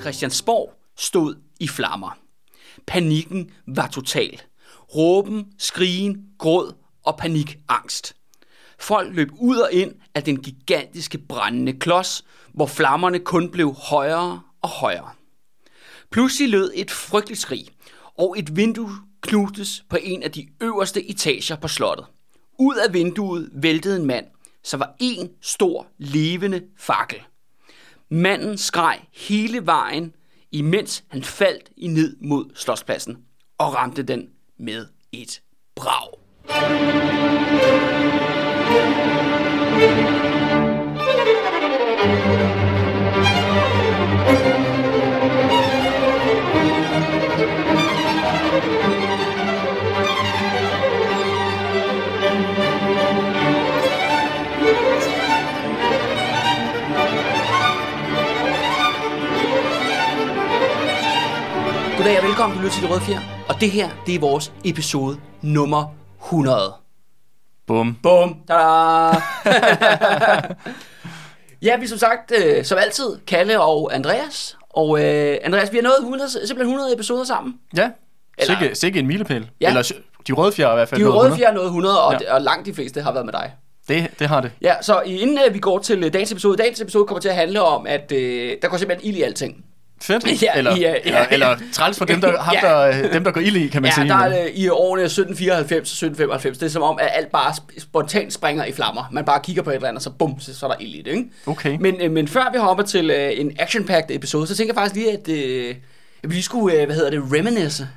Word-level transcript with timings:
Christiansborg 0.00 0.72
stod 0.98 1.34
i 1.60 1.68
flammer. 1.68 2.18
Panikken 2.86 3.50
var 3.66 3.86
total. 3.86 4.40
Råben, 4.96 5.46
skrigen, 5.58 6.24
gråd 6.38 6.72
og 7.04 7.16
panikangst. 7.16 8.16
Folk 8.78 9.14
løb 9.14 9.28
ud 9.38 9.56
og 9.56 9.72
ind 9.72 9.94
af 10.14 10.22
den 10.22 10.42
gigantiske 10.42 11.18
brændende 11.18 11.72
klods, 11.72 12.24
hvor 12.54 12.66
flammerne 12.66 13.18
kun 13.18 13.50
blev 13.50 13.74
højere 13.74 14.40
og 14.62 14.68
højere. 14.68 15.10
Pludselig 16.10 16.50
lød 16.50 16.72
et 16.74 16.90
frygteligt 16.90 17.40
skrig, 17.40 17.68
og 18.18 18.38
et 18.38 18.56
vindue 18.56 18.90
knustes 19.20 19.84
på 19.90 19.96
en 20.02 20.22
af 20.22 20.30
de 20.30 20.48
øverste 20.60 21.10
etager 21.10 21.56
på 21.56 21.68
slottet. 21.68 22.06
Ud 22.58 22.76
af 22.76 22.94
vinduet 22.94 23.50
væltede 23.52 23.96
en 23.96 24.06
mand, 24.06 24.26
så 24.62 24.76
var 24.76 24.94
en 25.00 25.30
stor, 25.40 25.86
levende 25.98 26.62
fakkel. 26.76 27.22
Manden 28.08 28.58
skreg 28.58 29.00
hele 29.12 29.66
vejen, 29.66 30.14
imens 30.50 31.04
han 31.08 31.22
faldt 31.22 31.70
i 31.76 31.86
ned 31.86 32.16
mod 32.20 32.50
slotspladsen 32.54 33.16
og 33.58 33.74
ramte 33.74 34.02
den 34.02 34.28
med 34.58 34.86
et 35.12 35.42
brag. 35.76 36.20
Goddag 62.00 62.18
og 62.20 62.24
velkommen, 62.24 62.58
du 62.58 62.62
lytter 62.62 62.74
til 62.74 62.82
Det 62.82 62.90
Røde 62.90 63.00
Fjer. 63.00 63.18
Og 63.48 63.60
det 63.60 63.70
her, 63.70 63.88
det 64.06 64.14
er 64.14 64.18
vores 64.18 64.52
episode 64.64 65.16
nummer 65.42 65.94
100. 66.24 66.72
Bum. 67.66 67.96
Bum! 68.02 68.36
Tada! 68.48 68.58
ja, 71.66 71.76
vi 71.76 71.84
er 71.84 71.88
som 71.88 71.98
sagt, 71.98 72.32
øh, 72.44 72.64
som 72.64 72.78
altid, 72.78 73.18
Kalle 73.26 73.60
og 73.60 73.94
Andreas. 73.94 74.56
Og 74.70 75.04
øh, 75.04 75.36
Andreas, 75.42 75.72
vi 75.72 75.76
har 75.76 75.82
nået 75.82 75.96
100, 76.00 76.30
simpelthen 76.30 76.60
100 76.60 76.94
episoder 76.94 77.24
sammen. 77.24 77.54
Ja. 77.76 77.90
Eller- 78.38 78.58
Sikke, 78.60 78.74
sikke 78.74 78.98
en 78.98 79.06
milepæl. 79.06 79.50
Ja. 79.60 79.68
Eller 79.68 79.92
de 80.26 80.32
røde 80.32 80.52
fjer 80.52 80.72
i 80.72 80.74
hvert 80.74 80.88
fald. 80.88 81.00
De 81.00 81.06
røde 81.06 81.16
100. 81.16 81.36
fjer 81.36 81.48
er 81.48 81.54
nået 81.54 81.66
100, 81.66 82.02
og, 82.02 82.16
Ja. 82.20 82.34
og 82.34 82.40
langt 82.42 82.66
de 82.66 82.74
fleste 82.74 83.02
har 83.02 83.12
været 83.12 83.24
med 83.26 83.32
dig. 83.32 83.52
Det, 83.88 84.10
det 84.18 84.28
har 84.28 84.40
det. 84.40 84.52
Ja, 84.62 84.74
så 84.82 85.00
inden 85.00 85.38
øh, 85.48 85.54
vi 85.54 85.58
går 85.58 85.78
til 85.78 86.04
øh, 86.04 86.12
dagens 86.12 86.32
episode, 86.32 86.56
dagens 86.56 86.80
episode 86.80 87.06
kommer 87.06 87.20
til 87.20 87.28
at 87.28 87.34
handle 87.34 87.62
om, 87.62 87.86
at 87.86 88.12
øh, 88.12 88.56
der 88.62 88.68
går 88.68 88.76
simpelthen 88.76 89.08
ild 89.08 89.16
i 89.18 89.22
alting. 89.22 89.64
Fedt. 90.02 90.42
Ja, 90.42 90.48
eller, 90.58 90.76
ja, 90.76 90.90
ja. 90.90 90.94
eller, 91.04 91.26
eller 91.30 91.56
træls 91.72 91.98
for 91.98 92.04
dem, 92.04 92.20
der, 92.20 92.40
ham, 92.42 92.54
Ja. 92.62 92.68
der, 92.68 93.12
dem, 93.12 93.24
der 93.24 93.30
går 93.30 93.40
ild 93.40 93.56
i, 93.56 93.66
kan 93.68 93.82
man 93.82 93.88
Ja, 93.88 93.94
sige. 93.94 94.08
der 94.08 94.16
men- 94.28 94.32
er 94.32 94.44
øh, 94.44 94.50
i 94.54 94.68
årene 94.68 95.02
1794 95.02 95.78
og 95.78 95.82
1795, 95.82 96.58
det 96.58 96.66
er 96.66 96.70
som 96.70 96.82
om, 96.82 96.98
at 97.00 97.08
alt 97.14 97.32
bare 97.32 97.50
sp- 97.52 97.80
spontant 97.80 98.32
springer 98.32 98.64
i 98.64 98.72
flammer. 98.72 99.08
Man 99.12 99.24
bare 99.24 99.40
kigger 99.44 99.62
på 99.62 99.70
et 99.70 99.74
eller 99.74 99.88
andet, 99.88 100.02
så 100.02 100.10
bum, 100.10 100.40
så, 100.40 100.54
så 100.58 100.66
er 100.66 100.70
der 100.70 100.78
ild 100.80 100.94
i 100.94 101.02
det, 101.02 101.10
ikke? 101.10 101.24
Okay. 101.46 101.76
Men, 101.80 101.94
øh, 102.00 102.10
men 102.10 102.28
før 102.28 102.48
vi 102.52 102.58
hopper 102.58 102.84
til 102.84 103.10
øh, 103.10 103.32
en 103.40 103.52
action-packed 103.60 104.06
episode, 104.16 104.46
så 104.46 104.56
tænker 104.56 104.74
jeg 104.74 104.80
faktisk 104.80 104.94
lige, 104.94 105.12
at 105.12 105.28
øh, 105.28 105.74
vi 106.22 106.32
lige 106.34 106.42
skulle, 106.42 106.76
øh, 106.80 106.86
hvad 106.86 106.96
hedder 106.96 107.10
det, 107.10 107.22
reminisce 107.32 107.88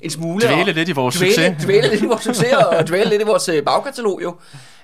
en 0.00 0.10
smule. 0.10 0.46
Dvæle 0.46 0.60
og- 0.62 0.74
lidt 0.74 0.88
i 0.88 0.92
vores 0.92 1.16
dvæle, 1.16 1.32
succes. 1.34 1.64
Dvæle 1.64 1.88
lidt 1.88 2.02
i 2.02 2.06
vores 2.06 2.22
succes, 2.30 2.52
og 2.52 2.88
dvæle 2.88 3.10
lidt 3.10 3.22
i 3.22 3.24
vores 3.24 3.48
øh, 3.48 3.62
bagkatalog 3.64 4.20
jo. 4.22 4.36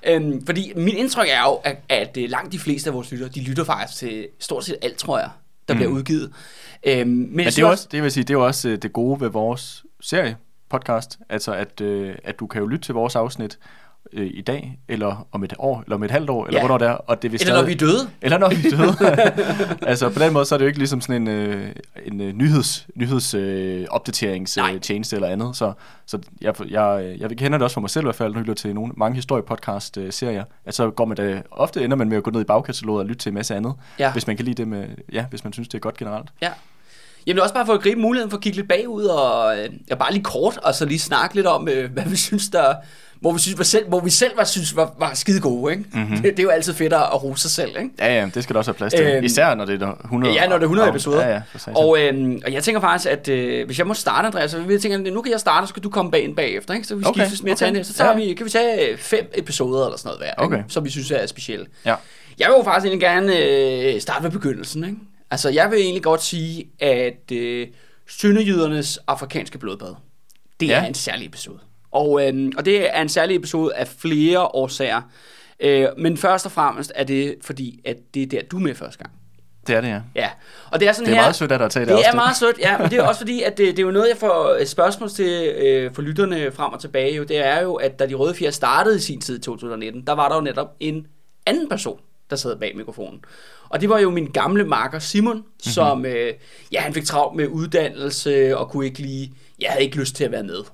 Øhm, 0.07 0.47
fordi 0.47 0.73
min 0.77 0.97
indtryk 0.97 1.29
er 1.31 1.41
jo, 1.43 1.53
at, 1.65 1.77
at 1.89 2.17
øh, 2.19 2.31
langt 2.31 2.53
de 2.53 2.59
fleste 2.59 2.91
af 2.91 2.95
vores 2.95 3.11
lyttere, 3.13 3.29
de 3.35 3.41
lytter 3.41 3.65
faktisk 3.65 3.99
til 3.99 4.27
stort 4.41 4.65
set 4.65 4.77
alt, 4.83 4.97
tror 4.99 5.19
jeg, 5.19 5.29
der 5.69 5.75
mm. 5.75 5.79
bliver 5.79 5.93
udgivet. 5.93 6.33
Øhm, 6.87 7.09
men 7.09 7.37
Men 7.37 7.47
det 7.47 7.59
er, 7.59 7.67
også, 7.67 7.89
det, 7.93 8.03
vil 8.03 8.13
sige, 8.13 8.25
det 8.25 8.31
er 8.31 8.39
jo 8.39 8.47
også 8.47 8.69
øh, 8.69 8.79
det 8.79 8.93
gode 8.93 9.21
ved 9.21 9.29
vores 9.29 9.85
serie 10.01 10.37
podcast, 10.69 11.19
altså 11.29 11.53
at, 11.53 11.81
øh, 11.81 12.15
at 12.25 12.39
du 12.41 12.47
kan 12.47 12.61
jo 12.61 12.67
lytte 12.67 12.85
til 12.87 12.95
vores 12.95 13.17
afsnit 13.17 13.59
øh, 14.13 14.31
i 14.35 14.41
dag, 14.41 14.79
eller 14.89 15.27
om 15.33 15.45
et 15.45 15.55
år, 15.59 15.81
eller 15.87 15.97
om 15.97 16.03
et 16.03 16.11
halvt 16.11 16.31
år, 16.31 16.47
eller 16.47 16.61
Ja. 16.61 16.67
hvornår 16.67 16.79
det 16.79 16.89
er, 16.89 16.93
og 16.93 17.23
det 17.23 17.33
vil 17.33 17.41
Eller 17.43 17.55
når 17.55 17.63
vi 17.67 17.73
er 17.73 17.77
døde. 17.77 18.11
Eller 18.23 18.39
når 18.39 18.49
vi 18.49 18.55
er 18.67 18.71
døde. 18.77 18.97
altså 19.91 20.09
på 20.11 20.19
den 20.19 20.33
måde, 20.33 20.45
så 20.45 20.55
er 20.55 20.59
det 20.59 20.65
jo 20.65 20.67
ikke 20.67 20.79
ligesom 20.79 21.01
sådan 21.01 21.23
en, 21.23 21.29
øh, 21.29 21.69
en 22.07 22.21
øh, 22.21 22.33
nyheds, 22.33 22.87
nyheds 22.95 23.35
øh, 23.35 23.87
opdateringstjeneste 23.91 25.17
eller 25.17 25.29
andet. 25.29 25.57
Så, 25.57 25.73
så 26.07 26.19
jeg, 26.41 26.55
jeg, 26.71 27.17
jeg 27.19 27.31
kender 27.31 27.59
det 27.59 27.63
også 27.65 27.75
for 27.75 27.81
mig 27.81 27.91
selv 27.91 28.05
i 28.05 28.07
hvert 28.07 28.15
fald, 28.15 28.33
når 28.33 28.39
jeg 28.41 28.47
lytter 28.49 28.55
til 28.63 28.75
nogle, 28.75 28.93
mange 28.97 29.15
historiepodcast-serier, 29.15 30.45
at 30.65 30.75
så 30.75 30.91
går 30.91 31.05
man 31.05 31.17
da, 31.17 31.43
ofte 31.51 31.85
ender 31.85 31.97
man 31.97 32.09
med 32.09 32.17
at 32.17 32.23
gå 32.23 32.31
ned 32.31 32.41
i 32.41 32.45
bagkataloget 32.45 33.01
og 33.01 33.07
lytte 33.07 33.19
til 33.23 33.31
en 33.31 33.35
masse 33.35 33.55
andet, 33.55 33.75
Ja. 33.99 34.13
hvis 34.13 34.27
man 34.27 34.37
kan 34.37 34.45
lide 34.45 34.55
det 34.57 34.69
med, 34.69 34.85
ja, 35.13 35.25
hvis 35.31 35.45
man 35.45 35.53
synes, 35.53 35.69
det 35.69 35.75
er 35.75 35.81
godt 35.81 35.97
generelt. 35.97 36.29
Ja. 36.43 36.51
Jamen 37.27 37.43
også 37.43 37.55
bare 37.55 37.67
for 37.67 37.73
at 37.73 37.83
gribe 37.83 38.01
muligheden 38.01 38.31
for 38.31 38.37
at 38.37 38.43
kigge 38.43 38.57
lidt 38.57 38.69
bagud 38.69 39.05
og 39.05 39.59
øh, 39.59 39.69
ja, 39.91 39.95
bare 39.95 40.13
lige 40.13 40.25
kort, 40.25 40.59
og 40.63 40.75
så 40.75 40.85
lige 40.85 40.99
snakke 40.99 41.35
lidt 41.35 41.47
om, 41.47 41.69
øh, 41.69 41.93
hvad 41.93 42.05
vi 42.07 42.17
synes, 42.17 42.49
der, 42.49 42.75
hvor 43.21 43.33
vi, 43.33 43.39
synes, 43.39 43.59
var 43.59 43.65
selv, 43.65 43.89
hvor 43.89 44.01
vi 44.01 44.11
selv 44.11 44.37
var, 44.37 44.45
synes 44.45 44.77
var, 44.77 44.95
var 44.99 45.15
skide 45.15 45.41
gode. 45.41 45.73
Ikke? 45.73 45.85
Mhm. 45.93 46.01
Mm-hmm. 46.03 46.17
Det, 46.17 46.25
det, 46.25 46.39
er 46.39 46.43
jo 46.43 46.49
altid 46.49 46.75
fedt 46.75 46.93
at 46.93 47.01
at 47.03 47.25
rose 47.25 47.43
sig 47.43 47.51
selv. 47.51 47.69
Ikke? 47.79 47.91
Ja, 47.99 48.21
ja, 48.21 48.29
det 48.35 48.43
skal 48.43 48.55
der 48.55 48.59
også 48.59 48.71
have 48.71 48.77
plads 48.77 48.93
til. 48.93 49.03
Øhm, 49.07 49.17
Øhm, 49.17 49.25
Især 49.25 49.55
når 49.55 49.65
det 49.65 49.83
er 49.83 49.95
100. 50.05 50.35
Ja, 50.35 50.47
når 50.49 50.57
det 50.57 50.63
er 50.63 50.67
100 50.67 50.89
og- 50.89 50.91
episoder. 50.95 51.27
Ja, 51.29 51.33
ja, 51.35 51.41
og, 51.75 51.99
øh, 52.01 52.39
og 52.45 52.53
jeg 52.53 52.63
tænker 52.65 52.81
faktisk, 52.81 53.11
at 53.11 53.29
øh, 53.29 53.67
hvis 53.67 53.79
jeg 53.79 53.87
må 53.87 53.95
starte, 53.95 54.27
Andreas, 54.27 54.51
så 54.51 54.59
vil 54.61 54.73
jeg 54.73 54.81
tænke, 54.83 54.95
at 55.09 55.15
nu 55.15 55.23
kan 55.23 55.33
jeg 55.33 55.41
starte, 55.41 55.67
så 55.67 55.69
skal 55.69 55.83
du 55.83 55.91
komme 55.91 56.11
bag 56.11 56.25
ind 56.25 56.37
bagefter. 56.37 56.75
Ikke? 56.75 56.87
Så 56.87 56.95
vi 56.95 57.05
Okay, 57.07 57.21
skiftes 57.21 57.43
med 57.43 57.53
okay. 57.53 57.59
tage 57.59 57.75
det. 57.75 57.87
Så 57.87 57.93
tager 57.95 58.11
Ja. 58.11 58.17
vi, 58.17 58.35
kan 58.35 58.45
vi 58.47 58.51
tage 58.51 58.91
øh, 58.91 58.99
fem 58.99 59.31
episoder 59.35 59.85
eller 59.87 59.99
sådan 59.99 60.09
noget 60.09 60.21
hver, 60.21 60.45
Okay. 60.45 60.57
ikke? 60.59 60.73
som 60.73 60.85
vi 60.85 60.91
synes 60.91 61.11
er 61.11 61.27
specielle. 61.27 61.67
ja. 61.87 61.95
Jeg 62.39 62.49
vil 62.49 62.55
jo 62.59 62.63
faktisk 62.65 62.87
egentlig 62.87 63.01
gerne 63.01 63.39
øh, 63.95 64.01
starte 64.01 64.25
ved 64.25 64.31
begyndelsen. 64.31 64.85
Ikke? 64.85 64.97
Altså, 65.31 65.49
jeg 65.49 65.71
vil 65.71 65.79
egentlig 65.79 66.03
godt 66.03 66.23
sige, 66.23 66.71
at 66.81 67.33
øh, 67.33 67.67
Sønderjydernes 68.09 68.99
afrikanske 69.07 69.59
blodbad, 69.59 69.95
det 70.61 70.69
Ja. 70.69 70.79
er 70.83 70.87
en 70.87 70.95
særlig 70.95 71.27
episode. 71.27 71.59
Og, 71.91 72.29
øh, 72.29 72.53
og 72.59 72.65
det 72.65 72.97
er 72.97 73.03
en 73.03 73.09
særlig 73.09 73.37
episode 73.37 73.75
af 73.75 73.89
flere 73.89 74.41
årsager. 74.43 75.03
Øh, 75.61 75.87
men 75.99 76.17
først 76.17 76.47
og 76.47 76.53
fremmest 76.53 76.93
er 76.95 77.05
det, 77.05 77.35
fordi 77.43 77.81
at 77.85 77.97
det 78.15 78.23
er 78.23 78.27
der, 78.27 78.43
du 78.51 78.57
er 78.57 78.61
med 78.61 78.75
første 78.75 78.99
gang. 78.99 79.11
Det 79.67 79.75
er 79.77 79.81
det, 79.81 79.89
ja. 79.89 80.01
Ja, 80.15 80.31
og 80.71 80.81
det 80.81 80.89
er 80.89 80.93
sådan 80.93 81.07
Det 81.07 81.13
er 81.13 81.15
her... 81.17 81.23
meget 81.23 81.35
sødt 81.37 81.53
af 81.53 81.59
dig 81.59 81.65
at 81.65 81.71
tage 81.71 81.87
det 81.87 81.99
Det 81.99 82.07
er 82.07 82.15
meget 82.15 82.37
sødt, 82.37 82.59
ja, 82.59 82.79
men 82.79 82.91
det 82.91 82.99
er 82.99 83.03
også 83.03 83.21
fordi, 83.21 83.43
at 83.43 83.59
det, 83.59 83.67
det 83.77 83.79
er 83.79 83.83
jo 83.87 83.91
noget, 83.91 84.09
jeg 84.09 84.17
får 84.17 84.57
et 84.61 84.69
spørgsmål 84.69 85.11
til 85.11 85.49
øh, 85.59 85.95
for 85.95 86.03
lytterne 86.03 86.53
frem 86.53 86.73
og 86.73 86.81
tilbage. 86.81 87.15
Jo. 87.17 87.25
Det 87.25 87.37
er 87.37 87.63
jo, 87.63 87.75
at 87.75 87.99
da 87.99 88.07
de 88.07 88.15
røde 88.15 88.35
fjer 88.35 88.51
startede 88.51 88.97
i 88.97 89.01
sin 89.01 89.21
tid 89.21 89.39
i 89.39 89.41
2019, 89.43 90.07
der 90.07 90.13
var 90.13 90.29
der 90.29 90.35
jo 90.37 90.41
netop 90.43 90.77
en 90.81 91.07
anden 91.47 91.69
person, 91.69 92.01
der 92.31 92.37
sad 92.37 92.57
bag 92.57 92.77
mikrofonen. 92.77 93.25
Og 93.69 93.81
det 93.81 93.89
var 93.89 93.99
jo 93.99 94.11
min 94.11 94.27
gamle 94.27 94.65
makker 94.65 94.99
Simon, 94.99 95.37
mm-hmm. 95.37 95.61
som, 95.61 96.07
øh, 96.07 96.33
ja, 96.73 96.81
han 96.81 96.95
fik 96.95 97.05
travlt 97.05 97.37
med 97.37 97.47
uddannelse 97.47 98.57
og 98.59 98.71
kunne 98.71 98.87
ikke 98.87 98.99
lige, 98.99 99.33
jeg 99.61 99.71
havde 99.71 99.85
ikke 99.85 99.97
lyst 99.97 100.17
til 100.17 100.25
at 100.25 100.33
være 100.33 100.43
med 100.43 100.65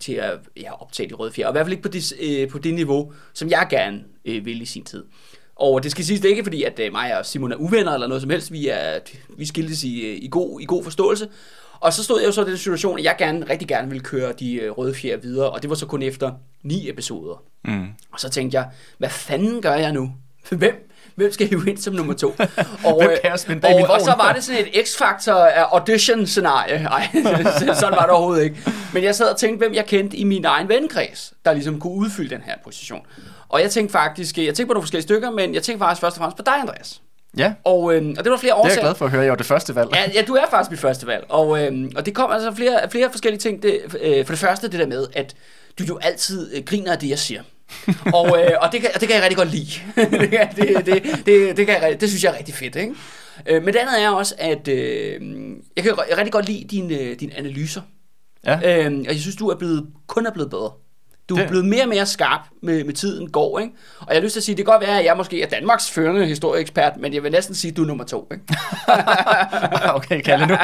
til 0.00 0.12
at 0.12 0.38
ja, 0.56 0.82
optage 0.82 1.08
de 1.08 1.14
røde 1.14 1.32
fjer. 1.32 1.46
Og 1.46 1.50
i 1.50 1.54
hvert 1.54 1.66
fald 1.66 1.72
ikke 1.72 1.82
på 1.82 1.88
det, 1.88 2.12
øh, 2.20 2.48
på 2.48 2.58
det 2.58 2.74
niveau, 2.74 3.12
som 3.34 3.50
jeg 3.50 3.66
gerne 3.70 4.04
øh, 4.24 4.44
ville 4.44 4.62
i 4.62 4.66
sin 4.66 4.84
tid. 4.84 5.04
Og 5.56 5.82
det 5.82 5.90
skal 5.90 6.04
siges, 6.04 6.20
det 6.20 6.28
er 6.28 6.32
ikke 6.32 6.44
fordi, 6.44 6.62
at 6.62 6.80
øh, 6.80 6.92
mig 6.92 7.18
og 7.18 7.26
Simon 7.26 7.52
er 7.52 7.56
uvenner 7.56 7.92
eller 7.92 8.06
noget 8.06 8.22
som 8.22 8.30
helst. 8.30 8.52
Vi, 8.52 8.68
er, 8.68 8.98
vi 9.38 9.46
skiltes 9.46 9.84
i, 9.84 10.00
øh, 10.00 10.16
i, 10.22 10.28
god, 10.30 10.60
i 10.60 10.64
god 10.64 10.84
forståelse. 10.84 11.28
Og 11.80 11.92
så 11.92 12.04
stod 12.04 12.20
jeg 12.20 12.26
jo 12.26 12.32
så 12.32 12.44
i 12.44 12.48
den 12.48 12.56
situation, 12.56 12.98
at 12.98 13.04
jeg 13.04 13.14
gerne, 13.18 13.50
rigtig 13.50 13.68
gerne 13.68 13.88
ville 13.88 14.02
køre 14.02 14.32
de 14.32 14.54
øh, 14.54 14.70
røde 14.70 14.94
fjer 14.94 15.16
videre. 15.16 15.50
Og 15.50 15.62
det 15.62 15.70
var 15.70 15.76
så 15.76 15.86
kun 15.86 16.02
efter 16.02 16.32
ni 16.62 16.90
episoder. 16.90 17.42
Mm. 17.64 17.86
Og 18.12 18.20
så 18.20 18.28
tænkte 18.28 18.58
jeg, 18.58 18.68
hvad 18.98 19.08
fanden 19.08 19.62
gør 19.62 19.74
jeg 19.74 19.92
nu? 19.92 20.12
Hvem, 20.50 20.90
hvem 21.16 21.32
skal 21.32 21.48
hive 21.48 21.70
ind 21.70 21.78
som 21.78 21.94
nummer 21.94 22.14
to? 22.14 22.34
Og, 22.84 22.96
Hvem 23.02 23.10
øh, 23.10 23.16
kan 23.22 23.30
jeg 23.30 23.38
min 23.48 23.64
og, 23.64 23.90
og 23.90 24.00
så 24.00 24.14
var 24.18 24.32
det 24.32 24.44
sådan 24.44 24.60
et 24.72 24.82
X-Factor 24.88 25.32
af 25.32 25.62
audition-scenarie. 25.62 26.74
Ej, 26.90 27.08
sådan 27.80 27.96
var 27.96 28.02
det 28.02 28.10
overhovedet 28.10 28.44
ikke. 28.44 28.56
Men 28.94 29.04
jeg 29.04 29.14
sad 29.14 29.26
og 29.28 29.36
tænkte, 29.36 29.66
hvem 29.66 29.74
jeg 29.74 29.86
kendte 29.86 30.16
i 30.16 30.24
min 30.24 30.44
egen 30.44 30.68
vennekreds, 30.68 31.32
der 31.44 31.52
ligesom 31.52 31.80
kunne 31.80 31.92
udfylde 31.92 32.34
den 32.34 32.42
her 32.42 32.54
position. 32.64 33.00
Og 33.48 33.60
jeg 33.60 33.70
tænkte 33.70 33.92
faktisk, 33.92 34.38
jeg 34.38 34.44
tænkte 34.46 34.66
på 34.66 34.72
nogle 34.72 34.82
forskellige 34.82 35.02
stykker, 35.02 35.30
men 35.30 35.54
jeg 35.54 35.62
tænkte 35.62 35.84
faktisk 35.84 36.00
først 36.00 36.16
og 36.16 36.18
fremmest 36.18 36.36
på 36.36 36.42
dig, 36.46 36.54
Andreas. 36.60 37.00
Ja, 37.38 37.52
Og, 37.64 37.94
øh, 37.94 38.14
og 38.18 38.24
det 38.24 38.30
var 38.32 38.36
flere 38.38 38.40
det 38.40 38.48
er 38.50 38.54
årsager. 38.54 38.74
jeg 38.74 38.82
glad 38.82 38.94
for 38.94 39.04
at 39.04 39.10
høre. 39.10 39.22
Jeg 39.22 39.30
var 39.30 39.36
det 39.36 39.46
første 39.46 39.74
valg. 39.74 39.88
Ja, 39.94 40.10
ja, 40.14 40.22
du 40.22 40.34
er 40.34 40.44
faktisk 40.50 40.70
mit 40.70 40.80
første 40.80 41.06
valg. 41.06 41.24
Og, 41.28 41.64
øhm, 41.64 41.92
og 41.96 42.06
det 42.06 42.14
kommer 42.14 42.34
altså 42.34 42.52
flere, 42.54 42.90
flere 42.90 43.10
forskellige 43.10 43.40
ting. 43.40 43.62
Det, 43.62 43.80
øh, 44.02 44.26
for 44.26 44.32
det 44.32 44.38
første 44.38 44.68
det 44.68 44.80
der 44.80 44.86
med, 44.86 45.06
at 45.12 45.34
du 45.78 45.84
jo 45.84 45.98
altid 46.02 46.54
øh, 46.56 46.64
griner 46.64 46.92
af 46.92 46.98
det, 46.98 47.08
jeg 47.10 47.18
siger. 47.18 47.42
og, 48.18 48.26
øh, 48.42 48.50
og 48.60 48.72
det, 48.72 48.80
kan, 48.80 48.90
og 48.94 49.00
det 49.00 49.08
kan 49.08 49.14
jeg 49.16 49.22
rigtig 49.22 49.36
godt 49.36 49.50
lide. 49.50 49.66
det, 50.20 50.30
kan- 50.30 50.48
det, 50.56 50.86
det, 50.86 51.02
det, 51.26 51.56
det, 51.56 51.66
kan 51.66 51.82
jeg, 51.82 52.00
det 52.00 52.08
synes 52.08 52.24
jeg 52.24 52.32
er 52.34 52.38
rigtig 52.38 52.54
fedt. 52.54 52.76
Ikke? 52.76 52.94
Øh, 53.46 53.62
men 53.64 53.74
det 53.74 53.80
andet 53.80 54.02
er 54.02 54.08
også, 54.10 54.34
at 54.38 54.68
øh, 54.68 55.20
jeg 55.76 55.84
kan 55.84 55.92
ri- 55.92 56.16
rigtig 56.18 56.32
godt 56.32 56.46
lide 56.46 56.64
dine, 56.70 56.98
øh, 57.00 57.20
dine 57.20 57.34
analyser. 57.36 57.80
Ja. 58.46 58.86
Øh, 58.86 58.98
og 58.98 59.06
jeg 59.06 59.20
synes, 59.20 59.36
du 59.36 59.48
er 59.48 59.56
blevet, 59.56 59.86
kun 60.06 60.26
er 60.26 60.32
blevet 60.32 60.50
bedre. 60.50 60.70
Du 61.28 61.34
er 61.34 61.38
Det- 61.40 61.48
blevet 61.48 61.64
mere 61.64 61.82
og 61.82 61.88
mere 61.88 62.06
skarp 62.06 62.40
med, 62.62 62.84
med 62.84 62.94
tiden 62.94 63.30
går, 63.30 63.58
ikke? 63.58 63.72
Og 64.00 64.06
jeg 64.08 64.16
har 64.16 64.22
lyst 64.22 64.32
til 64.32 64.40
at 64.40 64.44
sige, 64.44 64.56
det 64.56 64.64
kan 64.64 64.72
godt 64.72 64.82
være, 64.86 64.98
at 64.98 65.04
jeg 65.04 65.16
måske 65.16 65.42
er 65.42 65.46
Danmarks 65.48 65.90
førende 65.90 66.26
historieekspert, 66.26 66.92
men 67.00 67.14
jeg 67.14 67.22
vil 67.22 67.32
næsten 67.32 67.54
sige, 67.54 67.70
at 67.70 67.76
du 67.76 67.82
er 67.82 67.86
nummer 67.86 68.04
to, 68.04 68.28
ikke? 68.32 68.44
okay, 69.96 70.20
Kalle, 70.22 70.46
nu, 70.46 70.56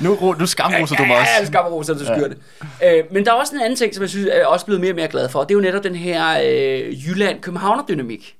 nu, 0.00 0.34
nu 0.38 0.46
skamroser 0.46 0.96
du 0.96 1.04
mig 1.04 1.16
også. 1.18 1.30
Ja, 1.52 1.62
jeg 1.62 1.72
rosa, 1.72 1.92
du 1.92 2.04
skyer 2.04 2.28
det. 2.28 2.38
Øh, 2.86 3.04
men 3.12 3.24
der 3.24 3.30
er 3.32 3.34
også 3.36 3.54
en 3.54 3.60
anden 3.60 3.76
ting, 3.76 3.94
som 3.94 4.02
jeg 4.02 4.10
synes 4.10 4.28
er 4.32 4.46
også 4.46 4.66
blevet 4.66 4.80
mere 4.80 4.92
og 4.92 4.96
mere 4.96 5.08
glad 5.08 5.28
for. 5.28 5.40
Det 5.40 5.50
er 5.50 5.54
jo 5.54 5.60
netop 5.60 5.84
den 5.84 5.94
her 5.94 6.40
øh, 6.44 7.08
Jylland-Københavner-dynamik. 7.08 8.34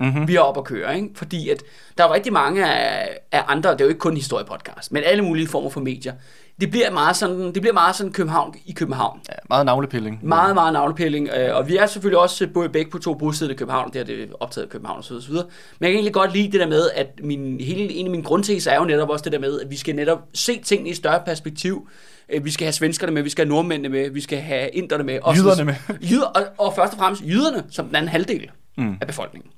mm-hmm. 0.00 0.28
vi 0.28 0.36
er 0.36 0.40
oppe 0.40 0.60
at 0.60 0.64
køre, 0.64 0.96
ikke? 0.96 1.08
fordi 1.16 1.48
at 1.50 1.62
der 1.98 2.04
er 2.04 2.12
rigtig 2.14 2.32
mange 2.32 2.66
af, 2.66 3.08
af 3.32 3.42
andre, 3.48 3.70
det 3.72 3.80
er 3.80 3.84
jo 3.84 3.88
ikke 3.88 3.98
kun 3.98 4.16
historiepodcast, 4.16 4.92
men 4.92 5.02
alle 5.06 5.22
mulige 5.24 5.48
former 5.48 5.70
for 5.70 5.80
medier, 5.80 6.12
det 6.60 6.70
bliver 6.70 6.90
meget 6.90 7.16
sådan, 7.16 7.40
det 7.40 7.62
bliver 7.62 7.72
meget 7.72 7.96
sådan 7.96 8.12
København 8.12 8.54
i 8.66 8.72
København. 8.72 9.20
Ja, 9.28 9.34
meget 9.48 9.66
navlepilling. 9.66 10.20
Meget, 10.22 10.54
meget 10.54 10.72
navlepilling. 10.72 11.28
Øh, 11.36 11.56
og 11.56 11.68
vi 11.68 11.76
er 11.76 11.86
selvfølgelig 11.86 12.18
også 12.18 12.46
både 12.54 12.68
begge 12.68 12.90
på 12.90 12.98
to 12.98 13.14
bosiddende 13.14 13.54
i 13.54 13.56
København, 13.56 13.92
det 13.92 14.00
er 14.00 14.04
det 14.04 14.32
optaget 14.40 14.68
København 14.68 14.98
og 14.98 15.04
så 15.04 15.14
videre. 15.28 15.44
Men 15.78 15.84
jeg 15.84 15.90
kan 15.90 15.94
egentlig 15.94 16.12
godt 16.12 16.32
lide 16.32 16.52
det 16.52 16.60
der 16.60 16.66
med, 16.66 16.90
at 16.94 17.20
min, 17.22 17.60
hele, 17.60 17.92
en 17.92 18.06
af 18.06 18.10
mine 18.10 18.22
grundteser 18.22 18.70
er 18.70 18.78
jo 18.78 18.84
netop 18.84 19.10
også 19.10 19.22
det 19.22 19.32
der 19.32 19.38
med, 19.38 19.60
at 19.60 19.70
vi 19.70 19.76
skal 19.76 19.94
netop 19.94 20.18
se 20.34 20.60
tingene 20.60 20.90
i 20.90 20.94
større 20.94 21.22
perspektiv. 21.26 21.88
Øh, 22.28 22.44
vi 22.44 22.50
skal 22.50 22.64
have 22.64 22.72
svenskerne 22.72 23.12
med, 23.12 23.22
vi 23.22 23.30
skal 23.30 23.44
have 23.44 23.54
nordmændene 23.54 23.88
med, 23.88 24.10
vi 24.10 24.20
skal 24.20 24.38
have 24.38 24.68
inderne 24.68 25.04
med. 25.04 25.18
Og 25.22 25.36
jyderne 25.36 25.64
med. 25.64 25.74
Jyder, 26.10 26.26
og, 26.26 26.42
og 26.58 26.74
først 26.76 26.92
og 26.92 26.98
fremmest 26.98 27.22
jyderne, 27.22 27.64
som 27.70 27.86
den 27.86 27.96
anden 27.96 28.08
halvdel 28.08 28.50
mm. 28.76 28.96
af 29.00 29.06
befolkningen. 29.06 29.50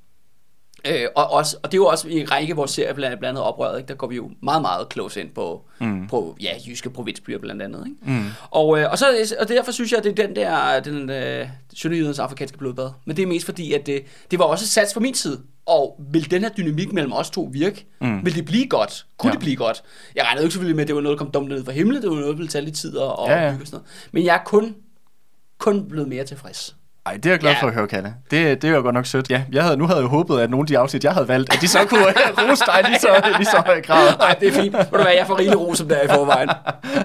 Øh, 0.89 1.07
og, 1.15 1.31
også, 1.31 1.57
og 1.63 1.71
det 1.71 1.77
er 1.77 1.81
jo 1.81 1.85
også 1.85 2.07
i 2.07 2.19
en 2.19 2.31
række 2.31 2.51
af 2.51 2.57
vores 2.57 2.71
serier, 2.71 2.93
blandt, 2.93 3.19
blandt 3.19 3.37
andet 3.37 3.43
oprøret, 3.43 3.77
ikke? 3.77 3.87
der 3.87 3.95
går 3.95 4.07
vi 4.07 4.15
jo 4.15 4.31
meget, 4.41 4.61
meget 4.61 4.87
close 4.93 5.21
ind 5.21 5.29
på, 5.29 5.65
mm. 5.79 6.07
på 6.07 6.37
ja, 6.41 6.51
jyske 6.67 6.89
provinsbyer 6.89 7.37
blandt 7.37 7.61
andet. 7.61 7.83
Ikke? 7.87 8.19
Mm. 8.19 8.25
Og, 8.51 8.79
øh, 8.79 8.91
og, 8.91 8.97
så, 8.97 9.35
og 9.39 9.47
derfor 9.47 9.71
synes 9.71 9.91
jeg, 9.91 9.97
at 9.97 10.03
det 10.03 10.19
er 10.19 10.27
den 10.27 10.35
der, 10.35 10.79
den 10.79 11.09
øh, 11.09 11.47
sønderjydens 11.73 12.19
afrikanske 12.19 12.57
blodbad. 12.57 12.89
Men 13.05 13.15
det 13.17 13.23
er 13.23 13.27
mest 13.27 13.45
fordi, 13.45 13.73
at 13.73 13.85
det, 13.85 14.03
det 14.31 14.39
var 14.39 14.45
også 14.45 14.67
sats 14.67 14.93
fra 14.93 14.99
min 14.99 15.13
side. 15.13 15.41
Og 15.65 15.99
vil 16.11 16.31
den 16.31 16.41
her 16.41 16.49
dynamik 16.49 16.93
mellem 16.93 17.13
os 17.13 17.29
to 17.29 17.49
virke? 17.53 17.85
Mm. 18.01 18.25
Vil 18.25 18.35
det 18.35 18.45
blive 18.45 18.67
godt? 18.67 19.05
Kunne 19.17 19.29
ja. 19.29 19.31
det 19.31 19.39
blive 19.39 19.55
godt? 19.55 19.83
Jeg 20.15 20.23
regnede 20.25 20.43
ikke 20.43 20.53
selvfølgelig 20.53 20.75
med, 20.75 20.83
at 20.83 20.87
det 20.87 20.95
var 20.95 21.01
noget, 21.01 21.19
der 21.19 21.23
kom 21.25 21.31
dumt 21.31 21.49
ned 21.49 21.65
fra 21.65 21.71
himlen. 21.71 22.01
Det 22.01 22.09
var 22.09 22.15
noget, 22.15 22.29
der 22.29 22.35
ville 22.35 22.47
tage 22.47 22.65
lidt 22.65 22.75
tid 22.75 22.97
og, 22.97 23.19
og 23.19 23.29
ja, 23.29 23.45
ja. 23.45 23.51
bygge 23.51 23.65
sådan 23.65 23.77
noget. 23.77 24.09
Men 24.11 24.25
jeg 24.25 24.35
er 24.35 24.43
kun, 24.45 24.75
kun 25.57 25.87
blevet 25.89 26.09
mere 26.09 26.23
tilfreds. 26.23 26.76
Ej, 27.07 27.13
det 27.13 27.25
er 27.25 27.29
jeg 27.29 27.39
glad 27.39 27.51
ja. 27.51 27.61
for 27.61 27.67
at 27.67 27.73
høre, 27.73 27.87
Kalle. 27.87 28.13
Det, 28.31 28.61
det 28.61 28.69
er 28.69 28.75
jo 28.75 28.81
godt 28.81 28.93
nok 28.93 29.05
sødt. 29.05 29.29
Ja, 29.29 29.43
jeg 29.51 29.63
havde, 29.63 29.77
nu 29.77 29.85
havde 29.85 29.99
jeg 29.99 30.07
håbet, 30.07 30.39
at 30.39 30.49
nogle 30.49 30.63
af 30.63 30.67
de 30.67 30.77
afsnit, 30.77 31.03
jeg 31.03 31.13
havde 31.13 31.27
valgt, 31.27 31.53
at 31.53 31.61
de 31.61 31.67
så 31.67 31.85
kunne 31.85 32.05
rose 32.41 32.63
dig 32.65 32.81
lige 32.89 32.99
så, 32.99 33.33
lige 33.37 33.45
så 33.45 33.63
høj 33.65 33.81
grad. 33.81 34.17
Nej, 34.17 34.35
det 34.39 34.47
er 34.47 34.51
fint. 34.51 34.73
Ved 34.73 34.85
du 34.91 35.01
hvad, 35.01 35.13
jeg 35.17 35.27
får 35.27 35.37
rigtig 35.39 35.59
ros 35.59 35.77
som 35.77 35.89
der 35.89 36.01
i 36.01 36.07
forvejen. 36.07 36.49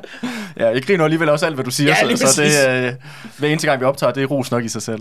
ja, 0.61 0.69
jeg 0.69 0.83
griner 0.83 1.05
alligevel 1.05 1.29
også 1.29 1.47
alt, 1.47 1.55
hvad 1.55 1.65
du 1.65 1.71
siger, 1.71 1.89
ja, 1.89 2.17
så, 2.17 2.27
så 2.33 2.43
det, 2.43 2.87
øh, 2.87 2.93
hver 3.39 3.49
eneste 3.49 3.67
gang, 3.67 3.81
vi 3.81 3.85
optager, 3.85 4.13
det 4.13 4.23
er 4.23 4.27
ros 4.27 4.51
nok 4.51 4.65
i 4.65 4.69
sig 4.69 4.83
selv. 4.83 5.01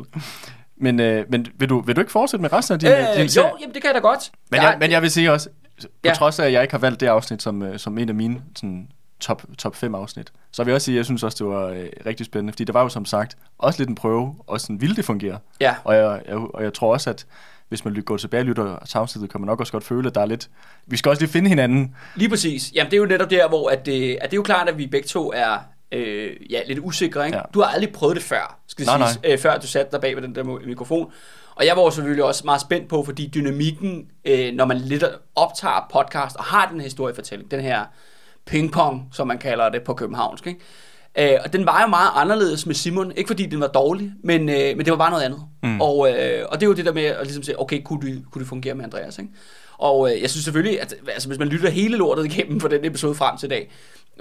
Men, 0.78 1.00
øh, 1.00 1.26
men 1.30 1.48
vil, 1.60 1.70
du, 1.70 1.82
vil 1.82 1.96
du 1.96 2.02
ikke 2.02 2.12
fortsætte 2.12 2.42
med 2.42 2.54
resten 2.54 2.74
af 2.74 2.80
din, 2.80 2.90
øh, 2.90 2.98
din 3.18 3.26
Jo, 3.26 3.44
jamen, 3.62 3.74
det 3.74 3.82
kan 3.82 3.88
jeg 3.88 3.96
da 3.96 4.00
godt. 4.00 4.32
Men 4.52 4.62
jeg, 4.62 4.78
men 4.80 4.92
jeg 4.92 5.02
vil 5.02 5.12
sige 5.12 5.32
også, 5.32 5.50
på 5.82 5.88
ja. 6.04 6.14
trods 6.14 6.40
af, 6.40 6.46
at 6.46 6.54
jeg 6.54 6.62
ikke 6.62 6.74
har 6.74 6.80
valgt 6.80 7.00
det 7.00 7.08
afsnit 7.08 7.42
som, 7.42 7.64
øh, 7.64 7.80
som 7.80 7.98
en 7.98 8.10
af 8.10 8.16
mine 8.16 8.42
sådan, 8.56 8.88
top, 9.22 9.44
top 9.58 9.76
5 9.76 9.96
afsnit. 9.96 10.32
Så 10.52 10.64
vil 10.64 10.72
jeg 10.72 10.76
også 10.76 10.86
sige, 10.86 10.96
at 10.96 10.98
jeg 10.98 11.06
synes 11.06 11.24
også, 11.24 11.44
det 11.44 11.54
var 11.54 11.68
øh, 11.68 11.88
rigtig 12.06 12.26
spændende, 12.26 12.54
fordi 12.54 12.64
det 12.64 12.74
var 12.74 12.82
jo 12.82 12.90
som 12.90 13.06
sagt 13.06 13.38
også 13.58 13.80
lidt 13.80 13.90
en 13.90 13.96
prøve, 13.96 14.36
og 14.48 14.62
sådan 14.62 14.82
ville 14.82 14.96
det 14.96 15.06
fungere. 15.06 15.38
Ja. 15.62 15.76
Og 15.84 15.96
jeg, 15.96 16.22
jeg, 16.28 16.36
og 16.36 16.64
jeg 16.64 16.74
tror 16.74 16.94
også, 16.94 17.10
at 17.10 17.26
hvis 17.70 17.86
man 17.86 18.02
går 18.06 18.18
tilbage 18.18 18.42
og 18.42 18.46
lytter 18.46 18.86
til 18.90 18.98
afsnittet, 18.98 19.32
kan 19.32 19.42
man 19.42 19.46
nok 19.46 19.60
også 19.60 19.72
godt 19.72 19.84
føle, 19.84 20.08
at 20.08 20.16
der 20.16 20.22
er 20.22 20.26
lidt... 20.26 20.50
Vi 20.86 20.98
skal 20.98 21.10
også 21.10 21.22
lige 21.22 21.32
finde 21.32 21.50
hinanden. 21.50 21.96
Lige 22.16 22.30
præcis. 22.30 22.72
Jamen, 22.76 22.92
det 22.92 22.98
er 22.98 23.02
jo 23.02 23.06
netop 23.06 23.30
der, 23.30 23.48
hvor 23.48 23.70
at 23.70 23.86
det, 23.86 24.18
at 24.22 24.32
det 24.32 24.34
er 24.34 24.38
jo 24.38 24.44
klart, 24.44 24.70
at 24.70 24.78
vi 24.78 24.88
begge 24.88 25.08
to 25.08 25.32
er 25.36 25.58
øh, 25.92 26.52
ja, 26.52 26.62
lidt 26.68 26.80
usikre. 26.80 27.26
Ikke? 27.26 27.38
Ja. 27.38 27.44
Du 27.54 27.62
har 27.62 27.68
aldrig 27.68 27.94
prøvet 27.94 28.16
det 28.16 28.24
før, 28.24 28.60
skal 28.68 28.86
nej, 28.86 29.08
sige, 29.12 29.22
nej. 29.24 29.34
Øh, 29.34 29.40
før 29.40 29.58
du 29.58 29.68
satte 29.68 29.92
dig 29.92 30.02
bag 30.02 30.16
ved 30.16 30.24
den 30.24 30.36
der 30.36 30.44
mikrofon. 30.44 31.12
Og 31.56 31.66
jeg 31.66 31.78
var 31.78 31.90
selvfølgelig 31.90 32.24
også 32.24 32.42
meget 32.46 32.62
spændt 32.62 32.90
på, 32.90 33.04
fordi 33.04 33.32
dynamikken, 33.34 34.08
øh, 34.26 34.54
når 34.54 34.66
man 34.66 34.78
lidt 34.78 35.04
optager 35.36 35.88
podcast 35.94 36.36
og 36.36 36.44
har 36.44 36.68
den 36.68 36.80
her 36.80 36.84
historiefortælling, 36.84 37.52
den 37.52 37.62
her 37.62 37.86
pingpong, 38.46 39.08
som 39.12 39.28
man 39.28 39.38
kalder 39.38 39.70
det 39.70 39.82
på 39.84 39.94
københavnsk. 39.94 40.48
Ikke? 40.48 40.60
Øh, 41.34 41.40
og 41.46 41.54
den 41.54 41.66
var 41.66 41.82
jo 41.82 41.88
meget 41.88 42.10
anderledes 42.16 42.66
med 42.66 42.76
Simon, 42.76 43.12
ikke 43.16 43.28
fordi 43.28 43.46
den 43.46 43.60
var 43.60 43.68
dårlig, 43.68 44.12
men, 44.24 44.50
øh, 44.50 44.78
men 44.78 44.80
det 44.80 44.92
var 44.92 44.98
bare 44.98 45.10
noget 45.10 45.24
andet. 45.24 45.42
Mm. 45.64 45.82
Og, 45.82 46.10
øh, 46.10 46.46
og 46.50 46.60
det 46.60 46.66
er 46.66 46.68
jo 46.68 46.74
det 46.74 46.86
der 46.86 46.94
med 46.94 47.04
at 47.04 47.24
ligesom 47.24 47.44
sige, 47.44 47.60
okay, 47.60 47.82
kunne 47.84 48.02
det, 48.02 48.24
kunne 48.32 48.40
det 48.40 48.50
fungere 48.50 48.76
med 48.76 48.84
Andreas? 48.86 49.20
Ikke? 49.20 49.32
Og 49.78 50.12
øh, 50.12 50.22
jeg 50.22 50.30
synes 50.30 50.44
selvfølgelig, 50.44 50.82
at 50.82 50.96
altså, 51.08 51.28
hvis 51.28 51.40
man 51.40 51.48
lytter 51.48 51.70
hele 51.70 51.98
lortet 51.98 52.26
igennem 52.26 52.60
for 52.60 52.68
den 52.68 52.86
episode 52.86 53.16
frem 53.16 53.38
til 53.38 53.46
i 53.46 53.50
dag, 53.50 53.72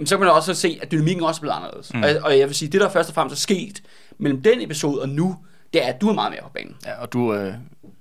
så 0.04 0.16
kan 0.16 0.26
man 0.26 0.34
også 0.34 0.54
se, 0.54 0.78
at 0.82 0.90
dynamikken 0.90 1.24
også 1.24 1.38
er 1.38 1.40
blevet 1.40 1.56
anderledes. 1.56 1.94
Mm. 1.94 2.02
Og, 2.02 2.10
og 2.22 2.38
jeg 2.38 2.48
vil 2.48 2.54
sige, 2.54 2.68
det 2.68 2.80
der 2.80 2.88
først 2.88 3.08
og 3.08 3.14
fremmest 3.14 3.36
er 3.36 3.40
sket 3.40 3.82
mellem 4.18 4.42
den 4.42 4.60
episode 4.60 5.02
og 5.02 5.08
nu, 5.08 5.36
det 5.72 5.84
er, 5.84 5.86
at 5.86 6.00
du 6.00 6.08
er 6.08 6.12
meget 6.12 6.30
mere 6.32 6.42
på 6.42 6.48
banen. 6.54 6.76
Ja, 6.86 7.02
og 7.02 7.12
du, 7.12 7.34
øh, 7.34 7.54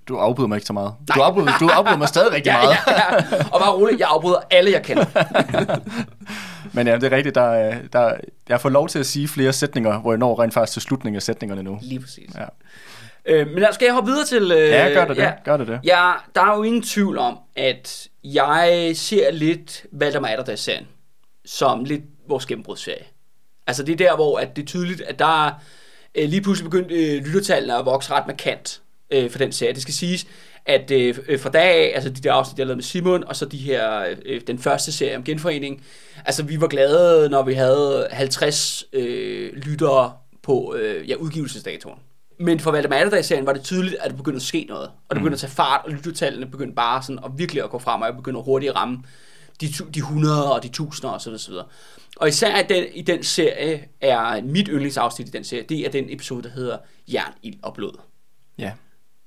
du 0.09 0.17
afbryder 0.17 0.47
mig 0.47 0.55
ikke 0.55 0.67
så 0.67 0.73
meget. 0.73 0.93
Nej. 1.07 1.15
Du 1.15 1.21
afbryder, 1.21 1.51
du 1.59 1.67
afbryder 1.67 1.97
mig 1.97 2.07
stadig 2.07 2.31
rigtig 2.31 2.49
ja, 2.51 2.61
meget. 2.61 2.77
ja, 2.87 2.93
ja. 2.95 3.43
Og 3.51 3.59
bare 3.59 3.71
roligt, 3.71 3.99
jeg 3.99 4.07
afbryder 4.11 4.39
alle, 4.51 4.71
jeg 4.71 4.83
kender. 4.83 5.05
Men 6.75 6.87
ja, 6.87 6.95
det 6.95 7.03
er 7.03 7.11
rigtigt. 7.11 7.35
Der, 7.35 7.75
der, 7.93 8.13
jeg 8.49 8.61
får 8.61 8.69
lov 8.69 8.87
til 8.87 8.99
at 8.99 9.05
sige 9.05 9.27
flere 9.27 9.53
sætninger, 9.53 9.99
hvor 9.99 10.11
jeg 10.11 10.17
når 10.17 10.41
rent 10.41 10.53
faktisk 10.53 10.73
til 10.73 10.81
slutningen 10.81 11.15
af 11.15 11.21
sætningerne 11.21 11.63
nu. 11.63 11.79
Lige 11.81 11.99
præcis. 11.99 12.29
Ja. 12.35 12.45
Øh, 13.25 13.47
men 13.47 13.65
skal 13.71 13.85
jeg 13.85 13.93
hoppe 13.93 14.11
videre 14.11 14.25
til... 14.25 14.51
Øh, 14.51 14.69
ja, 14.69 14.89
gør 14.93 15.05
det 15.05 15.15
det. 15.17 15.23
Ja, 15.23 15.31
gør 15.43 15.57
det 15.57 15.67
det. 15.67 15.79
Ja, 15.83 16.11
der 16.35 16.41
er 16.41 16.55
jo 16.55 16.63
ingen 16.63 16.81
tvivl 16.81 17.17
om, 17.17 17.37
at 17.55 18.07
jeg 18.23 18.91
ser 18.95 19.31
lidt 19.31 19.85
Valdemar 19.91 20.27
Atterdags-serien 20.27 20.87
som 21.45 21.83
lidt 21.83 22.03
vores 22.27 22.45
gennembrudsserie. 22.45 23.03
Altså 23.67 23.83
det 23.83 23.93
er 23.93 23.97
der, 23.97 24.15
hvor 24.15 24.39
at 24.39 24.55
det 24.55 24.61
er 24.61 24.65
tydeligt, 24.65 25.01
at 25.01 25.19
der 25.19 25.45
er 25.45 25.51
øh, 26.15 26.29
lige 26.29 26.41
pludselig 26.41 26.71
begyndt 26.71 26.91
øh, 26.91 27.25
lyttertallene 27.25 27.77
at 27.77 27.85
vokse 27.85 28.13
ret 28.13 28.27
markant 28.27 28.81
øh, 29.11 29.31
for 29.31 29.37
den 29.37 29.51
serie. 29.51 29.73
Det 29.73 29.81
skal 29.81 29.93
siges, 29.93 30.27
at 30.65 30.91
øh, 30.91 31.17
øh, 31.27 31.39
fra 31.39 31.49
dag 31.49 31.61
af, 31.61 31.91
altså 31.95 32.09
de 32.09 32.21
der 32.21 32.33
afsnit, 32.33 32.59
jeg 32.59 32.65
lavede 32.65 32.77
med 32.77 32.83
Simon, 32.83 33.23
og 33.23 33.35
så 33.35 33.45
de 33.45 33.57
her, 33.57 34.05
øh, 34.25 34.41
den 34.47 34.59
første 34.59 34.91
serie 34.91 35.17
om 35.17 35.23
genforening, 35.23 35.83
altså 36.25 36.43
vi 36.43 36.61
var 36.61 36.67
glade, 36.67 37.29
når 37.29 37.43
vi 37.43 37.53
havde 37.53 38.07
50 38.11 38.85
øh, 38.93 39.53
lyttere 39.53 40.13
på 40.43 40.75
øh, 40.75 41.09
ja, 41.09 41.15
udgivelsesdatoen. 41.15 41.99
Men 42.39 42.59
for 42.59 42.71
Valdemar 42.71 42.95
Atterdag-serien 42.95 43.45
var 43.45 43.53
det 43.53 43.63
tydeligt, 43.63 43.95
at 44.01 44.09
det 44.09 44.17
begyndte 44.17 44.37
at 44.37 44.41
ske 44.41 44.65
noget. 44.69 44.87
Og 45.09 45.15
det 45.15 45.17
begyndte 45.17 45.35
at 45.35 45.39
tage 45.39 45.51
fart, 45.51 45.81
og 45.85 45.91
lyttertallene 45.91 46.45
begyndte 46.45 46.75
bare 46.75 47.03
sådan 47.03 47.19
at 47.25 47.31
virkelig 47.37 47.63
at 47.63 47.69
gå 47.69 47.79
frem, 47.79 48.01
og 48.01 48.07
jeg 48.07 48.15
begyndte 48.15 48.41
hurtigt 48.41 48.69
at 48.69 48.75
ramme 48.75 49.03
de, 49.61 49.67
de 49.67 49.99
100 49.99 50.53
og 50.53 50.63
de 50.63 50.67
1000 50.67 51.09
og 51.09 51.21
så 51.21 51.47
videre. 51.49 51.65
Og 52.17 52.27
især 52.27 52.59
i 52.59 52.63
den, 52.69 52.85
i 52.93 53.01
den 53.01 53.23
serie 53.23 53.87
er 54.01 54.41
mit 54.41 54.67
yndlingsafsnit 54.67 55.27
i 55.27 55.31
den 55.31 55.43
serie, 55.43 55.63
det 55.69 55.79
er 55.79 55.89
den 55.89 56.05
episode, 56.09 56.43
der 56.43 56.49
hedder 56.49 56.77
Jern, 57.13 57.33
Ild 57.43 57.59
og 57.63 57.73
Blod. 57.73 57.99
Ja. 58.57 58.71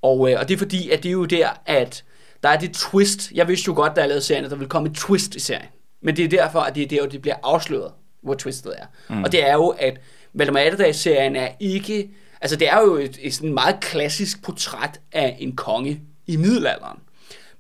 Og, 0.03 0.31
øh, 0.31 0.41
og 0.41 0.49
det 0.49 0.55
er 0.55 0.59
fordi, 0.59 0.91
at 0.91 1.03
det 1.03 1.09
er 1.09 1.13
jo 1.13 1.25
der, 1.25 1.49
at 1.67 2.05
der 2.43 2.49
er 2.49 2.59
det 2.59 2.73
twist. 2.73 3.33
Jeg 3.35 3.49
vidste 3.49 3.69
jo 3.69 3.75
godt, 3.75 3.97
da 3.97 4.01
jeg 4.01 4.09
lavede 4.09 4.25
serien, 4.25 4.45
at 4.45 4.51
der 4.51 4.57
ville 4.57 4.69
komme 4.69 4.89
et 4.89 4.95
twist 4.95 5.35
i 5.35 5.41
serien. 5.41 5.69
Men 6.03 6.17
det 6.17 6.25
er 6.25 6.29
derfor, 6.29 6.61
at 6.61 6.75
det 6.75 6.83
er 6.83 6.87
der, 6.87 7.09
det 7.09 7.23
bliver 7.23 7.37
afsløret, 7.43 7.93
hvor 8.23 8.35
twistet 8.35 8.75
er. 8.79 8.87
Mm. 9.09 9.25
Og 9.25 9.33
det 9.33 9.49
er 9.49 9.53
jo, 9.53 9.69
at 9.69 10.01
Valdemar 10.35 10.61
Atterdag-serien 10.61 11.37
er 11.37 11.49
ikke... 11.61 12.11
Altså, 12.41 12.57
det 12.57 12.69
er 12.69 12.81
jo 12.81 12.95
et, 12.95 13.19
et 13.23 13.35
sådan 13.35 13.55
meget 13.55 13.81
klassisk 13.81 14.43
portræt 14.43 15.01
af 15.13 15.37
en 15.41 15.57
konge 15.57 16.01
i 16.27 16.37
middelalderen. 16.37 16.99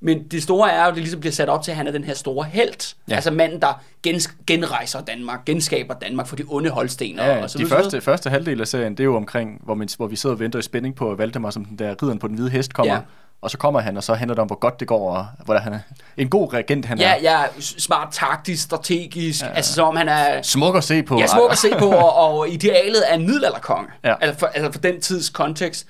Men 0.04 0.22
det 0.28 0.42
store 0.42 0.72
er 0.72 0.82
jo, 0.82 0.88
at 0.88 0.94
det 0.94 1.02
ligesom 1.02 1.20
bliver 1.20 1.32
sat 1.32 1.48
op 1.48 1.62
til, 1.62 1.70
at 1.70 1.76
han 1.76 1.86
er 1.86 1.92
den 1.92 2.04
her 2.04 2.14
store 2.14 2.44
held. 2.44 2.94
Ja. 3.08 3.14
Altså 3.14 3.30
manden, 3.30 3.60
der 3.60 3.82
gens, 4.02 4.30
genrejser 4.46 5.00
Danmark, 5.00 5.44
genskaber 5.44 5.94
Danmark 5.94 6.26
for 6.26 6.36
de 6.36 6.44
onde 6.48 6.70
holdstener. 6.70 7.26
Ja, 7.26 7.42
og 7.42 7.50
så 7.50 7.58
de 7.58 7.66
første, 7.66 8.00
første 8.00 8.30
halvdel 8.30 8.60
af 8.60 8.68
serien, 8.68 8.92
det 8.92 9.00
er 9.00 9.04
jo 9.04 9.16
omkring, 9.16 9.60
hvor, 9.64 9.74
man, 9.74 9.88
hvor 9.96 10.06
vi 10.06 10.16
sidder 10.16 10.36
og 10.36 10.40
venter 10.40 10.58
i 10.58 10.62
spænding 10.62 10.94
på 10.94 11.14
Valdemar, 11.14 11.50
som 11.50 11.64
den 11.64 11.78
der 11.78 11.90
ridderen 11.90 12.18
på 12.18 12.28
den 12.28 12.34
hvide 12.34 12.50
hest 12.50 12.74
kommer. 12.74 12.94
Ja. 12.94 13.00
Og 13.42 13.50
så 13.50 13.58
kommer 13.58 13.80
han, 13.80 13.96
og 13.96 14.04
så 14.04 14.14
handler 14.14 14.34
det 14.34 14.42
om, 14.42 14.46
hvor 14.46 14.58
godt 14.58 14.80
det 14.80 14.88
går, 14.88 15.16
og 15.16 15.26
hvor 15.44 15.58
han 15.58 15.72
er 15.72 15.78
en 16.16 16.28
god 16.28 16.52
regent 16.52 16.86
han 16.86 16.98
ja, 16.98 17.14
er. 17.16 17.20
Ja, 17.22 17.42
smart, 17.60 18.08
taktisk, 18.12 18.62
strategisk, 18.62 19.42
ja. 19.42 19.48
altså 19.48 19.74
som 19.74 19.88
om 19.88 19.96
han 19.96 20.08
er... 20.08 20.42
Smuk 20.42 20.76
at 20.76 20.84
se 20.84 21.02
på. 21.02 21.18
Ja, 21.18 21.26
smuk 21.26 21.50
at 21.50 21.58
se 21.58 21.70
på, 21.78 21.90
og, 21.90 22.14
og 22.14 22.48
idealet 22.48 23.10
er 23.10 23.14
en 23.14 23.26
middelalderkonge. 23.26 23.88
Ja. 24.04 24.14
Altså, 24.20 24.38
for, 24.38 24.46
altså 24.46 24.72
for 24.72 24.78
den 24.78 25.00
tids 25.00 25.30
kontekst. 25.30 25.86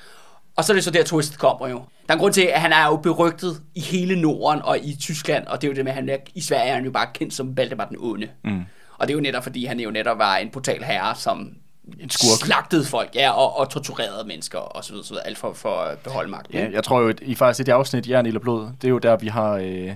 Og 0.57 0.65
så 0.65 0.73
er 0.73 0.75
det 0.75 0.85
så 0.85 0.91
der, 0.91 1.05
twist 1.05 1.39
kommer 1.39 1.69
jo. 1.69 1.83
Der 2.07 2.09
er 2.09 2.13
en 2.13 2.19
grund 2.19 2.33
til, 2.33 2.43
at 2.43 2.61
han 2.61 2.73
er 2.73 2.87
jo 2.87 2.97
berygtet 2.97 3.63
i 3.75 3.81
hele 3.81 4.21
Norden 4.21 4.63
og 4.63 4.79
i 4.79 4.97
Tyskland, 5.01 5.47
og 5.47 5.63
det 5.63 5.67
er 5.69 5.73
jo 5.73 5.77
det 5.77 5.85
med, 5.85 5.93
at 5.93 5.97
han 5.97 6.09
er, 6.09 6.17
i 6.35 6.41
Sverige 6.41 6.71
er 6.71 6.75
han 6.75 6.85
jo 6.85 6.91
bare 6.91 7.07
kendt 7.15 7.35
som 7.35 7.57
Valdemar 7.57 7.85
den 7.85 7.97
Onde. 8.01 8.29
Mm. 8.45 8.63
Og 8.99 9.09
det 9.09 9.15
er 9.15 9.17
jo 9.17 9.21
netop, 9.21 9.43
fordi 9.43 9.65
han 9.65 9.81
jo 9.81 9.91
netop 9.91 10.19
var 10.19 10.37
en 10.37 10.51
brutal 10.51 10.83
herre, 10.83 11.15
som 11.17 11.55
en 12.01 12.11
skurk. 12.11 12.47
slagtede 12.47 12.85
folk, 12.85 13.11
ja, 13.15 13.31
og, 13.31 13.59
og 13.59 13.71
torturerede 13.71 14.27
mennesker, 14.27 14.59
og 14.59 14.85
så 14.85 14.93
videre, 14.93 15.07
så 15.07 15.15
videre 15.15 15.27
alt 15.27 15.39
for, 15.39 15.53
for 15.53 15.75
at 15.75 15.99
beholde 15.99 16.31
magten. 16.31 16.55
Ja, 16.55 16.69
jeg 16.73 16.85
tror 16.85 17.01
jo, 17.01 17.09
at 17.09 17.21
i 17.23 17.35
faktisk 17.35 17.69
et 17.69 17.73
afsnit, 17.73 18.09
Jern, 18.09 18.27
eller 18.27 18.41
Blod, 18.41 18.69
det 18.83 18.85
er 18.85 18.91
jo 18.91 18.99
der, 18.99 19.17
vi 19.17 19.29
har... 19.29 19.53
Øh, 19.53 19.95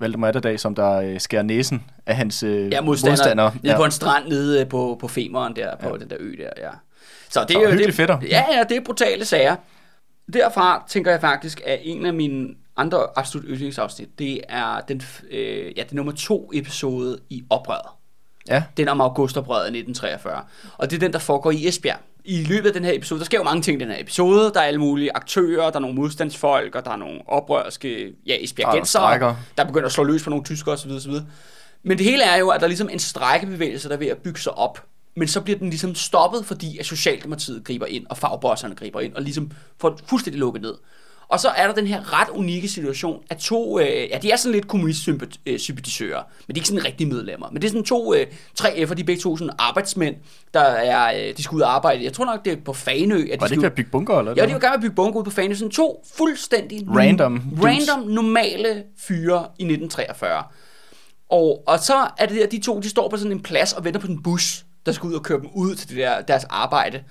Valdemar 0.00 0.28
Atterdag, 0.28 0.60
som 0.60 0.74
der 0.74 1.00
øh, 1.00 1.20
skærer 1.20 1.42
næsen 1.42 1.84
af 2.06 2.16
hans 2.16 2.42
øh, 2.42 2.72
ja, 2.72 2.80
modstander. 2.80 3.10
modstander. 3.10 3.50
Nede 3.62 3.72
ja. 3.72 3.76
på 3.76 3.84
en 3.84 3.90
strand 3.90 4.28
nede 4.28 4.66
på, 4.66 4.96
på 5.00 5.08
Femeren 5.08 5.56
der, 5.56 5.76
på 5.76 5.88
ja. 5.88 5.96
den 5.96 6.10
der 6.10 6.16
ø 6.20 6.34
der, 6.38 6.50
ja. 6.56 6.70
Så 7.30 7.44
det 7.48 7.56
er 7.56 7.60
jo 7.60 7.70
det, 7.70 7.94
fætter. 7.94 8.18
Ja, 8.30 8.44
ja, 8.52 8.64
det 8.68 8.76
er 8.76 8.80
brutale 8.80 9.24
sager 9.24 9.56
derfra 10.32 10.84
tænker 10.88 11.10
jeg 11.10 11.20
faktisk, 11.20 11.60
at 11.66 11.80
en 11.82 12.06
af 12.06 12.14
mine 12.14 12.48
andre 12.76 13.06
absolut 13.16 13.46
yndlingsafsnit, 13.48 14.18
det 14.18 14.40
er 14.48 14.80
den, 14.80 15.02
øh, 15.30 15.72
ja, 15.76 15.82
det 15.82 15.92
nummer 15.92 16.12
to 16.12 16.50
episode 16.54 17.18
i 17.30 17.44
Oprøret. 17.50 17.90
Ja. 18.48 18.62
Den 18.76 18.88
om 18.88 19.00
augustoprøret 19.00 19.66
1943. 19.66 20.42
Og 20.78 20.90
det 20.90 20.96
er 20.96 21.00
den, 21.00 21.12
der 21.12 21.18
foregår 21.18 21.50
i 21.50 21.68
Esbjerg. 21.68 21.98
I 22.24 22.44
løbet 22.44 22.66
af 22.68 22.72
den 22.72 22.84
her 22.84 22.92
episode, 22.94 23.20
der 23.20 23.26
sker 23.26 23.38
jo 23.38 23.44
mange 23.44 23.62
ting 23.62 23.80
i 23.80 23.84
den 23.84 23.92
her 23.92 24.00
episode. 24.00 24.52
Der 24.54 24.60
er 24.60 24.64
alle 24.64 24.80
mulige 24.80 25.16
aktører, 25.16 25.70
der 25.70 25.76
er 25.76 25.80
nogle 25.80 25.96
modstandsfolk, 25.96 26.74
og 26.74 26.84
der 26.84 26.90
er 26.90 26.96
nogle 26.96 27.20
oprørske 27.26 28.12
ja, 28.26 28.36
esbjergensere, 28.40 29.18
der, 29.18 29.34
der 29.58 29.64
begynder 29.64 29.86
at 29.86 29.92
slå 29.92 30.04
løs 30.04 30.24
på 30.24 30.30
nogle 30.30 30.44
tyskere 30.44 30.74
osv. 30.74 30.90
osv. 30.90 31.12
Men 31.82 31.98
det 31.98 32.06
hele 32.06 32.22
er 32.22 32.36
jo, 32.36 32.48
at 32.48 32.60
der 32.60 32.66
er 32.66 32.68
ligesom 32.68 32.88
en 32.88 32.98
strækkebevægelse, 32.98 33.88
der 33.88 33.94
er 33.94 33.98
ved 33.98 34.06
at 34.06 34.18
bygge 34.18 34.40
sig 34.40 34.52
op 34.58 34.84
men 35.16 35.28
så 35.28 35.40
bliver 35.40 35.58
den 35.58 35.70
ligesom 35.70 35.94
stoppet, 35.94 36.46
fordi 36.46 36.78
at 36.78 36.86
Socialdemokratiet 36.86 37.64
griber 37.64 37.86
ind, 37.86 38.06
og 38.10 38.18
fagbosserne 38.18 38.74
griber 38.74 39.00
ind, 39.00 39.14
og 39.14 39.22
ligesom 39.22 39.50
får 39.80 39.98
fuldstændig 40.06 40.40
lukket 40.40 40.62
ned. 40.62 40.74
Og 41.28 41.40
så 41.40 41.48
er 41.48 41.66
der 41.66 41.74
den 41.74 41.86
her 41.86 42.20
ret 42.20 42.28
unikke 42.28 42.68
situation, 42.68 43.22
at 43.30 43.36
to, 43.38 43.80
øh, 43.80 43.86
ja, 43.86 44.18
de 44.22 44.30
er 44.30 44.36
sådan 44.36 44.52
lidt 44.52 44.68
kommunistsympatisører, 44.68 46.22
men 46.46 46.54
de 46.54 46.58
er 46.58 46.60
ikke 46.60 46.68
sådan 46.68 46.84
rigtige 46.84 47.08
medlemmer. 47.08 47.50
Men 47.50 47.62
det 47.62 47.68
er 47.68 47.70
sådan 47.70 47.84
to, 47.84 48.14
øh, 48.14 48.26
tre 48.54 48.68
F'er, 48.68 48.94
de 48.94 49.00
er 49.00 49.04
begge 49.04 49.22
to 49.22 49.36
sådan 49.36 49.54
arbejdsmænd, 49.58 50.16
der 50.54 50.60
er, 50.60 51.28
øh, 51.28 51.36
de 51.36 51.42
skal 51.42 51.56
ud 51.56 51.60
og 51.60 51.74
arbejde. 51.74 52.04
Jeg 52.04 52.12
tror 52.12 52.24
nok, 52.24 52.44
det 52.44 52.52
er 52.52 52.56
på 52.64 52.72
Fanø. 52.72 53.14
At 53.22 53.28
de 53.32 53.40
Var 53.40 53.46
det 53.46 53.54
ikke 53.54 53.66
at 53.66 53.74
bygge 53.74 53.90
bunker, 53.90 54.18
eller 54.18 54.34
Ja, 54.36 54.46
de 54.46 54.52
vil 54.52 54.60
gerne 54.60 54.82
bygge 54.82 54.94
bunker 54.94 55.18
ud 55.20 55.24
på 55.24 55.30
Fanø. 55.30 55.54
Sådan 55.54 55.70
to 55.70 56.04
fuldstændig 56.14 56.86
Random 56.88 57.40
dudes. 57.40 57.64
random 57.64 58.08
normale 58.08 58.84
fyre 58.98 59.46
i 59.58 59.64
1943. 59.64 60.42
Og, 61.30 61.62
og 61.66 61.78
så 61.78 62.08
er 62.18 62.26
det 62.26 62.36
der, 62.36 62.46
de 62.46 62.60
to, 62.60 62.80
de 62.80 62.88
står 62.88 63.08
på 63.08 63.16
sådan 63.16 63.32
en 63.32 63.42
plads 63.42 63.72
og 63.72 63.84
venter 63.84 64.00
på 64.00 64.06
en 64.06 64.22
bus, 64.22 64.64
der 64.86 64.92
skal 64.92 65.06
ud 65.06 65.14
og 65.14 65.22
køre 65.22 65.40
dem 65.40 65.48
ud 65.54 65.74
til 65.74 65.88
det 65.88 65.96
der, 65.96 66.20
deres 66.20 66.44
arbejde. 66.44 67.04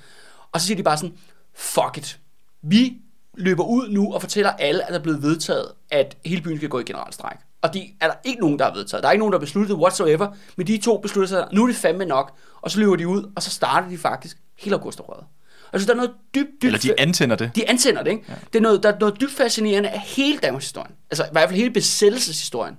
Og 0.52 0.62
så 0.62 0.68
siger 0.68 0.78
de 0.78 0.84
bare 0.84 0.98
sådan, 0.98 1.18
fuck 1.56 1.98
it. 1.98 2.20
Vi 2.62 2.98
løber 3.38 3.64
ud 3.64 3.90
nu 3.90 4.14
og 4.14 4.22
fortæller 4.22 4.52
alle, 4.52 4.84
at 4.84 4.90
der 4.90 5.00
er 5.00 5.04
blevet 5.04 5.22
vedtaget, 5.22 5.68
at 5.92 6.18
hele 6.26 6.42
byen 6.42 6.58
skal 6.58 6.70
gå 6.70 6.80
i 6.80 6.84
generalstræk. 6.84 7.38
Og 7.62 7.74
de 7.74 7.90
er 8.02 8.08
der 8.08 8.16
ikke 8.24 8.42
nogen, 8.42 8.60
der 8.60 8.66
har 8.66 8.74
vedtaget. 8.74 9.04
Der 9.04 9.08
er 9.08 9.12
ikke 9.12 9.20
nogen, 9.20 9.34
der 9.34 9.40
har 9.40 9.46
besluttet 9.46 9.78
whatsoever. 9.78 10.28
Men 10.58 10.68
de 10.68 10.78
to 10.78 10.98
beslutter 10.98 11.28
sig, 11.28 11.48
nu 11.54 11.64
er 11.64 11.68
det 11.68 11.76
fandme 11.76 12.06
nok. 12.06 12.38
Og 12.62 12.72
så 12.72 12.80
løber 12.80 12.96
de 12.96 13.08
ud, 13.08 13.32
og 13.36 13.44
så 13.44 13.50
starter 13.50 13.90
de 13.90 13.98
faktisk 13.98 14.38
hele 14.56 14.76
augustoprøret. 14.76 15.24
Og 15.72 15.80
så 15.80 15.86
der 15.86 15.92
er 15.92 15.98
noget 15.98 16.12
dybt, 16.36 16.50
dybt... 16.62 16.66
Eller 16.66 16.80
de 16.80 17.00
antænder 17.00 17.36
det. 17.36 17.52
De 17.56 17.70
antænder 17.70 18.04
det, 18.04 18.12
ikke? 18.12 18.24
Ja. 18.30 18.34
Det 18.54 18.56
er 18.56 18.62
noget, 18.64 18.84
der 18.84 18.92
er 18.92 19.00
noget 19.00 19.22
dybt 19.22 19.32
fascinerende 19.32 19.90
af 19.90 20.00
hele 20.00 20.38
Danmarks 20.38 20.66
historien. 20.66 20.92
Altså 21.12 21.24
i 21.24 21.30
hvert 21.32 21.50
fald 21.50 21.60
hele 21.60 21.72
besættelseshistorien 21.72 22.76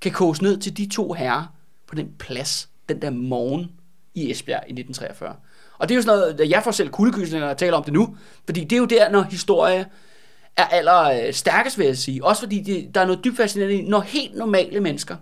kan 0.00 0.12
koges 0.12 0.42
ned 0.42 0.58
til 0.58 0.76
de 0.76 0.88
to 0.88 1.12
herrer 1.12 1.44
på 1.88 1.94
den 1.94 2.08
plads, 2.18 2.68
den 2.88 3.02
der 3.02 3.10
morgen 3.10 3.70
i 4.14 4.30
Esbjerg 4.30 4.62
i 4.66 4.72
1943. 4.72 5.36
Og 5.78 5.88
det 5.88 5.94
er 5.94 5.96
jo 5.96 6.02
sådan 6.02 6.18
noget, 6.18 6.50
jeg 6.50 6.62
får 6.64 6.70
selv 6.70 6.90
kuldegysninger, 6.90 7.40
når 7.40 7.48
jeg 7.48 7.56
taler 7.56 7.76
om 7.76 7.84
det 7.84 7.92
nu, 7.92 8.16
fordi 8.44 8.64
det 8.64 8.72
er 8.72 8.80
jo 8.80 8.84
der, 8.84 9.10
når 9.10 9.22
historie 9.22 9.86
er 10.56 10.64
aller 10.64 11.26
øh, 11.26 11.32
stærkest, 11.32 11.78
vil 11.78 11.86
jeg 11.86 11.96
sige. 11.96 12.24
Også 12.24 12.42
fordi 12.42 12.60
det, 12.60 12.94
der 12.94 13.00
er 13.00 13.04
noget 13.04 13.24
dybt 13.24 13.36
fascinerende 13.36 13.76
i, 13.76 13.82
når 13.82 14.00
helt 14.00 14.36
normale 14.36 14.80
mennesker, 14.80 15.16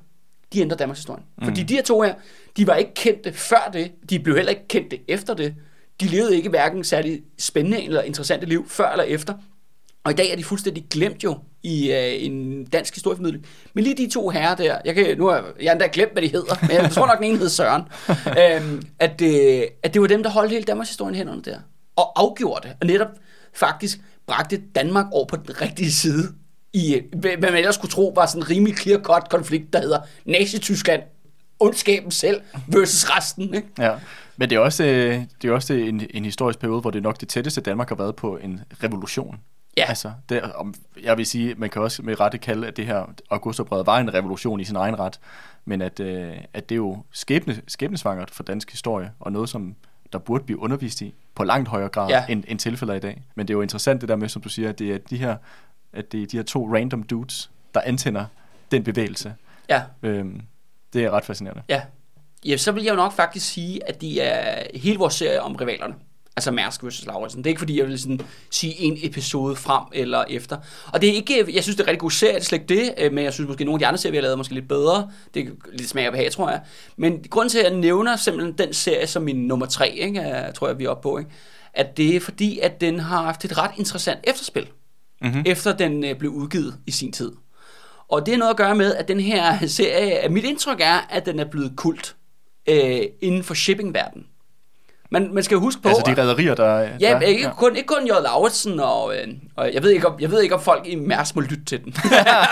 de 0.53 0.61
ændrer 0.61 0.77
Danmarks 0.77 0.99
historie. 0.99 1.23
Mm. 1.39 1.45
Fordi 1.45 1.63
de 1.63 1.75
her 1.75 1.83
to 1.83 2.03
her, 2.03 2.15
de 2.57 2.67
var 2.67 2.75
ikke 2.75 2.95
kendte 2.95 3.33
før 3.33 3.71
det, 3.73 3.93
de 4.11 4.19
blev 4.19 4.37
heller 4.37 4.51
ikke 4.51 4.69
kendte 4.69 4.99
efter 5.09 5.35
det. 5.35 5.55
De 6.01 6.07
levede 6.07 6.37
ikke 6.37 6.49
hverken 6.49 6.85
særlig 6.85 7.23
spændende 7.39 7.85
eller 7.85 8.03
interessante 8.03 8.47
liv 8.47 8.69
før 8.69 8.91
eller 8.91 9.05
efter. 9.05 9.35
Og 10.05 10.13
i 10.13 10.15
dag 10.15 10.33
er 10.33 10.37
de 10.37 10.45
fuldstændig 10.45 10.85
glemt 10.91 11.25
jo 11.25 11.39
i 11.63 11.93
øh, 11.93 12.25
en 12.25 12.65
dansk 12.65 12.95
historieformidling. 12.95 13.47
Men 13.75 13.85
lige 13.85 13.97
de 13.97 14.11
to 14.11 14.29
herrer 14.29 14.55
der, 14.55 14.79
jeg, 14.85 14.95
kan, 14.95 15.19
nu 15.19 15.27
har 15.27 15.45
jeg 15.61 15.69
har 15.69 15.73
endda 15.73 15.89
glemt, 15.93 16.13
hvad 16.13 16.23
de 16.23 16.29
hedder, 16.29 16.55
men 16.63 16.71
jeg 16.71 16.91
tror 16.91 17.07
nok, 17.07 17.19
den 17.19 17.27
ene 17.27 17.39
hed 17.39 17.49
Søren, 17.49 17.83
øhm, 18.43 18.83
at, 18.99 19.23
øh, 19.23 19.63
at 19.83 19.95
det 19.95 20.03
var 20.03 20.09
dem, 20.09 20.23
der 20.23 20.31
holdt 20.31 20.51
hele 20.51 20.65
Danmarks 20.65 20.89
historien 20.89 21.15
hænderne 21.15 21.43
der. 21.43 21.59
Og 21.97 22.13
afgjorde 22.17 22.69
det, 22.69 22.77
og 22.81 22.87
netop 22.87 23.09
faktisk 23.55 23.99
bragte 24.27 24.63
Danmark 24.75 25.07
over 25.13 25.27
på 25.27 25.37
den 25.37 25.61
rigtige 25.61 25.93
side 25.93 26.29
i, 26.73 26.95
øh, 26.95 27.03
hvad 27.21 27.51
man 27.51 27.57
ellers 27.57 27.75
skulle 27.75 27.93
tro 27.93 28.13
var 28.15 28.27
sådan 28.27 28.43
en 28.43 28.51
rimelig 28.51 28.75
clear-cut 28.79 29.29
konflikt, 29.31 29.73
der 29.73 29.81
hedder 29.81 30.01
Nazi-Tyskland, 30.25 31.03
ondskaben 31.61 32.11
selv 32.11 32.41
versus 32.69 33.11
resten. 33.11 33.55
Ikke? 33.55 33.69
Ja. 33.79 33.95
Men 34.37 34.51
det 34.51 34.57
er 34.57 34.61
også, 34.61 34.85
øh, 34.85 35.23
det 35.43 35.51
er 35.51 35.55
også 35.55 35.73
en, 35.73 36.07
en 36.11 36.25
historisk 36.25 36.59
periode, 36.59 36.81
hvor 36.81 36.91
det 36.91 36.99
er 36.99 37.03
nok 37.03 37.21
det 37.21 37.29
tætteste, 37.29 37.61
Danmark 37.61 37.89
har 37.89 37.97
været 37.97 38.17
på 38.17 38.37
en 38.37 38.61
revolution. 38.85 39.37
Ja. 39.81 39.89
Altså, 39.89 40.13
det, 40.29 40.43
jeg 41.03 41.17
vil 41.17 41.27
sige, 41.27 41.55
man 41.55 41.71
kan 41.71 41.83
også 41.83 42.03
med 42.03 42.21
rette 42.21 42.39
kalde, 42.39 42.67
at 42.67 42.77
det 42.77 42.87
her 42.87 43.05
augustoprøret 43.31 43.87
var 43.87 43.99
en 43.99 44.15
revolution 44.15 44.61
i 44.61 44.65
sin 44.65 44.77
egen 44.77 44.99
ret, 44.99 45.21
men 45.65 45.83
at, 45.83 46.01
øh, 46.01 46.33
at 46.55 46.69
det 46.69 46.75
er 46.75 46.77
jo 46.77 47.03
skæbne, 47.13 47.61
skæbnesvangert 47.69 48.31
for 48.31 48.43
dansk 48.43 48.71
historie, 48.71 49.13
og 49.21 49.33
noget, 49.33 49.49
som 49.49 49.75
der 50.13 50.19
burde 50.19 50.45
blive 50.45 50.59
undervist 50.59 51.01
i 51.01 51.15
på 51.35 51.45
langt 51.45 51.69
højere 51.69 51.89
grad, 51.89 52.09
Ja. 52.09 52.25
end, 52.29 52.45
end 52.49 52.59
tilfældet 52.59 52.97
i 52.97 53.01
dag. 53.01 53.23
Men 53.35 53.49
det 53.49 53.55
er 53.55 53.57
jo 53.57 53.63
interessant 53.63 54.01
det 54.01 54.09
der 54.09 54.17
med, 54.17 54.29
som 54.29 54.43
du 54.43 54.49
siger, 54.49 54.69
at 54.69 54.79
det 54.79 54.93
er 54.95 54.99
de 54.99 55.17
her, 55.17 55.37
at 55.93 56.13
det 56.13 56.23
er 56.23 56.27
de 56.27 56.37
her 56.37 56.45
to 56.45 56.75
random 56.77 57.03
dudes, 57.03 57.51
der 57.75 57.81
antænder 57.81 58.25
den 58.71 58.85
bevægelse. 58.85 59.35
Ja. 59.69 59.83
Øhm, 60.03 60.43
det 60.93 61.05
er 61.05 61.11
ret 61.11 61.25
fascinerende. 61.25 61.63
Ja. 61.69 61.83
ja, 62.45 62.57
så 62.57 62.73
vil 62.73 62.83
jeg 62.83 62.91
jo 62.91 62.97
nok 62.97 63.13
faktisk 63.13 63.47
sige, 63.53 63.89
at 63.89 64.01
de 64.01 64.21
er 64.21 64.67
hele 64.75 64.99
vores 64.99 65.15
serie 65.15 65.43
om 65.43 65.55
rivalerne. 65.57 65.95
Altså 66.37 66.51
Mærsk 66.51 66.85
vs. 66.85 67.07
Lauritsen. 67.07 67.39
Det 67.39 67.47
er 67.47 67.51
ikke 67.51 67.59
fordi, 67.59 67.79
jeg 67.79 67.87
vil 67.89 67.99
sådan 68.01 68.21
sige 68.51 68.81
en 68.81 68.99
episode 69.03 69.57
frem 69.57 69.85
eller 69.93 70.25
efter. 70.29 70.57
Og 70.93 71.01
det 71.01 71.09
er 71.09 71.13
ikke, 71.15 71.45
jeg 71.55 71.63
synes 71.63 71.77
det 71.77 71.83
er 71.85 71.87
rigtig 71.87 72.01
god 72.01 72.11
serie, 72.11 72.35
det 72.35 72.41
er 72.41 72.45
slet 72.45 72.61
ikke 72.71 72.75
det, 72.85 72.95
øh, 72.99 73.13
men 73.13 73.25
jeg 73.25 73.33
synes 73.33 73.49
måske 73.49 73.65
nogle 73.65 73.77
af 73.77 73.79
de 73.79 73.87
andre 73.87 73.99
serier, 73.99 74.11
vi 74.11 74.17
har 74.17 74.23
lavet, 74.23 74.33
er 74.33 74.37
måske 74.37 74.55
lidt 74.55 74.69
bedre. 74.69 75.11
Det 75.35 75.47
er 75.47 75.51
lidt 75.73 75.89
smag 75.89 76.07
og 76.07 76.13
behag, 76.13 76.33
tror 76.33 76.51
jeg. 76.51 76.61
Men 76.97 77.25
grunden 77.31 77.51
til, 77.51 77.59
at 77.59 77.65
jeg 77.65 77.75
nævner 77.75 78.17
simpelthen 78.17 78.59
den 78.59 78.75
serie 78.75 79.07
som 79.07 79.23
min 79.23 79.37
nummer 79.37 79.67
tre, 79.67 79.91
ikke, 79.91 80.21
er- 80.21 80.53
tror 80.53 80.67
jeg, 80.69 80.79
vi 80.79 80.85
er 80.85 80.89
oppe 80.89 81.03
på, 81.03 81.19
ikke, 81.19 81.31
at 81.75 81.97
det 81.97 82.17
er 82.17 82.21
fordi, 82.21 82.59
at 82.59 82.81
den 82.81 83.01
har 83.01 83.23
haft 83.23 83.45
et 83.45 83.59
ret 83.59 83.71
interessant 83.77 84.21
efterspil, 84.25 84.67
Mm-hmm. 85.23 85.43
efter 85.47 85.77
den 85.77 86.05
øh, 86.05 86.17
blev 86.19 86.31
udgivet 86.31 86.75
i 86.87 86.91
sin 86.91 87.13
tid. 87.13 87.33
Og 88.09 88.27
det 88.27 88.35
er 88.35 88.39
noget 88.39 88.51
at 88.51 88.57
gøre 88.57 88.75
med, 88.75 88.95
at 88.95 89.09
den 89.09 89.21
her 89.21 89.67
serie, 89.67 90.29
mit 90.29 90.45
indtryk 90.45 90.79
er, 90.81 90.99
at 91.11 91.27
den 91.27 91.39
er 91.41 91.45
blevet 91.45 91.73
kult 91.77 92.17
øh, 92.69 93.01
inden 93.23 93.43
for 93.43 93.55
shippingverdenen. 93.55 94.27
Man, 95.13 95.35
man 95.35 95.43
skal 95.43 95.57
huske 95.57 95.83
på... 95.83 95.89
Altså 95.89 96.03
de 96.07 96.23
rædderier, 96.23 96.55
der... 96.55 96.79
Ja, 97.01 97.11
der, 97.11 97.21
ikke, 97.21 97.43
ja. 97.43 97.53
Kun, 97.55 97.77
ikke 97.77 97.87
kun 97.87 98.07
J. 98.07 98.09
Lauritsen, 98.09 98.81
og, 98.81 99.15
øh, 99.17 99.29
og 99.57 99.75
jeg, 99.75 99.83
ved 99.83 99.91
ikke, 99.91 100.09
om, 100.09 100.21
jeg 100.21 100.31
ved 100.31 100.43
ikke, 100.43 100.55
om 100.55 100.61
folk 100.61 100.87
i 100.87 100.95
Mærs 100.95 101.35
må 101.35 101.41
lytte 101.41 101.65
til 101.65 101.85
den. 101.85 101.93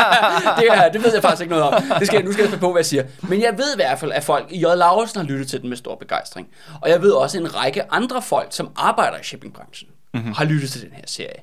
det, 0.58 0.68
er, 0.70 0.88
det 0.92 1.04
ved 1.04 1.12
jeg 1.14 1.22
faktisk 1.22 1.42
ikke 1.42 1.54
noget 1.54 1.64
om. 1.64 1.82
Det 1.98 2.06
skal, 2.06 2.24
nu 2.24 2.32
skal 2.32 2.42
jeg 2.42 2.50
passe 2.50 2.60
på, 2.60 2.72
hvad 2.72 2.80
jeg 2.80 2.86
siger. 2.86 3.04
Men 3.28 3.42
jeg 3.42 3.58
ved 3.58 3.74
i 3.74 3.76
hvert 3.76 3.98
fald, 3.98 4.12
at 4.12 4.24
folk 4.24 4.46
i 4.50 4.58
J. 4.58 4.62
Lauritsen 4.62 5.20
har 5.20 5.26
lyttet 5.28 5.48
til 5.48 5.60
den 5.60 5.68
med 5.68 5.76
stor 5.76 5.94
begejstring. 5.94 6.48
Og 6.80 6.90
jeg 6.90 7.02
ved 7.02 7.10
også, 7.10 7.38
at 7.38 7.44
en 7.44 7.54
række 7.54 7.92
andre 7.92 8.22
folk, 8.22 8.48
som 8.50 8.70
arbejder 8.76 9.18
i 9.18 9.24
shippingbranchen, 9.24 9.90
mm-hmm. 10.14 10.32
har 10.32 10.44
lyttet 10.44 10.70
til 10.70 10.82
den 10.82 10.92
her 10.92 11.04
serie. 11.06 11.40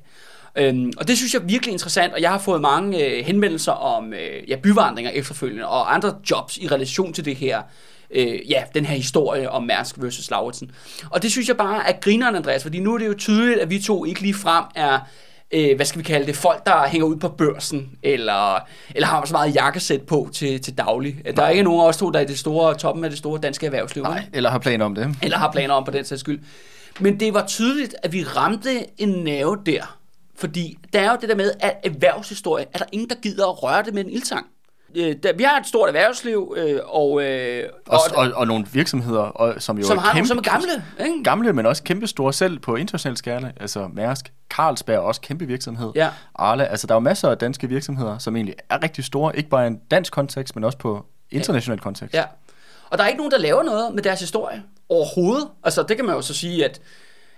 Øhm, 0.56 0.92
og 0.96 1.08
det 1.08 1.16
synes 1.16 1.34
jeg 1.34 1.40
er 1.40 1.46
virkelig 1.46 1.72
interessant, 1.72 2.12
og 2.12 2.20
jeg 2.20 2.30
har 2.30 2.38
fået 2.38 2.60
mange 2.60 3.04
øh, 3.04 3.24
henvendelser 3.24 3.72
om 3.72 4.12
øh, 4.12 4.50
ja, 4.50 4.56
byvandringer 4.56 5.10
efterfølgende, 5.10 5.66
og 5.66 5.94
andre 5.94 6.14
jobs 6.30 6.56
i 6.56 6.68
relation 6.68 7.12
til 7.12 7.24
det 7.24 7.36
her, 7.36 7.62
øh, 8.10 8.50
ja, 8.50 8.62
den 8.74 8.84
her 8.84 8.96
historie 8.96 9.50
om 9.50 9.62
Mærsk 9.62 9.94
versus 9.98 10.30
Lauritsen. 10.30 10.70
Og 11.10 11.22
det 11.22 11.30
synes 11.30 11.48
jeg 11.48 11.56
bare 11.56 11.88
er 11.88 11.92
grineren, 12.00 12.36
Andreas, 12.36 12.62
fordi 12.62 12.80
nu 12.80 12.94
er 12.94 12.98
det 12.98 13.06
jo 13.06 13.14
tydeligt, 13.14 13.60
at 13.60 13.70
vi 13.70 13.78
to 13.78 14.04
ikke 14.04 14.20
lige 14.20 14.34
frem 14.34 14.64
er, 14.74 14.98
øh, 15.50 15.76
hvad 15.76 15.86
skal 15.86 15.98
vi 15.98 16.04
kalde 16.04 16.26
det, 16.26 16.36
folk, 16.36 16.66
der 16.66 16.86
hænger 16.88 17.06
ud 17.06 17.16
på 17.16 17.28
børsen, 17.28 17.90
eller, 18.02 18.60
eller 18.94 19.06
har 19.06 19.24
så 19.24 19.32
meget 19.32 19.54
jakkesæt 19.54 20.02
på 20.02 20.28
til, 20.32 20.60
til 20.60 20.78
daglig. 20.78 21.22
Der 21.36 21.42
er 21.42 21.48
ikke 21.48 21.62
nogen 21.62 21.80
af 21.80 21.84
os 21.84 21.96
to, 21.96 22.10
der 22.10 22.18
er 22.18 22.22
i 22.24 22.26
det 22.26 22.38
store 22.38 22.74
toppen 22.74 23.04
af 23.04 23.10
det 23.10 23.18
store 23.18 23.40
danske 23.40 23.66
erhvervsliv. 23.66 24.02
Nej, 24.02 24.24
eller 24.32 24.50
har 24.50 24.58
planer 24.58 24.84
om 24.84 24.94
det. 24.94 25.16
eller 25.22 25.38
har 25.38 25.52
planer 25.52 25.74
om 25.74 25.84
på 25.84 25.90
den 25.90 26.04
sags 26.04 26.20
skyld. 26.20 26.40
Men 27.00 27.20
det 27.20 27.34
var 27.34 27.46
tydeligt, 27.46 27.94
at 28.02 28.12
vi 28.12 28.24
ramte 28.24 28.70
en 28.98 29.08
nerve 29.08 29.58
der. 29.66 29.98
Fordi 30.38 30.78
der 30.92 31.00
er 31.00 31.10
jo 31.10 31.18
det 31.20 31.28
der 31.28 31.34
med, 31.34 31.52
at 31.60 31.76
erhvervshistorie, 31.84 32.66
er 32.74 32.78
der 32.78 32.84
ingen, 32.92 33.08
der 33.08 33.16
gider 33.22 33.46
at 33.46 33.62
røre 33.62 33.82
det 33.82 33.94
med 33.94 34.04
en 34.04 34.10
ildtang. 34.10 34.46
Øh, 34.94 35.16
der, 35.22 35.32
vi 35.32 35.42
har 35.42 35.60
et 35.60 35.66
stort 35.66 35.88
erhvervsliv, 35.88 36.54
øh, 36.56 36.80
og, 36.84 37.22
øh, 37.22 37.68
Og, 37.86 37.98
og, 38.14 38.30
og 38.34 38.46
nogle 38.46 38.66
virksomheder, 38.72 39.20
og, 39.20 39.62
som 39.62 39.78
jo 39.78 39.84
som, 39.86 39.98
har, 39.98 40.12
kæmpe, 40.12 40.28
som 40.28 40.38
er 40.38 40.42
gamle. 40.42 40.84
Ikke? 41.00 41.22
gamle, 41.24 41.52
men 41.52 41.66
også 41.66 41.82
kæmpe 41.82 42.06
store 42.06 42.32
selv 42.32 42.58
på 42.58 42.76
international 42.76 43.16
skala. 43.16 43.52
Altså 43.60 43.88
Mærsk, 43.92 44.32
Carlsberg 44.50 44.98
også 44.98 45.20
kæmpe 45.20 45.46
virksomhed. 45.46 45.92
Ja. 45.94 46.08
Arla, 46.34 46.64
altså 46.64 46.86
der 46.86 46.94
er 46.94 46.96
jo 46.96 47.00
masser 47.00 47.30
af 47.30 47.38
danske 47.38 47.68
virksomheder, 47.68 48.18
som 48.18 48.36
egentlig 48.36 48.54
er 48.70 48.82
rigtig 48.82 49.04
store, 49.04 49.36
ikke 49.36 49.48
bare 49.48 49.64
i 49.64 49.66
en 49.66 49.80
dansk 49.90 50.12
kontekst, 50.12 50.54
men 50.54 50.64
også 50.64 50.78
på 50.78 51.06
international 51.30 51.80
kontekst. 51.80 52.14
Ja. 52.14 52.24
Og 52.90 52.98
der 52.98 53.04
er 53.04 53.08
ikke 53.08 53.18
nogen, 53.18 53.32
der 53.32 53.38
laver 53.38 53.62
noget 53.62 53.94
med 53.94 54.02
deres 54.02 54.20
historie 54.20 54.62
overhovedet. 54.88 55.48
Altså, 55.64 55.82
det 55.82 55.96
kan 55.96 56.06
man 56.06 56.14
jo 56.14 56.22
så 56.22 56.34
sige, 56.34 56.64
at 56.64 56.80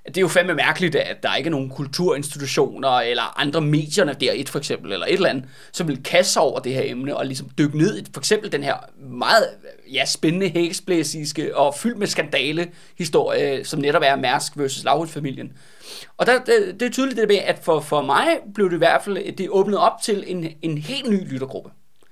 det 0.09 0.17
er 0.17 0.21
jo 0.21 0.29
fandme 0.29 0.55
mærkeligt, 0.55 0.95
at 0.97 1.23
der 1.23 1.35
ikke 1.35 1.49
er 1.49 1.51
nogen 1.51 1.71
kulturinstitutioner 1.71 2.89
eller 2.89 3.41
andre 3.41 3.61
medierne 3.61 4.17
der 4.21 4.33
et 4.35 4.49
for 4.49 4.59
eksempel, 4.59 4.93
eller 4.93 5.07
et 5.07 5.13
eller 5.13 5.29
andet, 5.29 5.45
som 5.73 5.89
vil 5.89 6.03
kaste 6.03 6.33
sig 6.33 6.43
over 6.43 6.61
det 6.61 6.75
her 6.75 6.83
emne 6.85 7.17
og 7.17 7.27
ligesom 7.27 7.51
dykke 7.59 7.79
ned 7.79 7.99
i 7.99 8.05
for 8.13 8.21
eksempel 8.21 8.53
den 8.53 8.63
her 8.63 8.75
meget 9.11 9.49
ja, 9.93 10.05
spændende 10.05 10.49
hæksblæsiske 10.49 11.57
og 11.57 11.75
fyldt 11.75 11.99
med 11.99 12.07
skandale 12.07 12.69
historie, 12.99 13.65
som 13.65 13.81
netop 13.81 14.03
er 14.05 14.17
Mærsk 14.17 14.53
versus 14.57 14.85
Lauritz-familien. 14.85 15.53
Og 16.17 16.27
der, 16.27 16.39
det, 16.39 16.81
det 16.81 16.87
er 16.87 16.91
tydeligt 16.91 17.21
det 17.21 17.29
med, 17.29 17.37
at 17.37 17.59
for, 17.63 17.81
for 17.81 18.03
mig 18.03 18.27
blev 18.55 18.71
det 18.71 18.77
i 18.77 18.79
hvert 18.79 19.03
fald, 19.03 19.37
det 19.37 19.49
åbnet 19.51 19.79
op 19.79 20.03
til 20.03 20.25
en, 20.27 20.49
en 20.63 20.79
helt 20.79 21.11
ny 21.11 21.33
lyttergruppe. 21.33 21.71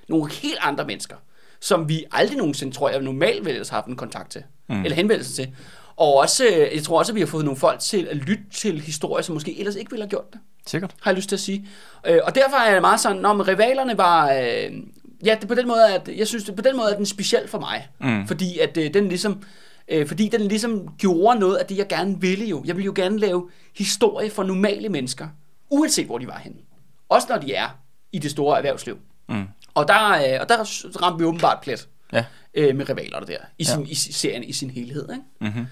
Nogle 0.09 0.31
helt 0.31 0.59
andre 0.61 0.85
mennesker 0.85 1.17
som 1.61 1.88
vi 1.88 2.05
aldrig 2.12 2.38
nogensinde, 2.38 2.75
tror 2.75 2.91
jeg, 2.91 3.03
normalt 3.03 3.45
ville 3.45 3.59
have 3.59 3.67
haft 3.71 3.87
en 3.87 3.97
kontakt 3.97 4.31
til, 4.31 4.43
mm. 4.69 4.85
eller 4.85 4.97
henvendelse 4.97 5.35
til. 5.35 5.49
Og 5.97 6.15
også, 6.15 6.45
øh, 6.47 6.75
jeg 6.75 6.83
tror 6.83 6.99
også, 6.99 7.12
at 7.12 7.17
vi 7.17 7.21
har 7.21 7.26
fået 7.26 7.45
nogle 7.45 7.61
folk 7.61 7.81
til 7.81 8.09
at 8.11 8.17
lytte 8.17 8.45
til 8.53 8.81
historier, 8.81 9.23
som 9.23 9.33
måske 9.35 9.59
ellers 9.59 9.75
ikke 9.75 9.91
ville 9.91 10.03
have 10.05 10.11
gjort 10.11 10.33
det, 10.33 10.41
Sikkert. 10.67 10.95
har 11.03 11.11
jeg 11.11 11.17
lyst 11.17 11.29
til 11.29 11.37
at 11.37 11.41
sige. 11.41 11.69
Øh, 12.07 12.19
Og 12.25 12.35
derfor 12.35 12.57
er 12.57 12.73
det 12.73 12.81
meget 12.81 13.00
sådan, 13.00 13.23
når 13.23 13.49
rivalerne 13.49 13.99
var, 13.99 14.33
øh, 14.33 14.73
ja, 15.25 15.37
det 15.41 15.49
på 15.49 15.55
den 15.55 15.69
måde, 15.69 15.95
at 15.95 16.09
jeg 16.17 16.26
synes, 16.26 16.45
det 16.45 16.57
på 16.57 16.62
den 16.62 16.76
måde 16.76 16.91
er 16.93 16.97
den 16.97 17.07
speciel 17.07 17.49
for 17.49 17.59
mig, 17.59 17.88
Mm. 18.00 18.26
fordi 18.26 18.59
at 18.59 18.75
den 18.75 19.09
ligesom, 19.09 19.43
øh, 19.88 20.07
fordi 20.07 20.29
den 20.29 20.41
ligesom 20.41 20.88
gjorde 20.99 21.38
noget 21.41 21.57
af 21.57 21.67
det, 21.67 21.79
jeg 21.79 21.88
gerne 21.88 22.21
ville 22.21 22.45
jo. 22.45 22.62
Jeg 22.67 22.76
ville 22.76 22.85
jo 22.87 22.93
gerne 22.97 23.19
lave 23.19 23.50
historie 23.76 24.31
for 24.31 24.43
normale 24.43 24.88
mennesker, 24.88 25.29
uanset 25.71 26.07
hvor 26.07 26.19
de 26.19 26.26
var 26.26 26.38
henne. 26.38 26.59
Også 27.09 27.26
når 27.31 27.37
de 27.38 27.55
er 27.55 27.69
i 28.12 28.19
det 28.19 28.31
store 28.31 28.57
erhvervsliv. 28.57 28.99
Mm. 29.29 29.45
Og 29.75 29.88
der, 29.88 30.11
øh, 30.12 30.41
og 30.41 30.49
der 30.49 30.57
ramte 31.03 31.19
vi 31.19 31.25
åbenbart 31.25 31.59
plet 31.62 31.88
Ja. 32.12 32.25
Øh, 32.57 32.77
med 32.77 32.89
rivalerne 32.89 33.27
der, 33.27 33.37
i, 33.59 33.65
sin, 33.65 33.83
Ja. 33.83 33.91
i 33.91 33.95
serien 33.95 34.45
i 34.45 34.53
sin 34.53 34.71
helhed. 34.71 35.09
Ikke? 35.11 35.23
Mm-hmm. 35.41 35.67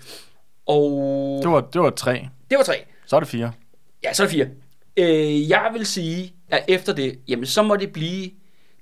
Og 0.67 1.41
Det, 1.43 1.50
var, 1.50 1.61
det 1.61 1.81
var 1.81 1.91
tre. 1.91 2.29
det 2.50 2.59
var 2.59 2.64
tre. 2.64 2.85
Så 3.07 3.17
er 3.17 3.21
det 3.21 3.29
fire. 3.29 3.53
Ja, 4.05 4.12
så 4.12 4.23
er 4.23 4.26
det 4.26 4.35
fire. 4.35 4.47
Øh, 4.97 5.49
jeg 5.50 5.71
vil 5.73 5.87
sige, 5.87 6.35
at 6.49 6.64
efter 6.69 6.93
det, 6.95 7.19
jamen 7.29 7.47
så 7.47 7.62
må 7.62 7.76
det 7.76 7.93
blive 7.93 8.31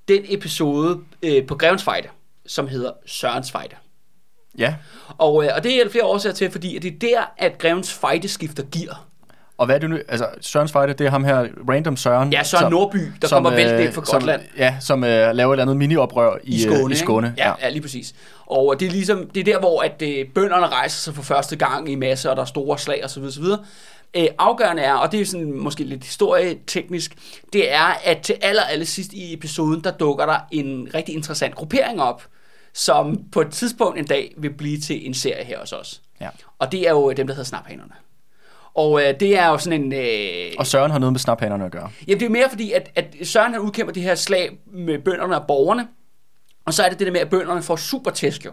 den 0.07 0.21
episode 0.29 0.99
øh, 1.23 1.47
på 1.47 1.55
Grevens 1.55 1.83
Fejde, 1.83 2.07
som 2.45 2.67
hedder 2.67 2.91
Sørens 3.05 3.51
Fejde. 3.51 3.75
Ja, 4.57 4.75
Og, 5.17 5.45
øh, 5.45 5.49
og 5.55 5.63
det 5.63 5.81
er 5.81 5.89
flere 5.89 6.05
årsager 6.05 6.33
til, 6.33 6.51
fordi 6.51 6.75
at 6.75 6.83
det 6.83 6.93
er 6.93 6.97
der, 6.99 7.25
at 7.37 7.57
Grevens 7.57 7.93
Fejde 7.93 8.27
skifter 8.27 8.63
gear. 8.71 9.07
Og 9.57 9.65
hvad 9.65 9.75
er 9.75 9.79
det 9.79 9.89
nu? 9.89 9.97
Altså, 10.07 10.27
Sørens 10.41 10.71
Fighter, 10.71 10.93
det 10.93 11.07
er 11.07 11.11
ham 11.11 11.23
her, 11.23 11.47
random 11.69 11.97
Søren. 11.97 12.33
Ja, 12.33 12.43
Søren 12.43 12.71
Nordby, 12.71 12.97
der 13.21 13.27
kommer 13.27 13.49
væltende 13.49 13.83
ind 13.83 13.93
fra 13.93 14.05
som, 14.05 14.19
Gotland. 14.19 14.41
Ja, 14.57 14.75
som 14.79 15.03
øh, 15.03 15.09
laver 15.09 15.53
et 15.53 15.59
eller 15.59 15.61
andet 15.61 15.77
mini-oprør 15.77 16.37
i, 16.43 16.55
i 16.55 16.61
Skåne. 16.61 16.85
Øh, 16.85 16.91
i 16.91 16.95
Skåne. 16.95 17.27
Ikke? 17.27 17.41
Ja, 17.41 17.53
ja, 17.61 17.69
lige 17.69 17.81
præcis. 17.81 18.15
Og 18.45 18.79
det 18.79 18.87
er 18.87 18.91
ligesom 18.91 19.27
det 19.27 19.39
er 19.39 19.53
der, 19.53 19.59
hvor 19.59 19.81
at 19.81 20.01
øh, 20.01 20.25
bønderne 20.35 20.67
rejser 20.67 20.99
sig 20.99 21.15
for 21.15 21.21
første 21.21 21.55
gang 21.55 21.91
i 21.91 21.95
masse, 21.95 22.29
og 22.29 22.35
der 22.35 22.41
er 22.41 22.45
store 22.45 22.79
slag 22.79 23.05
osv. 23.05 23.23
osv. 23.23 23.43
Øh, 24.13 24.27
afgørende 24.37 24.81
er, 24.81 24.93
og 24.93 25.11
det 25.11 25.21
er 25.21 25.25
sådan 25.25 25.53
måske 25.53 25.83
lidt 25.83 26.03
historieteknisk, 26.03 27.15
det 27.53 27.73
er, 27.73 27.97
at 28.03 28.17
til 28.17 28.35
aller, 28.41 28.63
aller 28.63 28.85
sidst 28.85 29.13
i 29.13 29.33
episoden, 29.33 29.83
der 29.83 29.91
dukker 29.91 30.25
der 30.25 30.37
en 30.51 30.87
rigtig 30.93 31.15
interessant 31.15 31.55
gruppering 31.55 32.01
op, 32.01 32.23
som 32.73 33.19
på 33.31 33.41
et 33.41 33.49
tidspunkt 33.51 33.99
en 33.99 34.05
dag 34.05 34.33
vil 34.37 34.53
blive 34.53 34.79
til 34.79 35.07
en 35.07 35.13
serie 35.13 35.43
her 35.43 35.59
hos 35.59 35.73
os. 35.73 36.01
Ja. 36.21 36.29
Og 36.59 36.71
det 36.71 36.87
er 36.87 36.91
jo 36.91 37.11
dem, 37.11 37.27
der 37.27 37.33
hedder 37.33 37.47
Snaphanerne. 37.47 37.93
Og 38.75 39.01
øh, 39.03 39.19
det 39.19 39.37
er 39.37 39.47
jo 39.47 39.57
sådan 39.57 39.83
en... 39.83 39.93
Øh, 39.93 40.51
Og 40.59 40.67
Søren 40.67 40.91
har 40.91 40.99
noget 40.99 41.13
med 41.13 41.19
snaphanerne 41.19 41.65
at 41.65 41.71
gøre. 41.71 41.89
Jamen 42.07 42.19
det 42.19 42.25
er 42.25 42.29
mere 42.29 42.49
fordi, 42.49 42.71
at, 42.71 42.89
at 42.95 43.15
Søren 43.23 43.51
han 43.53 43.61
udkæmper 43.61 43.93
det 43.93 44.03
her 44.03 44.15
slag 44.15 44.49
med 44.73 44.99
bønderne 44.99 45.39
og 45.41 45.47
borgerne, 45.47 45.87
og 46.65 46.73
så 46.73 46.83
er 46.83 46.89
det 46.89 46.99
det 46.99 47.07
der 47.07 47.13
med, 47.13 47.19
at 47.21 47.29
bønderne 47.29 47.61
får 47.61 47.75
super 47.75 48.11
tæsk 48.11 48.45
jo 48.45 48.51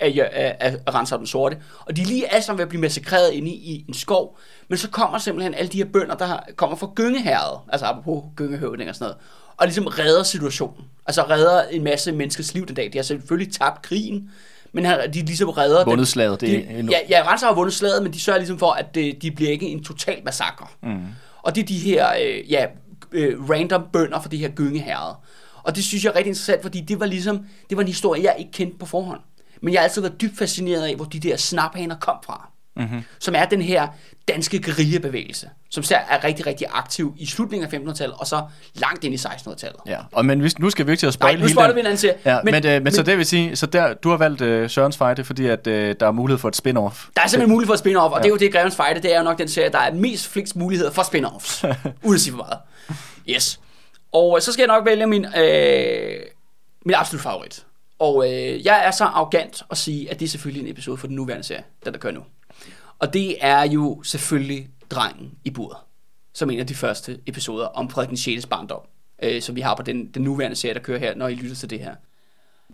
af, 0.00 0.28
af, 0.32 0.56
af, 0.60 0.76
af 0.86 0.94
Renser 0.94 1.16
den 1.16 1.26
Sorte. 1.26 1.58
Og 1.80 1.96
de 1.96 2.02
er 2.02 2.06
lige 2.06 2.32
alle 2.32 2.44
sammen 2.44 2.58
ved 2.58 2.62
at 2.62 2.68
blive 2.68 2.80
massakreret 2.80 3.30
inde 3.32 3.48
i, 3.50 3.54
i 3.54 3.84
en 3.88 3.94
skov, 3.94 4.38
men 4.68 4.78
så 4.78 4.90
kommer 4.90 5.18
simpelthen 5.18 5.54
alle 5.54 5.68
de 5.68 5.78
her 5.78 5.84
bønder, 5.92 6.14
der 6.14 6.26
har- 6.26 6.48
kommer 6.56 6.76
fra 6.76 6.90
Gyngeherred, 6.94 7.58
altså 7.68 7.86
apropos 7.86 8.24
Gyngehøvding 8.36 8.88
og 8.88 8.94
sådan 8.94 9.04
noget, 9.04 9.16
og 9.56 9.66
ligesom 9.66 9.86
redder 9.86 10.22
situationen. 10.22 10.84
Altså 11.06 11.22
redder 11.22 11.62
en 11.62 11.84
masse 11.84 12.12
menneskers 12.12 12.54
liv 12.54 12.66
den 12.66 12.74
dag. 12.74 12.90
De 12.92 12.98
har 12.98 13.02
selvfølgelig 13.02 13.52
tabt 13.54 13.82
krigen, 13.82 14.30
men 14.72 14.84
de 14.84 15.22
ligesom 15.22 15.48
redder 15.48 15.78
dem. 15.84 15.90
Vundet 15.90 16.08
slaget, 16.08 16.40
det 16.40 16.54
er 16.54 16.60
de, 16.60 16.78
endnu- 16.78 16.92
ja, 16.92 16.98
ja, 17.18 17.30
Renser 17.30 17.46
har 17.46 17.54
vundet 17.54 17.74
slaget, 17.74 18.02
men 18.02 18.12
de 18.12 18.20
sørger 18.20 18.38
ligesom 18.38 18.58
for, 18.58 18.70
at 18.72 18.94
det, 18.94 19.22
de 19.22 19.30
bliver 19.30 19.50
ikke 19.50 19.66
en 19.68 19.84
total 19.84 20.20
massakre. 20.24 20.66
Mm. 20.82 20.98
Og 21.42 21.54
det 21.54 21.62
er 21.62 21.66
de 21.66 21.78
her 21.78 22.06
øh, 22.22 22.52
ja, 22.52 22.66
øh, 23.12 23.50
random 23.50 23.82
bønder 23.92 24.20
fra 24.20 24.28
det 24.28 24.38
her 24.38 24.48
gyngeherred. 24.48 25.14
Og 25.62 25.76
det 25.76 25.84
synes 25.84 26.04
jeg 26.04 26.10
er 26.10 26.14
rigtig 26.16 26.30
interessant, 26.30 26.62
fordi 26.62 26.80
det 26.80 27.00
var 27.00 27.06
ligesom, 27.06 27.40
det 27.68 27.76
var 27.76 27.82
en 27.82 27.88
historie, 27.88 28.22
jeg 28.24 28.34
ikke 28.38 28.52
kendte 28.52 28.78
på 28.78 28.86
forhånd. 28.86 29.20
Men 29.62 29.72
jeg 29.74 29.80
har 29.80 29.84
altid 29.84 30.02
været 30.02 30.20
dybt 30.20 30.38
fascineret 30.38 30.82
af, 30.82 30.96
hvor 30.96 31.04
de 31.04 31.20
der 31.20 31.36
snaphaner 31.36 31.96
kom 32.00 32.16
fra. 32.24 32.50
Mm-hmm. 32.78 33.02
Som 33.18 33.34
er 33.34 33.44
den 33.44 33.62
her 33.62 33.86
danske 34.28 34.62
guerillabevægelse, 34.62 35.50
som 35.70 35.82
ser 35.82 35.96
er 35.96 36.24
rigtig, 36.24 36.46
rigtig 36.46 36.66
aktiv 36.72 37.14
i 37.18 37.26
slutningen 37.26 37.68
af 37.74 37.78
1500-tallet, 37.78 38.16
og 38.18 38.26
så 38.26 38.42
langt 38.74 39.04
ind 39.04 39.14
i 39.14 39.16
1600-tallet. 39.16 39.80
Ja, 39.86 39.98
og 40.12 40.24
men 40.26 40.40
hvis, 40.40 40.58
nu 40.58 40.70
skal 40.70 40.86
vi 40.86 40.90
ikke 40.92 41.00
til 41.00 41.06
at 41.06 41.12
spoil 41.14 41.40
nu 41.40 41.46
hele 41.46 41.60
den- 41.62 41.74
vi 41.74 41.80
en 41.80 41.86
anden 41.86 41.98
serie. 41.98 42.14
Ja, 42.24 42.38
men, 42.44 42.52
Men- 42.54 42.66
øh, 42.66 42.72
men, 42.72 42.84
men- 42.84 42.92
så 42.92 43.02
det 43.02 43.18
vil 43.18 43.26
sige, 43.26 43.56
så 43.56 43.66
der, 43.66 43.94
du 43.94 44.10
har 44.10 44.16
valgt 44.16 44.40
øh, 44.40 44.70
Sørens 44.70 44.96
Fighter, 44.96 45.22
fordi 45.22 45.46
at, 45.46 45.66
øh, 45.66 45.96
der 46.00 46.06
er 46.06 46.12
mulighed 46.12 46.38
for 46.38 46.48
et 46.48 46.56
spin-off. 46.56 47.08
Der 47.16 47.22
er 47.22 47.26
simpelthen 47.26 47.50
mulighed 47.50 47.66
for 47.66 47.74
at 47.74 47.80
spin-off, 47.86 48.12
og 48.12 48.12
ja. 48.12 48.18
det 48.18 48.24
er 48.24 48.30
jo 48.30 48.36
det, 48.36 48.52
Grevens 48.52 48.76
Fighter, 48.76 49.00
det 49.00 49.14
er 49.14 49.18
jo 49.18 49.24
nok 49.24 49.38
den 49.38 49.48
serie, 49.48 49.70
der 49.70 49.78
er 49.78 49.92
mest 49.94 50.28
flest 50.28 50.56
muligheder 50.56 50.90
for 50.90 51.02
spin-offs. 51.02 51.64
Uden 52.06 52.14
at 52.14 52.20
sige 52.20 52.32
for 52.32 52.38
meget. 52.38 52.58
Yes. 53.28 53.60
Og 54.12 54.42
så 54.42 54.52
skal 54.52 54.62
jeg 54.62 54.68
nok 54.76 54.86
vælge 54.86 55.06
min, 55.06 55.24
øh, 55.24 56.16
min 56.86 56.94
absolut 56.94 57.22
favorit. 57.22 57.64
Og 57.98 58.24
øh, 58.32 58.66
jeg 58.66 58.86
er 58.86 58.90
så 58.90 59.04
arrogant 59.04 59.62
at 59.70 59.78
sige, 59.78 60.10
at 60.10 60.20
det 60.20 60.26
er 60.26 60.30
selvfølgelig 60.30 60.62
en 60.66 60.72
episode 60.72 60.96
for 60.96 61.06
den 61.06 61.16
nuværende 61.16 61.44
serie, 61.46 61.62
den 61.84 61.92
der 61.92 61.98
kører 61.98 62.12
nu. 62.12 62.20
Og 62.98 63.12
det 63.12 63.36
er 63.40 63.62
jo 63.62 64.02
selvfølgelig 64.02 64.68
Drengen 64.90 65.30
i 65.44 65.50
buret, 65.50 65.76
som 66.34 66.50
en 66.50 66.58
af 66.58 66.66
de 66.66 66.74
første 66.74 67.20
episoder 67.26 67.66
om 67.66 67.90
Frederik 67.90 68.08
den 68.08 68.16
6. 68.16 68.46
barndom, 68.46 68.80
øh, 69.22 69.42
som 69.42 69.56
vi 69.56 69.60
har 69.60 69.74
på 69.74 69.82
den, 69.82 70.06
den 70.06 70.22
nuværende 70.22 70.56
serie, 70.56 70.74
der 70.74 70.80
kører 70.80 70.98
her, 70.98 71.14
når 71.14 71.28
I 71.28 71.34
lytter 71.34 71.56
til 71.56 71.70
det 71.70 71.80
her. 71.80 71.94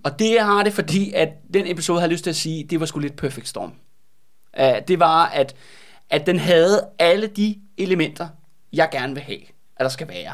Og 0.04 0.18
det 0.18 0.40
har 0.40 0.62
det, 0.62 0.72
fordi 0.72 1.12
at 1.12 1.28
den 1.54 1.66
episode 1.66 2.00
har 2.00 2.06
lyst 2.06 2.22
til 2.24 2.30
at 2.30 2.36
sige, 2.36 2.64
det 2.64 2.80
var 2.80 2.86
sgu 2.86 2.98
lidt 2.98 3.16
Perfect 3.16 3.48
Storm. 3.48 3.72
Uh, 4.60 4.64
det 4.88 5.00
var, 5.00 5.26
at, 5.26 5.54
at 6.10 6.26
den 6.26 6.38
havde 6.38 6.86
alle 6.98 7.26
de 7.26 7.60
elementer, 7.78 8.28
jeg 8.72 8.88
gerne 8.92 9.14
vil 9.14 9.22
have, 9.22 9.40
at 9.76 9.84
der 9.84 9.88
skal 9.88 10.08
være 10.08 10.32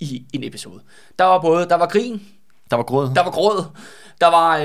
i 0.00 0.26
en 0.32 0.44
episode. 0.44 0.80
Der 1.18 1.24
var 1.24 1.40
både, 1.40 1.68
der 1.68 1.74
var 1.74 1.86
grin, 1.86 2.22
Der 2.70 2.76
var 2.76 2.82
gråd. 2.82 3.10
der 3.14 3.24
var 3.24 3.30
gråd, 3.30 3.64
der 4.20 4.26
var, 4.26 4.58
øh, 4.58 4.64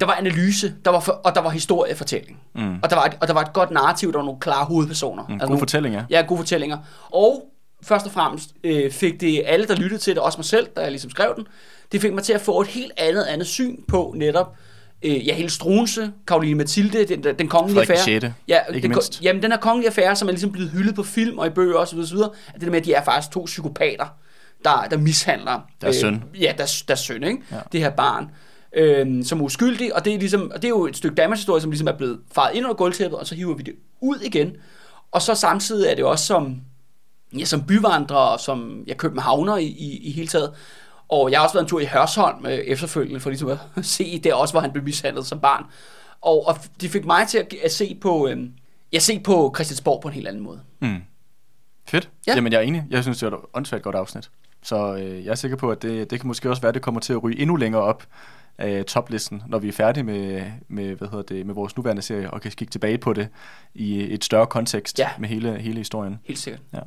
der 0.00 0.06
var 0.06 0.14
analyse, 0.14 0.74
der 0.84 0.90
var 0.90 1.00
for, 1.00 1.12
og 1.12 1.34
der 1.34 1.40
var 1.40 1.50
historiefortælling. 1.50 2.40
Mm. 2.54 2.78
Og, 2.82 2.90
der 2.90 2.96
var 2.96 3.04
et, 3.04 3.12
og 3.20 3.28
der 3.28 3.34
var 3.34 3.40
et 3.40 3.52
godt 3.52 3.70
narrativ, 3.70 4.12
der 4.12 4.18
var 4.18 4.24
nogle 4.24 4.40
klare 4.40 4.64
hovedpersoner. 4.64 5.24
Mm, 5.28 5.38
gode 5.38 5.58
fortællinger. 5.58 6.04
Ja, 6.10 6.24
gode 6.28 6.38
fortællinger. 6.38 6.78
Og 7.10 7.42
først 7.82 8.06
og 8.06 8.12
fremmest 8.12 8.50
øh, 8.64 8.90
fik 8.90 9.20
det 9.20 9.42
alle, 9.46 9.66
der 9.66 9.76
lyttede 9.76 10.00
til 10.00 10.14
det, 10.14 10.22
også 10.22 10.38
mig 10.38 10.44
selv, 10.44 10.66
da 10.76 10.80
jeg 10.80 10.90
ligesom 10.90 11.10
skrev 11.10 11.32
den, 11.36 11.46
det 11.92 12.00
fik 12.00 12.12
mig 12.12 12.22
til 12.22 12.32
at 12.32 12.40
få 12.40 12.60
et 12.60 12.66
helt 12.66 12.92
andet 12.96 13.22
andet 13.22 13.46
syn 13.46 13.76
på 13.88 14.14
netop 14.16 14.56
øh, 15.02 15.26
ja, 15.26 15.34
hele 15.34 15.50
Struense, 15.50 16.12
Karoline 16.26 16.54
Mathilde, 16.54 17.04
den, 17.04 17.22
den 17.38 17.48
kongelige 17.48 17.80
affære. 17.80 17.98
sjette, 17.98 18.34
ja, 18.48 18.58
ikke 18.68 18.82
den, 18.82 18.90
mindst. 18.90 19.22
Jamen, 19.22 19.42
den 19.42 19.52
her 19.52 19.58
kongelige 19.58 19.88
affære, 19.88 20.16
som 20.16 20.28
er 20.28 20.32
ligesom 20.32 20.52
blevet 20.52 20.70
hyldet 20.70 20.94
på 20.94 21.02
film 21.02 21.38
og 21.38 21.46
i 21.46 21.50
bøger 21.50 21.76
osv., 21.76 21.98
osv. 21.98 22.16
at 22.16 22.54
det 22.54 22.62
der 22.62 22.70
med, 22.70 22.78
at 22.78 22.84
de 22.84 22.92
er 22.92 23.04
faktisk 23.04 23.32
to 23.32 23.42
psykopater, 23.44 24.06
der, 24.64 24.86
der 24.90 24.96
mishandler 24.96 25.60
Deres 25.80 25.96
søn. 25.96 26.24
Ja, 26.40 26.52
deres, 26.58 26.82
deres 26.82 27.00
søn, 27.00 27.22
ikke? 27.22 27.38
Ja. 27.52 27.56
Det 27.72 27.80
her 27.80 27.90
barn, 27.90 28.30
øh, 28.72 29.24
som 29.24 29.42
uskyldig, 29.42 29.94
og 29.94 30.04
det 30.04 30.14
er, 30.14 30.18
ligesom, 30.18 30.50
og 30.54 30.62
det 30.62 30.64
er 30.64 30.68
jo 30.68 30.86
et 30.86 30.96
stykke 30.96 31.14
Danmarks 31.14 31.40
historie, 31.40 31.60
som 31.60 31.70
ligesom 31.70 31.88
er 31.88 31.92
blevet 31.92 32.20
faret 32.32 32.54
ind 32.54 32.64
under 32.64 32.76
gulvtæppet, 32.76 33.18
og 33.18 33.26
så 33.26 33.34
hiver 33.34 33.54
vi 33.54 33.62
det 33.62 33.74
ud 34.00 34.20
igen. 34.20 34.56
Og 35.12 35.22
så 35.22 35.34
samtidig 35.34 35.90
er 35.90 35.94
det 35.94 36.04
også 36.04 36.26
som, 36.26 36.60
ja, 37.38 37.44
som 37.44 37.66
byvandrer, 37.66 38.16
og 38.16 38.40
som 38.40 38.84
ja, 38.86 38.94
københavner 38.94 39.56
i, 39.56 39.66
i, 39.66 39.98
i 40.08 40.12
hele 40.12 40.28
taget. 40.28 40.52
Og 41.08 41.30
jeg 41.30 41.38
har 41.38 41.44
også 41.44 41.54
været 41.54 41.64
en 41.64 41.68
tur 41.68 41.80
i 41.80 41.86
Hørsholm 41.86 42.46
øh, 42.46 42.52
efterfølgende, 42.52 43.20
for 43.20 43.30
ligesom 43.30 43.48
at 43.48 43.58
se 43.86 44.18
der 44.18 44.34
også, 44.34 44.54
hvor 44.54 44.60
han 44.60 44.72
blev 44.72 44.84
mishandlet 44.84 45.26
som 45.26 45.40
barn. 45.40 45.64
Og, 46.20 46.46
og 46.46 46.56
det 46.80 46.90
fik 46.90 47.04
mig 47.04 47.28
til 47.28 47.38
at, 47.38 47.54
at 47.64 47.72
se 47.72 47.98
på, 48.00 48.28
øh, 48.28 48.48
jeg 48.92 49.02
se 49.02 49.20
på 49.20 49.52
Christiansborg 49.56 50.02
på 50.02 50.08
en 50.08 50.14
helt 50.14 50.28
anden 50.28 50.42
måde. 50.42 50.60
Fedt. 51.88 52.10
Ja. 52.26 52.32
Ja. 52.32 52.36
Jamen, 52.36 52.52
jeg 52.52 52.58
er 52.58 52.62
enig. 52.62 52.84
Jeg 52.90 53.02
synes, 53.02 53.18
det 53.18 53.30
var 53.30 53.38
et 53.38 53.44
åndssvagt 53.54 53.82
godt 53.82 53.96
afsnit. 53.96 54.30
Så 54.62 54.96
øh, 54.96 55.24
jeg 55.24 55.30
er 55.30 55.34
sikker 55.34 55.56
på, 55.56 55.70
at 55.70 55.82
det, 55.82 56.10
det 56.10 56.20
kan 56.20 56.26
måske 56.26 56.50
også 56.50 56.62
være, 56.62 56.68
at 56.68 56.74
det 56.74 56.82
kommer 56.82 57.00
til 57.00 57.12
at 57.12 57.22
ryge 57.22 57.38
endnu 57.38 57.56
længere 57.56 57.82
op 57.82 58.06
af 58.58 58.84
toplisten, 58.84 59.42
når 59.46 59.58
vi 59.58 59.68
er 59.68 59.72
færdige 59.72 60.04
med, 60.04 60.42
med, 60.68 60.94
hvad 60.94 61.08
hedder 61.08 61.22
det, 61.24 61.46
med 61.46 61.54
vores 61.54 61.76
nuværende 61.76 62.02
serie, 62.02 62.30
og 62.30 62.40
kan 62.40 62.50
kigge 62.50 62.70
tilbage 62.72 62.98
på 62.98 63.12
det 63.12 63.28
i 63.74 64.14
et 64.14 64.24
større 64.24 64.46
kontekst 64.46 64.98
Ja. 64.98 65.08
med 65.18 65.28
hele, 65.28 65.58
hele 65.60 65.76
historien. 65.78 66.18
Helt 66.24 66.38
sikkert. 66.38 66.62
Ja. 66.74 66.78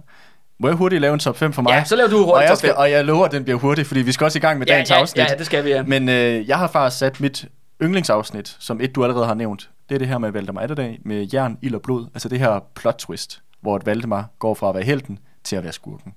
Må 0.60 0.68
jeg 0.68 0.78
hurtigt 0.78 1.02
lave 1.02 1.14
en 1.14 1.20
top 1.20 1.38
5 1.38 1.54
for 1.54 1.62
mig? 1.62 1.72
Ja, 1.72 1.84
så 1.84 1.96
laver 1.96 2.10
du 2.10 2.18
hurtigt 2.18 2.34
og 2.36 2.44
jeg, 2.44 2.58
skal, 2.58 2.74
og 2.76 2.92
jeg 2.92 3.06
lover, 3.06 3.26
at 3.26 3.32
den 3.32 3.44
bliver 3.44 3.60
hurtig, 3.60 3.86
fordi 3.86 4.02
vi 4.02 4.12
skal 4.12 4.26
også 4.26 4.38
i 4.38 4.42
gang 4.42 4.60
med 4.60 4.68
Ja, 4.68 4.74
dagens 4.74 4.90
ja, 4.90 4.96
afsnit. 4.96 5.26
ja, 5.30 5.36
det 5.38 5.46
skal 5.46 5.64
vi, 5.64 5.70
ja. 5.70 5.84
Men 5.84 6.10
øh, 6.10 6.48
jeg 6.48 6.58
har 6.58 6.68
faktisk 6.68 7.00
sat 7.00 7.20
mit 7.20 7.46
yndlingsafsnit, 7.84 8.56
som 8.60 8.82
et 8.82 8.96
du 8.96 9.04
allerede 9.04 9.26
har 9.26 9.34
nævnt. 9.34 9.70
Det 9.90 9.96
er 9.96 10.00
det 10.00 10.08
her 10.08 10.18
med 10.18 10.32
Valdemar 10.32 10.62
Atterdag, 10.62 11.00
med 11.06 11.28
jern, 11.34 11.58
ild 11.62 11.76
og 11.76 11.82
blod. 11.82 12.06
Altså 12.14 12.30
det 12.30 12.40
her 12.40 12.60
plot 12.76 12.96
twist, 13.00 13.42
hvor 13.62 13.76
et 13.76 13.86
Valdemar 13.86 14.26
går 14.40 14.54
fra 14.54 14.70
at 14.70 14.76
være 14.76 14.84
helten 14.84 15.20
til 15.44 15.56
at 15.56 15.64
være 15.64 15.74
skurken. 15.74 16.14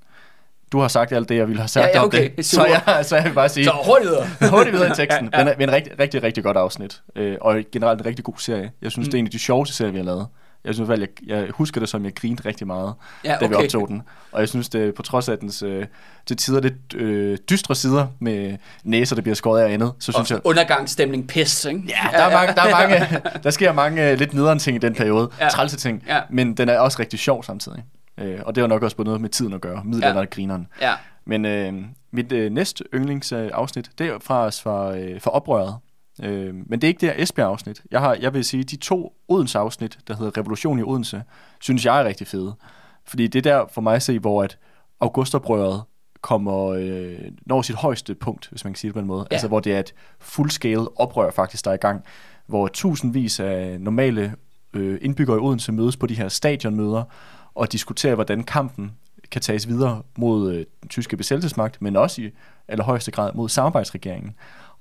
Du 0.74 0.80
har 0.80 0.88
sagt 0.88 1.12
alt 1.12 1.28
det, 1.28 1.36
jeg 1.36 1.48
ville 1.48 1.60
have 1.60 1.68
sagt 1.68 1.86
Ja, 1.86 1.90
ja, 1.94 2.00
om 2.00 2.06
okay, 2.06 2.30
det. 2.36 2.46
Så 2.46 2.80
jeg, 2.86 3.04
så 3.04 3.16
jeg 3.16 3.24
vil 3.24 3.32
bare 3.32 3.48
sige, 3.48 3.64
Så 3.64 3.72
hurtigt 3.86 4.10
videre. 4.10 4.26
hurtigt 4.56 4.74
videre 4.74 4.88
i 4.88 4.94
teksten. 4.94 5.30
Ja, 5.32 5.40
ja. 5.40 5.50
Er, 5.50 5.54
men 5.58 5.68
en 5.68 5.74
rigtig, 5.74 5.98
rigtig, 5.98 6.22
rigtig 6.22 6.44
godt 6.44 6.56
afsnit. 6.56 7.02
Øh, 7.16 7.36
og 7.40 7.62
generelt 7.72 8.00
en 8.00 8.06
rigtig 8.06 8.24
god 8.24 8.34
serie. 8.38 8.70
Jeg 8.82 8.90
synes, 8.90 9.06
mm. 9.06 9.10
det 9.10 9.18
er 9.18 9.18
en 9.18 9.26
af 9.26 9.30
de 9.30 9.38
sjoveste 9.38 9.74
serier, 9.74 9.92
vi 9.92 9.98
har 9.98 10.04
lavet. 10.04 10.26
Jeg 10.64 10.74
synes, 10.74 11.00
jeg, 11.00 11.08
jeg 11.26 11.46
husker 11.50 11.80
det 11.80 11.88
som, 11.88 12.04
jeg 12.04 12.14
grinte 12.14 12.44
rigtig 12.44 12.66
meget, 12.66 12.94
Ja, 13.24 13.36
da 13.40 13.46
vi 13.46 13.54
okay. 13.54 13.64
optog 13.64 13.88
den. 13.88 14.02
Og 14.32 14.40
jeg 14.40 14.48
synes, 14.48 14.68
det 14.68 14.94
på 14.94 15.02
trods 15.02 15.28
af 15.28 15.38
dens 15.38 15.62
øh, 15.62 15.86
til 16.26 16.36
tider 16.36 16.60
lidt 16.60 16.94
øh, 16.94 17.38
dystre 17.50 17.74
sider 17.74 18.06
med 18.18 18.56
næser, 18.84 19.14
der 19.14 19.22
bliver 19.22 19.34
skåret 19.34 19.62
af 19.62 19.72
andet, 19.72 19.92
så 19.98 20.12
synes 20.12 20.30
jeg... 20.30 20.40
Undergangsstemning 20.44 21.28
pis, 21.28 21.64
ikke? 21.64 21.82
Ja, 21.88 22.18
der 22.18 22.24
er 22.24 22.32
mange, 22.32 22.54
der, 22.54 22.62
er 22.62 22.70
mange, 22.70 23.20
der 23.44 23.50
sker 23.50 23.72
mange 23.72 24.10
øh, 24.10 24.18
lidt 24.18 24.34
nederen 24.34 24.58
ting 24.58 24.76
i 24.76 24.78
den 24.80 24.94
periode. 24.94 25.30
Ja. 25.38 25.44
Ja. 25.44 25.50
Trælse 25.50 25.76
ting. 25.76 26.04
Ja. 26.06 26.20
Men 26.30 26.54
den 26.54 26.68
er 26.68 26.78
også 26.78 26.98
rigtig 27.00 27.18
sjov 27.18 27.44
samtidig. 27.44 27.84
Øh, 28.18 28.40
og 28.46 28.54
det 28.54 28.62
har 28.62 28.68
nok 28.68 28.82
også 28.82 28.96
både 28.96 29.06
noget 29.06 29.20
med 29.20 29.28
tiden 29.28 29.52
at 29.52 29.60
gøre. 29.60 29.84
Middelalderen 29.84 30.28
ja. 30.30 30.34
grineren. 30.34 30.66
Ja. 30.80 30.94
Men 31.24 31.44
øh, 31.44 31.72
mit 32.10 32.32
øh, 32.32 32.52
næste 32.52 32.84
yndlingsafsnit, 32.94 33.90
det 33.98 34.06
er 34.06 34.18
fra, 34.18 34.48
fra, 34.48 34.96
øh, 34.96 35.20
fra 35.20 35.30
oprøret. 35.30 35.76
Øh, 36.22 36.54
men 36.54 36.72
det 36.72 36.84
er 36.84 36.88
ikke 36.88 37.00
det 37.00 37.08
her 37.08 37.22
Esbjerg-afsnit. 37.22 37.82
Jeg, 37.90 38.00
har, 38.00 38.14
jeg 38.14 38.34
vil 38.34 38.44
sige, 38.44 38.64
de 38.64 38.76
to 38.76 39.12
Odense-afsnit, 39.28 39.98
der 40.08 40.16
hedder 40.16 40.38
Revolution 40.38 40.78
i 40.78 40.82
Odense, 40.82 41.22
synes 41.60 41.86
jeg 41.86 42.00
er 42.00 42.04
rigtig 42.04 42.26
fede. 42.26 42.54
Fordi 43.06 43.26
det 43.26 43.46
er 43.46 43.52
der 43.52 43.66
for 43.72 43.80
mig 43.80 43.94
at 43.94 44.02
se, 44.02 44.18
hvor 44.18 44.42
at 44.42 44.58
augustoprøret 45.00 45.82
kommer, 46.20 46.66
øh, 46.66 47.18
når 47.46 47.62
sit 47.62 47.76
højeste 47.76 48.14
punkt, 48.14 48.48
hvis 48.50 48.64
man 48.64 48.72
kan 48.72 48.78
sige 48.78 48.88
det 48.88 48.94
på 48.94 49.00
en 49.00 49.06
måde. 49.06 49.26
Ja. 49.30 49.34
Altså 49.34 49.48
hvor 49.48 49.60
det 49.60 49.74
er 49.74 49.80
et 49.80 49.94
full-scale 50.20 51.00
oprør 51.00 51.30
faktisk, 51.30 51.64
der 51.64 51.70
er 51.70 51.74
i 51.74 51.78
gang. 51.78 52.04
Hvor 52.46 52.68
tusindvis 52.68 53.40
af 53.40 53.80
normale 53.80 54.34
øh, 54.74 54.98
indbyggere 55.02 55.36
i 55.36 55.40
Odense 55.40 55.72
mødes 55.72 55.96
på 55.96 56.06
de 56.06 56.14
her 56.14 56.28
stadionmøder 56.28 57.02
og 57.54 57.72
diskuterer, 57.72 58.14
hvordan 58.14 58.42
kampen 58.42 58.92
kan 59.30 59.42
tages 59.42 59.68
videre 59.68 60.02
mod 60.16 60.52
øh, 60.52 60.64
den 60.82 60.88
tyske 60.88 61.16
besættelsesmagt, 61.16 61.82
men 61.82 61.96
også 61.96 62.22
i 62.22 62.30
allerhøjeste 62.68 63.10
grad 63.10 63.30
mod 63.34 63.48
samarbejdsregeringen 63.48 64.34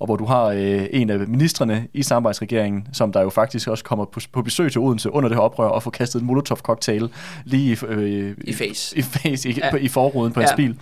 og 0.03 0.05
hvor 0.05 0.15
du 0.15 0.25
har 0.25 0.43
øh, 0.43 0.86
en 0.91 1.09
af 1.09 1.19
ministerne 1.19 1.88
i 1.93 2.03
samarbejdsregeringen, 2.03 2.88
som 2.93 3.12
der 3.12 3.21
jo 3.21 3.29
faktisk 3.29 3.67
også 3.67 3.83
kommer 3.83 4.05
på, 4.05 4.19
på 4.31 4.41
besøg 4.41 4.71
til 4.71 4.81
Odense 4.81 5.12
under 5.12 5.29
det 5.29 5.38
her 5.38 5.41
oprør, 5.41 5.67
og 5.67 5.83
får 5.83 5.91
kastet 5.91 6.21
en 6.21 6.27
molotov-cocktail 6.27 7.09
lige 7.45 7.71
i, 7.71 7.86
øh, 7.86 8.38
I 8.43 8.53
face, 8.53 8.97
i, 8.97 9.01
face, 9.01 9.49
i, 9.49 9.53
ja. 9.53 9.71
på, 9.71 9.77
i 9.77 9.88
forruden 9.88 10.33
på 10.33 10.39
ja. 10.39 10.45
hans 10.45 10.55
bil. 10.55 10.79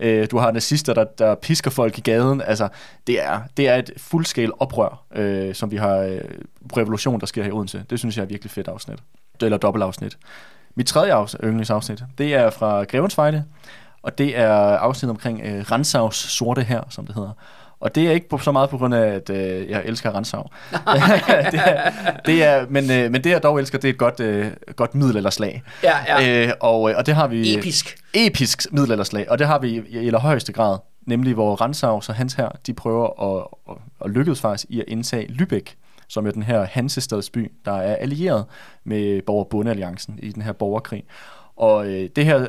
Øh, 0.00 0.26
du 0.30 0.38
har 0.38 0.50
nazister, 0.50 0.94
der, 0.94 1.04
der 1.04 1.34
pisker 1.34 1.70
folk 1.70 1.98
i 1.98 2.00
gaden. 2.00 2.40
Altså, 2.40 2.68
det 3.06 3.22
er, 3.22 3.40
det 3.56 3.68
er 3.68 3.76
et 3.76 3.90
fuldskale 3.96 4.60
oprør, 4.62 5.04
øh, 5.14 5.54
som 5.54 5.70
vi 5.70 5.76
har 5.76 5.96
øh, 5.96 6.20
revolution, 6.76 7.20
der 7.20 7.26
sker 7.26 7.42
her 7.42 7.48
i 7.48 7.52
Odense. 7.52 7.84
Det 7.90 7.98
synes 7.98 8.16
jeg 8.16 8.22
er 8.22 8.26
virkelig 8.26 8.50
fedt 8.50 8.68
afsnit. 8.68 8.98
Eller 9.40 9.58
dobbeltafsnit. 9.58 10.18
Mit 10.74 10.86
tredje 10.86 11.14
afs- 11.14 11.36
yndlingsafsnit, 11.44 12.02
det 12.18 12.34
er 12.34 12.50
fra 12.50 12.84
Grevensvejde, 12.84 13.44
og 14.02 14.18
det 14.18 14.38
er 14.38 14.54
afsnit 14.56 15.10
omkring 15.10 15.40
øh, 15.44 15.60
Rensavs 15.60 16.16
sorte 16.16 16.62
her, 16.62 16.80
som 16.90 17.06
det 17.06 17.14
hedder. 17.14 17.32
Og 17.80 17.94
det 17.94 18.06
er 18.06 18.10
ikke 18.10 18.38
så 18.42 18.52
meget 18.52 18.70
på 18.70 18.78
grund 18.78 18.94
af, 18.94 19.06
at 19.06 19.30
øh, 19.30 19.70
jeg 19.70 19.82
elsker 19.84 20.14
Renshav. 20.14 20.50
det 21.52 21.60
er, 21.66 21.90
det 22.26 22.44
er, 22.44 22.66
men, 22.68 22.90
øh, 22.90 23.12
men 23.12 23.24
det 23.24 23.30
jeg 23.30 23.42
dog 23.42 23.58
elsker, 23.58 23.78
det 23.78 23.88
er 23.88 23.92
et 23.92 23.98
godt, 23.98 24.20
øh, 24.20 24.50
godt 24.76 24.94
middelalderslag. 24.94 25.62
Ja, 25.82 26.20
ja. 26.20 26.46
Øh, 26.46 26.52
og, 26.60 26.90
øh, 26.90 26.96
og 26.96 27.06
det 27.06 27.14
har 27.14 27.26
vi... 27.26 27.58
Episk. 27.58 27.98
Episk 28.14 28.66
middelalderslag, 28.72 29.30
og 29.30 29.38
det 29.38 29.46
har 29.46 29.58
vi 29.58 29.68
i, 29.68 29.82
i 29.88 30.06
allerhøjeste 30.06 30.52
grad. 30.52 30.78
Nemlig 31.06 31.34
hvor 31.34 31.60
Renshav 31.60 32.02
og 32.08 32.14
hans 32.14 32.34
her, 32.34 32.48
de 32.66 32.74
prøver 32.74 33.36
at, 33.36 33.46
at, 33.70 33.76
at 34.04 34.10
lykkes 34.10 34.40
faktisk 34.40 34.66
i 34.68 34.80
at 34.80 34.84
indtage 34.88 35.26
Lübeck, 35.26 35.74
som 36.08 36.26
er 36.26 36.30
den 36.30 36.42
her 36.42 36.66
Hansestadsby, 36.70 37.52
der 37.64 37.72
er 37.72 37.96
allieret 37.96 38.44
med 38.84 39.22
Borger-Bunde-alliancen 39.22 40.18
i 40.22 40.32
den 40.32 40.42
her 40.42 40.52
borgerkrig. 40.52 41.04
Og 41.56 41.86
øh, 41.86 42.08
det 42.16 42.24
her 42.24 42.46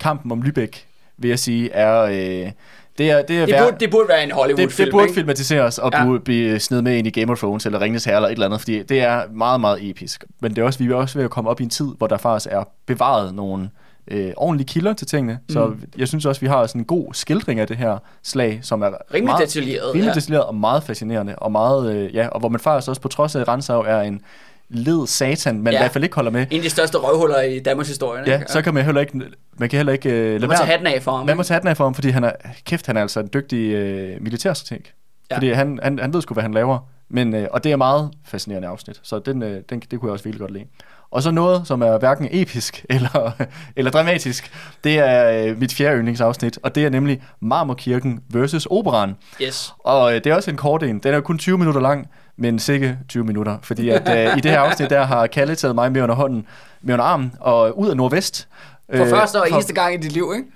kampen 0.00 0.32
om 0.32 0.42
Lübeck, 0.42 0.84
vil 1.16 1.28
jeg 1.28 1.38
sige, 1.38 1.70
er... 1.70 2.02
Øh, 2.02 2.52
det, 2.98 3.10
er, 3.10 3.22
det, 3.22 3.38
er 3.38 3.46
det, 3.46 3.54
burde, 3.58 3.76
det 3.80 3.90
burde 3.90 4.08
være 4.08 4.24
en 4.24 4.30
Hollywood-film, 4.30 4.68
det, 4.68 4.78
det 4.78 4.90
burde 4.90 5.04
ikke? 5.04 5.14
filmatiseres 5.14 5.78
og 5.78 5.90
ja. 5.92 6.04
burde 6.04 6.20
blive 6.20 6.58
sned 6.58 6.82
med 6.82 6.96
ind 6.96 7.06
i 7.06 7.10
Game 7.10 7.32
of 7.32 7.38
Thrones 7.38 7.66
eller 7.66 7.80
Ringens 7.80 8.04
Herre 8.04 8.16
eller 8.16 8.28
et 8.28 8.32
eller 8.32 8.46
andet, 8.46 8.60
fordi 8.60 8.82
det 8.82 9.00
er 9.00 9.22
meget, 9.32 9.60
meget 9.60 9.90
episk. 9.90 10.24
Men 10.40 10.50
det 10.50 10.58
er 10.58 10.66
også, 10.66 10.78
vi 10.78 10.90
er 10.90 10.94
også 10.94 11.18
ved 11.18 11.24
at 11.24 11.30
komme 11.30 11.50
op 11.50 11.60
i 11.60 11.64
en 11.64 11.70
tid, 11.70 11.88
hvor 11.98 12.06
der 12.06 12.16
faktisk 12.16 12.52
er 12.52 12.64
bevaret 12.86 13.34
nogle 13.34 13.70
øh, 14.08 14.32
ordentlige 14.36 14.68
kilder 14.68 14.92
til 14.92 15.06
tingene. 15.06 15.32
Mm. 15.32 15.52
Så 15.52 15.74
jeg 15.98 16.08
synes 16.08 16.26
også, 16.26 16.40
vi 16.40 16.46
har 16.46 16.66
sådan 16.66 16.80
en 16.80 16.84
god 16.84 17.14
skildring 17.14 17.60
af 17.60 17.66
det 17.66 17.76
her 17.76 17.98
slag, 18.22 18.58
som 18.62 18.82
er 18.82 18.86
rimelig 18.86 19.24
meget, 19.24 19.48
detaljeret, 19.48 19.94
rimelig 19.94 20.08
ja. 20.08 20.14
detaljeret 20.14 20.44
og 20.44 20.54
meget 20.54 20.82
fascinerende, 20.82 21.36
og 21.36 21.52
meget, 21.52 21.94
øh, 21.94 22.14
ja, 22.14 22.28
og 22.28 22.40
hvor 22.40 22.48
man 22.48 22.60
faktisk 22.60 22.88
også 22.88 23.00
på 23.00 23.08
trods 23.08 23.36
af, 23.36 23.40
at 23.40 23.48
Renshav 23.48 23.84
er 23.88 24.00
en 24.00 24.20
led 24.68 25.06
satan, 25.06 25.62
men 25.62 25.72
ja. 25.72 25.78
i 25.78 25.82
hvert 25.82 25.90
fald 25.90 26.04
ikke 26.04 26.16
holder 26.16 26.30
med. 26.30 26.46
En 26.50 26.56
af 26.56 26.62
de 26.62 26.70
største 26.70 26.98
røvhuller 26.98 27.40
i 27.40 27.58
Danmarks 27.58 27.88
historie. 27.88 28.22
Ja, 28.26 28.42
så 28.46 28.62
kan 28.62 28.74
man 28.74 28.84
heller 28.84 29.00
ikke, 29.00 29.20
man 29.58 29.68
kan 29.68 29.76
heller 29.76 29.92
ikke 29.92 30.08
uh, 30.08 30.14
lade 30.14 30.38
Man 30.38 30.48
må 30.48 30.54
tage 30.54 30.66
hatten 30.66 30.86
af 30.86 31.02
for 31.02 31.16
ham. 31.16 31.26
Man 31.26 31.36
må 31.36 31.42
tage 31.42 31.54
hatten 31.54 31.68
af 31.68 31.76
for 31.76 31.84
ham, 31.84 31.94
fordi 31.94 32.08
han 32.08 32.24
er, 32.24 32.32
kæft, 32.64 32.86
han 32.86 32.96
er 32.96 33.00
altså 33.00 33.20
en 33.20 33.30
dygtig 33.34 33.74
uh, 33.74 34.22
militærstrateg. 34.22 34.82
Ja. 35.30 35.36
Fordi 35.36 35.52
han, 35.52 35.78
han, 35.82 35.98
han 35.98 36.12
ved 36.12 36.22
sgu, 36.22 36.34
hvad 36.34 36.42
han 36.42 36.54
laver. 36.54 36.78
Men, 37.08 37.34
uh, 37.34 37.44
og 37.50 37.64
det 37.64 37.72
er 37.72 37.76
meget 37.76 38.10
fascinerende 38.24 38.68
afsnit, 38.68 39.00
så 39.02 39.18
den, 39.18 39.42
uh, 39.42 39.48
den, 39.48 39.80
det 39.80 40.00
kunne 40.00 40.08
jeg 40.08 40.12
også 40.12 40.24
virkelig 40.24 40.40
godt 40.40 40.52
lide. 40.52 40.64
Og 41.10 41.22
så 41.22 41.30
noget, 41.30 41.66
som 41.66 41.82
er 41.82 41.98
hverken 41.98 42.28
episk 42.30 42.84
eller, 42.90 43.30
eller 43.76 43.90
dramatisk, 43.90 44.52
det 44.84 44.98
er 44.98 45.44
øh, 45.44 45.58
mit 45.58 45.74
fjerde 45.74 45.96
yndlingsafsnit, 45.96 46.58
og 46.62 46.74
det 46.74 46.84
er 46.84 46.90
nemlig 46.90 47.22
Marmorkirken 47.40 48.20
versus 48.28 48.66
Operan. 48.70 49.16
Yes. 49.42 49.74
Og 49.78 50.14
øh, 50.14 50.24
det 50.24 50.26
er 50.26 50.34
også 50.34 50.50
en 50.50 50.56
kort 50.56 50.82
en. 50.82 50.98
Den 50.98 51.14
er 51.14 51.20
kun 51.20 51.38
20 51.38 51.58
minutter 51.58 51.80
lang, 51.80 52.08
men 52.36 52.58
sikke 52.58 52.98
20 53.08 53.24
minutter, 53.24 53.58
fordi 53.62 53.88
at, 53.88 54.28
øh, 54.28 54.38
i 54.38 54.40
det 54.40 54.50
her 54.50 54.60
afsnit, 54.60 54.90
der 54.90 55.04
har 55.04 55.26
Kalle 55.26 55.54
taget 55.54 55.74
mig 55.74 55.92
med 55.92 56.02
under 56.02 56.14
hånden, 56.14 56.46
med 56.82 56.94
under 56.94 57.04
armen, 57.04 57.32
og 57.40 57.78
ud 57.78 57.88
af 57.88 57.96
Nordvest. 57.96 58.48
For 58.96 59.04
øh, 59.04 59.10
første 59.10 59.36
og 59.36 59.46
for, 59.48 59.54
eneste 59.54 59.74
gang 59.74 59.94
i 59.94 59.96
dit 59.96 60.12
liv, 60.12 60.32
ikke? 60.36 60.48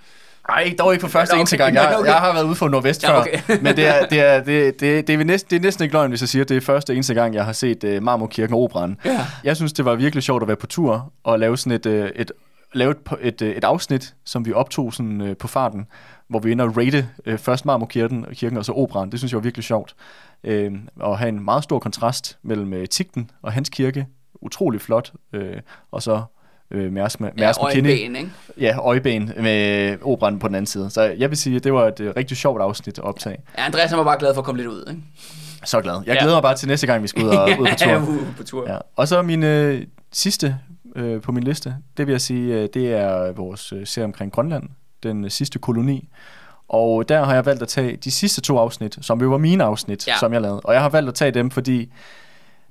Nej, 0.48 0.74
dog 0.78 0.92
ikke 0.92 1.00
for 1.00 1.08
første 1.08 1.32
okay. 1.32 1.40
eneste 1.40 1.56
gang. 1.56 1.74
Jeg, 1.74 1.96
okay. 1.98 2.10
jeg 2.10 2.20
har 2.20 2.32
været 2.32 2.44
ude 2.44 2.54
for 2.54 2.68
Nordvest 2.68 3.02
ja, 3.02 3.20
okay. 3.20 3.38
før, 3.38 3.54
men 3.62 3.76
det 3.76 3.86
er, 3.86 4.06
det, 4.06 4.20
er, 4.20 4.42
det, 4.42 4.80
det, 4.80 5.06
det, 5.06 5.20
er 5.20 5.24
næsten, 5.24 5.50
det 5.50 5.56
er 5.56 5.60
næsten 5.60 5.82
ikke 5.82 5.94
løgn, 5.94 6.10
hvis 6.10 6.20
jeg 6.20 6.28
siger, 6.28 6.42
at 6.42 6.48
det 6.48 6.56
er 6.56 6.60
første 6.60 6.94
eneste 6.94 7.14
gang, 7.14 7.34
jeg 7.34 7.44
har 7.44 7.52
set 7.52 7.84
uh, 7.84 8.02
Marmorkirken 8.02 8.54
Operan. 8.54 8.96
Ja. 9.04 9.26
Jeg 9.44 9.56
synes, 9.56 9.72
det 9.72 9.84
var 9.84 9.94
virkelig 9.94 10.22
sjovt 10.22 10.42
at 10.42 10.48
være 10.48 10.56
på 10.56 10.66
tur 10.66 11.12
og 11.24 11.38
lave 11.38 11.58
sådan 11.58 11.72
et, 11.72 11.86
uh, 11.86 12.08
et, 12.16 12.32
lave 12.72 12.90
et, 12.90 13.42
et, 13.42 13.42
et 13.56 13.64
afsnit, 13.64 14.14
som 14.24 14.46
vi 14.46 14.52
optog 14.52 14.94
sådan, 14.94 15.20
uh, 15.20 15.36
på 15.36 15.48
farten, 15.48 15.86
hvor 16.28 16.38
vi 16.38 16.52
ender 16.52 16.64
og 16.64 16.76
rate 16.76 17.08
uh, 17.26 17.38
først 17.38 17.66
Marmorkirken 17.66 18.26
kirken, 18.32 18.58
og 18.58 18.64
så 18.64 18.72
Operan. 18.72 19.10
Det 19.10 19.20
synes 19.20 19.32
jeg 19.32 19.36
var 19.36 19.42
virkelig 19.42 19.64
sjovt. 19.64 19.94
Uh, 20.48 20.72
og 21.00 21.18
have 21.18 21.28
en 21.28 21.44
meget 21.44 21.64
stor 21.64 21.78
kontrast 21.78 22.38
mellem 22.42 22.72
uh, 22.72 22.84
Tigten 22.90 23.30
og 23.42 23.52
hans 23.52 23.68
kirke. 23.68 24.06
Utrolig 24.42 24.80
flot. 24.80 25.12
Uh, 25.32 25.40
og 25.92 26.02
så 26.02 26.22
øh, 26.74 26.92
Mærsk 26.92 27.20
ja, 27.38 27.52
McKinney. 27.66 27.90
ikke? 27.90 28.30
Ja, 28.60 28.78
øjeben 28.78 29.32
med 29.40 29.96
operan 30.02 30.38
på 30.38 30.48
den 30.48 30.54
anden 30.54 30.66
side. 30.66 30.90
Så 30.90 31.02
jeg 31.02 31.30
vil 31.30 31.38
sige, 31.38 31.56
at 31.56 31.64
det 31.64 31.72
var 31.72 31.88
et 31.88 32.00
uh, 32.00 32.06
rigtig 32.16 32.36
sjovt 32.36 32.62
afsnit 32.62 32.98
at 32.98 33.04
optage. 33.04 33.36
Ja, 33.58 33.64
Andreas 33.64 33.92
var 33.92 34.04
bare 34.04 34.18
glad 34.18 34.34
for 34.34 34.40
at 34.40 34.44
komme 34.44 34.60
lidt 34.60 34.68
ud, 34.68 34.84
ikke? 34.90 35.02
Så 35.64 35.80
glad. 35.80 35.94
Jeg 36.06 36.16
glæder 36.16 36.32
ja. 36.32 36.36
mig 36.36 36.42
bare 36.42 36.56
til 36.56 36.68
næste 36.68 36.86
gang, 36.86 37.02
vi 37.02 37.08
skal 37.08 37.24
ud, 37.24 37.28
og, 37.28 37.48
ud 37.60 37.66
på 37.66 37.74
tur. 37.78 37.90
ja, 37.90 38.00
på 38.36 38.44
tur. 38.44 38.70
Ja. 38.70 38.78
Og 38.96 39.08
så 39.08 39.22
min 39.22 39.42
øh, 39.42 39.86
sidste 40.12 40.56
øh, 40.96 41.20
på 41.20 41.32
min 41.32 41.42
liste, 41.42 41.76
det 41.96 42.06
vil 42.06 42.12
jeg 42.12 42.20
sige, 42.20 42.54
øh, 42.54 42.68
det 42.74 42.92
er 42.92 43.32
vores 43.32 43.72
øh, 43.72 43.86
serie 43.86 44.04
omkring 44.04 44.32
Grønland, 44.32 44.68
den 45.02 45.24
øh, 45.24 45.30
sidste 45.30 45.58
koloni. 45.58 46.08
Og 46.68 47.08
der 47.08 47.24
har 47.24 47.34
jeg 47.34 47.46
valgt 47.46 47.62
at 47.62 47.68
tage 47.68 47.96
de 47.96 48.10
sidste 48.10 48.40
to 48.40 48.58
afsnit, 48.58 48.98
som 49.00 49.20
jo 49.20 49.28
var 49.28 49.38
mine 49.38 49.64
afsnit, 49.64 50.08
ja. 50.08 50.14
som 50.20 50.32
jeg 50.32 50.40
lavede. 50.40 50.60
Og 50.60 50.74
jeg 50.74 50.82
har 50.82 50.88
valgt 50.88 51.08
at 51.08 51.14
tage 51.14 51.30
dem, 51.30 51.50
fordi 51.50 51.92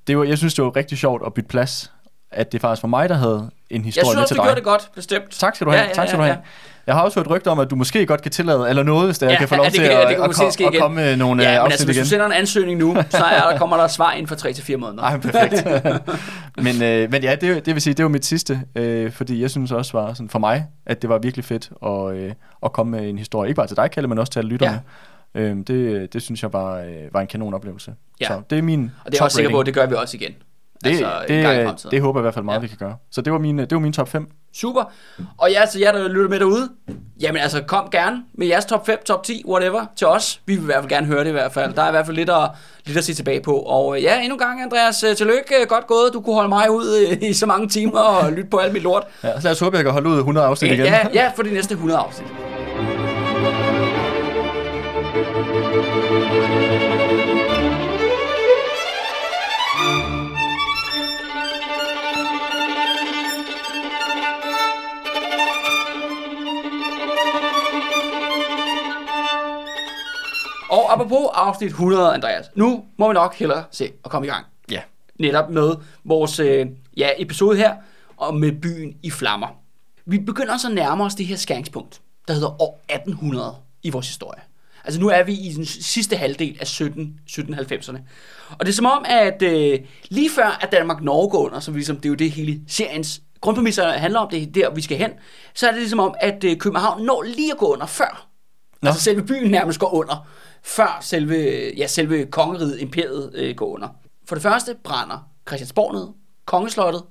det 0.08 0.18
var, 0.18 0.24
jeg 0.24 0.38
synes, 0.38 0.54
det 0.54 0.63
var 0.63 0.76
rigtig 0.76 0.98
sjovt 0.98 1.24
at 1.26 1.34
bytte 1.34 1.48
plads 1.48 1.94
at 2.36 2.52
det 2.52 2.62
faktisk 2.62 2.84
var 2.84 2.89
mig, 2.89 3.10
der 3.10 3.15
havde 3.15 3.52
en 3.69 3.86
historie 3.86 4.06
jeg 4.06 4.06
synes, 4.06 4.15
med 4.15 4.15
til 4.15 4.15
dig. 4.15 4.17
Jeg 4.17 4.28
synes, 4.28 4.30
du 4.30 4.43
gjorde 4.43 4.56
det 4.56 4.63
godt, 4.63 4.96
bestemt. 4.96 5.32
Tak 5.32 5.56
skal 5.56 5.65
du 5.65 5.72
have. 5.72 5.82
Ja, 5.82 5.88
ja, 5.88 5.93
tak 5.93 6.08
skal 6.08 6.17
ja, 6.17 6.26
ja. 6.26 6.30
du 6.30 6.34
have. 6.34 6.43
Jeg 6.88 6.96
har 6.96 7.02
også 7.02 7.19
hørt 7.19 7.30
rygter 7.30 7.52
om, 7.52 7.60
at 7.60 7.69
du 7.69 7.76
måske 7.76 8.06
godt 8.06 8.22
kan 8.22 8.32
tillade, 8.32 8.69
eller 8.69 8.84
noget, 8.84 9.06
hvis 9.08 9.19
der 9.19 9.30
ja, 9.30 9.38
kan 9.38 9.48
få 9.48 9.56
lov 9.56 9.65
ja, 9.65 9.69
til 9.69 9.80
kan, 9.80 9.91
at, 9.91 9.98
at, 9.98 10.62
at, 10.62 10.62
at 10.74 10.80
komme 10.80 10.96
med 10.96 11.17
nogle 11.17 11.43
ja, 11.43 11.54
øh, 11.54 11.60
afsnit 11.60 11.72
altså, 11.72 11.86
hvis 11.86 11.98
du 11.98 12.06
sender 12.06 12.26
en 12.26 12.32
ansøgning 12.32 12.80
nu, 12.80 12.96
så 13.10 13.24
er 13.24 13.52
der, 13.52 13.58
kommer 13.58 13.78
der 13.78 13.88
svar 13.88 14.12
inden 14.12 14.28
for 14.28 14.36
3 14.36 14.54
til 14.54 14.63
4 14.63 14.78
måneder. 14.78 15.04
Ej, 15.04 15.17
perfekt. 15.17 15.67
men, 16.65 16.84
øh, 16.84 17.12
men 17.12 17.24
ja, 17.24 17.36
det, 17.36 17.65
det 17.65 17.74
vil 17.74 17.82
sige, 17.82 17.93
det 17.93 18.04
var 18.04 18.10
mit 18.10 18.26
sidste, 18.26 18.62
øh, 18.76 19.12
fordi 19.12 19.41
jeg 19.41 19.52
synes 19.52 19.72
også 19.72 19.98
var 19.98 20.13
sådan 20.13 20.30
for 20.30 20.39
mig, 20.39 20.67
at 20.86 21.02
det 21.02 21.10
var 21.10 21.17
virkelig 21.17 21.46
fedt 21.46 21.69
at, 21.86 22.15
øh, 22.15 22.32
at 22.65 22.74
komme 22.74 22.91
med 22.91 23.10
en 23.10 23.17
historie. 23.17 23.50
Ikke 23.50 23.56
bare 23.56 23.67
til 23.67 23.78
dig, 23.78 23.91
Kalle, 23.91 24.08
men 24.08 24.19
også 24.19 24.32
til 24.32 24.39
alle 24.39 24.50
lytterne. 24.50 24.82
Ja. 25.36 25.41
Øh, 25.41 25.58
det, 25.67 26.13
det 26.13 26.22
synes 26.22 26.43
jeg 26.43 26.52
bare 26.52 26.86
øh, 26.86 27.13
var 27.13 27.22
en 27.22 27.28
kanon 27.28 27.54
oplevelse. 27.54 27.93
Ja. 28.22 28.28
Så 28.28 28.41
det 28.50 28.58
er 28.58 28.62
min 28.62 28.91
Og 29.06 29.12
det 29.12 29.19
er 29.19 29.24
også 29.24 29.36
sikker 29.36 29.52
på, 29.52 29.60
at 29.60 29.65
det 29.65 29.74
gør 29.74 29.86
vi 29.86 29.96
også 29.96 30.17
igen. 30.17 30.34
Det, 30.84 30.89
altså, 30.89 31.88
det, 31.88 31.91
det, 31.91 32.02
håber 32.02 32.19
jeg 32.19 32.22
i 32.22 32.26
hvert 32.26 32.34
fald 32.34 32.46
meget, 32.46 32.58
ja. 32.58 32.62
vi 32.62 32.67
kan 32.67 32.78
gøre. 32.78 32.96
Så 33.12 33.22
det 33.22 33.34
var 33.34 33.39
min, 33.39 33.58
det 33.58 33.72
var 33.72 33.80
min 33.80 33.93
top 33.93 34.10
5. 34.10 34.28
Super. 34.54 34.84
Og 35.38 35.52
ja, 35.52 35.65
så 35.65 35.80
jer, 35.80 35.91
der 35.91 36.08
lytter 36.08 36.30
med 36.30 36.39
derude, 36.39 36.69
jamen 37.22 37.41
altså, 37.41 37.62
kom 37.62 37.89
gerne 37.91 38.24
med 38.34 38.48
jeres 38.48 38.65
top 38.65 38.86
5, 38.86 38.98
top 39.06 39.24
10, 39.24 39.43
whatever, 39.48 39.86
til 39.96 40.08
os. 40.08 40.41
Vi 40.46 40.56
vil 40.56 40.62
i 40.62 40.65
hvert 40.65 40.84
fald 40.84 40.89
gerne 40.89 41.08
høre 41.08 41.19
det 41.19 41.30
i 41.30 41.32
hvert 41.32 41.52
fald. 41.52 41.74
Der 41.74 41.82
er 41.82 41.88
i 41.88 41.91
hvert 41.91 42.06
fald 42.06 42.17
lidt 42.17 42.30
at, 42.30 42.50
lidt 42.86 42.98
at 42.98 43.04
se 43.04 43.13
tilbage 43.13 43.41
på. 43.41 43.56
Og 43.56 44.02
ja, 44.02 44.19
endnu 44.19 44.36
en 44.36 44.39
gang, 44.39 44.62
Andreas, 44.62 45.04
øh, 45.04 45.15
tillykke. 45.15 45.65
Godt 45.67 45.88
gået. 45.88 46.13
Du 46.13 46.22
kunne 46.22 46.36
holde 46.36 46.50
mig 46.50 46.72
ud 46.72 47.08
øh, 47.12 47.30
i 47.30 47.34
så 47.34 47.46
mange 47.46 47.67
timer 47.67 48.00
og 48.00 48.32
lytte 48.32 48.50
på 48.50 48.58
alt 48.58 48.74
mit 48.74 48.84
lort. 48.84 49.04
Ja, 49.24 49.39
så 49.39 49.43
lad 49.43 49.52
os 49.52 49.60
håbe, 49.60 49.76
jeg 49.76 49.84
kan 49.84 49.93
holde 49.93 50.10
ud 50.10 50.17
100 50.17 50.48
afsnit 50.48 50.72
igen. 50.72 50.86
Ja, 50.86 51.08
ja, 51.13 51.32
for 51.36 51.43
de 51.43 51.54
næste 51.54 51.74
100 51.74 52.00
afsnit. 52.00 52.28
Og 70.94 71.00
apropos 71.00 71.28
afsnit 71.34 71.70
100, 71.70 72.14
Andreas. 72.14 72.46
Nu 72.56 72.84
må 72.98 73.08
vi 73.08 73.14
nok 73.14 73.36
hellere 73.36 73.64
se 73.72 73.92
og 74.04 74.12
komme 74.12 74.28
i 74.28 74.30
gang. 74.30 74.46
Ja. 74.72 74.82
Netop 75.20 75.50
med 75.50 75.76
vores 76.04 76.40
øh, 76.40 76.66
ja, 76.98 77.10
episode 77.18 77.58
her, 77.58 77.76
og 78.18 78.36
med 78.36 78.52
byen 78.62 78.96
i 79.04 79.12
flammer. 79.12 79.48
Vi 80.06 80.20
begynder 80.20 80.58
så 80.58 80.68
at 80.68 80.74
nærme 80.74 81.04
os 81.04 81.16
det 81.16 81.26
her 81.26 81.36
skæringspunkt, 81.36 82.02
der 82.28 82.34
hedder 82.34 82.62
år 82.62 82.84
1800 82.90 83.56
i 83.84 83.90
vores 83.90 84.08
historie. 84.08 84.42
Altså 84.84 85.00
nu 85.00 85.10
er 85.10 85.24
vi 85.24 85.34
i 85.34 85.54
den 85.54 85.66
sidste 85.66 86.16
halvdel 86.16 86.58
af 86.60 86.68
17, 86.68 87.20
1790'erne. 87.30 87.98
Og 88.50 88.60
det 88.60 88.68
er 88.68 88.74
som 88.74 88.86
om, 88.86 89.06
at 89.08 89.42
øh, 89.42 89.80
lige 90.10 90.30
før 90.36 90.58
at 90.62 90.72
Danmark-Norge 90.72 91.30
går 91.30 91.46
under, 91.46 91.60
som 91.60 91.74
ligesom, 91.74 91.96
det 91.96 92.06
er 92.06 92.10
jo 92.10 92.16
det 92.16 92.32
hele 92.32 92.62
seriens 92.68 93.22
grundpræmisser 93.42 93.92
handler 93.92 94.20
om, 94.20 94.30
det 94.30 94.44
er 94.44 94.46
der, 94.46 94.70
vi 94.70 94.82
skal 94.82 94.98
hen, 94.98 95.12
så 95.54 95.68
er 95.68 95.72
det 95.72 95.80
ligesom 95.80 96.00
om, 96.00 96.16
at 96.22 96.44
øh, 96.44 96.58
København 96.58 97.06
når 97.06 97.22
lige 97.22 97.52
at 97.52 97.58
gå 97.58 97.66
under 97.66 97.86
før. 97.86 98.28
Nå. 98.82 98.90
Altså 98.90 99.04
selve 99.04 99.24
byen 99.24 99.52
nærmest 99.52 99.80
går 99.80 99.94
under 99.94 100.28
før 100.63 100.97
selve, 101.02 101.36
ja, 101.78 101.88
selve 101.88 102.26
kongeriget, 102.26 102.82
imperiet 102.82 103.32
øh, 103.36 103.56
går 103.56 103.65
under. 103.65 103.88
For 104.26 104.36
det 104.36 104.41
første 104.41 104.76
brænder 104.84 105.30
Christiansborg 105.47 105.93
ned, 105.93 106.08
kongeslottet, 106.45 107.04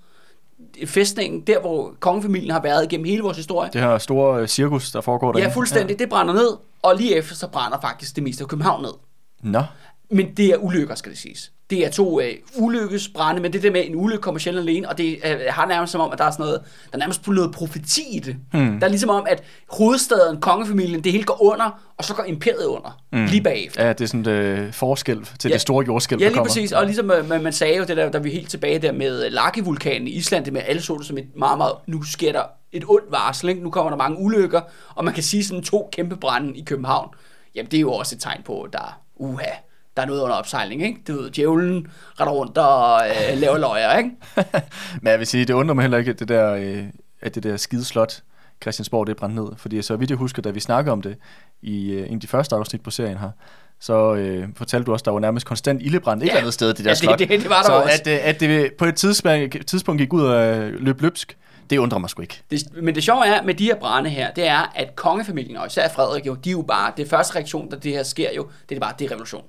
fæstningen, 0.86 1.40
der 1.40 1.60
hvor 1.60 1.94
kongefamilien 2.00 2.50
har 2.50 2.60
været 2.62 2.84
igennem 2.84 3.04
hele 3.04 3.22
vores 3.22 3.36
historie. 3.36 3.70
Det 3.72 3.80
her 3.80 3.98
store 3.98 4.40
øh, 4.40 4.48
cirkus, 4.48 4.90
der 4.90 5.00
foregår 5.00 5.32
der. 5.32 5.40
Ja, 5.40 5.48
fuldstændig. 5.48 5.94
Ja. 5.94 5.98
Det 5.98 6.08
brænder 6.08 6.34
ned, 6.34 6.56
og 6.82 6.96
lige 6.96 7.14
efter 7.14 7.34
så 7.34 7.48
brænder 7.48 7.80
faktisk 7.80 8.16
det 8.16 8.22
meste 8.24 8.44
af 8.44 8.48
København 8.48 8.82
ned. 8.82 8.92
Nå. 9.42 9.62
Men 10.10 10.34
det 10.34 10.46
er 10.46 10.56
ulykker, 10.56 10.94
skal 10.94 11.12
det 11.12 11.18
siges. 11.18 11.52
Det 11.72 11.87
er 11.87 11.90
to 11.90 12.20
øh, 12.20 12.35
ulykkesbrænde, 12.56 13.42
men 13.42 13.52
det 13.52 13.62
der 13.62 13.70
med 13.70 13.87
en 13.87 13.96
ulykke 13.96 14.22
kommer 14.22 14.38
sjældent 14.38 14.68
alene, 14.68 14.88
og 14.88 14.98
det 14.98 15.18
øh, 15.24 15.40
har 15.48 15.66
nærmest 15.66 15.92
som 15.92 16.00
om, 16.00 16.12
at 16.12 16.18
der 16.18 16.24
er 16.24 16.30
sådan 16.30 16.44
noget, 16.44 16.61
der 16.90 16.96
er 16.96 16.98
nærmest 16.98 17.28
noget 17.28 17.52
profeti 17.52 18.02
i 18.16 18.18
det. 18.18 18.37
Hmm. 18.52 18.80
Der 18.80 18.87
er 18.87 18.90
ligesom 18.90 19.11
om, 19.11 19.26
at 19.28 19.42
hovedstaden, 19.70 20.40
kongefamilien, 20.40 21.04
det 21.04 21.12
hele 21.12 21.24
går 21.24 21.42
under, 21.42 21.82
og 21.96 22.04
så 22.04 22.14
går 22.14 22.24
imperiet 22.24 22.64
under, 22.64 23.00
hmm. 23.12 23.24
lige 23.24 23.42
bagefter. 23.42 23.85
Ja, 23.85 23.92
det 23.92 24.00
er 24.00 24.06
sådan 24.06 24.20
et 24.20 24.26
øh, 24.26 24.72
forskel 24.72 25.24
til 25.38 25.48
ja. 25.48 25.52
det 25.52 25.61
store 25.61 25.85
jordskælv, 25.87 26.20
Ja, 26.20 26.26
der 26.26 26.32
lige 26.32 26.42
præcis. 26.42 26.72
Og 26.72 26.87
ligesom 26.87 27.11
øh, 27.11 27.28
man, 27.28 27.42
man 27.42 27.52
sagde 27.52 27.76
jo 27.76 27.85
det 27.85 27.96
der, 27.96 28.11
da 28.11 28.18
vi 28.18 28.30
helt 28.30 28.50
tilbage 28.50 28.78
der 28.78 28.92
med 28.92 29.30
Laki-vulkanen 29.30 30.08
i 30.08 30.11
Island, 30.11 30.44
det 30.44 30.52
med, 30.52 30.62
alle 30.66 30.82
så 30.82 30.96
det 30.98 31.06
som 31.06 31.18
et 31.18 31.37
meget, 31.37 31.58
meget, 31.58 31.74
nu 31.87 32.02
sker 32.02 32.32
der 32.32 32.42
et 32.72 32.85
ondt 32.88 33.11
varsel, 33.11 33.48
ikke? 33.48 33.62
nu 33.62 33.70
kommer 33.70 33.90
der 33.90 33.96
mange 33.96 34.18
ulykker, 34.18 34.61
og 34.94 35.04
man 35.04 35.14
kan 35.14 35.22
sige 35.22 35.44
sådan 35.44 35.62
to 35.62 35.88
kæmpe 35.92 36.16
brænde 36.16 36.58
i 36.58 36.64
København. 36.64 37.08
Jamen, 37.54 37.70
det 37.70 37.76
er 37.76 37.80
jo 37.80 37.92
også 37.92 38.14
et 38.14 38.20
tegn 38.20 38.42
på, 38.44 38.62
at 38.62 38.72
der 38.72 38.78
er, 38.78 39.00
uha, 39.16 39.44
der 39.96 40.02
er 40.02 40.07
noget 40.07 40.20
under 40.20 40.37
opsejling, 40.37 40.83
ikke? 40.83 41.00
Du 41.09 41.12
ved, 41.12 41.31
djævlen 41.31 41.87
retter 42.20 42.33
rundt 42.33 42.59
og 42.59 43.00
øh, 43.09 43.38
laver 43.38 43.59
løjer, 43.59 43.98
ikke? 43.98 44.11
Men 45.02 45.11
jeg 45.11 45.18
vil 45.18 45.26
sige, 45.26 45.44
det 45.44 45.55
undrer 45.55 45.74
mig 45.74 45.83
heller 45.83 45.98
ikke, 45.98 46.11
at 46.11 46.18
det 46.18 46.28
der, 46.28 46.55
øh, 46.55 46.85
at 47.20 47.35
det 47.35 47.42
der 47.42 47.57
skide 47.57 47.85
slot, 47.85 48.22
Christiansborg, 48.62 49.07
det 49.07 49.12
er 49.12 49.18
brændt 49.18 49.35
ned. 49.35 49.46
Fordi 49.57 49.83
så 49.83 49.96
vidt 49.96 50.11
jeg 50.11 50.18
husker, 50.18 50.42
da 50.42 50.50
vi 50.50 50.61
snakkede 50.61 50.92
om 50.92 51.02
det 51.02 51.16
i 51.62 51.92
øh, 51.92 52.07
en 52.09 52.14
af 52.14 52.20
de 52.20 52.26
første 52.26 52.57
afsnit 52.57 52.83
på 52.83 52.90
serien 52.90 53.18
her, 53.18 53.31
så 53.81 54.14
øh, 54.14 54.48
fortalte 54.57 54.87
du 54.87 54.92
også, 54.92 55.02
der 55.02 55.11
var 55.11 55.20
nærmest 55.20 55.46
konstant 55.46 55.83
ildebrand 55.83 56.22
et 56.22 56.28
eller 56.28 56.40
andet 56.40 56.55
sted, 56.55 56.68
det 56.68 56.78
der 56.78 56.85
ja, 56.85 56.90
det, 56.90 56.98
slot. 56.98 57.18
det, 57.18 57.28
det 57.28 57.48
var 57.48 57.57
der 57.57 57.64
så 57.64 57.72
også. 57.72 58.00
at, 58.00 58.07
øh, 58.07 58.18
at 58.22 58.40
det 58.40 58.74
på 58.78 58.85
et 58.85 58.94
tidspunkt, 58.94 59.66
tidspunkt 59.66 59.98
gik 59.98 60.12
ud 60.12 60.22
og 60.22 60.70
løb 60.70 61.00
løbsk, 61.00 61.37
det 61.70 61.78
undrer 61.78 61.98
mig 61.98 62.11
sgu 62.11 62.22
ikke. 62.22 62.42
Det, 62.50 62.62
men 62.83 62.94
det 62.94 63.05
sjove 63.05 63.26
er 63.26 63.42
med 63.42 63.55
de 63.55 63.64
her 63.64 63.74
brænde 63.74 64.11
her, 64.11 64.31
det 64.31 64.46
er, 64.46 64.72
at 64.74 64.96
kongefamilien, 64.96 65.57
og 65.57 65.66
især 65.66 65.88
Frederik 65.88 66.26
jo, 66.26 66.35
de 66.35 66.50
er 66.50 66.52
jo 66.52 66.62
bare, 66.62 66.92
det 66.96 67.09
første 67.09 67.35
reaktion, 67.37 67.70
da 67.70 67.76
det 67.76 67.92
her 67.92 68.02
sker 68.02 68.28
jo, 68.37 68.48
det 68.68 68.76
er 68.76 68.81
bare, 68.81 68.92
det 68.98 69.05
er 69.05 69.11
revolution. 69.11 69.44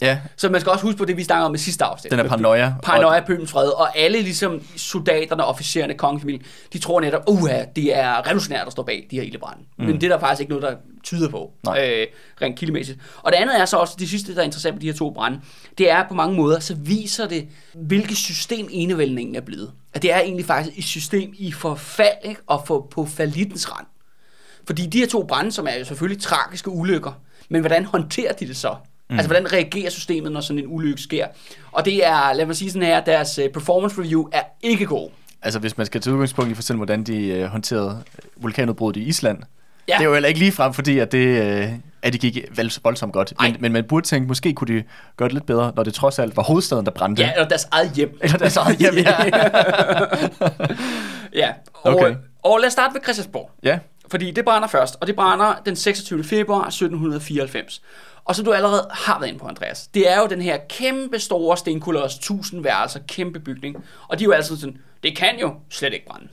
Ja, 0.00 0.18
Så 0.36 0.48
man 0.48 0.60
skal 0.60 0.72
også 0.72 0.84
huske 0.84 0.98
på 0.98 1.04
det, 1.04 1.16
vi 1.16 1.24
snakkede 1.24 1.46
om 1.46 1.54
i 1.54 1.58
sidste 1.58 1.84
afsnit. 1.84 2.10
den 2.10 2.20
er 2.20 2.28
paranoia. 2.28 2.74
Paranoia, 2.82 3.20
Pøbens 3.20 3.50
fred, 3.50 3.68
og 3.68 3.98
alle 3.98 4.22
ligesom 4.22 4.62
soldaterne, 4.76 5.44
officererne, 5.44 5.94
kongefamilien, 5.94 6.42
de 6.72 6.78
tror 6.78 7.00
netop, 7.00 7.22
uha, 7.28 7.64
det 7.76 7.96
er 7.96 8.26
revolutionært 8.26 8.66
at 8.66 8.72
stå 8.72 8.82
bag 8.82 9.06
de 9.10 9.16
her 9.16 9.22
ildebrænde. 9.22 9.62
Mm. 9.78 9.84
Men 9.84 9.94
det 9.94 10.02
er 10.02 10.08
der 10.08 10.18
faktisk 10.18 10.40
ikke 10.40 10.52
noget, 10.52 10.62
der 10.62 10.76
tyder 11.04 11.28
på, 11.28 11.50
Nej. 11.64 11.90
øh, 12.00 12.06
rent 12.42 12.58
kildemæssigt. 12.58 12.98
Og 13.22 13.32
det 13.32 13.38
andet 13.38 13.60
er 13.60 13.64
så 13.64 13.76
også, 13.76 13.94
det 13.98 14.08
sidste, 14.08 14.34
der 14.34 14.40
er 14.40 14.44
interessant 14.44 14.74
med 14.74 14.80
de 14.80 14.86
her 14.86 14.94
to 14.94 15.10
brænde, 15.10 15.40
det 15.78 15.90
er 15.90 16.04
på 16.08 16.14
mange 16.14 16.36
måder, 16.36 16.60
så 16.60 16.74
viser 16.74 17.28
det, 17.28 17.48
hvilket 17.74 18.16
system 18.16 18.68
enevældningen 18.70 19.36
er 19.36 19.40
blevet. 19.40 19.70
At 19.94 20.02
det 20.02 20.12
er 20.12 20.20
egentlig 20.20 20.46
faktisk 20.46 20.78
et 20.78 20.84
system 20.84 21.34
i 21.38 21.52
forfald, 21.52 22.16
ikke? 22.24 22.40
og 22.46 22.62
for, 22.66 22.86
på 22.90 23.06
falittens 23.06 23.72
rand. 23.72 23.86
Fordi 24.66 24.86
de 24.86 24.98
her 24.98 25.06
to 25.06 25.22
brænde, 25.22 25.52
som 25.52 25.66
er 25.66 25.78
jo 25.78 25.84
selvfølgelig 25.84 26.22
tragiske 26.22 26.70
ulykker, 26.70 27.12
men 27.48 27.60
hvordan 27.60 27.84
håndterer 27.84 28.32
de 28.32 28.46
det 28.48 28.56
så? 28.56 28.74
Mm. 29.10 29.16
Altså, 29.16 29.28
hvordan 29.28 29.52
reagerer 29.52 29.90
systemet, 29.90 30.32
når 30.32 30.40
sådan 30.40 30.58
en 30.62 30.64
ulykke 30.68 31.02
sker? 31.02 31.26
Og 31.72 31.84
det 31.84 32.06
er, 32.06 32.32
lad 32.32 32.46
mig 32.46 32.56
sige 32.56 32.70
sådan 32.70 32.86
her, 32.88 33.00
deres 33.00 33.38
øh, 33.38 33.48
performance 33.48 34.00
review 34.00 34.28
er 34.32 34.42
ikke 34.62 34.86
god. 34.86 35.10
Altså, 35.42 35.58
hvis 35.58 35.76
man 35.76 35.86
skal 35.86 36.00
tage 36.00 36.14
udgangspunkt 36.14 36.50
i 36.50 36.54
for 36.54 36.62
eksempel, 36.62 36.78
hvordan 36.78 37.02
de 37.04 37.26
øh, 37.28 37.44
håndterede 37.46 38.02
vulkanudbruddet 38.36 39.00
i 39.00 39.04
Island, 39.04 39.38
Ja. 39.88 39.94
det 39.94 40.00
er 40.00 40.04
jo 40.08 40.12
heller 40.12 40.28
ikke 40.28 40.40
lige 40.40 40.52
frem, 40.52 40.74
fordi 40.74 40.98
at 40.98 41.12
det, 41.12 41.42
øh, 41.42 41.68
at 42.02 42.12
det 42.12 42.20
gik 42.20 42.38
voldsomt 42.84 43.12
godt. 43.12 43.32
Ej. 43.40 43.48
Men, 43.50 43.56
men 43.60 43.72
man 43.72 43.84
burde 43.84 44.06
tænke, 44.06 44.28
måske 44.28 44.52
kunne 44.52 44.74
de 44.78 44.82
gøre 45.16 45.28
det 45.28 45.32
lidt 45.34 45.46
bedre, 45.46 45.72
når 45.76 45.82
det 45.82 45.94
trods 45.94 46.18
alt 46.18 46.36
var 46.36 46.42
hovedstaden, 46.42 46.84
der 46.86 46.90
brændte. 46.92 47.22
Ja, 47.22 47.32
eller 47.32 47.48
deres 47.48 47.66
eget 47.72 47.92
hjem. 47.92 48.18
Eller 48.22 48.38
deres 48.38 48.56
eget 48.56 48.76
hjem, 48.78 48.94
ja. 49.06 49.14
ja, 51.34 51.52
og, 51.74 51.94
Okay. 51.94 52.14
og 52.42 52.58
lad 52.58 52.66
os 52.66 52.72
starte 52.72 52.94
ved 52.94 53.00
Christiansborg. 53.02 53.50
ja. 53.62 53.78
Fordi 54.10 54.30
det 54.30 54.44
brænder 54.44 54.68
først, 54.68 54.96
og 55.00 55.06
det 55.06 55.16
brænder 55.16 55.62
den 55.66 55.76
26. 55.76 56.24
februar 56.24 56.66
1794. 56.66 57.82
Og 58.30 58.36
som 58.36 58.44
du 58.44 58.52
allerede 58.52 58.88
har 58.90 59.18
været 59.18 59.28
inde 59.28 59.40
på, 59.40 59.46
Andreas, 59.46 59.86
det 59.94 60.10
er 60.10 60.18
jo 60.20 60.26
den 60.26 60.42
her 60.42 60.58
kæmpe 60.68 61.18
store 61.18 61.56
stenkullers 61.56 62.14
1000 62.16 62.62
værelser, 62.64 63.00
kæmpe 63.08 63.40
bygning. 63.40 63.76
Og 64.08 64.18
de 64.18 64.24
er 64.24 64.26
jo 64.26 64.32
altid 64.32 64.56
sådan, 64.56 64.76
det 65.02 65.16
kan 65.16 65.38
jo 65.40 65.54
slet 65.70 65.92
ikke 65.92 66.06
brænde. 66.06 66.28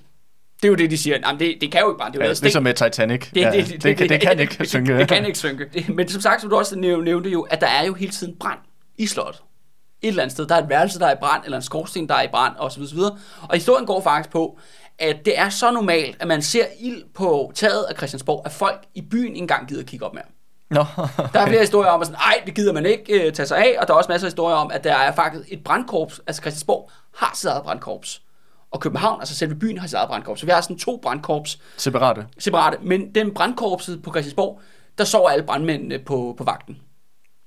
Det 0.62 0.66
er 0.66 0.70
jo 0.70 0.76
det, 0.76 0.92
de 0.92 0.98
siger. 0.98 1.18
Jamen, 1.26 1.40
det, 1.40 1.58
det 1.62 1.72
kan 1.72 1.82
jo 1.82 1.90
ikke 1.90 1.98
brænde. 1.98 2.14
Det 2.18 2.20
er 2.22 2.26
jo 2.26 2.30
ja 2.30 2.36
ligesom 2.42 2.64
med 2.64 2.74
Titanic. 2.74 3.30
Det, 3.34 3.42
ja, 3.42 3.52
det, 3.52 3.68
det, 3.70 3.84
det, 3.84 3.98
kan, 3.98 4.10
det 4.10 4.22
kan 4.22 4.40
ikke 4.40 4.66
synke. 4.70 4.98
Det 4.98 5.08
kan 5.08 5.26
ikke 5.26 5.38
synke. 5.40 5.66
Det- 5.74 5.90
Men 5.90 6.08
som 6.08 6.22
sagt, 6.22 6.42
som 6.42 6.50
du 6.50 6.56
også 6.58 6.76
næv- 6.80 7.02
nævnte 7.02 7.30
jo, 7.30 7.42
at 7.42 7.62
der 7.62 7.68
er 7.68 7.86
jo 7.86 7.94
hele 7.94 8.12
tiden 8.12 8.36
brand 8.40 8.60
i 8.98 9.08
slottet. 9.08 9.42
Et 10.02 10.08
eller 10.08 10.24
andet 10.24 10.32
sted. 10.34 10.46
Der 10.48 10.56
er 10.56 10.64
et 10.64 10.70
værelse, 10.70 11.00
der 11.00 11.08
er 11.08 11.14
i 11.14 11.20
brand, 11.20 11.44
eller 11.46 11.58
en 11.58 11.64
skorsten, 11.64 12.10
der 12.10 12.16
er 12.16 12.24
i 12.24 12.28
brand, 12.32 12.54
osv. 12.58 12.82
osv. 12.82 13.00
Og 13.42 13.54
historien 13.54 13.86
går 13.86 14.02
faktisk 14.02 14.30
på, 14.32 14.60
at 15.00 15.18
det 15.26 15.40
er 15.40 15.50
så 15.50 15.72
normalt, 15.72 16.18
at 16.20 16.28
man 16.28 16.42
ser 16.42 16.66
ild 16.80 17.04
på 17.16 17.52
taget 17.56 17.84
af 17.90 17.96
Christiansborg, 17.98 18.42
at 18.46 18.52
folk 18.52 18.86
i 18.96 19.02
byen 19.02 19.28
ikke 19.28 19.38
engang 19.38 19.68
gider 19.68 19.84
kigge 19.84 20.06
op 20.06 20.14
mere. 20.14 20.24
Nå, 20.70 20.86
Der 21.34 21.40
er 21.40 21.48
flere 21.48 21.60
historier 21.62 21.92
om, 21.92 22.02
at 22.02 22.08
sådan, 22.08 22.20
ej, 22.22 22.42
det 22.46 22.56
gider 22.56 22.74
man 22.74 22.86
ikke 22.86 23.26
øh, 23.28 23.34
tage 23.34 23.48
sig 23.48 23.58
af, 23.58 23.76
og 23.82 23.88
der 23.88 23.94
er 23.94 23.98
også 23.98 24.12
masser 24.12 24.28
af 24.28 24.32
historier 24.32 24.56
om, 24.56 24.72
at 24.72 24.84
der 24.84 24.94
er 24.96 25.12
faktisk 25.12 25.54
et 25.54 25.64
brandkorps, 25.64 26.22
altså 26.28 26.42
Christiansborg 26.42 26.92
har 27.16 27.32
sit 27.36 27.50
eget 27.50 27.64
brandkorps, 27.64 28.22
og 28.72 28.80
København, 28.82 29.20
altså 29.22 29.36
selve 29.36 29.56
byen, 29.56 29.78
har 29.78 29.88
sit 29.88 29.94
eget 29.96 30.10
brandkorps. 30.10 30.40
Så 30.40 30.46
vi 30.46 30.52
har 30.52 30.62
sådan 30.62 30.78
to 30.78 31.00
brandkorps, 31.04 31.60
Separate. 31.78 32.26
separate. 32.40 32.78
Men 32.82 33.16
den 33.16 33.34
brandkorpset 33.34 34.04
på 34.04 34.12
Christiansborg, 34.12 34.62
der 34.98 35.04
sover 35.04 35.30
alle 35.30 35.46
brandmændene 35.46 36.00
på, 36.00 36.36
på 36.38 36.44
vagten. 36.44 36.78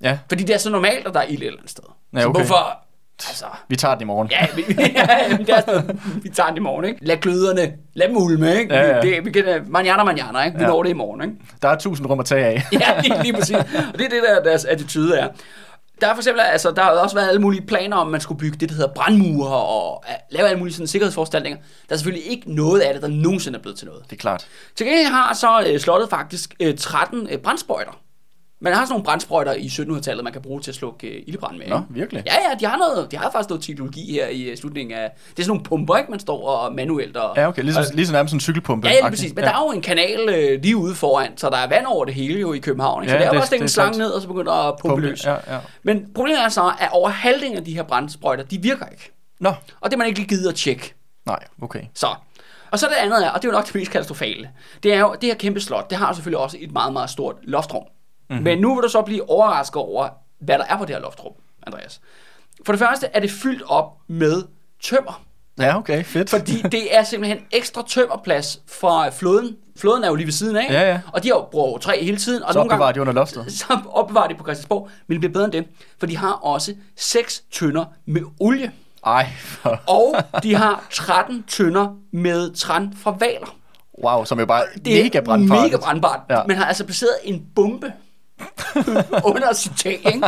Ja, 0.02 0.18
Fordi 0.28 0.44
det 0.44 0.54
er 0.54 0.58
så 0.58 0.70
normalt, 0.70 1.06
at 1.06 1.14
der 1.14 1.20
er 1.20 1.24
ild 1.24 1.42
et 1.42 1.46
eller 1.46 1.58
andet 1.58 1.70
sted. 1.70 1.84
Ja, 2.14 2.20
Så 2.20 2.28
okay. 2.28 2.38
hvorfor... 2.40 2.84
Altså, 3.28 3.44
vi 3.68 3.76
tager 3.76 3.94
den 3.94 4.02
i 4.02 4.04
morgen. 4.04 4.30
ja, 4.30 4.46
vi, 4.56 4.64
ja, 4.78 5.36
det 5.38 5.50
er 5.50 5.60
sådan, 5.60 6.00
vi 6.22 6.28
tager 6.28 6.48
den 6.48 6.56
i 6.56 6.60
morgen, 6.60 6.84
ikke? 6.84 7.04
Lad 7.06 7.16
gløderne, 7.16 7.72
lad 7.94 8.08
dem 8.08 8.16
ulme, 8.16 8.56
ikke? 8.58 8.74
Ja, 8.74 8.96
ja. 8.96 9.00
Det, 9.00 9.24
vi 9.24 9.30
kan, 9.30 9.64
manjana, 9.68 10.04
manjana, 10.04 10.42
ikke? 10.44 10.58
Vi 10.58 10.64
Ja. 10.64 10.68
når 10.68 10.82
det 10.82 10.90
i 10.90 10.92
morgen, 10.92 11.22
ikke? 11.22 11.34
Der 11.62 11.68
er 11.68 11.76
tusind 11.78 12.06
rum 12.10 12.20
at 12.20 12.26
tage 12.26 12.44
af. 12.46 12.62
Ja, 12.80 13.00
lige, 13.02 13.22
lige 13.22 13.32
præcis. 13.32 13.56
Og 13.56 13.98
det 13.98 14.04
er 14.04 14.08
det, 14.08 14.22
der 14.28 14.42
deres 14.42 14.64
attitude 14.64 15.16
er. 15.16 15.28
Der 16.00 16.06
er 16.08 16.14
for 16.14 16.20
eksempel, 16.20 16.40
altså, 16.40 16.70
der 16.70 16.82
har 16.82 16.90
også 16.90 17.16
været 17.16 17.28
alle 17.28 17.40
mulige 17.40 17.66
planer 17.66 17.96
om, 17.96 18.06
at 18.08 18.12
man 18.12 18.20
skulle 18.20 18.38
bygge 18.38 18.56
det, 18.58 18.68
der 18.68 18.74
hedder 18.74 18.92
brandmure 18.94 19.54
og 19.56 20.04
uh, 20.08 20.14
lave 20.30 20.48
alle 20.48 20.58
mulige 20.58 20.74
sådan, 20.74 20.86
sikkerhedsforanstaltninger. 20.86 21.58
Der 21.88 21.94
er 21.94 21.96
selvfølgelig 21.96 22.30
ikke 22.30 22.54
noget 22.54 22.80
af 22.80 22.92
det, 22.94 23.02
der 23.02 23.08
nogensinde 23.08 23.58
er 23.58 23.62
blevet 23.62 23.78
til 23.78 23.86
noget. 23.86 24.02
Det 24.04 24.12
er 24.12 24.20
klart. 24.20 24.46
Til 24.76 24.86
gengæld 24.86 25.06
har 25.06 25.34
så 25.34 25.70
uh, 25.74 25.80
slottet 25.80 26.10
faktisk 26.10 26.54
uh, 26.64 26.74
13 26.78 27.20
uh, 27.20 27.38
brandsprøjter. 27.44 28.00
Man 28.62 28.72
har 28.72 28.84
sådan 28.84 28.92
nogle 28.92 29.04
brandsprøjter 29.04 29.52
i 29.52 29.66
1700-tallet, 29.66 30.24
man 30.24 30.32
kan 30.32 30.42
bruge 30.42 30.60
til 30.60 30.70
at 30.70 30.74
slukke 30.74 31.06
uh, 31.06 31.14
ildebrand 31.26 31.56
med. 31.58 31.66
Nå, 31.66 31.76
ikke? 31.76 31.86
virkelig? 31.90 32.22
Ja, 32.26 32.34
ja, 32.34 32.54
de 32.60 32.66
har, 32.66 32.78
noget, 32.78 33.10
de 33.10 33.16
har 33.16 33.30
faktisk 33.30 33.48
noget 33.48 33.64
teknologi 33.64 34.12
her 34.12 34.26
i 34.26 34.52
uh, 34.52 34.58
slutningen 34.58 34.98
af... 34.98 35.10
Det 35.30 35.38
er 35.38 35.42
sådan 35.42 35.48
nogle 35.48 35.62
pumper, 35.64 35.96
ikke? 35.96 36.10
Man 36.10 36.20
står 36.20 36.48
og 36.48 36.74
manuelt 36.74 37.16
og... 37.16 37.36
Ja, 37.36 37.48
okay. 37.48 37.62
Ligesom, 37.62 37.84
ligesom 37.94 38.12
nærmest 38.12 38.34
en 38.34 38.40
cykelpumpe. 38.40 38.88
Ja, 38.88 38.94
ja, 38.94 39.08
præcis. 39.08 39.34
Men 39.34 39.44
ja. 39.44 39.50
der 39.50 39.56
er 39.56 39.62
jo 39.66 39.70
en 39.72 39.82
kanal 39.82 40.28
øh, 40.28 40.62
lige 40.62 40.76
ude 40.76 40.94
foran, 40.94 41.36
så 41.36 41.50
der 41.50 41.56
er 41.56 41.68
vand 41.68 41.86
over 41.86 42.04
det 42.04 42.14
hele 42.14 42.40
jo 42.40 42.52
i 42.52 42.58
København. 42.58 43.02
Ikke? 43.02 43.10
Så 43.10 43.16
Ja, 43.16 43.22
det 43.22 43.30
er 43.30 43.34
jo 43.34 43.46
det 43.50 43.62
en 43.62 43.68
slange 43.68 43.98
ned, 43.98 44.10
og 44.10 44.22
så 44.22 44.28
begynder 44.28 44.52
at 44.52 44.74
pumpe, 44.80 44.94
Pumpe, 44.94 45.08
løs. 45.08 45.24
ja, 45.24 45.54
ja. 45.54 45.58
Men 45.82 46.06
problemet 46.14 46.44
er 46.44 46.48
så, 46.48 46.72
at 46.80 46.88
over 46.92 47.08
halvdelen 47.08 47.56
af 47.56 47.64
de 47.64 47.74
her 47.74 47.82
brandsprøjter, 47.82 48.44
de 48.44 48.62
virker 48.62 48.86
ikke. 48.86 49.12
Nå, 49.40 49.52
Og 49.80 49.90
det 49.90 49.98
man 49.98 50.06
ikke 50.06 50.18
lige 50.18 50.28
givet 50.28 50.48
at 50.48 50.54
tjekke. 50.54 50.94
nej, 51.26 51.38
okay. 51.62 51.82
Så. 51.94 52.06
Og 52.70 52.78
så 52.78 52.86
det 52.86 52.94
andet 52.94 53.26
er, 53.26 53.30
og 53.30 53.42
det 53.42 53.48
er 53.48 53.52
jo 53.52 53.56
nok 53.56 53.66
det 53.66 53.74
mest 53.74 53.90
katastrofale, 53.90 54.50
det 54.82 54.94
er 54.94 55.00
jo, 55.00 55.16
det 55.20 55.28
her 55.28 55.34
kæmpe 55.34 55.60
slot, 55.60 55.90
det 55.90 55.98
har 55.98 56.12
selvfølgelig 56.12 56.38
også 56.38 56.56
et 56.60 56.72
meget, 56.72 56.92
meget 56.92 57.10
stort 57.10 57.36
loftrum. 57.42 57.82
Mm-hmm. 58.30 58.44
Men 58.44 58.58
nu 58.58 58.74
vil 58.74 58.82
du 58.82 58.88
så 58.88 59.02
blive 59.02 59.30
overrasket 59.30 59.76
over, 59.76 60.08
hvad 60.40 60.58
der 60.58 60.64
er 60.68 60.76
på 60.78 60.84
det 60.84 60.94
her 60.94 61.02
loftrum, 61.02 61.32
Andreas. 61.66 62.00
For 62.66 62.72
det 62.72 62.78
første 62.80 63.06
er 63.12 63.20
det 63.20 63.30
fyldt 63.30 63.62
op 63.66 63.86
med 64.08 64.42
tømmer. 64.82 65.22
Ja, 65.58 65.76
okay, 65.78 66.04
fedt. 66.04 66.30
Fordi 66.30 66.62
det 66.62 66.96
er 66.96 67.02
simpelthen 67.02 67.38
ekstra 67.52 67.82
tømmerplads 67.88 68.60
fra 68.68 69.08
floden. 69.10 69.56
Floden 69.78 70.04
er 70.04 70.08
jo 70.08 70.14
lige 70.14 70.26
ved 70.26 70.32
siden 70.32 70.56
af, 70.56 70.66
Ja, 70.70 70.90
ja. 70.90 71.00
og 71.12 71.22
de 71.22 71.28
har 71.28 71.34
jo 71.34 71.44
brugt 71.50 71.82
træ 71.82 72.04
hele 72.04 72.16
tiden. 72.16 72.42
Og 72.42 72.52
Så 72.52 72.58
nogle 72.58 72.68
gange, 72.68 72.74
opbevarer 72.78 72.92
de 72.92 73.00
under 73.00 73.12
loftet. 73.12 73.52
så 73.58 73.78
opbevarer 73.90 74.28
de 74.28 74.34
på 74.34 74.44
Christiansborg, 74.44 74.88
men 75.06 75.14
det 75.14 75.20
bliver 75.20 75.32
bedre 75.32 75.44
end 75.44 75.52
det, 75.52 75.66
for 75.98 76.06
de 76.06 76.16
har 76.16 76.32
også 76.32 76.74
6 76.96 77.42
tønder 77.52 77.84
med 78.06 78.22
olie, 78.40 78.72
Ej, 79.06 79.26
for... 79.38 79.80
og 79.86 80.14
de 80.42 80.54
har 80.54 80.84
13 80.90 81.42
tønder 81.48 81.96
med 82.12 82.54
træn 82.54 82.92
fra 83.02 83.16
valer. 83.20 83.56
wow, 84.04 84.24
som 84.24 84.38
jo 84.40 84.46
bare 84.46 84.62
Det 84.84 84.98
er 85.00 85.02
mega 85.04 85.20
brandbart. 85.20 85.62
Mega 85.62 85.76
brandbart. 85.76 86.20
Ja. 86.30 86.40
Man 86.48 86.56
har 86.56 86.64
altså 86.64 86.84
placeret 86.84 87.12
en 87.24 87.46
bombe 87.56 87.92
under 89.30 89.52
sit 89.52 89.72
tag, 89.78 89.92
ikke? 90.06 90.22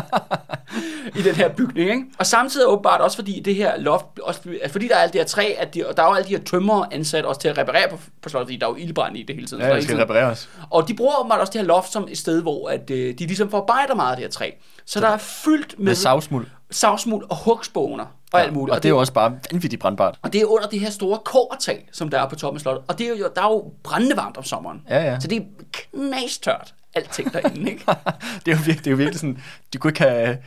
I 1.19 1.23
den 1.23 1.35
her 1.35 1.49
bygning, 1.49 1.91
ikke? 1.91 2.03
Og 2.19 2.27
samtidig 2.27 2.67
åbenbart 2.69 3.01
også 3.01 3.17
fordi 3.17 3.41
det 3.41 3.55
her 3.55 3.79
loft, 3.79 4.07
også, 4.23 4.41
altså 4.63 4.73
fordi 4.73 4.89
der 4.89 4.95
er 4.95 4.99
alt 4.99 5.13
det 5.13 5.21
her 5.21 5.27
træ, 5.27 5.55
at 5.59 5.75
de, 5.75 5.87
og 5.89 5.97
der 5.97 6.03
er 6.03 6.07
jo 6.07 6.13
alle 6.15 6.29
de 6.29 6.37
her 6.37 6.45
tømmer 6.45 6.85
ansat 6.93 7.25
også 7.25 7.41
til 7.41 7.49
at 7.49 7.59
reparere 7.59 7.89
på, 7.91 7.99
på 8.23 8.29
slottet, 8.29 8.47
fordi 8.47 8.57
der 8.57 8.67
er 8.67 8.71
jo 8.71 8.77
ildbrand 8.77 9.17
i 9.17 9.23
det 9.23 9.35
hele 9.35 9.47
tiden. 9.47 9.63
så 9.63 9.69
Ja, 9.69 9.75
det 9.77 9.85
skal 9.85 9.97
repareres. 9.97 10.49
Og 10.71 10.89
de 10.89 10.95
bruger 10.95 11.21
åbenbart 11.21 11.41
også 11.41 11.53
det 11.53 11.61
her 11.61 11.67
loft 11.69 11.93
som 11.93 12.07
et 12.11 12.19
sted, 12.19 12.43
hvor 12.43 12.69
at, 12.69 12.91
øh, 12.91 13.15
de 13.19 13.27
ligesom 13.27 13.51
forarbejder 13.51 13.95
meget 13.95 14.11
af 14.11 14.17
det 14.17 14.25
her 14.25 14.31
træ. 14.31 14.51
Så 14.87 15.01
der 15.01 15.09
er 15.09 15.17
fyldt 15.17 15.79
med, 15.79 15.85
Med 15.87 15.95
savsmuld. 15.95 16.47
savsmuld 16.71 17.25
og 17.31 17.37
hugspåner 17.37 18.05
og 18.33 18.41
alt 18.43 18.53
muligt. 18.53 18.77
Og 18.77 18.83
det 18.83 18.89
er 18.89 18.91
jo 18.91 18.99
også 18.99 19.13
bare 19.13 19.33
vanvittigt 19.53 19.83
brandbart. 19.83 20.19
og 20.23 20.33
det 20.33 20.41
er 20.41 20.47
under 20.47 20.67
det 20.69 20.81
her 20.81 20.91
store 20.91 21.19
kårtag, 21.25 21.89
som 21.93 22.09
der 22.09 22.21
er 22.21 22.29
på 22.29 22.35
toppen 22.37 22.57
af 22.57 22.61
slottet. 22.61 22.85
Og 22.89 22.99
det 22.99 23.07
er 23.07 23.11
jo, 23.11 23.29
der 23.37 23.43
er 23.43 23.47
jo 23.47 23.73
brændende 23.85 24.17
varmt 24.17 24.37
om 24.37 24.45
sommeren. 24.45 24.83
Ja, 24.91 25.03
ja. 25.05 25.21
Så 25.21 25.29
det 25.29 25.39
er 25.39 25.43
knastørt, 25.73 26.75
alting 26.95 27.33
derinde, 27.33 27.71
ikke? 27.71 27.85
det 28.47 28.53
er 28.53 28.57
jo 28.57 28.63
virkelig, 28.67 28.79
det 28.79 28.87
er 28.87 28.91
jo 28.91 28.97
virkelig 28.97 29.21
sådan, 29.21 29.39
de 29.73 29.79
kunne 29.79 29.91
ikke 29.91 30.03
have... 30.03 30.39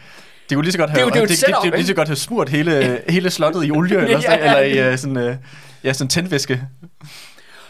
De 0.49 0.55
kunne 0.55 0.63
lige 0.63 0.71
så 0.71 0.77
godt 0.77 0.89
have, 0.89 0.95
Det 0.95 1.01
er 1.01 1.05
jo- 1.05 1.10
det 1.12 1.17
er 1.17 1.21
jo 1.21 1.27
de, 1.27 1.63
de, 1.63 1.67
de, 1.67 1.71
de, 1.71 1.77
lige 1.77 1.88
så 1.88 1.93
godt 1.93 2.08
have 2.08 2.15
smurt 2.15 2.49
hele, 2.49 3.01
hele 3.10 3.29
slottet 3.29 3.65
i 3.65 3.71
olie, 3.71 3.97
eller, 3.97 4.19
sådan, 4.19 4.39
Ja, 4.43 4.60
eller 4.60 4.89
i 4.89 4.93
uh, 4.93 4.97
sådan, 4.99 5.17
uh, 5.29 5.36
ja, 5.84 5.93
sådan 5.93 6.10
tændvæske. 6.10 6.62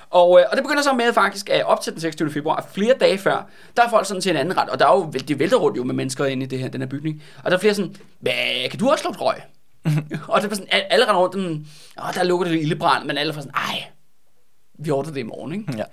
Og, 0.09 0.39
øh, 0.39 0.45
og 0.51 0.57
det 0.57 0.63
begynder 0.63 0.83
så 0.83 0.93
med 0.93 1.13
faktisk, 1.13 1.49
at 1.49 1.63
op 1.65 1.81
til 1.81 1.93
den 1.93 2.01
26. 2.01 2.31
februar, 2.31 2.67
flere 2.73 2.93
dage 2.99 3.17
før, 3.17 3.47
der 3.77 3.83
er 3.83 3.89
folk 3.89 4.07
sådan 4.07 4.21
til 4.21 4.29
en 4.31 4.37
anden 4.37 4.57
ret, 4.57 4.69
og 4.69 4.79
der 4.79 4.87
er 4.87 4.93
jo, 4.95 5.11
det 5.27 5.39
vælter 5.39 5.57
rundt 5.57 5.77
jo 5.77 5.83
med 5.83 5.95
mennesker 5.95 6.25
inde 6.25 6.43
i 6.43 6.47
det 6.47 6.59
her, 6.59 6.67
den 6.69 6.81
her 6.81 6.87
bygning, 6.87 7.23
og 7.43 7.51
der 7.51 7.57
er 7.57 7.61
flere 7.61 7.73
sådan, 7.73 7.95
hvad, 8.19 8.69
kan 8.69 8.79
du 8.79 8.89
også 8.89 9.01
slukke 9.01 9.19
røg? 9.21 9.35
og 10.27 10.41
det 10.41 10.51
er 10.51 10.55
sådan, 10.55 10.67
alle 10.89 11.05
render 11.09 11.21
rundt, 11.21 11.33
den, 11.35 11.67
åh, 12.03 12.13
der 12.15 12.23
lukker 12.23 12.47
det 12.47 12.61
ildebrand, 12.61 13.05
men 13.05 13.17
alle 13.17 13.33
er 13.33 13.35
sådan, 13.35 13.51
ej, 13.55 13.83
vi 14.79 14.91
ordner 14.91 15.13
det 15.13 15.19
i 15.19 15.23
morgen, 15.23 15.53
ikke? 15.53 15.73
Ja. 15.77 15.83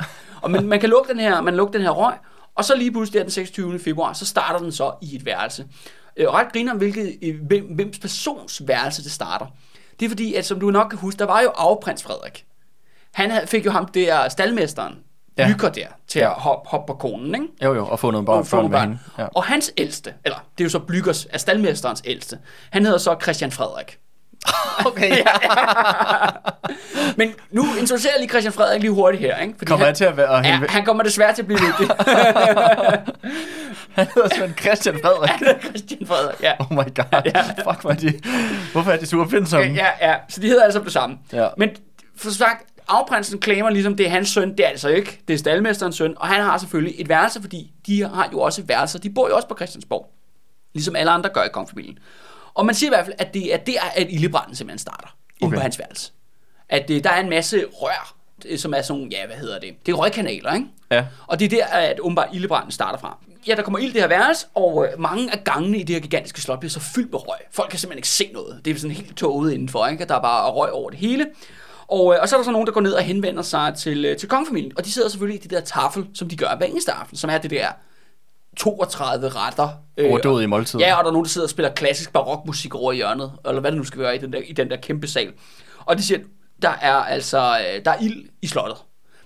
og 0.43 0.51
man, 0.51 0.67
man 0.67 0.81
kan 0.81 0.89
lukke 0.91 1.13
den 1.13 1.21
her, 1.21 1.41
man 1.41 1.55
lukker 1.57 1.73
den 1.73 1.83
her 1.83 1.91
røg, 1.91 2.15
og 2.55 2.65
så 2.65 2.77
lige 2.77 2.93
pludselig 2.93 3.19
der 3.19 3.25
den 3.25 3.31
26. 3.31 3.79
februar, 3.79 4.13
så 4.13 4.27
starter 4.27 4.59
den 4.59 4.73
så 4.73 4.93
i 5.03 5.17
et 5.17 5.27
værelse. 5.27 5.67
Øh, 6.17 6.29
Og 6.29 6.35
ret 6.35 6.53
griner 6.53 6.73
om, 6.73 6.79
hvilket, 6.79 7.19
hvem, 7.49 7.65
hvems 7.75 7.99
persons 7.99 8.63
værelse 8.67 9.05
det 9.05 9.13
starter. 9.13 9.47
Det 10.01 10.05
er 10.07 10.11
fordi, 10.11 10.35
at 10.35 10.47
som 10.47 10.61
du 10.61 10.71
nok 10.71 10.91
kan 10.91 10.99
huske, 10.99 11.19
der 11.19 11.25
var 11.25 11.41
jo 11.41 11.49
arveprins 11.55 12.03
Frederik. 12.03 12.45
Han 13.15 13.49
fik 13.49 13.67
jo 13.67 13.71
ham 13.71 13.87
der, 13.87 14.29
staldmesteren, 14.29 14.95
Ja. 15.39 15.49
Lykker 15.49 15.69
der, 15.69 15.87
til 16.09 16.19
Ja. 16.19 16.31
at 16.31 16.41
hoppe, 16.41 16.69
hoppe 16.69 16.93
på 16.93 16.99
konen, 16.99 17.35
ikke? 17.35 17.47
Jo, 17.65 17.75
jo, 17.75 17.87
og 17.87 17.99
få 17.99 18.11
noget 18.11 18.27
børn, 18.27 18.39
Og 18.39 18.47
få 18.47 18.57
nogle 18.57 18.71
børn. 18.71 19.01
Ja. 19.19 19.27
Og 19.35 19.45
hans 19.45 19.73
ældste, 19.77 20.15
eller 20.25 20.37
det 20.59 20.65
er 20.65 20.65
jo 20.65 20.71
så 20.71 20.79
Blyggers, 20.79 21.27
er 21.31 21.39
staldmesterens 21.39 22.03
ældste, 22.05 22.39
han 22.71 22.85
hedder 22.85 22.99
så 22.99 23.17
Christian 23.23 23.51
Frederik. 23.53 23.99
Okay, 24.87 25.11
ja. 25.17 25.25
Men 27.17 27.35
nu 27.51 27.63
introducerer 27.81 28.13
jeg 28.15 28.21
lige 28.21 28.29
Christian 28.29 28.53
Frederik 28.53 28.81
lige 28.81 28.91
hurtigt 28.91 29.21
her, 29.23 29.37
ikke? 29.39 29.55
Fordi 29.59 29.69
Kommer 29.69 29.85
han, 29.85 29.89
han 29.89 29.95
til 29.95 30.05
at 30.05 30.17
være... 30.17 30.37
ja, 30.37 30.43
Han, 30.43 30.69
han 30.77 30.85
kommer 30.85 31.03
desværre 31.03 31.35
til 31.35 31.43
at 31.43 31.47
blive 31.47 31.61
vigtig. 31.61 31.97
han 33.93 34.07
hedder 34.15 34.29
Svend 34.37 34.55
Christian 34.61 34.99
Frederik. 35.03 35.31
Christian 35.67 36.07
Frederik, 36.07 36.43
ja. 36.43 36.53
Oh 36.61 36.73
my 36.73 36.77
god. 36.77 37.45
Fuck, 37.65 37.81
hvor 37.81 37.91
er 37.91 37.95
de... 37.95 38.21
Hvorfor 38.73 38.91
er 38.91 38.97
de 38.97 39.07
super 39.07 39.25
opfindsomme? 39.25 39.67
Ja, 39.67 39.87
ja, 40.11 40.15
så 40.29 40.41
de 40.41 40.47
hedder 40.47 40.65
altså 40.65 40.81
det 40.81 40.93
samme. 40.93 41.19
Ja. 41.33 41.49
Men 41.57 41.71
for 42.17 42.31
sagt, 42.31 42.67
arveprinsen 42.89 43.43
claimer 43.43 43.71
ligesom, 43.71 43.97
det 43.97 44.07
er 44.07 44.11
hans 44.11 44.29
søn. 44.29 44.51
Det 44.51 44.61
er 44.67 44.69
altså 44.69 44.89
ikke. 44.89 45.21
Det 45.29 45.35
er 45.35 45.39
staldmesterens 45.39 45.97
søn. 45.97 46.15
Og 46.17 46.29
han 46.29 46.43
har 46.45 46.59
selvfølgelig 46.59 46.95
et 47.01 47.09
værelse, 47.09 47.41
fordi 47.41 47.73
de 47.87 48.03
har 48.03 48.29
jo 48.33 48.41
også 48.41 48.63
værelser. 48.67 48.99
De 48.99 49.11
bor 49.11 49.29
jo 49.29 49.37
også 49.37 49.49
på 49.49 49.55
Christiansborg. 49.57 50.11
Ligesom 50.75 50.97
alle 50.97 51.11
andre 51.13 51.31
gør 51.35 51.43
i 51.43 51.49
kongefamilien. 51.53 51.99
Og 52.55 52.67
man 52.67 52.75
siger 52.75 52.91
i 52.91 52.95
hvert 52.95 53.07
fald, 53.07 53.17
at 53.19 53.35
det 53.35 53.55
er 53.55 53.57
der, 53.57 53.81
at 53.95 54.07
ildebranden 54.11 54.57
simpelthen 54.57 54.79
starter. 54.79 55.17
Okay. 55.43 55.47
Okay. 55.47 55.57
på 55.57 55.61
hans 55.61 55.79
værelse. 55.79 56.13
At 56.69 56.91
øh, 56.91 57.05
der 57.05 57.11
er 57.11 57.21
en 57.21 57.31
masse 57.31 57.65
rør, 57.73 58.15
øh, 58.45 58.59
som 58.59 58.75
er 58.75 58.83
sådan 58.83 59.01
nogle, 59.01 59.17
ja, 59.17 59.27
hvad 59.27 59.37
hedder 59.37 59.59
det? 59.59 59.87
Det 59.87 59.93
er 59.93 59.97
røgkanaler, 59.97 60.55
ikke? 60.55 60.67
Ja. 60.91 61.07
Og 61.27 61.39
det 61.39 61.45
er 61.45 61.49
der, 61.49 61.67
at 61.67 62.01
åbenbart 62.01 62.29
ildebranden 62.33 62.71
starter 62.71 62.99
fra. 62.99 63.19
Ja, 63.47 63.55
der 63.55 63.63
kommer 63.63 63.79
ild 63.79 63.91
i 63.91 63.93
det 63.93 64.01
her 64.01 64.09
værelse, 64.09 64.47
og 64.55 64.87
øh, 64.87 65.01
mange 65.01 65.33
af 65.33 65.45
gangene 65.45 65.79
i 65.79 65.83
det 65.83 65.97
her 65.97 66.01
gigantiske 66.01 66.41
slot 66.41 66.59
bliver 66.61 66.71
så 66.71 66.81
fyldt 66.81 67.11
med 67.11 67.29
røg. 67.29 67.39
Folk 67.51 67.71
kan 67.71 67.79
simpelthen 67.79 67.99
ikke 67.99 68.09
se 68.09 68.31
noget. 68.33 68.61
Det 68.65 68.71
er 68.71 68.79
sådan 68.79 68.97
helt 68.97 69.17
tåget 69.17 69.53
indenfor, 69.53 69.87
ikke? 69.87 70.05
Der 70.05 70.15
er 70.15 70.23
bare 70.23 70.51
røg 70.51 70.73
over 70.73 70.91
det 70.91 70.99
hele. 70.99 71.27
Og, 71.89 72.05
og 72.05 72.29
så 72.29 72.37
er 72.37 72.39
der 72.39 72.45
så 72.45 72.51
nogen, 72.51 72.67
der 72.67 72.73
går 72.73 72.81
ned 72.81 72.93
og 72.93 73.03
henvender 73.03 73.43
sig 73.43 73.75
til, 73.79 74.17
til 74.19 74.29
kongefamilien. 74.29 74.73
Og 74.77 74.85
de 74.85 74.93
sidder 74.93 75.09
selvfølgelig 75.09 75.41
i 75.41 75.43
det 75.43 75.51
der 75.51 75.61
tafel, 75.61 76.07
som 76.15 76.29
de 76.29 76.37
gør 76.37 76.57
hver 76.57 76.67
eneste 76.67 76.93
aften, 76.93 77.17
som 77.17 77.31
er 77.31 77.39
det 77.39 77.51
der 77.51 77.69
32 78.57 79.29
retter. 79.29 79.69
Øh, 79.97 80.11
Overdådige 80.11 80.49
måltider. 80.49 80.87
Ja, 80.87 80.95
og 80.95 81.05
der 81.05 81.09
er 81.09 81.13
nogen, 81.13 81.25
der 81.25 81.29
sidder 81.29 81.47
og 81.47 81.51
spiller 81.51 81.73
klassisk 81.73 82.13
barokmusik 82.13 82.75
over 82.75 82.93
i 82.93 82.97
hjørnet, 82.97 83.33
eller 83.49 83.61
hvad 83.61 83.71
det 83.71 83.79
nu 83.79 83.85
skal 83.85 84.01
være 84.01 84.17
i 84.17 84.19
den 84.19 84.33
der, 84.33 84.39
i 84.39 84.53
den 84.53 84.71
der 84.71 84.77
kæmpe 84.77 85.07
sal. 85.07 85.33
Og 85.79 85.99
de 85.99 86.03
siger, 86.03 86.21
der 86.63 86.71
er 86.81 86.95
altså, 86.95 87.39
øh, 87.39 87.85
der 87.85 87.91
er 87.91 87.99
ild 88.03 88.29
i 88.43 88.47
slottet. 88.47 88.77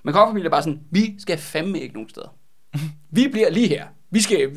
Men 0.02 0.14
kongefamilien 0.14 0.46
er 0.46 0.50
bare 0.50 0.62
sådan, 0.62 0.80
vi 0.90 1.14
skal 1.18 1.38
fandme 1.38 1.80
ikke 1.80 1.94
nogen 1.94 2.08
steder. 2.08 2.34
Vi 3.10 3.28
bliver 3.32 3.50
lige 3.50 3.68
her. 3.68 3.84
Vi 4.10 4.20
skal, 4.20 4.50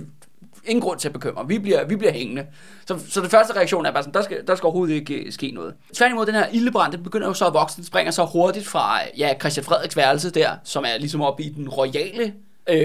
ingen 0.66 0.82
grund 0.82 1.00
til 1.00 1.08
at 1.08 1.14
bekymre. 1.14 1.48
Vi 1.48 1.60
bliver, 1.60 1.86
vi 1.86 1.96
bliver 1.96 2.12
hængende. 2.12 2.46
Så, 2.88 3.00
så 3.10 3.22
det 3.22 3.32
første 3.32 3.56
reaktion 3.56 3.86
er 3.86 3.92
bare 3.92 4.04
sådan, 4.04 4.14
der 4.14 4.22
skal, 4.22 4.48
der 4.48 4.56
skal 4.56 4.68
overhovedet 4.68 4.94
ikke 4.94 5.14
øh, 5.14 5.32
ske 5.32 5.52
noget. 5.52 5.74
Tværtimod, 5.94 6.26
den 6.26 6.36
her 6.36 6.48
ildebrand, 6.48 6.92
den 6.92 7.04
begynder 7.04 7.28
jo 7.28 7.34
så 7.34 7.48
at 7.48 7.54
vokse. 7.54 7.78
Den 7.78 7.86
springer 7.86 8.12
så 8.12 8.26
hurtigt 8.26 8.68
fra 8.68 9.00
ja, 9.18 9.34
Christian 9.40 9.64
Frederiks 9.64 9.98
værelse 9.98 10.32
der, 10.32 10.56
som 10.64 10.84
er 10.88 10.98
ligesom 10.98 11.22
oppe 11.22 11.44
i 11.44 11.50
den 11.50 11.70
royale 11.70 12.34
øh, 12.70 12.78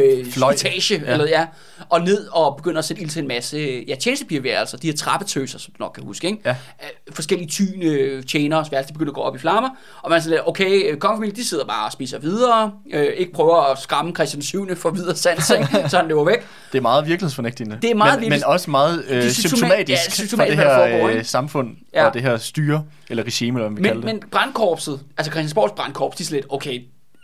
etage, 0.52 0.94
Ja. 1.06 1.12
eller 1.12 1.26
ja, 1.28 1.46
og 1.88 2.00
ned 2.00 2.26
og 2.32 2.56
begynder 2.56 2.78
at 2.78 2.84
sætte 2.84 3.02
ild 3.02 3.10
til 3.10 3.22
en 3.22 3.28
masse 3.28 3.84
ja, 3.88 3.94
tjenestepigeværelser, 3.94 4.78
de 4.78 4.86
her 4.86 4.94
trappetøser, 4.96 5.58
som 5.58 5.72
du 5.78 5.82
nok 5.84 5.92
kan 5.94 6.04
huske, 6.04 6.26
ikke? 6.26 6.38
Ja. 6.44 6.50
Øh, 6.50 7.14
Forskellige 7.14 7.48
tyne 7.48 8.22
tjenere, 8.22 8.66
værelser, 8.70 8.86
de 8.88 8.92
begynder 8.92 9.10
at 9.10 9.14
gå 9.14 9.20
op 9.20 9.36
i 9.36 9.38
flammer, 9.38 9.70
og 10.02 10.10
man 10.10 10.16
er 10.18 10.22
sådan 10.22 10.30
lidt, 10.36 10.48
okay, 10.48 10.90
øh, 10.92 10.96
kongefamilien, 10.98 11.36
de 11.36 11.44
sidder 11.48 11.64
bare 11.66 11.86
og 11.86 11.92
spiser 11.92 12.18
videre, 12.18 12.72
øh, 12.92 13.04
ikke 13.04 13.32
prøver 13.32 13.56
at 13.72 13.78
skræmme 13.78 14.14
Christian 14.14 14.42
7. 14.42 14.76
for 14.76 14.90
videre 14.90 15.16
sans, 15.16 15.50
ikke? 15.50 15.68
så 15.90 15.96
han 15.96 16.08
løber 16.08 16.24
væk. 16.24 16.38
Det 16.72 16.78
er 16.78 16.82
meget 16.82 17.06
virkelighedsfornægtende. 17.06 17.78
Det 17.82 17.90
er 17.90 17.94
meget 17.94 18.20
men, 18.20 18.28
men 18.30 18.44
også 18.44 18.70
meget 18.70 19.04
øh, 19.08 19.22
Det 19.22 19.30
symptoma- 19.30 19.48
symptomatisk, 19.48 19.88
ja, 19.90 19.96
for 20.06 20.10
symptomatisk, 20.10 20.56
det 20.58 20.66
hvad 20.66 20.76
der 20.90 20.96
her 20.96 21.06
øh, 21.08 21.24
samfund 21.24 21.76
Ja. 21.94 22.06
og 22.06 22.14
det 22.14 22.22
her 22.22 22.36
styre, 22.36 22.84
eller 23.10 23.22
regime, 23.22 23.58
eller 23.58 23.70
hvad 23.70 23.74
man 23.74 23.82
Men, 23.82 24.02
kalder 24.02 24.12
det. 24.12 24.22
men 24.22 24.30
brandkorpset, 24.30 25.00
altså 25.18 25.30
Christiansborgs 25.30 25.72
brandkorps, 25.76 26.16
de 26.16 26.22
er 26.24 26.28
lidt, 26.30 26.46
okay, 26.48 26.80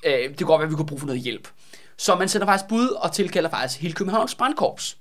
øh, 0.06 0.12
det 0.28 0.36
kan 0.36 0.46
godt 0.46 0.58
være, 0.58 0.66
at 0.66 0.70
vi 0.70 0.76
kunne 0.76 0.86
bruge 0.86 1.00
for 1.00 1.06
noget 1.06 1.22
hjælp. 1.22 1.48
Så 2.00 2.14
man 2.16 2.28
sender 2.28 2.46
faktisk 2.46 2.68
bud 2.68 2.88
og 2.88 3.12
tilkalder 3.12 3.50
faktisk 3.50 3.80
hele 3.80 3.94
Københavns 3.94 4.34
brandkorps, 4.34 4.96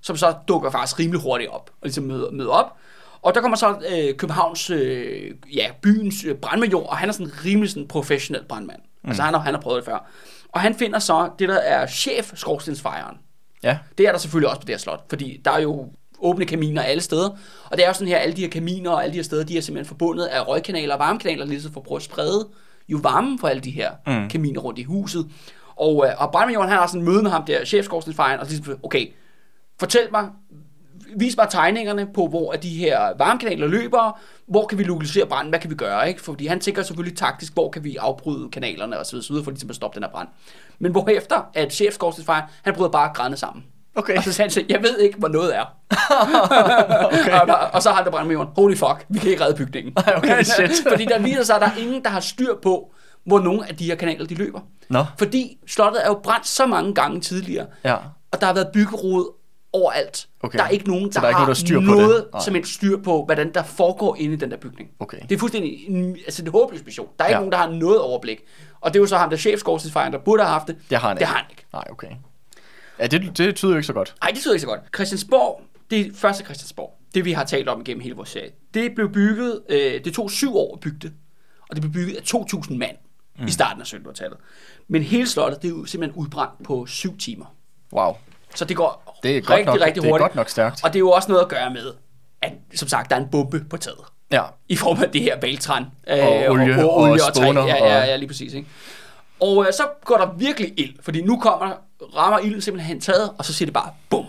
som 0.00 0.16
så 0.16 0.34
dukker 0.48 0.70
faktisk 0.70 0.98
rimelig 0.98 1.20
hurtigt 1.20 1.50
op, 1.50 1.70
og 1.70 1.78
ligesom 1.82 2.04
møder, 2.04 2.30
møder 2.30 2.50
op. 2.50 2.76
Og 3.22 3.34
der 3.34 3.40
kommer 3.40 3.56
så 3.56 3.78
øh, 3.90 4.16
Københavns, 4.16 4.70
øh, 4.70 5.30
ja, 5.54 5.70
byens 5.82 6.24
øh, 6.24 6.34
brandmajor, 6.34 6.86
og 6.86 6.96
han 6.96 7.08
er 7.08 7.12
sådan 7.12 7.32
rimelig 7.44 7.70
sådan 7.70 7.88
professionel 7.88 8.44
brandmand. 8.44 8.78
Mm. 9.02 9.08
Altså 9.08 9.22
han 9.22 9.34
har, 9.34 9.40
han 9.40 9.54
har 9.54 9.60
prøvet 9.60 9.76
det 9.76 9.84
før. 9.84 10.10
Og 10.52 10.60
han 10.60 10.74
finder 10.74 10.98
så 10.98 11.30
det, 11.38 11.48
der 11.48 11.58
er 11.58 11.86
chef 11.86 12.32
skorstensfejeren. 12.34 13.16
Ja, 13.62 13.78
Det 13.98 14.06
er 14.06 14.12
der 14.12 14.18
selvfølgelig 14.18 14.48
også 14.48 14.60
på 14.60 14.66
det 14.66 14.72
her 14.74 14.78
slot, 14.78 15.04
fordi 15.08 15.40
der 15.44 15.50
er 15.50 15.60
jo 15.60 15.88
åbne 16.18 16.44
kaminer 16.46 16.82
alle 16.82 17.02
steder. 17.02 17.28
Og 17.70 17.76
det 17.76 17.82
er 17.84 17.88
jo 17.88 17.94
sådan 17.94 18.08
her, 18.08 18.18
alle 18.18 18.36
de 18.36 18.40
her 18.40 18.50
kaminer 18.50 18.90
og 18.90 19.02
alle 19.02 19.12
de 19.12 19.18
her 19.18 19.24
steder, 19.24 19.44
de 19.44 19.56
er 19.56 19.60
simpelthen 19.60 19.88
forbundet 19.88 20.24
af 20.24 20.48
røgkanaler 20.48 20.94
og 20.94 21.00
varmekanaler, 21.00 21.44
ligesom 21.44 21.72
for 21.72 21.80
at 21.80 21.86
prøve 21.86 21.96
at 21.96 22.02
sprede 22.02 22.48
jo 22.88 22.98
varmen 23.02 23.38
for 23.38 23.48
alle 23.48 23.62
de 23.62 23.70
her 23.70 23.90
mm. 24.06 24.28
kaminer 24.28 24.60
rundt 24.60 24.78
i 24.78 24.82
huset. 24.82 25.26
Og, 25.80 26.06
øh, 26.06 26.12
og 26.22 26.32
brandmajoren, 26.32 26.68
han 26.68 26.78
har 26.78 26.86
sådan 26.86 27.02
møde 27.02 27.22
med 27.22 27.30
ham 27.30 27.44
der, 27.44 27.64
chefskorstensfejeren, 27.64 28.40
og 28.40 28.46
ligesom, 28.46 28.78
okay, 28.82 29.06
fortæl 29.80 30.08
mig, 30.10 30.28
vis 31.16 31.36
mig 31.36 31.48
tegningerne 31.50 32.08
på, 32.14 32.26
hvor 32.26 32.52
er 32.52 32.56
de 32.56 32.68
her 32.68 33.12
varmekanaler 33.18 33.66
løber, 33.66 34.20
hvor 34.46 34.66
kan 34.66 34.78
vi 34.78 34.84
lokalisere 34.84 35.26
branden, 35.26 35.48
hvad 35.48 35.60
kan 35.60 35.70
vi 35.70 35.74
gøre, 35.74 36.08
ikke? 36.08 36.22
Fordi 36.22 36.46
han 36.46 36.60
tænker 36.60 36.82
selvfølgelig 36.82 37.18
taktisk, 37.18 37.54
hvor 37.54 37.70
kan 37.70 37.84
vi 37.84 37.96
afbryde 37.96 38.50
kanalerne 38.50 38.98
og 38.98 39.06
så 39.06 39.12
videre, 39.12 39.24
så 39.24 39.44
for 39.44 39.50
ligesom 39.50 39.70
at 39.70 39.76
stoppe 39.76 39.94
den 39.94 40.02
her 40.02 40.10
brand. 40.10 40.28
Men 40.78 40.92
hvorefter, 40.92 41.50
at 41.54 41.72
chefskorstensfejeren, 41.72 42.48
han 42.62 42.74
bryder 42.74 42.90
bare 42.90 43.10
grædende 43.14 43.38
sammen. 43.38 43.64
Okay. 43.94 44.16
Og 44.16 44.22
så 44.22 44.32
sagde 44.32 44.46
han 44.46 44.50
så, 44.50 44.64
jeg 44.68 44.82
ved 44.82 44.98
ikke, 44.98 45.18
hvor 45.18 45.28
noget 45.28 45.56
er. 45.56 45.64
okay. 47.20 47.40
og, 47.40 47.70
og, 47.72 47.82
så 47.82 47.88
har 47.88 47.96
han 47.96 48.04
det 48.04 48.12
brandmajorden, 48.12 48.52
holy 48.56 48.76
fuck, 48.76 49.06
vi 49.08 49.18
kan 49.18 49.30
ikke 49.30 49.44
redde 49.44 49.56
bygningen. 49.56 49.92
Okay, 50.16 50.42
shit. 50.42 50.70
Fordi 50.90 51.04
der 51.04 51.18
viser 51.18 51.42
sig, 51.42 51.54
at 51.56 51.60
der 51.60 51.66
er 51.66 51.76
ingen, 51.78 52.04
der 52.04 52.10
har 52.10 52.20
styr 52.20 52.54
på, 52.62 52.92
hvor 53.28 53.38
nogle 53.40 53.68
af 53.68 53.76
de 53.76 53.84
her 53.84 53.94
kanaler, 53.94 54.26
de 54.26 54.34
løber. 54.34 54.60
Nå. 54.88 55.04
Fordi 55.18 55.58
slottet 55.66 56.02
er 56.04 56.08
jo 56.08 56.20
brændt 56.22 56.46
så 56.46 56.66
mange 56.66 56.94
gange 56.94 57.20
tidligere, 57.20 57.66
Ja. 57.84 57.94
og 58.30 58.40
der 58.40 58.46
har 58.46 58.54
været 58.54 58.68
byggerod 58.74 59.32
overalt. 59.72 60.28
Okay. 60.40 60.58
Der 60.58 60.64
er 60.64 60.68
ikke 60.68 60.88
nogen, 60.88 61.04
der, 61.04 61.10
der 61.10 61.20
er 61.20 61.28
ikke 61.28 61.38
har 61.38 61.46
nogen, 61.46 61.48
der 61.48 61.54
styr 61.54 61.76
på 61.80 61.86
det? 61.86 61.96
noget 61.96 62.26
Nej. 62.32 62.42
som 62.42 62.54
helst 62.54 62.74
styr 62.74 62.96
på, 63.02 63.24
hvordan 63.24 63.54
der 63.54 63.62
foregår 63.62 64.16
inde 64.18 64.34
i 64.34 64.36
den 64.36 64.50
der 64.50 64.56
bygning. 64.56 64.90
Okay. 65.00 65.18
Det 65.28 65.32
er 65.34 65.38
fuldstændig 65.38 65.88
en, 65.88 66.16
altså 66.26 66.42
en 66.44 66.50
håbløs 66.50 66.84
mission. 66.84 67.08
Der 67.18 67.24
er 67.24 67.28
ikke 67.28 67.34
Ja. 67.36 67.38
nogen, 67.40 67.52
der 67.52 67.58
har 67.58 67.70
noget 67.70 68.00
overblik. 68.00 68.40
Og 68.80 68.92
det 68.94 68.98
er 68.98 69.02
jo 69.02 69.06
så 69.06 69.16
ham, 69.16 69.30
der 69.30 69.36
chefskovstilfejren, 69.36 70.12
der 70.12 70.18
burde 70.18 70.42
have 70.42 70.52
haft 70.52 70.66
det. 70.66 70.76
Det 70.90 70.98
har 70.98 71.08
han 71.08 71.16
det 71.16 71.20
ikke. 71.22 71.26
har 71.32 71.36
han 71.36 71.46
ikke. 71.50 71.64
Nej, 71.72 71.84
okay. 71.90 72.08
Ja, 72.98 73.06
det, 73.06 73.38
det 73.38 73.56
tyder 73.56 73.72
jo 73.72 73.76
ikke 73.76 73.86
så 73.86 73.92
godt. 73.92 74.14
Nej, 74.22 74.30
det 74.30 74.40
tyder 74.40 74.54
ikke 74.54 74.60
så 74.60 74.66
godt. 74.66 74.80
Christiansborg, 74.94 75.60
det 75.90 76.00
er 76.06 76.10
første 76.14 76.44
Christiansborg. 76.44 76.94
Det 77.14 77.24
vi 77.24 77.32
har 77.32 77.44
talt 77.44 77.68
om 77.68 77.84
gennem 77.84 78.00
hele 78.00 78.14
vores 78.14 78.28
serie. 78.28 78.50
Det 78.74 78.94
blev 78.94 79.12
bygget, 79.12 79.60
øh, 79.68 80.04
det 80.04 80.14
tog 80.14 80.30
syv 80.30 80.56
år 80.56 80.74
at 80.74 80.80
bygge 80.80 80.98
det. 81.02 81.12
Og 81.70 81.76
det 81.76 81.80
blev 81.82 81.92
bygget 81.92 82.16
af 82.16 82.22
2.000 82.22 82.76
mand 82.76 82.96
mm. 83.38 83.46
i 83.46 83.50
starten 83.50 83.82
af 83.82 83.86
1700-tallet. 83.86 84.38
Men 84.88 85.02
hele 85.02 85.26
slottet, 85.28 85.62
det 85.62 85.68
er 85.68 85.72
jo 85.72 85.84
simpelthen 85.84 86.22
udbrændt 86.22 86.52
på 86.64 86.86
syv 86.86 87.18
timer. 87.18 87.54
Wow. 87.92 88.12
Så 88.54 88.64
det 88.64 88.76
går 88.76 89.18
Det 89.22 89.36
er 89.36 89.40
godt 89.40 89.50
rigtig, 89.50 89.66
nok- 89.66 89.80
rigtig 89.80 90.02
det 90.02 90.08
er 90.08 90.12
hurtigt. 90.12 90.22
godt 90.24 90.34
nok 90.34 90.48
stærkt. 90.48 90.84
Og 90.84 90.92
det 90.92 90.96
er 90.96 91.00
jo 91.00 91.10
også 91.10 91.28
noget 91.28 91.42
at 91.42 91.48
gøre 91.48 91.70
med, 91.70 91.92
at 92.42 92.52
som 92.74 92.88
sagt, 92.88 93.10
der 93.10 93.16
er 93.16 93.20
en 93.20 93.28
bombe 93.32 93.64
på 93.70 93.76
taget. 93.76 93.98
Ja. 94.30 94.42
I 94.68 94.76
form 94.76 95.02
af 95.02 95.10
det 95.10 95.20
her 95.22 95.40
valtran. 95.40 95.84
Øh, 96.08 96.18
Og 96.26 96.32
olie 96.48 96.84
og, 96.84 96.90
og 96.90 96.96
olie 97.00 97.12
og, 97.12 97.34
træ. 97.34 97.42
spåner 97.44 97.66
Ja, 97.66 97.76
ja, 97.76 98.00
og- 98.00 98.06
ja, 98.06 98.16
lige 98.16 98.28
præcis. 98.28 98.54
Ikke? 98.54 98.68
Og 99.40 99.66
øh, 99.66 99.72
så 99.72 99.82
går 100.04 100.16
der 100.16 100.32
virkelig 100.38 100.72
ild, 100.76 100.94
fordi 101.02 101.22
nu 101.22 101.38
kommer, 101.40 101.72
rammer 102.16 102.38
ilden 102.38 102.60
simpelthen 102.60 103.00
taget, 103.00 103.30
og 103.38 103.44
så 103.44 103.52
siger 103.52 103.66
det 103.66 103.74
bare 103.74 103.90
bum. 104.10 104.26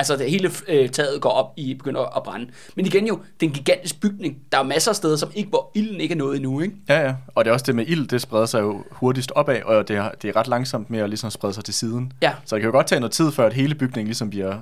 Altså 0.00 0.16
det 0.16 0.30
hele 0.30 0.50
øh, 0.68 0.88
taget 0.88 1.20
går 1.20 1.30
op 1.30 1.52
i 1.56 1.74
begynder 1.74 2.16
at 2.16 2.22
brænde. 2.22 2.50
Men 2.76 2.86
igen 2.86 3.06
jo, 3.06 3.18
det 3.40 3.46
er 3.46 3.50
en 3.50 3.56
gigantisk 3.56 4.00
bygning. 4.00 4.36
Der 4.52 4.58
er 4.58 4.62
masser 4.62 4.90
af 4.90 4.96
steder, 4.96 5.16
som 5.16 5.30
ikke, 5.34 5.48
hvor 5.48 5.70
ilden 5.74 6.00
ikke 6.00 6.12
er 6.12 6.18
nået 6.18 6.36
endnu. 6.36 6.60
Ikke? 6.60 6.74
Ja, 6.88 7.00
ja. 7.00 7.14
Og 7.34 7.44
det 7.44 7.50
er 7.50 7.52
også 7.52 7.66
det 7.66 7.74
med 7.74 7.84
ild, 7.88 8.08
det 8.08 8.20
spreder 8.20 8.46
sig 8.46 8.60
jo 8.60 8.84
hurtigst 8.90 9.32
opad, 9.34 9.62
og 9.62 9.88
det 9.88 9.96
er, 9.96 10.10
det 10.22 10.28
er 10.28 10.36
ret 10.36 10.48
langsomt 10.48 10.90
med 10.90 10.98
at 10.98 11.08
ligesom 11.08 11.30
sprede 11.30 11.54
sig 11.54 11.64
til 11.64 11.74
siden. 11.74 12.12
Ja. 12.22 12.32
Så 12.44 12.56
det 12.56 12.62
kan 12.62 12.68
jo 12.68 12.72
godt 12.72 12.86
tage 12.86 13.00
noget 13.00 13.12
tid, 13.12 13.30
før 13.32 13.46
at 13.46 13.52
hele 13.52 13.74
bygningen 13.74 14.06
ligesom 14.06 14.30
bliver 14.30 14.56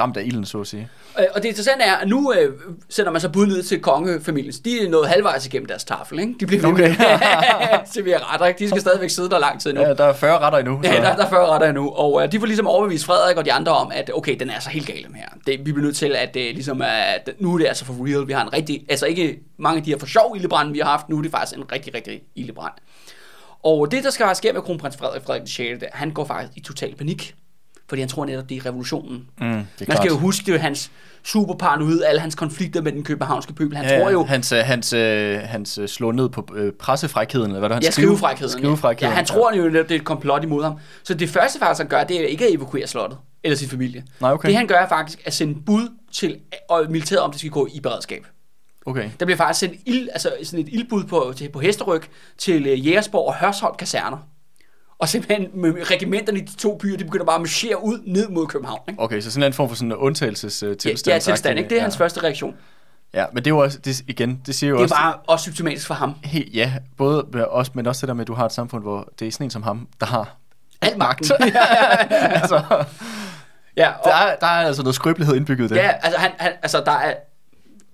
ramt 0.00 0.16
af 0.16 0.22
ilden, 0.24 0.44
så 0.44 0.60
at 0.60 0.66
sige. 0.66 0.88
Øh, 1.18 1.24
Og 1.34 1.42
det 1.42 1.48
interessante 1.48 1.84
er, 1.84 1.94
at 1.96 2.08
nu 2.08 2.32
øh, 2.32 2.52
sender 2.88 3.12
man 3.12 3.20
så 3.20 3.28
bud 3.28 3.46
ned 3.46 3.62
til 3.62 3.80
kongefamilien. 3.80 4.52
De 4.64 4.84
er 4.84 4.90
nået 4.90 5.08
halvvejs 5.08 5.46
igennem 5.46 5.66
deres 5.66 5.84
tafel. 5.84 6.18
Ikke? 6.18 6.34
De 6.40 6.46
bliver 6.46 6.66
Okay. 6.66 6.88
vi 8.04 8.10
er 8.10 8.34
ret, 8.34 8.48
ikke? 8.48 8.58
De 8.58 8.68
skal 8.68 8.80
stadigvæk 8.86 9.10
sidde 9.10 9.30
der 9.30 9.38
lang 9.38 9.60
tid 9.60 9.72
nu. 9.72 9.80
Ja, 9.80 9.94
der 9.94 10.04
er 10.04 10.12
40 10.12 10.38
retter 10.38 10.58
endnu. 10.58 10.80
Ja, 10.84 10.92
der, 10.92 11.16
der 11.16 11.24
er 11.24 11.28
40 11.28 11.46
retter 11.46 11.68
endnu, 11.68 11.90
og 11.90 12.22
øh, 12.22 12.32
de 12.32 12.38
får 12.38 12.46
ligesom 12.46 12.66
overbevist 12.66 13.04
Frederik 13.04 13.36
og 13.36 13.44
de 13.44 13.52
andre 13.52 13.72
om, 13.72 13.90
at 13.94 14.10
okay, 14.14 14.36
den 14.40 14.50
er 14.50 14.54
altså 14.54 14.70
helt 14.70 14.86
gal, 14.86 15.04
den 15.04 15.14
her. 15.14 15.28
Det, 15.46 15.58
vi 15.66 15.72
bliver 15.72 15.82
nødt 15.86 15.96
til, 15.96 16.14
at 16.16 16.34
det 16.34 16.54
ligesom 16.54 16.82
at 16.82 17.30
nu 17.38 17.54
er 17.54 17.58
det 17.58 17.66
altså 17.66 17.84
for 17.84 17.92
real. 18.06 18.28
Vi 18.28 18.32
har 18.32 18.42
en 18.42 18.52
rigtig, 18.52 18.84
altså 18.88 19.06
ikke 19.06 19.38
mange 19.58 19.78
af 19.78 19.84
de 19.84 19.90
her 19.90 19.98
for 19.98 20.06
sjov 20.06 20.36
ildebrand, 20.36 20.72
vi 20.72 20.78
har 20.78 20.90
haft, 20.90 21.08
nu 21.08 21.18
er 21.18 21.22
det 21.22 21.30
faktisk 21.30 21.58
en 21.58 21.72
rigtig, 21.72 21.94
rigtig 21.94 22.20
ildebrand. 22.36 22.72
Og 23.64 23.90
det, 23.90 24.04
der 24.04 24.10
skal 24.10 24.36
ske 24.36 24.52
med 24.52 24.62
kronprins 24.62 24.96
Frederik, 24.96 25.22
Frederik 25.26 25.42
6., 25.46 25.56
det, 25.56 25.82
er, 25.82 25.86
han 25.92 26.10
går 26.10 26.24
faktisk 26.24 26.56
i 26.56 26.60
total 26.60 26.94
panik. 26.96 27.34
Fordi 27.92 28.00
han 28.02 28.08
tror 28.08 28.24
netop, 28.24 28.48
det 28.48 28.56
er 28.56 28.66
revolutionen. 28.66 29.14
Mm, 29.14 29.24
det 29.38 29.48
er 29.48 29.54
Man 29.54 29.66
klart. 29.84 29.96
skal 29.98 30.08
jo 30.08 30.16
huske, 30.16 30.52
det 30.52 30.60
hans 30.60 30.90
superparanoid, 31.24 32.02
alle 32.02 32.20
hans 32.20 32.34
konflikter 32.34 32.82
med 32.82 32.92
den 32.92 33.04
københavnske 33.04 33.52
pøbel. 33.52 33.76
Han 33.76 33.86
Ja, 33.86 34.00
tror 34.00 34.10
jo, 34.10 34.24
Hans, 34.24 34.52
øh, 34.52 34.58
hans, 34.58 34.92
øh, 34.92 35.38
hans 35.40 35.78
øh, 35.78 35.88
slå 35.88 36.10
ned 36.10 36.28
på 36.28 36.46
øh, 36.54 36.72
pressefrækheden, 36.72 37.46
eller 37.46 37.58
hvad 37.58 37.68
der 37.68 37.74
han 37.74 37.82
Ja, 37.82 37.90
skrivefrækheden. 37.90 38.52
Skrivefrækheden. 38.52 39.10
Ja, 39.10 39.16
han 39.16 39.24
tror 39.24 39.54
jo, 39.54 39.66
at 39.66 39.72
det 39.72 39.90
er 39.90 39.94
et 39.94 40.04
komplot 40.04 40.44
imod 40.44 40.64
ham. 40.64 40.74
Så 41.02 41.14
det 41.14 41.28
første 41.28 41.58
faktisk, 41.58 41.80
han 41.80 41.88
gør, 41.88 42.04
det 42.04 42.20
er 42.20 42.26
ikke 42.26 42.46
at 42.46 42.54
evakuere 42.54 42.86
slottet 42.86 43.18
eller 43.44 43.56
sin 43.56 43.68
familie. 43.68 44.04
Nej, 44.20 44.32
okay. 44.32 44.48
Det 44.48 44.56
han 44.56 44.66
gør 44.66 44.76
er 44.78 44.88
faktisk 44.88 45.22
at 45.24 45.34
sende 45.34 45.60
bud 45.66 45.88
til 46.12 46.36
og 46.68 46.86
militæret, 46.88 47.20
om 47.22 47.30
det 47.30 47.40
skal 47.40 47.50
gå 47.50 47.68
i 47.74 47.80
beredskab. 47.80 48.26
Okay. 48.86 49.10
Der 49.20 49.26
bliver 49.26 49.36
faktisk 49.36 49.60
sendt 49.60 49.76
ild, 49.86 50.08
altså 50.12 50.30
sådan 50.42 50.64
et 50.66 50.68
ildbud 50.72 51.04
på, 51.04 51.32
til, 51.36 51.48
på 51.48 51.60
Hesteryg 51.60 52.02
til 52.38 52.72
uh, 52.72 52.86
Jægersborg 52.86 53.26
og 53.28 53.34
Hørsholm 53.34 53.74
kaserner. 53.78 54.16
Og 55.02 55.08
simpelthen 55.08 55.48
med 55.54 55.90
regimenterne 55.90 56.38
i 56.38 56.42
de 56.42 56.56
to 56.56 56.78
byer, 56.78 56.96
de 56.96 57.04
begynder 57.04 57.26
bare 57.26 57.34
at 57.34 57.40
marchere 57.40 57.84
ud 57.84 57.98
ned 58.06 58.28
mod 58.28 58.46
København. 58.46 58.80
Ikke? 58.88 59.02
Okay, 59.02 59.20
så 59.20 59.30
sådan 59.30 59.46
en 59.46 59.52
form 59.52 59.68
for 59.68 59.76
sådan 59.76 59.92
en 59.92 59.96
undtagelsestilstand. 59.96 61.06
Ja, 61.06 61.14
ja, 61.14 61.18
tilstand, 61.18 61.58
ikke? 61.58 61.70
Det 61.70 61.78
er 61.78 61.82
hans 61.82 61.96
første 61.96 62.22
reaktion. 62.22 62.54
Ja, 63.14 63.24
men 63.32 63.44
det 63.44 63.50
er 63.50 63.54
jo 63.54 63.58
også, 63.58 63.78
det, 63.78 64.02
igen, 64.08 64.40
det 64.46 64.54
siger 64.54 64.70
jo 64.70 64.76
Det 64.76 64.80
er 64.80 64.82
også... 64.82 64.94
bare 64.94 65.14
også 65.14 65.42
symptomatisk 65.42 65.86
for 65.86 65.94
ham. 65.94 66.14
Helt, 66.24 66.54
ja, 66.54 66.72
både 66.96 67.24
os, 67.48 67.74
men 67.74 67.86
også 67.86 68.00
det 68.00 68.08
der 68.08 68.14
med, 68.14 68.20
at 68.20 68.28
du 68.28 68.34
har 68.34 68.46
et 68.46 68.52
samfund, 68.52 68.82
hvor 68.82 69.12
det 69.18 69.28
er 69.28 69.32
sådan 69.32 69.44
en 69.46 69.50
som 69.50 69.62
ham, 69.62 69.88
der 70.00 70.06
har 70.06 70.36
Alt 70.80 70.98
magten. 70.98 71.30
altså, 72.40 72.84
ja, 73.76 73.90
og, 73.90 74.04
der, 74.04 74.14
er, 74.14 74.36
der 74.36 74.46
er 74.46 74.66
altså 74.66 74.82
noget 74.82 74.94
skrøbelighed 74.94 75.36
indbygget 75.36 75.70
i 75.70 75.74
det. 75.74 75.80
Ja, 75.80 75.90
altså, 76.02 76.20
han, 76.20 76.30
han, 76.38 76.52
altså 76.62 76.82
der, 76.86 76.92
er, 76.92 77.14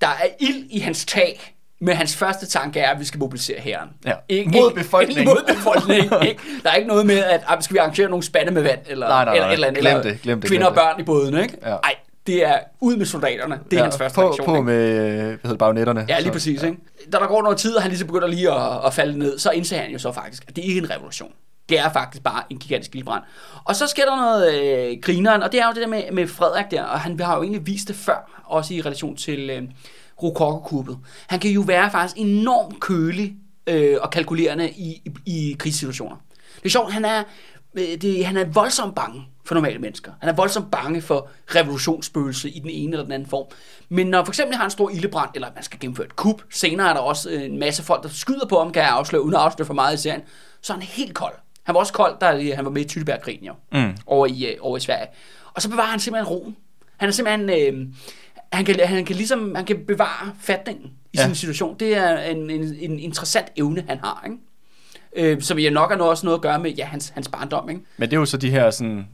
der 0.00 0.08
er 0.08 0.26
ild 0.40 0.66
i 0.70 0.78
hans 0.78 1.04
tag, 1.04 1.56
men 1.80 1.96
hans 1.96 2.16
første 2.16 2.46
tanke 2.46 2.80
er, 2.80 2.90
at 2.90 3.00
vi 3.00 3.04
skal 3.04 3.18
mobilisere 3.20 3.60
herren. 3.60 3.88
Ja. 4.06 4.12
Mod 4.46 4.72
befolkningen. 4.74 5.24
Mod 5.24 5.44
befolkningen. 5.54 6.26
Ikke? 6.28 6.40
Der 6.62 6.70
er 6.70 6.74
ikke 6.74 6.88
noget 6.88 7.06
med, 7.06 7.18
at 7.18 7.40
ah, 7.48 7.62
skal 7.62 7.74
vi 7.74 7.78
arrangere 7.78 8.08
nogle 8.08 8.22
spande 8.22 8.52
med 8.52 8.62
vand, 8.62 8.80
eller, 8.86 9.08
Nej, 9.08 9.24
nej, 9.24 9.34
eller, 9.34 9.46
nej. 9.46 9.52
eller, 9.52 9.66
andet, 9.68 9.80
Glem 9.82 9.96
eller 9.96 10.02
det, 10.12 10.22
glem 10.22 10.40
det, 10.40 10.50
kvinder 10.50 10.66
glem 10.66 10.76
og 10.78 10.82
børn 10.92 11.00
i 11.00 11.02
båden. 11.04 11.38
Ikke? 11.42 11.56
Ja. 11.62 11.68
Ej, 11.74 11.94
det 12.26 12.44
er 12.46 12.58
ud 12.80 12.96
med 12.96 13.06
soldaterne. 13.06 13.58
Det 13.64 13.72
er 13.72 13.76
ja, 13.76 13.82
hans 13.82 13.98
første 13.98 14.14
på, 14.14 14.22
reaktion. 14.22 14.46
På 14.46 14.54
ikke? 14.54 14.62
med, 14.64 15.18
hvad 15.20 15.38
hedder 15.42 15.56
bagnetterne. 15.56 16.06
Ja, 16.08 16.16
lige 16.18 16.26
Så- 16.26 16.32
præcis. 16.32 16.62
Ikke? 16.62 16.76
Da 17.12 17.18
der 17.18 17.26
går 17.26 17.42
noget 17.42 17.58
tid, 17.58 17.74
og 17.76 17.82
han 17.82 17.90
lige 17.90 17.98
så 17.98 18.06
begynder 18.06 18.26
lige 18.28 18.52
at, 18.52 18.86
at 18.86 18.94
falde 18.94 19.18
ned, 19.18 19.38
så 19.38 19.50
indser 19.50 19.78
han 19.78 19.90
jo 19.90 19.98
så 19.98 20.12
faktisk, 20.12 20.44
at 20.48 20.56
det 20.56 20.64
ikke 20.64 20.78
er 20.78 20.82
en 20.82 20.90
revolution. 20.90 21.30
Det 21.68 21.78
er 21.78 21.92
faktisk 21.92 22.22
bare 22.24 22.42
en 22.50 22.58
gigantisk 22.58 22.94
ildbrand. 22.94 23.22
Og 23.64 23.76
så 23.76 23.86
sker 23.86 24.04
der 24.04 24.16
noget 24.16 24.54
øh, 24.54 24.96
grineren, 25.02 25.42
og 25.42 25.52
det 25.52 25.60
er 25.60 25.66
jo 25.66 25.72
det 25.72 25.82
der 25.82 25.88
med, 25.88 26.02
med 26.12 26.26
Frederik 26.26 26.70
der, 26.70 26.82
og 26.82 27.00
han 27.00 27.20
har 27.20 27.36
jo 27.36 27.42
egentlig 27.42 27.66
vist 27.66 27.88
det 27.88 27.96
før, 27.96 28.42
også 28.44 28.74
i 28.74 28.80
relation 28.80 29.16
til 29.16 29.50
øh, 29.50 29.62
Rokokokuppet. 30.22 30.98
Han 31.26 31.40
kan 31.40 31.50
jo 31.50 31.60
være 31.60 31.90
faktisk 31.90 32.14
enormt 32.18 32.80
kølig 32.80 33.36
øh, 33.66 33.96
og 34.00 34.10
kalkulerende 34.10 34.70
i, 34.70 35.02
i, 35.04 35.12
i 35.26 35.56
krigssituationer. 35.58 36.16
Det 36.56 36.64
er 36.64 36.68
sjovt, 36.70 36.92
han 36.92 37.04
er, 37.04 37.22
øh, 37.74 38.00
det, 38.00 38.26
han 38.26 38.36
er 38.36 38.44
voldsomt 38.44 38.94
bange 38.94 39.22
for 39.44 39.54
normale 39.54 39.78
mennesker. 39.78 40.12
Han 40.20 40.28
er 40.28 40.32
voldsomt 40.32 40.70
bange 40.70 41.02
for 41.02 41.28
revolutionsspøgelse 41.54 42.50
i 42.50 42.58
den 42.58 42.70
ene 42.70 42.92
eller 42.92 43.04
den 43.04 43.12
anden 43.12 43.28
form. 43.28 43.46
Men 43.88 44.06
når 44.06 44.24
for 44.24 44.30
eksempel 44.30 44.56
har 44.56 44.64
en 44.64 44.70
stor 44.70 44.90
ildebrand, 44.90 45.30
eller 45.34 45.48
man 45.54 45.64
skal 45.64 45.80
gennemføre 45.80 46.06
et 46.06 46.16
kup, 46.16 46.42
senere 46.50 46.88
er 46.88 46.92
der 46.94 47.00
også 47.00 47.30
øh, 47.30 47.42
en 47.42 47.58
masse 47.58 47.82
folk, 47.82 48.02
der 48.02 48.08
skyder 48.08 48.46
på 48.46 48.58
ham, 48.58 48.72
kan 48.72 48.82
jeg 48.82 48.90
afsløre, 48.90 49.22
uden 49.22 49.34
at 49.34 49.40
afsløre 49.40 49.66
for 49.66 49.74
meget 49.74 49.94
i 49.94 50.02
serien, 50.02 50.20
så 50.62 50.72
er 50.72 50.76
han 50.76 50.82
helt 50.86 51.14
kold. 51.14 51.34
Han 51.62 51.74
var 51.74 51.80
også 51.80 51.92
kold, 51.92 52.18
da 52.20 52.54
han 52.54 52.64
var 52.64 52.70
med 52.70 52.82
i 52.82 52.88
Tyttebergkrigen 52.88 53.44
jo, 53.44 53.52
Mm. 53.72 53.96
over, 54.06 54.26
i, 54.26 54.46
øh, 54.46 54.56
over 54.60 54.76
i 54.76 54.80
Sverige. 54.80 55.06
Og 55.54 55.62
så 55.62 55.68
bevarer 55.68 55.86
han 55.86 56.00
simpelthen 56.00 56.28
roen. 56.34 56.56
Han 56.96 57.08
er 57.08 57.12
simpelthen... 57.12 57.74
Øh, 57.74 57.86
han 58.52 58.64
kan, 58.64 58.80
han 58.80 59.04
kan 59.04 59.16
ligesom 59.16 59.54
han 59.54 59.64
kan 59.64 59.84
bevare 59.86 60.32
fatningen 60.40 60.84
i 61.12 61.16
Ja. 61.18 61.24
sin 61.24 61.34
situation. 61.34 61.76
Det 61.80 61.96
er 61.96 62.18
en, 62.18 62.50
en, 62.50 62.74
en 62.80 62.98
interessant 62.98 63.46
evne, 63.56 63.84
han 63.88 63.98
har. 63.98 64.24
Ikke? 64.26 65.32
Øh, 65.32 65.42
som 65.42 65.58
jeg 65.58 65.70
nok 65.70 65.90
har 65.90 65.96
noget, 65.96 66.10
også 66.10 66.26
noget 66.26 66.38
at 66.38 66.42
gøre 66.42 66.58
med 66.58 66.70
ja, 66.70 66.84
hans, 66.84 67.08
hans 67.08 67.28
barndom. 67.28 67.68
Ikke? 67.70 67.82
Men 67.96 68.10
det 68.10 68.16
er 68.16 68.20
jo 68.20 68.26
så 68.26 68.36
de 68.36 68.50
her 68.50 68.70
sådan 68.70 69.08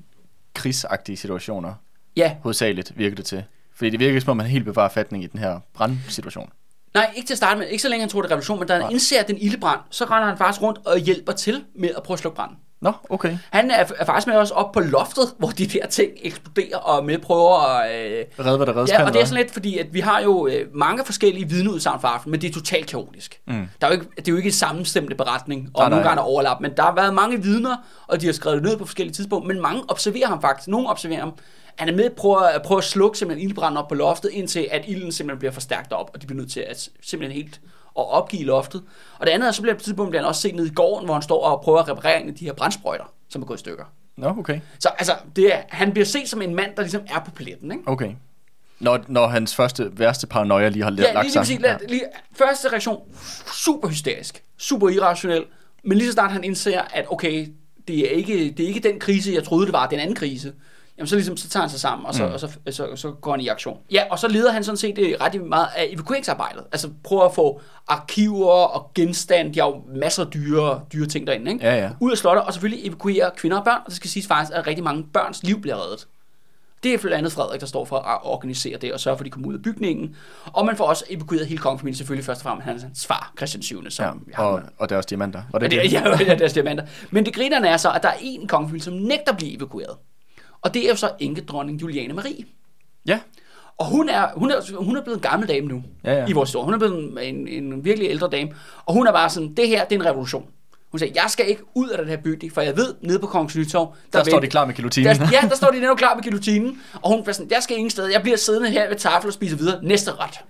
krigsagtige 0.55 1.16
situationer, 1.16 1.74
Ja, 2.16 2.37
hovedsageligt 2.43 2.93
virker 2.99 3.16
det 3.16 3.24
til. 3.24 3.45
Fordi 3.74 3.91
det 3.91 4.01
virker 4.01 4.20
som 4.20 4.30
om, 4.30 4.37
man 4.37 4.47
helt 4.47 4.64
bevarer 4.64 4.89
fatning 4.89 5.24
i 5.24 5.26
den 5.26 5.41
her 5.41 5.61
brandsituation. 5.74 6.51
nej, 6.95 7.12
ikke 7.16 7.26
til 7.26 7.35
at 7.35 7.39
starte 7.39 7.59
med. 7.59 7.66
Ikke 7.68 7.82
så 7.82 7.89
længe 7.89 8.01
han 8.03 8.09
tror, 8.09 8.22
det 8.22 8.28
er 8.28 8.32
revolution, 8.32 8.59
men 8.59 8.68
da 8.68 8.72
han 8.74 8.82
Nej. 8.82 8.91
indser 8.91 9.22
den 9.22 9.37
ildebrand, 9.39 9.80
så 9.91 10.05
render 10.05 10.28
han 10.28 10.39
faktisk 10.39 10.62
rundt 10.62 10.78
og 10.87 10.99
hjælper 10.99 11.32
til 11.32 11.64
med 11.74 11.91
at 11.97 12.03
prøve 12.03 12.14
at 12.14 12.18
slukke 12.18 12.37
branden. 12.37 12.57
Nå, 12.85 12.93
okay. 13.11 13.39
Han 13.51 13.70
er, 13.70 13.85
er 13.99 14.05
faktisk 14.05 14.26
med 14.26 14.37
os 14.37 14.51
op 14.51 14.72
på 14.72 14.80
loftet, 14.80 15.24
hvor 15.39 15.49
de 15.49 15.66
der 15.66 15.87
ting 15.87 16.11
eksploderer, 16.22 16.76
og 16.76 17.05
med 17.05 17.18
prøver 17.18 17.78
at... 17.78 18.11
Øh, 18.11 18.24
Red, 18.39 18.57
hvad 18.57 18.66
der 18.66 18.76
reddes 18.76 18.91
Ja, 18.91 19.05
og 19.05 19.12
det 19.12 19.20
er 19.20 19.24
sådan 19.24 19.43
lidt, 19.43 19.53
fordi 19.53 19.78
at 19.78 19.87
vi 19.93 20.01
har 20.01 20.20
jo 20.20 20.47
øh, 20.47 20.66
mange 20.74 21.05
forskellige 21.05 21.49
vidneudsagn 21.49 22.01
for 22.01 22.09
aftenen, 22.09 22.30
men 22.30 22.41
det 22.41 22.51
er 22.51 22.55
totalt 22.55 22.87
kaotisk. 22.87 23.41
Mm. 23.47 23.68
Der 23.80 23.87
er 23.87 23.91
jo 23.91 23.93
ikke, 23.93 24.07
det 24.16 24.28
er 24.28 24.32
jo 24.32 24.37
ikke 24.37 24.47
en 24.47 24.53
sammenstemte 24.53 25.14
beretning, 25.14 25.70
og 25.74 25.80
Nej, 25.80 25.89
nogle 25.89 26.03
nej. 26.03 26.11
gange 26.11 26.20
er 26.20 26.24
der 26.24 26.30
overlap, 26.30 26.61
men 26.61 26.70
der 26.76 26.82
har 26.82 26.95
været 26.95 27.14
mange 27.14 27.43
vidner, 27.43 27.76
og 28.07 28.20
de 28.20 28.26
har 28.26 28.32
skrevet 28.32 28.62
det 28.62 28.68
ned 28.68 28.76
på 28.76 28.85
forskellige 28.85 29.14
tidspunkter, 29.14 29.55
men 29.55 29.62
mange 29.62 29.82
observerer 29.89 30.26
ham 30.26 30.41
faktisk. 30.41 30.68
Nogle 30.68 30.89
observerer 30.89 31.20
ham. 31.20 31.32
Han 31.76 31.89
er 31.89 31.93
med 31.93 32.05
at 32.05 32.12
prøve 32.12 32.51
at, 32.51 32.62
prøve 32.62 32.78
at 32.78 32.85
slukke 32.85 33.18
simpelthen 33.18 33.49
ildbranden 33.49 33.78
op 33.78 33.89
på 33.89 33.95
loftet, 33.95 34.30
indtil 34.32 34.68
at 34.70 34.85
ilden 34.87 35.12
simpelthen 35.12 35.39
bliver 35.39 35.53
forstærket 35.53 35.93
op, 35.93 36.11
og 36.14 36.22
de 36.22 36.26
bliver 36.26 36.41
nødt 36.41 36.53
til 36.53 36.61
at 36.61 36.89
simpelthen 37.03 37.43
helt 37.43 37.61
at 37.99 38.11
opgive 38.11 38.45
loftet. 38.45 38.82
Og 39.18 39.26
det 39.26 39.32
andet 39.32 39.49
er, 39.49 39.53
så 39.53 39.62
bliver 39.62 39.74
på 39.74 39.78
et 39.78 39.82
tidspunkt 39.82 40.11
bliver 40.11 40.22
han 40.22 40.28
også 40.28 40.40
set 40.40 40.55
ned 40.55 40.66
i 40.66 40.74
gården, 40.74 41.05
hvor 41.05 41.14
han 41.14 41.22
står 41.22 41.45
og 41.45 41.61
prøver 41.61 41.78
at 41.78 41.88
reparere 41.88 42.22
en 42.22 42.28
af 42.28 42.34
de 42.34 42.45
her 42.45 42.53
brandsprøjter, 42.53 43.05
som 43.28 43.42
er 43.42 43.47
gået 43.47 43.59
i 43.59 43.61
stykker. 43.61 43.84
Nå, 44.16 44.28
okay. 44.28 44.61
Så 44.78 44.88
altså, 44.99 45.12
det 45.36 45.55
er, 45.55 45.59
han 45.68 45.92
bliver 45.92 46.05
set 46.07 46.28
som 46.28 46.42
en 46.42 46.55
mand, 46.55 46.76
der 46.76 46.82
ligesom 46.82 47.03
er 47.07 47.20
på 47.24 47.30
paletten, 47.30 47.72
ikke? 47.72 47.84
Okay. 47.86 48.12
Når, 48.80 49.01
når 49.09 49.26
hans 49.26 49.55
første 49.55 49.99
værste 49.99 50.26
paranoia 50.26 50.68
lige 50.68 50.82
har 50.82 50.90
Ja, 50.90 51.12
lagt 51.12 51.24
lige, 51.24 51.32
sig. 51.32 51.47
lige, 51.47 51.61
præcis, 51.72 51.90
lige, 51.90 52.03
første 52.32 52.68
reaktion, 52.68 53.01
super 53.53 53.88
hysterisk, 53.88 54.42
super 54.59 54.88
irrationel, 54.88 55.45
men 55.84 55.99
lige 55.99 56.09
så 56.09 56.12
snart 56.12 56.32
han 56.32 56.45
indser, 56.45 56.80
at 56.95 57.07
okay, 57.11 57.49
det 57.88 57.99
er 57.99 58.16
ikke, 58.16 58.51
det 58.57 58.61
er 58.61 58.68
ikke 58.68 58.80
den 58.80 59.01
krise, 59.01 59.32
jeg 59.34 59.45
troede, 59.45 59.66
det 59.66 59.72
var, 59.72 59.86
det 59.86 59.92
er 59.92 59.97
en 59.97 60.03
anden 60.03 60.16
krise, 60.16 60.53
jamen 60.99 61.07
så, 61.07 61.14
ligesom, 61.14 61.36
så 61.36 61.49
tager 61.49 61.62
han 61.62 61.70
sig 61.70 61.80
sammen, 61.80 62.07
og 62.07 62.14
så, 62.14 62.26
mm. 62.26 62.32
og 62.32 62.40
så, 62.40 62.49
så, 62.70 62.97
så 62.97 63.11
går 63.11 63.30
han 63.30 63.40
i 63.40 63.49
aktion. 63.49 63.78
Ja, 63.90 64.03
og 64.11 64.18
så 64.18 64.28
leder 64.28 64.53
han 64.53 64.64
sådan 64.64 64.76
set 64.76 64.99
øh, 64.99 65.14
ret 65.20 65.42
meget 65.42 65.68
af 65.76 65.88
evakueringsarbejdet. 65.90 66.64
Altså 66.72 66.90
prøver 67.05 67.22
at 67.22 67.34
få 67.34 67.61
arkiver 67.88 68.51
og 68.51 68.90
genstande, 68.95 69.55
de 69.55 69.61
har 69.61 69.66
jo 69.66 69.82
masser 69.95 70.24
af 70.24 70.30
dyre, 70.30 70.80
dyre 70.92 71.07
ting 71.07 71.26
derinde, 71.26 71.53
ikke? 71.53 71.66
Ja, 71.66 71.76
ja. 71.76 71.90
ud 72.01 72.11
af 72.11 72.18
slottet, 72.18 72.45
og 72.45 72.53
selvfølgelig 72.53 72.86
evakuere 72.86 73.30
kvinder 73.36 73.59
og 73.59 73.64
børn, 73.64 73.80
og 73.84 73.86
det 73.86 73.97
skal 73.97 74.11
siges 74.11 74.26
faktisk, 74.26 74.53
at 74.57 74.66
rigtig 74.66 74.84
mange 74.84 75.05
børns 75.12 75.42
liv 75.42 75.61
bliver 75.61 75.76
reddet. 75.76 76.07
Det 76.82 76.95
er 76.95 76.99
blandt 76.99 77.16
andet 77.16 77.32
Frederik, 77.32 77.61
der 77.61 77.66
står 77.66 77.84
for 77.84 77.99
at 77.99 78.18
organisere 78.22 78.78
det 78.78 78.92
og 78.92 79.01
sørge 79.01 79.16
for, 79.16 79.22
at 79.22 79.24
de 79.24 79.30
kommer 79.30 79.49
ud 79.49 79.55
af 79.55 79.62
bygningen. 79.62 80.16
Og 80.45 80.66
man 80.66 80.76
får 80.76 80.84
også 80.84 81.05
evakueret 81.11 81.47
hele 81.47 81.61
kongefamilien, 81.61 81.97
selvfølgelig 81.97 82.24
først 82.24 82.40
og 82.40 82.42
fremmest 82.42 82.84
hans 82.84 83.07
far, 83.07 83.32
Christian 83.36 83.62
7. 83.62 83.90
Som 83.90 84.26
Ja, 84.38 84.42
ja, 84.42 84.49
og, 84.49 84.62
og 84.78 84.88
deres 84.88 85.07
diamanter. 85.07 85.42
Var 85.53 85.59
det 85.59 85.70
det, 85.70 85.80
det? 85.84 85.92
ja, 85.92 86.24
ja, 86.26 86.34
deres 86.34 86.53
diamanter. 86.53 86.86
Men 87.11 87.26
det 87.26 87.34
grinerne 87.34 87.68
er 87.68 87.76
så, 87.76 87.92
at 87.92 88.03
der 88.03 88.09
er 88.09 88.16
en 88.20 88.49
kongefamilie, 88.49 88.84
som 88.84 88.95
nægter 88.95 89.32
at 89.32 89.36
blive 89.36 89.57
evakueret. 89.57 89.97
Og 90.65 90.75
det 90.75 90.85
er 90.85 90.89
jo 90.89 90.97
så 90.97 91.11
enkedronning 91.19 91.81
Juliane 91.81 92.15
Marie. 92.15 92.45
Ja. 93.07 93.21
Og 93.79 93.87
hun 93.87 94.09
er, 94.09 94.29
hun 94.37 94.51
er, 94.51 94.77
hun 94.85 94.97
er 94.97 95.03
blevet 95.03 95.17
en 95.17 95.23
gammel 95.23 95.49
dame 95.49 95.67
nu 95.69 95.83
Ja, 96.05 96.12
ja. 96.15 96.27
i 96.27 96.33
vores 96.33 96.49
historie. 96.49 96.65
Hun 96.65 96.75
er 96.75 96.79
blevet 96.79 97.29
en, 97.29 97.49
en, 97.49 97.73
en 97.73 97.85
virkelig 97.85 98.11
ældre 98.11 98.29
dame. 98.29 98.53
Og 98.87 98.95
hun 98.95 99.07
er 99.07 99.12
bare 99.12 99.31
sådan, 99.31 99.55
det 99.55 99.69
her 99.69 99.85
det 99.85 99.97
er 99.97 100.01
en 100.01 100.07
revolution. 100.07 100.47
Hun 100.95 100.99
sagde, 100.99 101.12
jeg 101.22 101.30
skal 101.30 101.49
ikke 101.49 101.62
ud 101.74 101.88
af 101.88 101.99
den 101.99 102.09
her 102.09 102.16
bygning, 102.16 102.53
for 102.53 102.61
jeg 102.61 102.76
ved, 102.76 102.95
nede 103.03 103.18
på 103.18 103.26
Kongens 103.26 103.57
Nytorv, 103.57 103.95
Der, 104.12 104.24
står 104.24 104.32
vent- 104.36 104.42
de 104.42 104.47
klar 104.47 104.64
med 104.64 104.74
guillotinen. 104.74 105.16
der, 105.16 105.28
ja, 105.32 105.49
der 105.49 105.57
står 105.57 105.70
de 105.70 105.80
netop 105.80 105.97
klar 105.97 106.14
med 106.14 106.22
guillotinen, 106.22 106.78
og 107.03 107.11
hun 107.11 107.22
var 107.26 107.32
sådan, 107.32 107.51
jeg 107.51 107.62
skal 107.62 107.76
ingen 107.76 107.90
sted, 107.90 108.07
jeg 108.07 108.22
bliver 108.22 108.36
siddende 108.36 108.70
her 108.70 108.88
ved 108.88 108.97
tafel 108.97 109.26
og 109.26 109.32
spiser 109.32 109.57
videre, 109.57 109.78
næste 109.82 110.11
ret. 110.12 110.40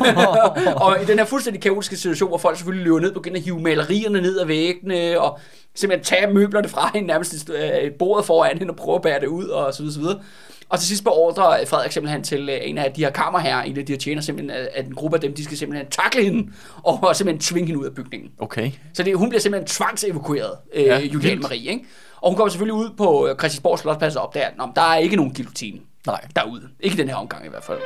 og 0.82 1.02
i 1.02 1.04
den 1.04 1.18
her 1.18 1.24
fuldstændig 1.26 1.62
kaotiske 1.62 1.96
situation, 1.96 2.28
hvor 2.28 2.38
folk 2.38 2.56
selvfølgelig 2.56 2.84
løber 2.84 3.00
ned, 3.00 3.12
begynder 3.12 3.36
at 3.38 3.42
hive 3.44 3.60
malerierne 3.60 4.20
ned 4.20 4.38
af 4.38 4.48
væggene, 4.48 5.20
og 5.20 5.38
simpelthen 5.74 6.04
tage 6.04 6.32
møblerne 6.34 6.68
fra 6.68 6.90
hende, 6.94 7.06
nærmest 7.08 7.50
øh, 7.50 7.92
bordet 7.98 8.26
foran 8.26 8.58
hende, 8.58 8.70
og 8.70 8.76
prøve 8.76 8.94
at 8.96 9.02
bære 9.02 9.20
det 9.20 9.26
ud, 9.26 9.44
og 9.44 9.74
så 9.74 9.82
videre, 9.82 9.94
så 9.94 10.00
videre. 10.00 10.20
Og 10.74 10.80
til 10.80 10.88
sidst 10.88 11.04
beordrer 11.04 11.64
Frederik 11.66 11.92
simpelthen 11.92 12.22
til 12.22 12.48
øh, 12.48 12.58
en 12.62 12.78
af 12.78 12.92
de 12.92 13.04
her 13.04 13.10
kammerherrer, 13.10 13.62
en 13.62 13.78
af 13.78 13.86
de 13.86 13.92
her 13.92 13.98
tjener, 13.98 14.22
simpelthen, 14.22 14.50
at 14.50 14.68
at 14.74 14.86
en 14.86 14.94
gruppe 14.94 15.16
af 15.16 15.20
dem, 15.20 15.34
de 15.34 15.44
skal 15.44 15.56
simpelthen 15.58 15.90
takle 15.90 16.24
hende, 16.24 16.52
og 16.82 17.16
simpelthen 17.16 17.40
tvinge 17.40 17.66
hende 17.66 17.80
ud 17.80 17.86
af 17.86 17.94
bygningen. 17.94 18.30
Okay. 18.38 18.70
Så 18.94 19.02
det, 19.02 19.16
hun 19.18 19.28
bliver 19.28 19.40
simpelthen 19.40 19.66
tvangsevakueret, 19.66 20.52
øh, 20.74 20.84
Ja, 20.84 20.98
Julian 20.98 21.22
vildt. 21.30 21.42
Marie. 21.42 21.70
Ikke? 21.70 21.84
Og 22.20 22.30
hun 22.30 22.36
kommer 22.36 22.50
selvfølgelig 22.50 22.74
ud 22.74 22.90
på 22.96 23.26
øh, 23.28 23.36
Christiansborg 23.38 23.78
Slotsplads 23.78 24.16
og 24.16 24.22
opdager, 24.22 24.46
at 24.46 24.56
"Nå, 24.58 24.66
men 24.66 24.72
der 24.76 24.82
er 24.82 24.96
ikke 24.96 25.16
nogen 25.16 25.34
guillotine 25.34 25.78
Nej. 26.06 26.20
derude. 26.36 26.62
Ikke 26.80 26.96
den 26.96 27.08
her 27.08 27.16
omgang 27.16 27.46
i 27.46 27.48
hvert 27.48 27.64
fald. 27.64 27.78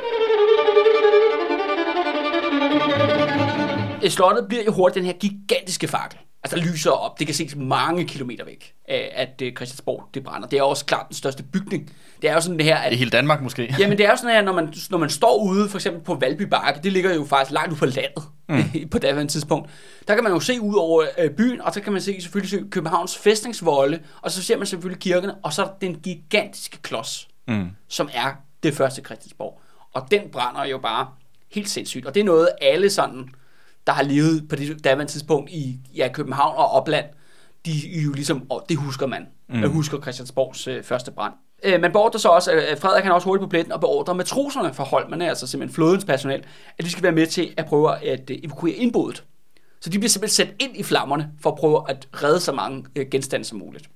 Øh, 4.03 4.09
Slottet 4.09 4.45
bliver 4.49 4.63
jo 4.63 4.71
hurtigt 4.71 4.95
den 4.95 5.05
her 5.05 5.13
gigantiske 5.13 5.87
fakkel. 5.87 6.19
Altså 6.43 6.57
lyser 6.57 6.91
op. 6.91 7.19
Det 7.19 7.27
kan 7.27 7.35
ses 7.35 7.55
mange 7.55 8.05
kilometer 8.07 8.45
væk, 8.45 8.73
øh, 8.89 8.99
at 9.11 9.41
øh, 9.41 9.53
Christiansborg 9.55 10.03
det 10.13 10.23
brænder. 10.23 10.47
Det 10.47 10.59
er 10.59 10.63
også 10.63 10.85
klart 10.85 11.05
den 11.09 11.15
største 11.15 11.43
bygning. 11.43 11.91
Det 12.21 12.29
er 12.29 12.33
jo 12.33 12.41
sådan 12.41 12.57
det 12.57 12.65
her, 12.65 12.75
at 12.77 12.93
I 12.93 12.95
hele 12.95 13.11
Danmark 13.11 13.41
måske. 13.41 13.75
Jamen 13.79 13.97
det 13.97 14.05
er 14.05 14.09
jo 14.09 14.15
sådan 14.15 14.35
her, 14.35 14.41
når 14.41 14.53
man, 14.53 14.73
når 14.89 14.97
man 14.97 15.09
står 15.09 15.43
ude, 15.43 15.69
for 15.69 15.77
eksempel 15.77 16.01
på 16.03 16.15
Valby 16.15 16.41
Bakke, 16.41 16.79
det 16.83 16.93
ligger 16.93 17.15
jo 17.15 17.25
faktisk 17.25 17.53
langt 17.53 17.71
ude 17.71 17.79
på 17.79 17.85
landet 17.85 18.23
mm. 18.49 18.89
på 18.91 18.99
daværende 18.99 19.31
tidspunkt. 19.31 19.69
Der 20.07 20.15
kan 20.15 20.23
man 20.23 20.33
jo 20.33 20.39
se 20.39 20.61
ud 20.61 20.75
over 20.75 21.03
øh, 21.19 21.29
byen, 21.29 21.61
og 21.61 21.73
så 21.73 21.81
kan 21.81 21.93
man 21.93 22.01
se 22.01 22.21
selvfølgelig 22.21 22.49
se 22.59 22.65
Københavns 22.71 23.17
fæstningsvolde, 23.17 23.99
og 24.21 24.31
så 24.31 24.43
ser 24.43 24.57
man 24.57 24.67
selvfølgelig 24.67 25.01
kirkerne, 25.01 25.35
og 25.43 25.53
så 25.53 25.67
den 25.81 25.95
gigantiske 25.95 26.77
klods, 26.81 27.27
Mm. 27.47 27.67
som 27.87 28.09
er 28.13 28.31
det 28.63 28.73
første 28.73 29.01
Christiansborg. 29.01 29.61
Og 29.93 30.07
den 30.11 30.21
brænder 30.31 30.65
jo 30.65 30.77
bare 30.77 31.07
helt 31.51 31.69
sindssygt, 31.69 32.05
og 32.05 32.13
det 32.15 32.19
er 32.21 32.25
noget 32.25 32.49
alle 32.61 32.89
sådan, 32.89 33.29
der 33.87 33.93
har 33.93 34.03
levet 34.03 34.49
på 34.49 34.55
det 34.55 34.83
daværende 34.83 35.11
tidspunkt 35.11 35.51
i 35.51 35.79
ja, 35.95 36.09
København 36.13 36.55
og 36.57 36.71
opland, 36.71 37.05
de 37.65 37.71
jo 38.05 38.11
ligesom, 38.11 38.51
og 38.51 38.65
det 38.69 38.77
husker 38.77 39.07
man. 39.07 39.27
Mm. 39.49 39.55
Man 39.55 39.69
husker 39.69 40.01
Christiansborgs 40.01 40.67
øh, 40.67 40.83
første 40.83 41.11
brand. 41.11 41.33
Øh, 41.63 41.81
man 41.81 41.91
beordrer 41.91 42.19
så 42.19 42.29
også, 42.29 42.51
at 42.51 42.79
Frederik 42.79 43.03
han 43.03 43.13
også 43.13 43.25
hurtigt 43.25 43.43
på 43.43 43.49
pletten, 43.49 43.71
og 43.71 43.79
beordrer 43.79 44.13
matroserne 44.13 44.73
fra 44.73 44.83
Holmerne, 44.83 45.29
altså 45.29 45.47
simpelthen 45.47 45.75
flådens 45.75 46.05
personel, 46.05 46.43
at 46.77 46.85
de 46.85 46.91
skal 46.91 47.03
være 47.03 47.11
med 47.11 47.27
til 47.27 47.53
at 47.57 47.65
prøve 47.65 47.97
at 48.05 48.29
øh, 48.29 48.37
evakuere 48.43 48.75
indbuddet. 48.75 49.23
Så 49.81 49.89
de 49.89 49.99
bliver 49.99 50.09
simpelthen 50.09 50.47
sat 50.47 50.55
ind 50.59 50.77
i 50.77 50.83
flammerne, 50.83 51.31
for 51.41 51.51
at 51.51 51.57
prøve 51.57 51.89
at 51.89 52.07
redde 52.23 52.39
så 52.39 52.51
mange 52.51 52.85
øh, 52.95 53.05
genstande 53.11 53.45
som 53.45 53.57
muligt. 53.57 53.89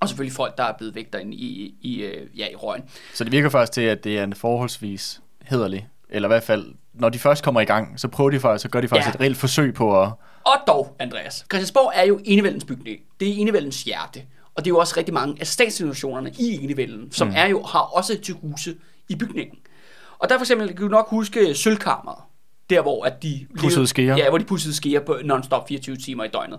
Og 0.00 0.08
selvfølgelig 0.08 0.32
folk, 0.32 0.56
der 0.56 0.64
er 0.64 0.72
blevet 0.78 0.94
væk 0.94 1.12
derinde 1.12 1.36
i, 1.36 1.74
i, 1.80 2.02
øh, 2.02 2.38
ja, 2.38 2.48
i 2.48 2.54
røgen. 2.54 2.82
Så 3.14 3.24
det 3.24 3.32
virker 3.32 3.48
faktisk 3.48 3.72
til, 3.72 3.80
at 3.80 4.04
det 4.04 4.18
er 4.18 4.24
en 4.24 4.34
forholdsvis 4.34 5.20
hederlig, 5.42 5.88
eller 6.08 6.28
i 6.28 6.30
hvert 6.30 6.42
fald, 6.42 6.74
når 7.00 7.08
de 7.08 7.18
først 7.18 7.44
kommer 7.44 7.60
i 7.60 7.64
gang, 7.64 8.00
så 8.00 8.08
prøver 8.08 8.30
de 8.30 8.40
faktisk, 8.40 8.62
så 8.62 8.68
gør 8.68 8.80
de 8.80 8.88
faktisk 8.88 9.08
ja. 9.08 9.12
et 9.12 9.20
reelt 9.20 9.36
forsøg 9.36 9.74
på 9.74 10.02
at... 10.02 10.10
Og 10.44 10.56
dog, 10.66 10.96
Andreas, 10.98 11.34
Christiansborg 11.34 11.92
er 11.94 12.04
jo 12.04 12.20
enevældens 12.24 12.64
bygning. 12.64 13.00
Det 13.20 13.28
er 13.28 13.34
enevældens 13.34 13.82
hjerte. 13.82 14.22
Og 14.54 14.64
det 14.64 14.70
er 14.70 14.74
jo 14.74 14.78
også 14.78 14.94
rigtig 14.96 15.14
mange 15.14 15.36
af 15.40 15.46
statsinstitutionerne 15.46 16.32
i 16.38 16.64
enevælden, 16.64 17.12
som 17.12 17.28
mm. 17.28 17.34
er 17.36 17.46
jo, 17.46 17.62
har 17.62 17.80
også 17.80 18.20
til 18.20 18.34
huse 18.34 18.76
i 19.08 19.16
bygningen. 19.16 19.58
Og 20.18 20.28
der 20.28 20.38
for 20.38 20.44
eksempel, 20.44 20.68
kan 20.68 20.76
du 20.76 20.88
nok 20.88 21.08
huske 21.08 21.54
sølvkammeret, 21.54 22.18
der 22.70 22.82
hvor 22.82 23.04
at 23.04 23.22
de... 23.22 23.46
Pussede 23.58 23.86
skeer. 23.86 24.16
Ja, 24.16 24.28
hvor 24.28 24.38
de 24.38 24.44
pussede 24.44 24.74
skeer 24.74 25.00
på 25.00 25.12
non-stop 25.12 25.68
24 25.68 25.96
timer 25.96 26.24
i 26.24 26.28
døgnet. 26.28 26.58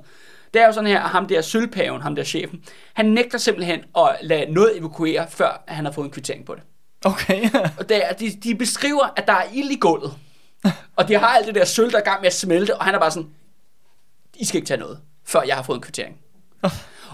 Det 0.54 0.62
er 0.62 0.66
jo 0.66 0.74
sådan 0.74 0.88
her, 0.88 1.02
at 1.02 1.10
ham 1.10 1.28
der 1.28 1.42
sølvpaven, 1.42 2.02
ham 2.02 2.16
der 2.16 2.24
chefen, 2.24 2.60
han 2.94 3.06
nægter 3.06 3.38
simpelthen 3.38 3.80
at 3.98 4.16
lade 4.22 4.54
noget 4.54 4.78
evakuere, 4.78 5.26
før 5.30 5.64
han 5.68 5.86
har 5.86 5.92
fået 5.92 6.06
en 6.06 6.12
kvittering 6.12 6.46
på 6.46 6.56
det. 6.56 6.64
Okay. 7.06 7.50
og 7.80 7.90
det 7.90 8.10
er, 8.10 8.14
de, 8.14 8.30
de 8.44 8.56
beskriver, 8.56 9.14
at 9.16 9.28
der 9.28 9.34
er 9.34 9.44
ild 9.54 9.72
i 9.72 9.76
gulvet. 9.76 10.14
Og 10.96 11.08
de 11.08 11.14
har 11.14 11.28
alt 11.28 11.48
det 11.48 11.56
der 11.56 11.66
sølv, 11.66 11.92
der 11.92 11.98
er 11.98 12.04
gang 12.04 12.22
med 12.22 12.28
at 12.28 12.34
smelte, 12.34 12.78
og 12.78 12.86
han 12.86 12.96
er 12.96 13.00
bare 13.00 13.12
sådan, 13.12 13.30
I 14.36 14.46
skal 14.46 14.58
ikke 14.58 14.68
tage 14.68 14.80
noget, 14.80 15.00
før 15.26 15.42
jeg 15.42 15.56
har 15.56 15.64
fået 15.64 15.76
en 15.76 15.82
kvittering. 15.82 16.18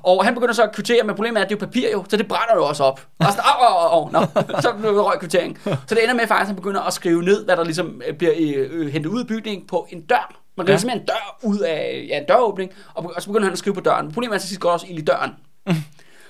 Og 0.04 0.26
han 0.26 0.34
begynder 0.34 0.54
så 0.54 0.64
at 0.64 0.72
kvittere, 0.76 1.04
men 1.04 1.16
problemet 1.16 1.40
er, 1.40 1.44
at 1.44 1.50
det 1.50 1.56
er 1.56 1.60
jo 1.62 1.66
papir 1.66 1.92
jo, 1.92 2.06
så 2.10 2.18
det 2.18 2.28
brænder 2.28 2.56
jo 2.56 2.66
også 2.66 2.84
op. 2.84 3.08
Og 3.20 3.26
sådan, 3.26 3.44
åh, 3.62 3.94
åh, 3.94 4.06
åh, 4.06 4.12
nå, 4.14 4.20
så 4.62 4.72
røg 5.04 5.20
kvittering. 5.20 5.60
Så 5.64 5.96
det 5.96 6.04
ender 6.04 6.16
med 6.16 6.28
faktisk, 6.28 6.42
at 6.42 6.48
han 6.48 6.56
begynder 6.56 6.82
at 6.82 6.94
skrive 6.94 7.24
ned, 7.24 7.46
hvad 7.46 7.58
der 7.58 7.64
ligesom 7.64 8.02
øh, 8.08 8.18
bliver 8.18 8.34
øh, 8.38 8.68
øh, 8.72 8.88
hentet 8.88 9.10
ud 9.10 9.20
af 9.20 9.28
bygningen 9.28 9.68
på 9.68 9.88
en 9.90 10.02
dør. 10.02 10.40
Man 10.58 10.66
kan 10.66 10.74
ja. 10.74 10.80
simpelthen 10.80 11.02
en 11.02 11.08
dør 11.08 11.40
ud 11.44 11.60
af 11.60 12.06
ja, 12.10 12.18
en 12.18 12.26
døråbning, 12.26 12.72
og, 12.94 13.12
og 13.16 13.22
så 13.22 13.28
begynder 13.28 13.46
han 13.46 13.54
at 13.54 13.60
skrive 13.60 13.74
på 13.74 13.82
døren. 13.82 14.12
Problemet 14.12 14.34
er, 14.34 14.36
at 14.36 14.42
til 14.42 14.50
sidst 14.50 14.62
går 14.62 14.72
også 14.72 14.86
ild 14.90 15.00
i 15.00 15.06
døren. 15.06 15.32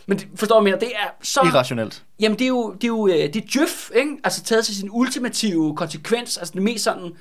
Men 0.08 0.18
det, 0.18 0.28
forstår 0.36 0.60
du, 0.60 0.64
mener, 0.64 0.78
det 0.78 0.91
er 0.95 1.08
så... 1.22 1.39
Irrationelt. 1.45 2.03
Jamen, 2.20 2.39
det 2.39 2.45
er 2.45 2.49
jo, 2.49 2.72
det 2.74 2.84
er 2.84 2.88
jo 2.88 3.08
det 3.08 3.36
er 3.36 3.41
djøf, 3.53 3.89
ikke? 3.95 4.12
Altså 4.24 4.43
taget 4.43 4.66
til 4.66 4.76
sin 4.76 4.89
ultimative 4.91 5.76
konsekvens, 5.76 6.38
altså 6.38 6.53
det 6.53 6.64
mest 6.64 6.84
sådan 6.84 7.12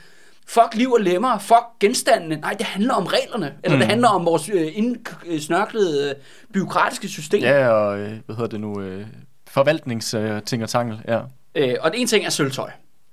fuck 0.46 0.74
liv 0.74 0.92
og 0.92 1.00
lemmer, 1.00 1.38
fuck 1.38 1.64
genstandene. 1.80 2.36
Nej, 2.36 2.52
det 2.52 2.66
handler 2.66 2.94
om 2.94 3.06
reglerne, 3.06 3.54
eller 3.64 3.76
mm. 3.76 3.80
det 3.80 3.88
handler 3.88 4.08
om 4.08 4.26
vores 4.26 4.48
øh, 4.48 4.72
indsnørklede 4.74 6.08
øh, 6.10 6.14
byråkratiske 6.52 7.08
system. 7.08 7.42
Ja, 7.42 7.68
og 7.68 7.98
øh, 7.98 8.12
hvad 8.26 8.36
hedder 8.36 8.50
det 8.50 8.60
nu, 8.60 8.80
øh, 8.80 9.06
forvaltningsting 9.48 10.62
og 10.62 10.68
tangel, 10.68 11.00
ja. 11.08 11.20
Øh, 11.54 11.74
og 11.80 11.90
det 11.90 12.00
ene 12.00 12.06
ting 12.06 12.26
er 12.26 12.30
sølvtøj. 12.30 12.70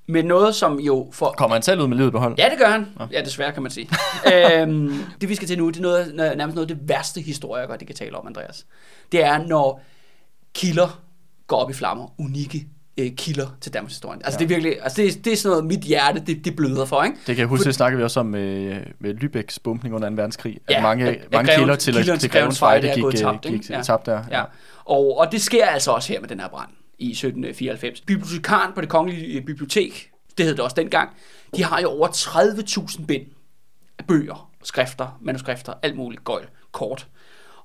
Men 0.08 0.26
noget, 0.26 0.56
som 0.56 0.80
jo... 0.80 1.10
For... 1.14 1.34
Kommer 1.38 1.56
han 1.56 1.64
selv 1.64 1.82
ud 1.82 1.88
med 1.88 1.98
livet 1.98 2.12
på 2.12 2.20
hold? 2.20 2.36
Ja, 2.38 2.50
det 2.50 2.58
gør 2.58 2.68
han. 2.68 2.88
Ja, 3.12 3.22
desværre 3.22 3.52
kan 3.52 3.64
man 3.64 3.72
sige. 3.72 3.90
øhm, 4.34 5.06
det 5.22 5.30
vi 5.30 5.36
skal 5.36 5.48
til 5.48 5.58
nu, 5.58 5.70
det 5.70 5.78
er 5.78 5.82
noget, 5.82 6.16
nærmest 6.16 6.56
noget 6.56 6.72
af 6.72 6.78
det 6.78 6.90
værste 6.90 7.22
historikere, 7.22 7.78
de 7.78 7.86
kan 7.86 7.96
tale 7.96 8.18
om, 8.18 8.28
Andreas. 8.28 8.66
Det 9.12 9.24
er, 9.24 9.38
når 9.48 9.82
kilder 10.54 11.04
går 11.48 11.58
op 11.58 11.70
i 11.70 11.74
flammer, 11.74 12.14
unikke 12.20 12.68
øh, 12.98 13.12
kilder 13.18 13.48
til 13.62 13.74
Danmarks 13.74 13.94
historie. 13.94 14.20
Altså 14.24 14.38
ja. 14.40 14.46
det 14.48 14.54
er 14.54 14.56
virkelig, 14.56 14.84
altså 14.84 15.02
det, 15.02 15.26
det 15.26 15.34
er 15.34 15.38
sådan 15.38 15.50
noget, 15.50 15.66
mit 15.66 15.80
hjerte, 15.80 16.24
det, 16.28 16.46
det 16.46 16.56
bløder 16.56 16.86
for, 16.86 17.04
ikke? 17.04 17.18
Det 17.18 17.26
kan 17.26 17.38
jeg 17.38 17.48
huske, 17.48 17.66
det 17.66 17.76
snakker 17.76 17.98
vi 17.98 18.04
også 18.04 18.20
om 18.20 18.26
med, 18.26 18.80
med 19.00 19.14
Lübecks 19.14 19.58
bumpning 19.64 19.96
under 19.96 20.10
2. 20.10 20.16
verdenskrig. 20.16 20.60
At 20.68 20.76
ja, 20.76 20.82
mange, 20.82 21.06
at, 21.06 21.32
mange 21.32 21.48
greven, 21.48 21.60
kilder 21.60 21.76
til, 21.76 22.20
til, 22.20 22.30
Grevens 22.30 22.60
Fejde 22.60 22.92
gik, 22.96 23.04
gik, 23.04 23.16
tabt, 23.16 23.42
gik 23.42 23.70
ja. 23.70 23.82
tabt 23.82 24.06
der. 24.06 24.24
Ja. 24.32 24.40
ja. 24.40 24.44
Og, 24.86 25.18
og 25.18 25.32
det 25.32 25.42
sker 25.42 25.66
altså 25.66 25.92
også 25.92 26.14
her 26.14 26.22
med 26.22 26.30
den 26.30 26.40
her 26.40 26.50
brand 26.50 26.70
i 27.00 27.12
1794. 27.12 28.02
Bibliotekaren 28.02 28.74
på 28.74 28.82
det 28.82 28.90
kongelige 28.90 29.38
øh, 29.40 29.46
bibliotek, 29.46 30.12
det 30.38 30.46
hed 30.46 30.56
det 30.56 30.64
også 30.64 30.76
dengang, 30.76 31.10
de 31.56 31.64
har 31.64 31.82
jo 31.82 31.90
over 31.90 32.08
30.000 32.08 33.06
bind 33.06 33.26
af 34.00 34.06
bøger, 34.06 34.50
skrifter, 34.64 35.20
manuskrifter, 35.22 35.74
alt 35.82 35.96
muligt 35.96 36.24
gøjl, 36.24 36.46
kort. 36.72 37.08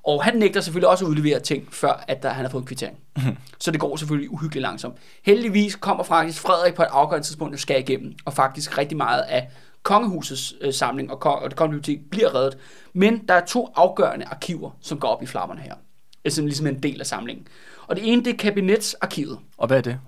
Og 0.09 0.25
han 0.25 0.37
nægter 0.37 0.61
selvfølgelig 0.61 0.89
også 0.89 1.05
at 1.05 1.09
udlevere 1.09 1.41
ting, 1.41 1.69
før 1.75 2.05
at 2.09 2.23
der, 2.23 2.31
han 2.31 2.45
har 2.45 2.51
fået 2.51 2.63
en 2.63 2.67
kvittering. 2.67 2.99
Mm-hmm. 3.17 3.37
Så 3.59 3.71
det 3.71 3.81
går 3.81 3.97
selvfølgelig 3.97 4.31
uhyggeligt 4.31 4.63
langsomt. 4.63 4.97
Heldigvis 5.23 5.77
kommer 5.77 6.05
faktisk 6.05 6.41
Frederik 6.41 6.75
på 6.75 6.83
et 6.83 6.89
afgørende 6.91 7.27
tidspunkt, 7.27 7.53
der 7.53 7.59
skal 7.59 7.81
igennem, 7.81 8.15
og 8.25 8.33
faktisk 8.33 8.79
rigtig 8.79 8.97
meget 8.97 9.23
af 9.23 9.49
kongehusets 9.83 10.55
øh, 10.61 10.75
samling 10.75 11.11
og, 11.11 11.23
og 11.43 11.51
det 11.51 11.57
kongelige 11.57 11.83
bibliotek 11.83 12.11
bliver 12.11 12.35
reddet. 12.35 12.59
Men 12.93 13.29
der 13.29 13.35
er 13.35 13.45
to 13.45 13.73
afgørende 13.77 14.27
arkiver, 14.27 14.71
som 14.81 14.99
går 14.99 15.09
op 15.09 15.23
i 15.23 15.27
flammerne 15.27 15.61
her. 15.61 15.75
Altså 16.25 16.43
ligesom 16.43 16.67
en 16.67 16.83
del 16.83 17.01
af 17.01 17.07
samlingen. 17.07 17.47
Og 17.87 17.97
det 17.97 18.13
ene, 18.13 18.25
det 18.25 18.33
er 18.33 18.37
kabinetsarkivet. 18.37 19.39
Og 19.57 19.67
hvad 19.67 19.77
er 19.77 19.83
det? 19.83 19.99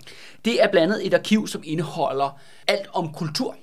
Det 0.45 0.63
er 0.63 0.67
blandt 0.71 0.93
andet 0.93 1.07
et 1.07 1.13
arkiv, 1.13 1.47
som 1.47 1.61
indeholder 1.65 2.39
alt 2.67 2.87
om 2.93 3.13
kultur. 3.13 3.55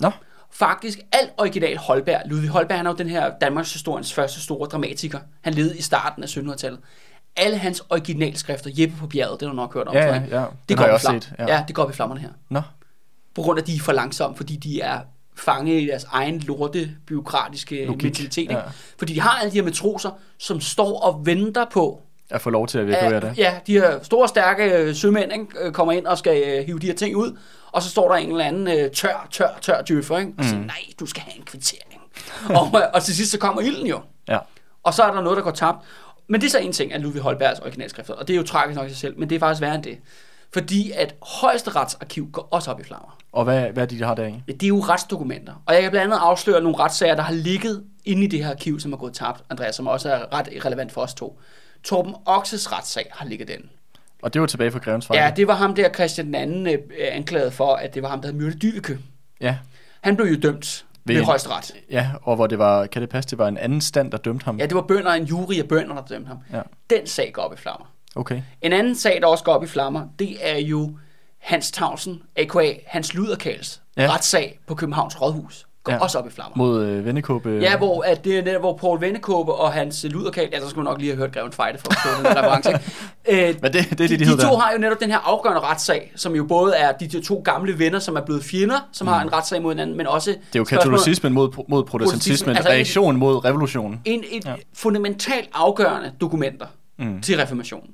Nå 0.00 0.10
faktisk 0.52 0.98
alt 1.12 1.30
original 1.38 1.76
Holberg. 1.76 2.22
Ludvig 2.26 2.48
Holberg 2.48 2.78
han 2.78 2.86
er 2.86 2.90
jo 2.90 2.96
den 2.96 3.08
her 3.08 3.32
Danmarks 3.40 3.72
historiens 3.72 4.12
første 4.12 4.40
store 4.40 4.68
dramatiker. 4.68 5.18
Han 5.40 5.54
levede 5.54 5.78
i 5.78 5.82
starten 5.82 6.22
af 6.22 6.26
1700-tallet. 6.26 6.80
Alle 7.36 7.58
hans 7.58 7.82
originalskrifter, 7.90 8.70
Jeppe 8.74 8.96
på 8.96 9.06
bjerget, 9.06 9.40
det 9.40 9.48
har 9.48 9.52
du 9.52 9.56
nok 9.56 9.74
hørt 9.74 9.88
om. 9.88 9.94
Ja, 9.94 10.06
ja, 10.06 10.22
ja. 10.30 10.44
Det, 10.68 10.76
går, 10.76 10.84
også 10.84 11.10
set, 11.12 11.32
ja. 11.38 11.54
ja. 11.54 11.64
det 11.68 11.74
går 11.74 11.82
op 11.82 11.90
i 11.90 11.92
flammerne 11.92 12.20
her. 12.20 12.28
Nå. 12.48 12.62
På 13.34 13.42
grund 13.42 13.58
af, 13.58 13.62
at 13.62 13.66
de 13.66 13.74
er 13.74 13.80
for 13.80 13.92
langsomme, 13.92 14.36
fordi 14.36 14.56
de 14.56 14.80
er 14.80 15.00
fanget 15.36 15.82
i 15.82 15.86
deres 15.86 16.04
egen 16.04 16.38
lorte, 16.38 16.90
byråkratiske 17.06 17.84
Logik. 17.84 18.02
mentalitet. 18.02 18.42
Ikke? 18.42 18.56
Ja. 18.56 18.62
Fordi 18.98 19.14
de 19.14 19.20
har 19.20 19.38
alle 19.40 19.50
de 19.50 19.56
her 19.56 19.62
matroser, 19.62 20.10
som 20.38 20.60
står 20.60 21.00
og 21.00 21.26
venter 21.26 21.64
på, 21.72 22.02
at 22.30 22.40
få 22.40 22.50
lov 22.50 22.66
til 22.66 22.78
at 22.78 22.88
evakuere 22.88 23.20
det. 23.20 23.38
Ja, 23.38 23.54
de 23.66 23.72
her 23.72 24.02
store, 24.02 24.28
stærke 24.28 24.94
sømænd 24.94 25.32
ikke, 25.32 25.72
kommer 25.72 25.92
ind 25.92 26.06
og 26.06 26.18
skal 26.18 26.64
hive 26.64 26.78
de 26.78 26.86
her 26.86 26.94
ting 26.94 27.16
ud, 27.16 27.36
og 27.72 27.82
så 27.82 27.90
står 27.90 28.08
der 28.08 28.16
en 28.16 28.30
eller 28.30 28.44
anden 28.44 28.68
øh, 28.68 28.90
tør, 28.90 29.28
tør, 29.30 29.58
tør 29.60 29.82
djøffer, 29.82 30.18
ikke? 30.18 30.32
og 30.38 30.44
siger, 30.44 30.58
mm. 30.58 30.66
nej, 30.66 30.76
du 31.00 31.06
skal 31.06 31.22
have 31.22 31.36
en 31.36 31.44
kvittering. 31.44 32.00
og, 32.60 32.80
øh, 32.80 32.86
og 32.94 33.02
til 33.02 33.16
sidst 33.16 33.30
så 33.30 33.38
kommer 33.38 33.62
ilden 33.62 33.86
jo. 33.86 34.00
Ja. 34.28 34.38
Og 34.82 34.94
så 34.94 35.02
er 35.02 35.12
der 35.12 35.22
noget, 35.22 35.36
der 35.36 35.42
går 35.42 35.50
tabt. 35.50 35.78
Men 36.28 36.40
det 36.40 36.46
er 36.46 36.50
så 36.50 36.58
en 36.58 36.72
ting 36.72 36.92
af 36.92 37.02
Ludvig 37.02 37.22
Holbergs 37.22 37.60
originalskrifter, 37.60 38.14
og 38.14 38.28
det 38.28 38.34
er 38.34 38.36
jo 38.36 38.42
tragisk 38.42 38.76
nok 38.76 38.86
i 38.86 38.90
sig 38.90 38.98
selv, 38.98 39.18
men 39.18 39.30
det 39.30 39.36
er 39.36 39.40
faktisk 39.40 39.60
værre 39.60 39.74
end 39.74 39.82
det. 39.82 39.98
Fordi 40.52 40.90
at 40.90 41.14
højesteretsarkiv 41.22 42.28
går 42.32 42.48
også 42.50 42.70
op 42.70 42.80
i 42.80 42.84
flammer. 42.84 43.18
Og 43.32 43.44
hvad, 43.44 43.60
hvad 43.62 43.82
er 43.82 43.86
de 43.86 44.02
har 44.02 44.14
derinde? 44.14 44.42
Det 44.46 44.62
er 44.62 44.68
jo 44.68 44.80
retsdokumenter. 44.80 45.62
Og 45.66 45.74
jeg 45.74 45.82
kan 45.82 45.90
blandt 45.90 46.12
andet 46.12 46.26
afsløre 46.26 46.60
nogle 46.60 46.78
retssager, 46.78 47.14
der 47.14 47.22
har 47.22 47.34
ligget 47.34 47.84
inde 48.04 48.24
i 48.24 48.26
det 48.26 48.44
her 48.44 48.50
arkiv, 48.50 48.80
som 48.80 48.92
er 48.92 48.96
gået 48.96 49.14
tabt, 49.14 49.44
Andreas, 49.50 49.74
som 49.74 49.86
også 49.86 50.10
er 50.10 50.32
ret 50.32 50.48
relevant 50.64 50.92
for 50.92 51.00
os 51.00 51.14
to. 51.14 51.40
Torben 51.84 52.14
Okses 52.26 52.72
retssag 52.72 53.06
har 53.12 53.26
ligget 53.26 53.48
den. 53.48 53.70
Og 54.22 54.34
det 54.34 54.40
var 54.40 54.46
tilbage 54.46 54.70
fra 54.70 54.78
Grevens 54.78 55.10
Ja, 55.14 55.32
det 55.36 55.46
var 55.46 55.54
ham 55.54 55.74
der, 55.74 55.92
Christian 55.92 56.34
den 56.34 56.66
øh, 56.66 56.78
anklaget 56.98 57.52
for, 57.52 57.74
at 57.74 57.94
det 57.94 58.02
var 58.02 58.08
ham, 58.08 58.20
der 58.20 58.28
havde 58.28 58.38
myrdet 58.38 58.62
Dyveke. 58.62 58.98
Ja. 59.40 59.56
Han 60.00 60.16
blev 60.16 60.26
jo 60.26 60.40
dømt 60.42 60.86
ved, 61.04 61.14
ved 61.14 61.24
højesteret. 61.24 61.74
Ja, 61.90 62.10
og 62.22 62.36
hvor 62.36 62.46
det 62.46 62.58
var, 62.58 62.86
kan 62.86 63.02
det 63.02 63.10
passe, 63.10 63.30
det 63.30 63.38
var 63.38 63.48
en 63.48 63.58
anden 63.58 63.80
stand, 63.80 64.12
der 64.12 64.18
dømte 64.18 64.44
ham? 64.44 64.58
Ja, 64.58 64.66
det 64.66 64.74
var 64.74 64.82
bønder, 64.82 65.12
en 65.12 65.24
jury 65.24 65.54
af 65.54 65.68
bønder, 65.68 65.94
der 65.94 66.02
dømte 66.02 66.28
ham. 66.28 66.38
Ja. 66.52 66.62
Den 66.90 67.06
sag 67.06 67.32
går 67.32 67.42
op 67.42 67.52
i 67.52 67.56
flammer. 67.56 67.86
Okay. 68.14 68.42
En 68.62 68.72
anden 68.72 68.94
sag, 68.94 69.20
der 69.20 69.26
også 69.26 69.44
går 69.44 69.52
op 69.52 69.64
i 69.64 69.66
flammer, 69.66 70.06
det 70.18 70.36
er 70.40 70.58
jo 70.58 70.98
Hans 71.38 71.70
Tavsen, 71.70 72.22
a.k.a. 72.36 72.72
Hans 72.86 73.14
Luderkals, 73.14 73.82
ja. 73.96 74.12
retssag 74.14 74.60
på 74.66 74.74
Københavns 74.74 75.20
Rådhus 75.20 75.66
går 75.84 75.92
ja. 75.92 75.98
også 75.98 76.18
op 76.18 76.26
i 76.26 76.30
flammer. 76.30 76.56
Mod 76.56 76.84
øh, 76.84 77.04
Vennekåbe? 77.04 77.58
Ja, 77.62 77.76
hvor, 77.76 78.02
at 78.02 78.24
det 78.24 78.38
er 78.38 78.42
netop, 78.42 78.62
hvor 78.62 78.76
Paul 78.76 79.00
Vennekåbe 79.00 79.52
og 79.52 79.72
hans 79.72 80.06
luderkal, 80.10 80.48
ja, 80.52 80.60
så 80.60 80.68
skulle 80.68 80.84
man 80.84 80.92
nok 80.92 81.00
lige 81.00 81.10
have 81.10 81.18
hørt 81.18 81.32
Greven 81.32 81.52
Fejde 81.52 81.78
for 81.78 81.90
at 81.90 81.96
få 82.04 82.28
den 82.28 82.36
reference. 82.36 82.70
øh, 83.32 83.54
Men 83.62 83.72
det, 83.72 83.90
det 83.90 83.92
er 83.92 83.96
de, 83.96 84.08
de, 84.08 84.18
de, 84.18 84.24
de 84.24 84.42
to 84.42 84.56
har 84.56 84.72
jo 84.72 84.78
netop 84.78 85.00
den 85.00 85.10
her 85.10 85.18
afgørende 85.18 85.60
retssag, 85.60 86.12
som 86.16 86.34
jo 86.34 86.44
både 86.44 86.74
er 86.76 86.92
de, 86.92 87.20
to 87.20 87.42
gamle 87.44 87.78
venner, 87.78 87.98
som 87.98 88.16
er 88.16 88.20
blevet 88.20 88.44
fjender, 88.44 88.88
som 88.92 89.04
mm. 89.04 89.12
har 89.12 89.22
en 89.22 89.32
retssag 89.32 89.62
mod 89.62 89.72
hinanden, 89.72 89.96
men 89.96 90.06
også... 90.06 90.30
Det 90.30 90.38
er 90.54 90.60
jo 90.60 90.64
katolicismen 90.64 91.32
mod, 91.32 91.64
mod 91.68 91.84
protestantismen, 91.84 92.56
altså 92.56 92.70
reaktion 92.70 93.14
en, 93.14 93.18
mod 93.18 93.44
revolutionen. 93.44 94.00
En, 94.04 94.24
et 94.30 94.44
ja. 94.44 94.54
fundamentalt 94.74 95.48
afgørende 95.54 96.12
dokumenter 96.20 96.66
mm. 96.98 97.22
til 97.22 97.36
reformationen 97.36 97.90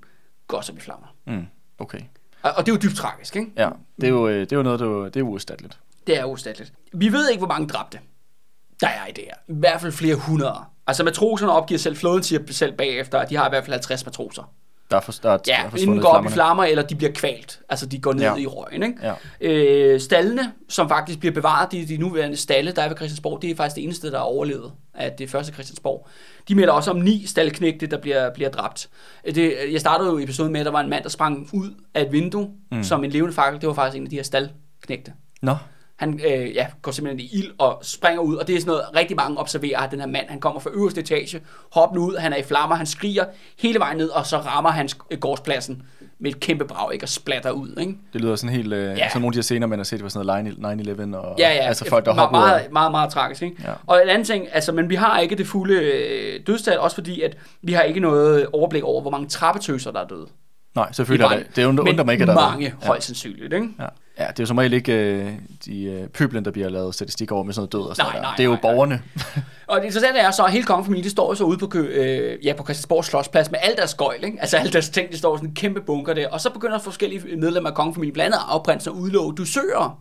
går 0.48 0.56
op 0.56 0.76
i 0.76 0.80
flammer. 0.80 1.06
Mm. 1.26 1.46
Okay. 1.78 2.00
Og, 2.42 2.52
og 2.56 2.66
det 2.66 2.72
er 2.72 2.76
jo 2.76 2.88
dybt 2.88 2.96
tragisk, 2.96 3.36
ikke? 3.36 3.50
Ja, 3.56 3.68
det 4.00 4.04
er 4.04 4.08
jo, 4.08 4.28
øh, 4.28 4.40
det 4.40 4.52
er 4.52 4.56
jo 4.56 4.62
noget, 4.62 4.80
der, 4.80 4.86
det 4.86 5.16
er 5.16 5.22
uerstatteligt. 5.22 5.78
Det 6.06 6.18
er 6.18 6.24
uerstatteligt. 6.24 6.72
Vi 6.92 7.12
ved 7.12 7.30
ikke, 7.30 7.38
hvor 7.38 7.48
mange 7.48 7.68
dræbte 7.68 7.98
der 8.80 8.86
er 8.86 9.06
i 9.08 9.12
det 9.12 9.24
her. 9.24 9.54
I 9.54 9.58
hvert 9.58 9.80
fald 9.80 9.92
flere 9.92 10.14
hundrede. 10.14 10.58
Altså 10.86 11.04
matroserne 11.04 11.52
opgiver 11.52 11.78
selv, 11.78 11.96
flåden 11.96 12.22
siger 12.22 12.40
selv 12.50 12.72
bagefter, 12.72 13.18
at 13.18 13.30
de 13.30 13.36
har 13.36 13.46
i 13.46 13.50
hvert 13.50 13.64
fald 13.64 13.72
50 13.72 14.04
matroser. 14.04 14.52
Der 14.90 14.96
er, 14.96 15.00
for, 15.00 15.12
der 15.12 15.30
er, 15.30 15.38
ja, 15.46 15.52
der 15.52 15.78
er 15.78 15.82
enten 15.82 16.00
går 16.00 16.08
op 16.08 16.26
i 16.26 16.28
flammer, 16.28 16.64
eller 16.64 16.82
de 16.82 16.94
bliver 16.94 17.12
kvalt. 17.12 17.60
Altså, 17.68 17.86
de 17.86 17.98
går 17.98 18.12
ned 18.12 18.22
ja. 18.22 18.34
i 18.34 18.46
røgen, 18.46 18.82
ikke? 18.82 18.98
Ja. 19.02 19.14
Øh, 19.40 20.00
stallene, 20.00 20.52
som 20.68 20.88
faktisk 20.88 21.18
bliver 21.18 21.32
bevaret, 21.32 21.72
de, 21.72 21.88
de 21.88 21.96
nuværende 21.96 22.36
stalle, 22.36 22.72
der 22.72 22.82
er 22.82 22.88
ved 22.88 22.96
Christiansborg, 22.96 23.42
det 23.42 23.50
er 23.50 23.56
faktisk 23.56 23.76
det 23.76 23.84
eneste, 23.84 24.10
der 24.10 24.18
er 24.18 24.22
overlevet 24.22 24.72
af 24.94 25.12
det 25.12 25.30
første 25.30 25.52
Christiansborg. 25.52 26.08
De 26.48 26.54
melder 26.54 26.72
også 26.72 26.90
om 26.90 26.96
ni 26.96 27.26
staldknægte, 27.26 27.86
der 27.86 27.98
bliver, 27.98 28.30
bliver 28.30 28.50
dræbt. 28.50 28.88
Det, 29.34 29.54
jeg 29.72 29.80
startede 29.80 30.10
jo 30.10 30.18
episoden 30.18 30.52
med, 30.52 30.60
at 30.60 30.66
der 30.66 30.72
var 30.72 30.80
en 30.80 30.90
mand, 30.90 31.02
der 31.02 31.08
sprang 31.08 31.48
ud 31.52 31.70
af 31.94 32.02
et 32.02 32.12
vindue, 32.12 32.50
mm. 32.72 32.82
som 32.82 33.04
en 33.04 33.10
levende 33.10 33.34
fakkel. 33.34 33.60
Det 33.60 33.66
var 33.66 33.74
faktisk 33.74 33.96
en 33.96 34.04
af 34.04 34.10
de 34.10 34.16
her 34.16 34.22
staldknægte. 34.22 35.12
Nå. 35.42 35.56
Han 35.96 36.20
øh, 36.26 36.54
ja, 36.54 36.66
går 36.82 36.90
simpelthen 36.92 37.20
i 37.20 37.38
ild 37.38 37.50
og 37.58 37.78
springer 37.82 38.20
ud, 38.22 38.36
og 38.36 38.46
det 38.46 38.54
er 38.56 38.60
sådan 38.60 38.70
noget, 38.70 38.84
rigtig 38.96 39.16
mange 39.16 39.38
observerer, 39.38 39.80
at 39.80 39.90
den 39.90 40.00
her 40.00 40.06
mand, 40.06 40.28
han 40.28 40.40
kommer 40.40 40.60
fra 40.60 40.70
øverste 40.70 41.00
etage, 41.00 41.40
hopper 41.72 42.00
ud, 42.00 42.16
han 42.16 42.32
er 42.32 42.36
i 42.36 42.42
flammer, 42.42 42.76
han 42.76 42.86
skriger 42.86 43.24
hele 43.58 43.78
vejen 43.78 43.96
ned, 43.96 44.08
og 44.08 44.26
så 44.26 44.36
rammer 44.38 44.70
han 44.70 44.86
sk- 44.92 45.16
gårdspladsen 45.16 45.82
med 46.18 46.30
et 46.30 46.40
kæmpe 46.40 46.64
brag, 46.64 46.92
ikke, 46.94 47.04
og 47.04 47.08
splatter 47.08 47.50
ud, 47.50 47.74
ikke? 47.80 47.94
Det 48.12 48.20
lyder 48.20 48.36
sådan 48.36 48.54
helt... 48.56 48.72
Øh, 48.72 48.98
Ja. 48.98 49.08
Sådan 49.08 49.20
nogle 49.22 49.26
af 49.26 49.32
de 49.32 49.36
her 49.38 49.42
scener, 49.42 49.66
man 49.66 49.78
har 49.78 49.84
set 49.84 50.00
på 50.00 50.08
sådan 50.08 50.26
noget 50.58 51.12
9-11 51.12 51.16
og... 51.16 51.34
Ja, 51.38 51.48
ja. 51.48 51.54
Altså 51.66 51.84
folk, 51.88 52.04
der 52.04 52.12
hopper 52.14 52.38
meget, 52.38 52.58
af- 52.60 52.70
meget, 52.72 52.90
meget 52.90 53.10
tragisk, 53.12 53.42
ikke? 53.42 53.56
Ja. 53.64 53.72
Og 53.86 54.00
en 54.02 54.08
anden 54.08 54.24
ting, 54.24 54.46
altså, 54.52 54.72
men 54.72 54.90
vi 54.90 54.94
har 54.94 55.18
ikke 55.18 55.36
det 55.36 55.46
fulde 55.46 55.74
øh, 55.74 56.40
dødstal, 56.46 56.78
også 56.78 56.94
fordi, 56.96 57.20
at 57.22 57.36
vi 57.62 57.72
har 57.72 57.82
ikke 57.82 58.00
noget 58.00 58.46
overblik 58.52 58.82
over, 58.82 59.00
hvor 59.02 59.10
mange 59.10 59.28
trappetøser, 59.28 59.90
der 59.90 60.00
er 60.00 60.06
døde. 60.06 60.26
Nej, 60.74 60.92
selvfølgelig 60.92 61.24
er 61.34 61.38
det. 61.38 61.56
Det 61.56 61.64
undrer, 61.64 61.84
undrer 61.88 62.04
mig 62.04 62.12
ikke, 62.12 62.22
at 62.22 62.28
der 62.28 62.34
er 62.34 62.50
mange, 62.50 62.74
højst 62.82 63.06
sandsynligt, 63.06 63.52
ikke? 63.52 63.68
Ja. 63.80 63.86
Ja, 64.18 64.26
det 64.26 64.38
er 64.38 64.42
jo 64.42 64.46
som 64.46 64.58
regel 64.58 64.72
ikke 64.72 64.92
øh, 64.92 65.32
de 65.64 65.84
øh, 65.84 66.08
pøblen, 66.08 66.44
der 66.44 66.50
bliver 66.50 66.68
lavet 66.68 66.94
statistik 66.94 67.32
over 67.32 67.42
med 67.42 67.54
sådan 67.54 67.60
noget 67.60 67.72
død 67.72 67.90
og 67.90 67.96
sådan 67.96 68.12
Nej, 68.12 68.20
nej, 68.20 68.32
Det 68.36 68.40
er 68.40 68.44
jo 68.44 68.50
nej, 68.50 68.60
nej. 68.62 68.72
borgerne. 68.72 69.02
Og 69.66 69.80
det 69.80 69.84
interessante 69.84 70.20
er 70.20 70.30
så, 70.30 70.44
at 70.44 70.52
hele 70.52 70.64
kongefamilien, 70.64 71.10
står 71.10 71.30
jo 71.30 71.34
så 71.34 71.44
ude 71.44 71.58
på, 71.58 71.66
kø, 71.66 71.80
øh, 71.80 72.46
ja, 72.46 72.52
på 72.52 72.64
Christiansborg 72.64 73.04
Slottsplads 73.04 73.50
med 73.50 73.58
al 73.62 73.76
deres 73.76 73.94
gøjl, 73.94 74.24
ikke? 74.24 74.38
Altså 74.40 74.56
alle 74.56 74.72
deres 74.72 74.88
ting, 74.88 75.12
de 75.12 75.18
står 75.18 75.34
i 75.34 75.38
sådan 75.38 75.48
en 75.48 75.54
kæmpe 75.54 75.80
bunker 75.80 76.14
der. 76.14 76.28
Og 76.28 76.40
så 76.40 76.50
begynder 76.50 76.78
forskellige 76.78 77.36
medlemmer 77.36 77.70
af 77.70 77.76
kongefamilien, 77.76 78.12
blandt 78.12 78.34
andet 78.34 78.44
arveprinsen, 78.48 78.92
at 78.92 78.96
udlove 78.96 79.34
dusører. 79.34 80.00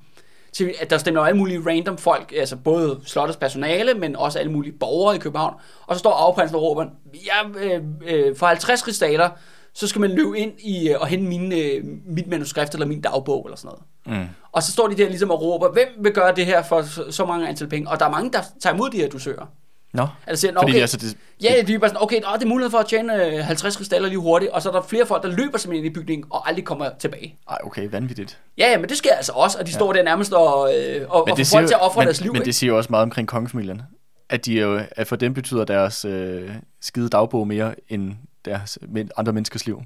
Til, 0.54 0.74
at 0.82 0.90
der 0.90 0.98
stemmer 0.98 1.22
alle 1.22 1.38
mulige 1.38 1.62
random 1.68 1.98
folk, 1.98 2.34
altså 2.38 2.56
både 2.56 3.00
slottets 3.06 3.38
personale, 3.38 3.94
men 3.94 4.16
også 4.16 4.40
alle 4.40 4.52
mulige 4.52 4.74
borgere 4.80 5.16
i 5.16 5.20
København. 5.20 5.54
Og 5.88 5.96
så 5.96 6.00
står 6.00 6.12
arveprinsen 6.12 6.56
og 6.56 6.62
råber, 6.62 6.86
ja, 7.14 7.60
øh, 7.60 7.82
øh, 8.08 8.36
for 8.38 8.46
50 8.46 8.88
rigsdaler, 8.88 9.30
så 9.76 9.88
skal 9.88 10.02
man 10.02 10.10
løbe 10.12 10.40
ind 10.40 10.52
i, 10.60 10.90
øh, 10.90 10.96
og 11.00 11.08
hente 11.08 11.26
mine, 11.26 11.56
øh, 11.56 11.84
mit 12.06 12.28
manuskript 12.28 12.74
eller 12.74 12.86
min 12.86 13.02
dagbog 13.02 13.46
eller 13.46 13.58
sådan 13.58 13.78
noget. 14.06 14.22
Mm. 14.22 14.28
Og 14.52 14.64
så 14.64 14.72
står 14.72 14.88
de 14.88 14.96
der 14.96 15.08
ligesom 15.10 15.32
og 15.32 15.42
råber, 15.42 15.72
hvem 15.72 15.88
vil 16.02 16.12
gøre 16.12 16.36
det 16.36 16.46
her 16.46 16.64
for 16.64 17.12
så, 17.12 17.26
mange 17.26 17.48
antal 17.48 17.68
penge? 17.68 17.90
Og 17.90 18.00
der 18.00 18.06
er 18.06 18.10
mange, 18.12 18.32
der 18.32 18.42
tager 18.62 18.74
imod 18.74 18.90
de 18.90 18.98
her 18.98 19.10
dusører. 19.10 19.46
Nå, 19.94 20.08
Altså, 20.28 20.42
siger, 20.42 20.52
"Nå, 20.52 20.60
fordi 20.62 20.72
okay, 20.72 20.82
altså, 20.82 20.98
det, 20.98 21.18
Ja, 21.44 21.54
de 21.68 21.74
er 21.74 21.80
bare 21.80 21.90
sådan, 21.90 22.04
okay, 22.04 22.22
nå, 22.22 22.28
det 22.36 22.44
er 22.44 22.48
mulighed 22.48 22.72
for 22.72 22.78
at 22.78 22.86
tjene 22.86 23.26
øh, 23.26 23.44
50 23.44 23.76
kristaller 23.78 24.10
lige 24.10 24.20
hurtigt, 24.20 24.52
og 24.52 24.62
så 24.62 24.70
er 24.70 24.74
der 24.74 24.82
flere 24.82 25.06
folk, 25.06 25.24
der 25.24 25.30
løber 25.30 25.58
simpelthen 25.58 25.86
ind 25.86 25.96
i 25.96 26.00
bygningen 26.00 26.28
og 26.30 26.48
aldrig 26.50 26.66
kommer 26.66 26.90
tilbage. 27.00 27.38
ej, 27.50 27.58
okay, 27.64 27.88
vanvittigt. 27.92 28.40
Ja, 28.58 28.72
ja, 28.72 28.78
men 28.78 28.90
det 28.90 28.98
sker 28.98 29.14
altså 29.14 29.32
også, 29.36 29.58
og 29.60 29.68
de 29.68 29.72
står 29.74 29.94
der 29.94 30.04
nærmest 30.04 30.34
og, 30.34 30.74
øh, 30.78 31.06
og, 31.10 31.22
og 31.22 31.38
får 31.38 31.44
folk 31.56 31.68
til 31.68 31.74
at 31.74 31.82
ofre 31.82 32.04
deres 32.06 32.22
liv. 32.22 32.32
men 32.32 32.36
ikke? 32.42 32.46
det 32.46 32.56
siger 32.56 32.72
jo 32.72 32.78
også 32.78 32.88
meget 32.90 33.04
omkring 33.04 33.28
kongefamilien. 33.28 33.82
At, 34.30 34.46
de 34.46 34.54
jo, 34.60 34.82
at 34.92 35.08
for 35.08 35.16
dem 35.16 35.34
betyder 35.34 35.66
deres 35.66 36.06
øh, 36.06 36.50
skide 36.82 37.10
dagbog 37.10 37.48
mere 37.48 37.76
end 37.90 38.14
deres, 38.46 38.80
men 38.90 39.10
andre 39.18 39.34
menneskers 39.34 39.66
liv. 39.66 39.82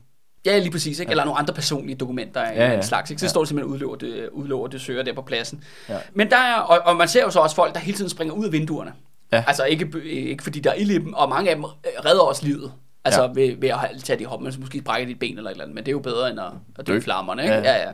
Ja, 0.45 0.57
lige 0.60 0.72
præcis, 0.72 0.99
ikke? 0.99 1.10
eller 1.10 1.26
nogle 1.26 1.39
andre 1.39 1.53
personlige 1.53 1.95
dokumenter 1.97 2.41
af 2.41 2.55
Ja, 2.55 2.64
ja, 2.64 2.70
ja. 2.72 2.78
en 2.78 2.84
slags. 2.84 3.10
Ikke? 3.12 3.20
Så 3.20 3.26
Ja. 3.26 3.30
står 3.30 3.41
det 3.41 3.47
simpelthen 3.47 3.74
udløber 3.74 3.95
det, 3.95 4.30
udløber 4.32 4.68
det 4.68 4.82
søger 4.82 5.03
der 5.03 5.14
på 5.14 5.22
pladsen. 5.22 5.64
Ja. 5.89 5.97
Men 6.14 6.30
der 6.30 6.38
er, 6.38 6.55
og, 6.55 6.80
og 6.86 6.95
man 6.95 7.07
ser 7.07 7.22
jo 7.24 7.30
så 7.30 7.39
også 7.39 7.55
folk, 7.55 7.74
der 7.74 7.80
hele 7.80 7.97
tiden 7.97 8.10
springer 8.10 8.34
ud 8.34 8.45
af 8.45 8.51
vinduerne. 8.51 8.93
Ja. 9.32 9.43
Altså 9.47 9.64
ikke, 9.64 9.91
ikke 10.03 10.43
fordi 10.43 10.60
der 10.60 10.70
er 10.70 10.74
ild 10.76 10.91
i 10.91 10.97
dem, 10.97 11.14
og 11.14 11.30
mange 11.30 11.49
af 11.49 11.55
dem 11.55 11.64
redder 12.05 12.22
også 12.22 12.45
livet. 12.45 12.72
Altså 13.05 13.22
Ja. 13.22 13.28
ja. 13.28 13.34
ved, 13.34 13.55
ved 13.62 13.70
at 13.70 13.80
tage 14.03 14.20
de 14.20 14.26
hop, 14.26 14.41
men 14.41 14.51
så 14.51 14.60
måske 14.60 14.82
brække 14.82 15.07
dit 15.07 15.20
ben 15.20 15.38
eller 15.38 15.49
et 15.49 15.53
eller 15.53 15.64
andet, 15.64 15.76
men 15.76 15.84
det 15.84 15.88
er 15.88 15.91
jo 15.91 15.99
bedre 15.99 16.30
end 16.32 16.39
at, 16.39 16.45
at 16.80 16.88
dø 16.88 16.97
i 16.97 17.01
flammerne. 17.01 17.41
Ikke? 17.43 17.53
Ja. 17.55 17.62
Ja. 17.62 17.72
ja, 17.78 17.88
ja. 17.88 17.91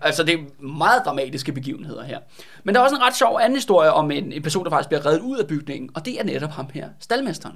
Altså 0.00 0.22
det 0.24 0.34
er 0.34 0.62
meget 0.64 1.02
dramatiske 1.04 1.52
begivenheder 1.52 2.04
her. 2.04 2.18
Men 2.64 2.74
der 2.74 2.80
er 2.80 2.84
også 2.84 2.96
en 2.96 3.02
ret 3.02 3.16
sjov 3.16 3.38
anden 3.42 3.56
historie 3.56 3.92
om 3.92 4.10
en, 4.10 4.32
en 4.32 4.42
person, 4.42 4.64
der 4.64 4.70
faktisk 4.70 4.88
bliver 4.88 5.06
reddet 5.06 5.20
ud 5.20 5.38
af 5.38 5.46
bygningen, 5.46 5.90
og 5.94 6.04
det 6.04 6.20
er 6.20 6.24
netop 6.24 6.50
ham 6.50 6.66
her, 6.74 6.88
staldmesteren. 7.00 7.54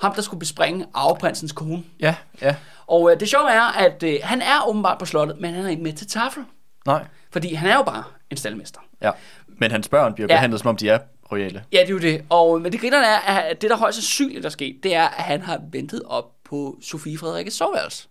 Ham, 0.00 0.14
der 0.14 0.22
skulle 0.22 0.38
bespringe 0.38 0.86
arveprinsens 0.94 1.52
kone. 1.52 1.82
Ja, 2.00 2.14
ja. 2.42 2.54
Og 2.86 3.10
øh, 3.12 3.20
det 3.20 3.28
sjove 3.28 3.50
er, 3.50 3.62
at 3.62 4.02
øh, 4.02 4.18
han 4.22 4.42
er 4.42 4.68
åbenbart 4.68 4.98
på 4.98 5.04
slottet, 5.06 5.40
men 5.40 5.54
han 5.54 5.64
er 5.66 5.68
ikke 5.70 5.82
med 5.82 5.92
til 5.92 6.06
tafel. 6.06 6.44
Nej. 6.86 7.04
Fordi 7.32 7.54
han 7.54 7.70
er 7.70 7.74
jo 7.76 7.82
bare 7.82 8.02
en 8.30 8.36
staldmester. 8.36 8.80
Ja. 9.02 9.10
Men 9.48 9.70
hans 9.70 9.88
børn 9.88 10.14
bliver 10.14 10.26
Ja. 10.30 10.36
behandlet, 10.36 10.60
som 10.60 10.68
om 10.68 10.76
de 10.76 10.88
er 10.88 10.98
royale. 11.32 11.64
Ja, 11.72 11.78
det 11.78 11.84
er 11.88 11.90
jo 11.92 11.98
det. 11.98 12.24
Og, 12.30 12.60
men 12.60 12.72
det 12.72 12.80
grinerne 12.80 13.06
er, 13.06 13.18
at 13.40 13.62
det, 13.62 13.70
der 13.70 13.76
højst 13.76 13.96
sandsynligt 13.96 14.44
er 14.46 14.48
sket, 14.48 14.76
det 14.82 14.94
er, 14.94 15.04
at 15.08 15.24
han 15.24 15.42
har 15.42 15.60
ventet 15.72 16.02
op 16.06 16.24
på 16.44 16.78
Sofie 16.82 17.18
Frederikkes 17.18 17.54
soveværelse. 17.54 18.08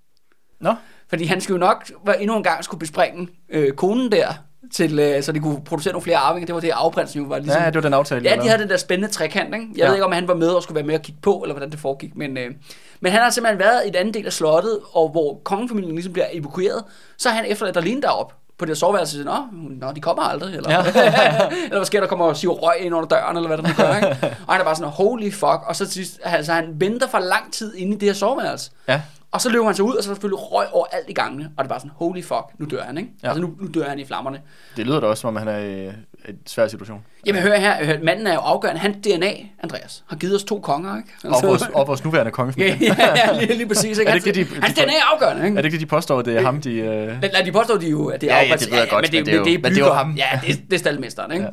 Nå, 0.60 0.76
Fordi 1.10 1.26
han 1.26 1.42
skulle 1.42 1.66
jo 1.66 1.70
nok 1.70 1.92
endnu 2.20 2.38
en 2.38 2.44
gang 2.44 2.64
skulle 2.64 2.80
bespringe 2.80 3.28
øh, 3.50 3.74
konen 3.74 4.12
der, 4.12 4.34
til, 4.74 5.00
øh, 5.00 5.24
så 5.24 5.32
de 5.32 5.40
kunne 5.40 5.62
producere 5.66 5.94
nogle 5.94 6.04
flere 6.04 6.18
arvinger. 6.18 6.46
Det 6.46 6.56
var 6.56 6.62
det, 6.62 6.70
afprinsen 6.74 7.22
jo 7.22 7.28
var 7.28 7.38
ligesom. 7.40 7.62
ja, 7.62 7.66
det 7.68 7.76
var 7.76 7.82
den 7.82 7.94
aftale. 7.94 8.30
Ja, 8.30 8.36
de 8.36 8.48
havde 8.48 8.62
den 8.62 8.70
der 8.70 8.78
spændende 8.78 9.14
trekant, 9.14 9.54
ikke? 9.56 9.68
Jeg 9.72 9.78
Ja. 9.78 9.86
ved 9.88 9.94
ikke, 9.94 10.06
om 10.06 10.12
han 10.12 10.28
var 10.28 10.36
med 10.36 10.50
og 10.50 10.64
skulle 10.64 10.76
være 10.76 10.86
med 10.86 10.96
og 10.96 11.02
kigge 11.02 11.22
på, 11.22 11.34
eller 11.44 11.54
hvordan 11.54 11.72
det 11.72 11.80
foregik, 11.80 12.16
men, 12.16 12.38
øh, 12.38 12.52
men 13.00 13.12
han 13.12 13.22
har 13.22 13.30
simpelthen 13.30 13.60
været 13.60 13.82
i 13.86 13.90
et 13.90 13.96
andet 13.96 14.14
del 14.14 14.26
af 14.26 14.34
slottet, 14.34 14.80
og 14.94 15.10
hvor 15.10 15.40
kongefamilien 15.44 15.94
ligesom 15.96 16.14
bliver 16.14 16.28
evakueret, 16.32 16.84
så 17.18 17.30
han 17.30 17.46
efterladt 17.46 17.78
alene 17.78 18.02
derop 18.02 18.34
på 18.58 18.66
det 18.66 18.78
soveværelse, 18.78 19.24
nå, 19.24 19.36
nå, 19.82 19.92
de 19.96 20.02
kommer 20.02 20.24
aldrig, 20.24 20.56
eller, 20.56 20.72
Ja. 20.72 20.80
eller 20.86 21.76
hvad 21.78 21.86
sker 21.86 22.00
der, 22.00 22.08
kommer 22.08 22.26
og 22.26 22.38
siver 22.38 22.54
røg 22.54 22.74
ind 22.80 22.96
under 22.96 23.08
døren, 23.08 23.38
eller 23.38 23.48
hvad 23.48 23.58
der 23.58 23.64
nu 23.68 23.74
gør, 23.78 23.96
ikke? 23.96 24.36
Og 24.48 24.54
han 24.54 24.62
er 24.62 24.66
bare 24.66 24.76
sådan, 24.76 24.92
holy 24.92 25.32
fuck, 25.32 25.60
og 25.68 25.76
så 25.76 25.86
sidst, 25.92 26.20
altså 26.24 26.54
han 26.54 26.66
venter 26.76 27.08
for 27.08 27.20
lang 27.20 27.54
tid 27.54 27.76
inde 27.76 27.96
i 27.96 28.00
det 28.00 28.10
her 28.10 28.14
soveværelse, 28.14 28.72
Ja. 28.88 29.02
Og 29.32 29.42
så 29.42 29.50
løber 29.50 29.66
han 29.66 29.76
sig 29.76 29.86
ud, 29.86 29.96
og 29.96 30.04
så 30.04 30.10
selvfølgelig 30.10 30.40
røg 30.40 30.68
over 30.72 30.86
alt 30.92 31.10
i 31.10 31.14
gangene, 31.14 31.44
og 31.58 31.64
det 31.64 31.70
er 31.70 31.70
bare 31.70 31.80
sådan, 31.80 31.92
holy 31.96 32.24
fuck, 32.24 32.44
nu 32.58 32.66
dør 32.66 32.84
han, 32.84 32.98
ikke? 32.98 33.10
Ja. 33.24 33.28
Altså 33.28 33.42
nu, 33.42 33.54
nu 33.62 33.68
dør 33.74 33.90
han 33.90 34.00
i 34.00 34.06
flammerne. 34.06 34.42
Det 34.78 34.86
lyder 34.86 35.00
da 35.00 35.08
også, 35.08 35.22
som 35.22 35.28
om 35.28 35.36
han 35.36 35.48
er 35.48 35.58
i 35.58 35.86
en 36.30 36.38
svær 36.46 36.68
situation. 36.68 37.00
Jamen 37.26 37.42
hør 37.42 37.58
her, 37.58 38.00
manden 38.04 38.28
er 38.28 38.34
jo 38.34 38.40
afgørende. 38.40 38.80
Han 38.82 38.94
DNA, 39.02 39.32
Andreas, 39.64 40.04
har 40.08 40.18
givet 40.18 40.36
os 40.36 40.44
to 40.44 40.60
konger, 40.60 40.98
ikke? 40.98 41.10
Og 41.24 41.44
vores, 41.44 41.62
og 41.74 41.88
vores 41.88 42.04
nuværende 42.04 42.32
kongefamilie. 42.32 42.78
ja, 43.00 43.16
ja, 43.28 43.40
lige, 43.40 43.54
lige 43.58 43.68
præcis. 43.68 43.98
Ikke? 43.98 44.10
Er 44.12 44.14
det 44.16 44.24
Hans, 44.26 44.38
ikke 44.38 44.56
de- 44.56 44.62
hans 44.62 44.74
de- 44.76 44.82
DNA 44.84 44.92
er 44.94 45.14
afgørende, 45.14 45.46
ikke? 45.46 45.58
Er 45.58 45.62
det 45.62 45.66
ikke 45.68 45.76
det, 45.76 45.82
de 45.82 45.90
påstår, 45.90 46.22
det 46.22 46.38
er 46.38 46.42
ham, 46.42 46.62
de... 46.62 46.72
Øh... 46.74 47.08
Lad, 47.08 47.30
lad 47.34 47.46
de 47.46 47.52
påstå, 47.52 47.78
de 47.78 47.90
jo, 47.90 48.08
at 48.08 48.22
det 48.22 48.32
er 48.32 48.36
Ja, 48.38 48.44
ja, 48.44 48.56
det 48.56 48.72
ved 48.72 48.78
jeg 48.80 48.88
godt, 48.90 49.02
men 49.04 49.12
det, 49.12 49.20
men 49.20 49.26
det 49.26 49.34
er 49.34 49.38
jo- 49.54 49.60
men 49.64 49.72
det, 49.72 49.82
er 49.82 49.86
jo 49.86 49.94
ham. 49.94 50.12
Ja, 50.16 50.40
det, 50.44 50.50
er- 50.52 50.56
det 50.70 50.74
er 50.74 50.80
staldmesteren, 50.80 51.32
ikke? 51.32 51.48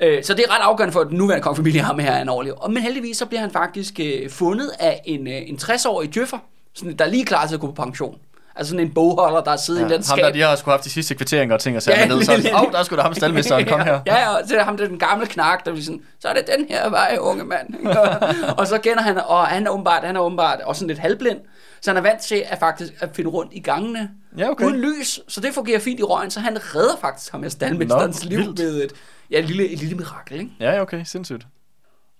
Ja. 0.00 0.06
Øh, 0.06 0.24
så 0.24 0.34
det 0.34 0.44
er 0.48 0.54
ret 0.56 0.62
afgørende 0.62 0.92
for, 0.92 1.00
at 1.00 1.08
den 1.08 1.18
nuværende 1.18 1.42
kongefamilie 1.42 1.80
har 1.80 1.92
med 1.94 2.04
her 2.04 2.22
en 2.22 2.28
overlever. 2.28 2.56
Og, 2.56 2.72
men 2.72 2.82
heldigvis 2.82 3.16
så 3.16 3.26
bliver 3.26 3.40
han 3.40 3.50
faktisk 3.50 4.00
øh, 4.00 4.30
fundet 4.30 4.70
af 4.80 5.00
en, 5.04 5.26
øh, 5.26 5.34
en 5.46 5.58
60-årig 5.62 6.14
djøffer, 6.14 6.38
sådan, 6.76 6.96
der 6.96 7.04
er 7.04 7.08
lige 7.08 7.24
klar 7.24 7.46
til 7.46 7.54
at 7.54 7.60
gå 7.60 7.66
på 7.66 7.72
pension. 7.84 8.18
Altså 8.58 8.70
sådan 8.70 8.86
en 8.86 8.94
bogholder, 8.94 9.40
der 9.40 9.56
sidder 9.56 9.80
ja, 9.80 9.86
i 9.86 9.90
Ja, 9.90 9.94
en 9.94 10.00
eller 10.00 10.08
ham 10.10 10.18
der, 10.18 10.24
skab. 10.26 10.34
de 10.34 10.40
har 10.40 10.56
sgu 10.56 10.70
haft 10.70 10.84
de 10.84 10.90
sidste 10.90 11.14
kvitteringer 11.14 11.54
og 11.54 11.60
ting 11.60 11.76
og 11.76 11.82
sager 11.82 11.98
Ja, 12.00 12.06
ned, 12.06 12.16
lige- 12.16 12.26
så 12.26 12.36
lige- 12.36 12.54
åh, 12.54 12.62
oh, 12.62 12.72
der 12.72 12.78
er 12.78 12.82
sgu 12.82 12.96
da 12.96 13.00
ham 13.02 13.14
staldmesteren, 13.14 13.66
kom 13.72 13.80
her. 13.80 14.00
Ja, 14.06 14.18
ja, 14.20 14.28
og 14.28 14.40
så 14.48 14.54
er 14.54 14.58
der 14.58 14.64
ham 14.64 14.76
der 14.76 14.88
den 14.88 14.98
gamle 14.98 15.26
knak, 15.26 15.64
der 15.64 15.70
bliver 15.72 15.84
sådan, 15.84 16.00
så 16.20 16.28
er 16.28 16.32
det 16.34 16.42
den 16.58 16.66
her 16.68 16.88
vej, 16.90 17.16
unge 17.20 17.44
mand. 17.44 17.86
og 18.58 18.66
så 18.66 18.78
kender 18.78 19.02
han, 19.02 19.18
og 19.18 19.46
han 19.46 19.66
er 19.66 19.70
åbenbart, 19.70 20.04
han 20.04 20.16
er 20.16 20.20
åbenbart 20.20 20.60
også 20.60 20.78
sådan 20.80 20.88
lidt 20.88 20.98
halvblind, 20.98 21.38
så 21.80 21.90
han 21.90 21.96
er 21.96 22.00
vant 22.00 22.20
til 22.20 22.42
at 22.46 22.58
faktisk 22.58 22.92
at 23.00 23.08
finde 23.12 23.30
rundt 23.30 23.52
i 23.54 23.60
gangene, 23.60 24.10
Ja, 24.38 24.50
okay. 24.50 24.64
uden 24.64 24.76
lys, 24.80 25.20
så 25.28 25.40
det 25.40 25.54
fungerer 25.54 25.78
fint 25.80 26.00
i 26.00 26.02
røgen, 26.02 26.30
så 26.30 26.40
han 26.40 26.58
redder 26.74 26.96
faktisk 27.00 27.32
ham 27.32 27.40
med 27.40 27.50
staldmesterens 27.50 28.24
liv 28.24 28.38
vildt. 28.38 28.58
ved 28.58 28.84
et, 28.84 28.92
ja, 29.30 29.38
et 29.38 29.44
lille, 29.44 29.68
et 29.68 29.78
lille 29.78 29.96
mirakel, 29.96 30.38
ikke? 30.40 30.50
Ja, 30.60 30.80
okay, 30.80 31.04
sindssygt. 31.04 31.46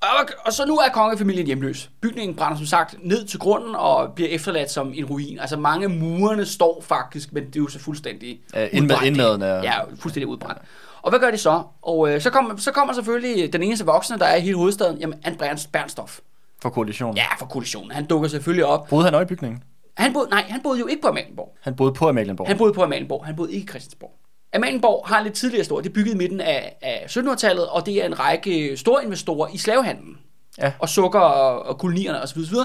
Og, 0.02 0.08
og 0.46 0.52
så 0.52 0.66
nu 0.66 0.76
er 0.76 0.88
kongefamilien 0.92 1.46
hjemløs. 1.46 1.90
Bygningen 2.00 2.36
brænder 2.36 2.56
som 2.56 2.66
sagt 2.66 2.94
ned 3.02 3.24
til 3.26 3.38
grunden 3.38 3.74
og 3.74 4.12
bliver 4.12 4.30
efterladt 4.30 4.70
som 4.70 4.92
en 4.94 5.04
ruin. 5.04 5.38
Altså 5.38 5.56
mange 5.56 5.88
murene 5.88 6.46
står 6.46 6.82
faktisk, 6.86 7.32
men 7.32 7.46
det 7.46 7.56
er 7.56 7.60
jo 7.60 7.68
så 7.68 7.78
fuldstændig 7.78 8.40
indmad- 8.54 8.82
udbrændt. 8.82 9.06
indmaden 9.06 9.42
er- 9.42 9.62
Ja, 9.62 9.80
fuldstændig 10.00 10.26
udbrændt. 10.28 10.60
Og 11.02 11.10
hvad 11.10 11.20
gør 11.20 11.30
de 11.30 11.36
så? 11.38 11.62
Og 11.82 12.10
øh, 12.14 12.20
så, 12.20 12.30
kommer, 12.30 12.56
så 12.56 12.72
kommer 12.72 12.94
selvfølgelig 12.94 13.52
den 13.52 13.62
eneste 13.62 13.84
voksne, 13.86 14.18
der 14.18 14.24
er 14.24 14.36
i 14.36 14.40
hele 14.40 14.56
hovedstaden, 14.56 14.98
jamen 14.98 15.18
Andreas 15.24 15.66
Bernstof. 15.66 16.18
For 16.62 16.68
koalitionen. 16.70 17.16
Ja, 17.16 17.26
for 17.38 17.46
koalitionen. 17.46 17.90
Han 17.90 18.04
dukker 18.06 18.28
selvfølgelig 18.28 18.64
op. 18.66 18.88
Boede 18.88 19.04
han 19.04 19.14
også 19.14 19.22
i 19.22 19.26
bygningen? 19.36 19.62
Han 19.96 20.12
boede, 20.12 20.30
nej, 20.30 20.44
han 20.48 20.60
boede 20.62 20.78
jo 20.80 20.86
ikke 20.86 21.02
på 21.02 21.08
Amalienborg. 21.08 21.56
Han 21.60 21.76
boede 21.76 21.92
på 21.92 22.08
Amalienborg. 22.08 22.46
Han 22.48 22.58
boede 22.58 22.72
på 22.72 22.82
Amalienborg. 22.82 23.26
Han 23.26 23.36
boede 23.36 23.52
ikke 23.52 23.64
i 23.64 23.68
Christiansborg. 23.68 24.12
Amalienborg 24.54 25.08
har 25.08 25.18
en 25.18 25.24
lidt 25.24 25.34
tidligere 25.34 25.60
historie. 25.60 25.82
Det 25.84 25.88
er 25.88 25.94
bygget 25.94 26.14
i 26.14 26.16
midten 26.16 26.40
af, 26.40 26.76
af 26.82 27.06
1700-tallet, 27.10 27.66
og 27.68 27.86
det 27.86 28.02
er 28.02 28.06
en 28.06 28.18
række 28.18 28.76
store 28.76 29.04
investorer 29.04 29.48
i 29.54 29.58
slavehandlen. 29.58 30.18
Ja. 30.58 30.72
Og 30.78 30.88
sukker 30.88 31.20
og, 31.20 31.66
og 31.66 31.78
kolonierne 31.78 32.22
osv., 32.22 32.38
osv., 32.38 32.56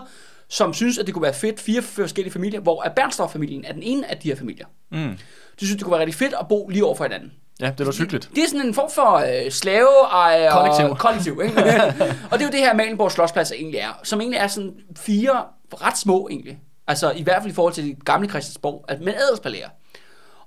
som 0.50 0.74
synes, 0.74 0.98
at 0.98 1.06
det 1.06 1.14
kunne 1.14 1.24
være 1.24 1.34
fedt. 1.34 1.60
Fire 1.60 1.82
forskellige 1.82 2.34
familier, 2.34 2.60
hvor 2.60 2.86
Bernstoff-familien 2.96 3.66
er 3.66 3.74
den 3.74 3.84
ene 3.84 4.12
af 4.12 4.18
de 4.18 4.28
her 4.28 4.36
familier. 4.36 4.66
Mm. 4.92 5.18
De 5.60 5.66
synes, 5.66 5.76
det 5.78 5.84
kunne 5.84 5.92
være 5.92 6.00
rigtig 6.00 6.16
fedt 6.16 6.34
at 6.40 6.48
bo 6.48 6.68
lige 6.68 6.86
over 6.86 6.96
for 6.96 7.04
hinanden. 7.04 7.32
Ja, 7.62 7.72
det 7.78 7.86
var 7.86 7.96
hyggeligt. 8.00 8.30
Det 8.36 8.44
er 8.44 8.48
sådan 8.48 8.68
en 8.68 8.74
form 8.74 8.90
for 8.92 9.16
øh, 9.16 9.52
slaveejer 9.52 10.52
Kollektiv. 10.52 10.96
kollektiv 11.06 11.42
ikke? 11.44 11.58
og 12.32 12.40
det 12.40 12.42
er 12.42 12.46
jo 12.46 12.52
det 12.52 12.60
her 12.60 12.74
Malenborg 12.74 13.12
Slotsplads 13.12 13.52
egentlig 13.52 13.80
er, 13.80 14.00
som 14.04 14.22
egentlig 14.22 14.38
er 14.38 14.48
sådan 14.48 14.74
fire 14.98 15.44
ret 15.74 15.98
små 15.98 16.28
egentlig. 16.32 16.60
Altså 16.88 17.12
i 17.12 17.24
hvert 17.24 17.42
fald 17.42 17.52
i 17.52 17.56
forhold 17.56 17.74
til 17.74 17.84
de 17.84 17.96
gamle 18.06 18.30
Christiansborg, 18.30 18.86
at 18.88 19.02
med 19.02 19.14
adelspalæer. 19.14 19.70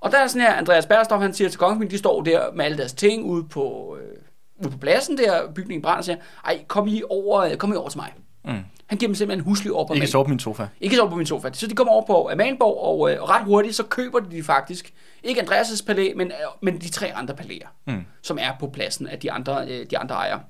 Og 0.04 0.12
der 0.12 0.18
er 0.18 0.26
sådan 0.26 0.42
her, 0.42 0.52
Andreas 0.54 0.86
Bergstof, 0.86 1.20
han 1.20 1.34
siger 1.34 1.48
til 1.50 1.58
kongefamilien, 1.58 1.90
de 1.90 1.98
står 1.98 2.22
der 2.22 2.52
med 2.54 2.64
alle 2.64 2.78
deres 2.78 2.92
ting 2.92 3.24
ude 3.24 3.44
på, 3.44 3.96
øh, 4.00 4.64
ude 4.64 4.70
på 4.72 4.78
pladsen 4.78 5.18
der, 5.18 5.52
bygningen 5.54 5.82
brænder, 5.82 5.98
og 5.98 6.04
siger, 6.04 6.16
ej, 6.44 6.64
kom 6.68 6.88
I 6.88 7.02
over, 7.10 7.40
øh, 7.40 7.56
kom 7.56 7.72
I 7.72 7.76
over 7.76 7.88
til 7.88 7.98
mig. 7.98 8.12
Mm. 8.44 8.50
Han 8.86 8.98
giver 8.98 9.08
dem 9.08 9.14
simpelthen 9.14 9.40
en 9.40 9.44
husly 9.44 9.68
over 9.68 9.86
på 9.86 9.92
Ikke 9.94 10.06
sove 10.06 10.24
på 10.24 10.28
min 10.28 10.38
sofa. 10.38 10.66
Ikke 10.80 10.96
sove 10.96 11.10
på 11.10 11.16
min 11.16 11.26
sofa. 11.26 11.50
Så 11.52 11.66
de 11.66 11.74
kommer 11.74 11.92
over 11.92 12.06
på 12.06 12.30
Amalienborg, 12.32 12.84
og, 13.00 13.12
øh, 13.12 13.22
og 13.22 13.30
ret 13.30 13.44
hurtigt, 13.44 13.74
så 13.76 13.82
køber 13.82 14.20
de 14.20 14.42
faktisk, 14.42 14.92
ikke 15.22 15.40
Andreas' 15.40 15.86
palæ, 15.86 16.12
men, 16.16 16.26
øh, 16.26 16.32
men 16.62 16.80
de 16.80 16.88
tre 16.90 17.12
andre 17.14 17.34
palæer, 17.34 17.68
Mm. 17.86 18.04
som 18.22 18.38
er 18.40 18.50
på 18.60 18.66
pladsen 18.66 19.06
af 19.08 19.18
de 19.18 19.32
andre, 19.32 19.66
øh, 19.68 19.86
de 19.90 19.98
andre 19.98 20.14
ejere. 20.14 20.40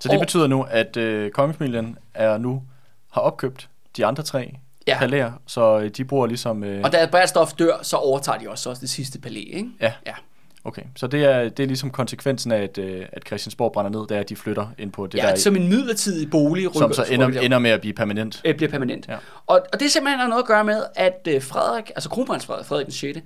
Så 0.00 0.08
det 0.08 0.16
Og- 0.18 0.20
betyder 0.20 0.46
nu, 0.46 0.66
at 0.70 0.96
øh, 0.96 1.30
kongefamilien 1.30 1.98
er 2.14 2.38
nu 2.38 2.62
har 3.12 3.20
opkøbt 3.20 3.68
de 3.96 4.06
andre 4.06 4.22
tre 4.22 4.54
Ja. 4.90 4.94
ja. 4.94 4.98
palæer, 5.00 5.32
så 5.46 5.78
øh, 5.78 5.90
de 5.90 6.04
bruger 6.04 6.26
ligesom... 6.26 6.64
Øh, 6.64 6.80
Og 6.84 6.92
da 6.92 7.08
Brætstof 7.10 7.52
dør, 7.52 7.82
så 7.82 7.96
overtager 7.96 8.38
de 8.38 8.48
også, 8.50 8.70
også 8.70 8.80
det 8.80 8.90
sidste 8.90 9.18
palæ, 9.20 9.40
ikke? 9.40 9.68
ja. 9.80 9.92
Ja. 10.06 10.14
Okay, 10.64 10.82
så 10.96 11.06
det 11.06 11.24
er, 11.24 11.48
det 11.48 11.62
er 11.62 11.66
ligesom 11.66 11.90
konsekvensen 11.90 12.52
af, 12.52 12.62
at, 12.62 12.78
øh, 12.78 13.06
at 13.12 13.22
Christiansborg 13.26 13.72
brænder 13.72 13.90
ned, 14.00 14.08
det 14.08 14.16
er, 14.16 14.20
at 14.20 14.28
de 14.28 14.36
flytter 14.36 14.66
ind 14.78 14.92
på 14.92 15.06
det 15.06 15.18
Ja, 15.18 15.22
der, 15.26 15.34
som 15.36 15.56
en 15.56 15.68
midlertidig 15.68 16.30
bolig. 16.30 16.68
som 16.74 16.82
rykker- 16.90 16.94
så 16.94 17.04
ender, 17.14 17.30
der- 17.30 17.40
ender 17.40 17.58
med 17.58 17.70
at 17.70 17.80
blive 17.80 17.92
permanent. 17.94 18.40
øh, 18.44 18.56
bliver 18.56 18.70
permanent. 18.70 19.08
Ja. 19.08 19.16
Og, 19.46 19.60
og 19.72 19.80
det 19.80 19.90
simpelthen 19.90 20.20
har 20.20 20.28
noget 20.28 20.42
at 20.42 20.46
gøre 20.46 20.64
med, 20.64 20.82
at 20.96 21.28
øh, 21.28 21.42
Frederik, 21.42 21.90
altså 21.96 22.08
kronprins 22.08 22.46
Frederik, 22.46 22.66
Frederik 22.66 22.86
den 22.86 22.92
6., 22.94 23.18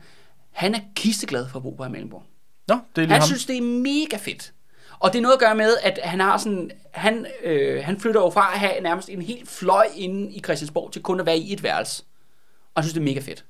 han 0.53 0.75
er 0.75 0.79
kisteglad 0.97 1.47
for 1.49 1.57
at 1.59 1.63
bo 1.63 1.71
på 1.71 1.83
Amalienborg. 1.83 2.23
Nå, 2.69 2.75
det 2.75 3.03
er 3.03 3.07
lige 3.07 3.13
Han 3.13 3.21
ham. 3.21 3.27
synes, 3.27 3.47
det 3.47 3.57
er 3.57 3.63
mega 3.63 4.17
fedt. 4.17 4.53
Og 5.05 5.13
det 5.13 5.19
er 5.19 5.23
noget 5.23 5.33
at 5.33 5.41
gøre 5.41 5.55
med, 5.55 5.77
at 5.83 6.01
han 6.03 6.21
har 6.21 6.39
sådan, 6.39 6.71
han, 6.91 7.27
øh, 7.45 7.85
han 7.85 8.01
flytter 8.01 8.21
jo 8.21 8.31
fra 8.31 8.51
at 8.55 8.59
have 8.59 8.81
nærmest 8.83 9.09
en 9.09 9.23
helt 9.23 9.49
fløj 9.49 9.87
inde 9.97 10.33
i 10.33 10.41
Christiansborg 10.41 10.93
til 10.93 11.03
kun 11.03 11.21
at 11.21 11.27
være 11.27 11.39
i 11.39 11.53
et 11.53 11.63
værelse. 11.63 12.03
Og 12.75 12.83
han 12.83 12.85
synes, 12.85 12.93
det 12.93 13.01
er 13.01 13.05
mega 13.05 13.21
fedt. 13.21 13.45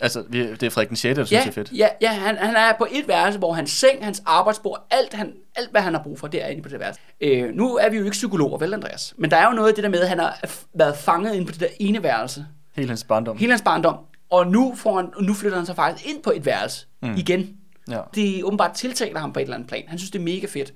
Altså, 0.00 0.24
det 0.30 0.62
er 0.62 0.70
Frederik 0.70 0.88
den 0.88 0.96
6., 0.96 1.16
der 1.16 1.24
synes, 1.24 1.32
Ja, 1.32 1.40
det 1.40 1.48
er 1.48 1.52
fedt. 1.52 1.72
ja, 1.72 1.88
ja 2.00 2.12
han, 2.12 2.36
han 2.36 2.56
er 2.56 2.72
på 2.78 2.86
et 2.90 3.08
værelse, 3.08 3.38
hvor 3.38 3.52
hans 3.52 3.70
seng, 3.70 4.04
hans 4.04 4.22
arbejdsbord, 4.26 4.86
alt, 4.90 5.14
han, 5.14 5.32
alt 5.56 5.70
hvad 5.70 5.80
han 5.80 5.94
har 5.94 6.02
brug 6.02 6.18
for, 6.18 6.26
det 6.26 6.44
er 6.44 6.46
inde 6.48 6.62
på 6.62 6.68
det 6.68 6.80
værelse. 6.80 7.00
Øh, 7.20 7.54
nu 7.54 7.76
er 7.76 7.90
vi 7.90 7.96
jo 7.96 8.04
ikke 8.04 8.12
psykologer, 8.12 8.58
vel 8.58 8.74
Andreas? 8.74 9.14
Men 9.18 9.30
der 9.30 9.36
er 9.36 9.46
jo 9.46 9.52
noget 9.52 9.68
af 9.68 9.74
det 9.74 9.84
der 9.84 9.90
med, 9.90 10.00
at 10.00 10.08
han 10.08 10.18
har 10.18 10.40
været 10.74 10.96
fanget 10.96 11.34
inde 11.34 11.46
på 11.46 11.52
det 11.52 11.60
der 11.60 11.68
ene 11.80 12.02
værelse. 12.02 12.46
Hele 12.76 12.88
hans 12.88 13.04
barndom. 13.04 13.36
Hele 13.36 13.52
hans 13.52 13.62
barndom. 13.62 13.96
Og 14.30 14.46
nu, 14.46 14.74
får 14.76 14.96
han, 14.96 15.10
nu 15.20 15.34
flytter 15.34 15.58
han 15.58 15.66
sig 15.66 15.76
faktisk 15.76 16.08
ind 16.08 16.22
på 16.22 16.30
et 16.30 16.46
værelse 16.46 16.86
mm. 17.02 17.14
igen. 17.16 17.56
Ja. 17.90 18.00
Det 18.14 18.44
åbenbart 18.44 18.72
tiltaler 18.72 19.20
ham 19.20 19.32
på 19.32 19.40
et 19.40 19.42
eller 19.42 19.54
andet 19.54 19.68
plan. 19.68 19.82
Han 19.88 19.98
synes, 19.98 20.10
det 20.10 20.18
er 20.18 20.22
mega 20.22 20.46
fedt. 20.46 20.72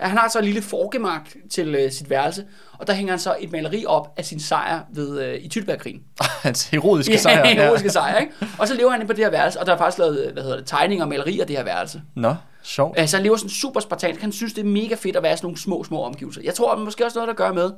Ja, 0.00 0.06
Han 0.06 0.18
har 0.18 0.28
så 0.28 0.38
en 0.38 0.44
lille 0.44 0.62
forgemark 0.62 1.36
til 1.50 1.74
øh, 1.74 1.92
sit 1.92 2.10
værelse, 2.10 2.44
og 2.78 2.86
der 2.86 2.92
hænger 2.92 3.12
han 3.12 3.18
så 3.18 3.36
et 3.40 3.52
maleri 3.52 3.84
op 3.86 4.14
af 4.16 4.24
sin 4.24 4.40
sejr 4.40 4.80
ved, 4.92 5.22
øh, 5.22 5.34
i 5.40 5.48
Tytberggrigen. 5.48 6.00
hans 6.42 6.68
heroiske 6.68 7.18
sejr. 7.18 7.48
Ja, 7.48 7.54
heroiske 7.62 7.90
sejr, 7.90 8.18
ikke? 8.18 8.32
Og 8.58 8.68
så 8.68 8.74
lever 8.74 8.90
han 8.90 9.06
på 9.06 9.12
det 9.12 9.24
her 9.24 9.30
værelse, 9.30 9.60
og 9.60 9.66
der 9.66 9.72
er 9.72 9.78
faktisk 9.78 9.98
lavet, 9.98 10.32
hvad 10.32 10.42
hedder 10.42 10.56
det, 10.56 10.66
tegninger 10.66 11.04
og 11.04 11.08
malerier 11.08 11.40
af 11.40 11.46
det 11.46 11.56
her 11.56 11.64
værelse. 11.64 12.02
Nå, 12.16 12.34
sjovt. 12.62 12.98
Altså 12.98 13.16
han 13.16 13.24
lever 13.24 13.36
sådan 13.36 13.50
super 13.50 13.80
spartansk. 13.80 14.20
Han 14.20 14.32
synes, 14.32 14.52
det 14.52 14.60
er 14.60 14.68
mega 14.68 14.94
fedt 14.94 15.16
at 15.16 15.22
være 15.22 15.32
i 15.32 15.36
sådan 15.36 15.46
nogle 15.46 15.58
små, 15.58 15.84
små 15.84 16.02
omgivelser. 16.02 16.40
Jeg 16.44 16.54
tror, 16.54 16.72
at 16.72 16.78
måske 16.78 17.04
også 17.04 17.18
noget, 17.18 17.28
der 17.28 17.34
gør 17.34 17.52
med, 17.52 17.70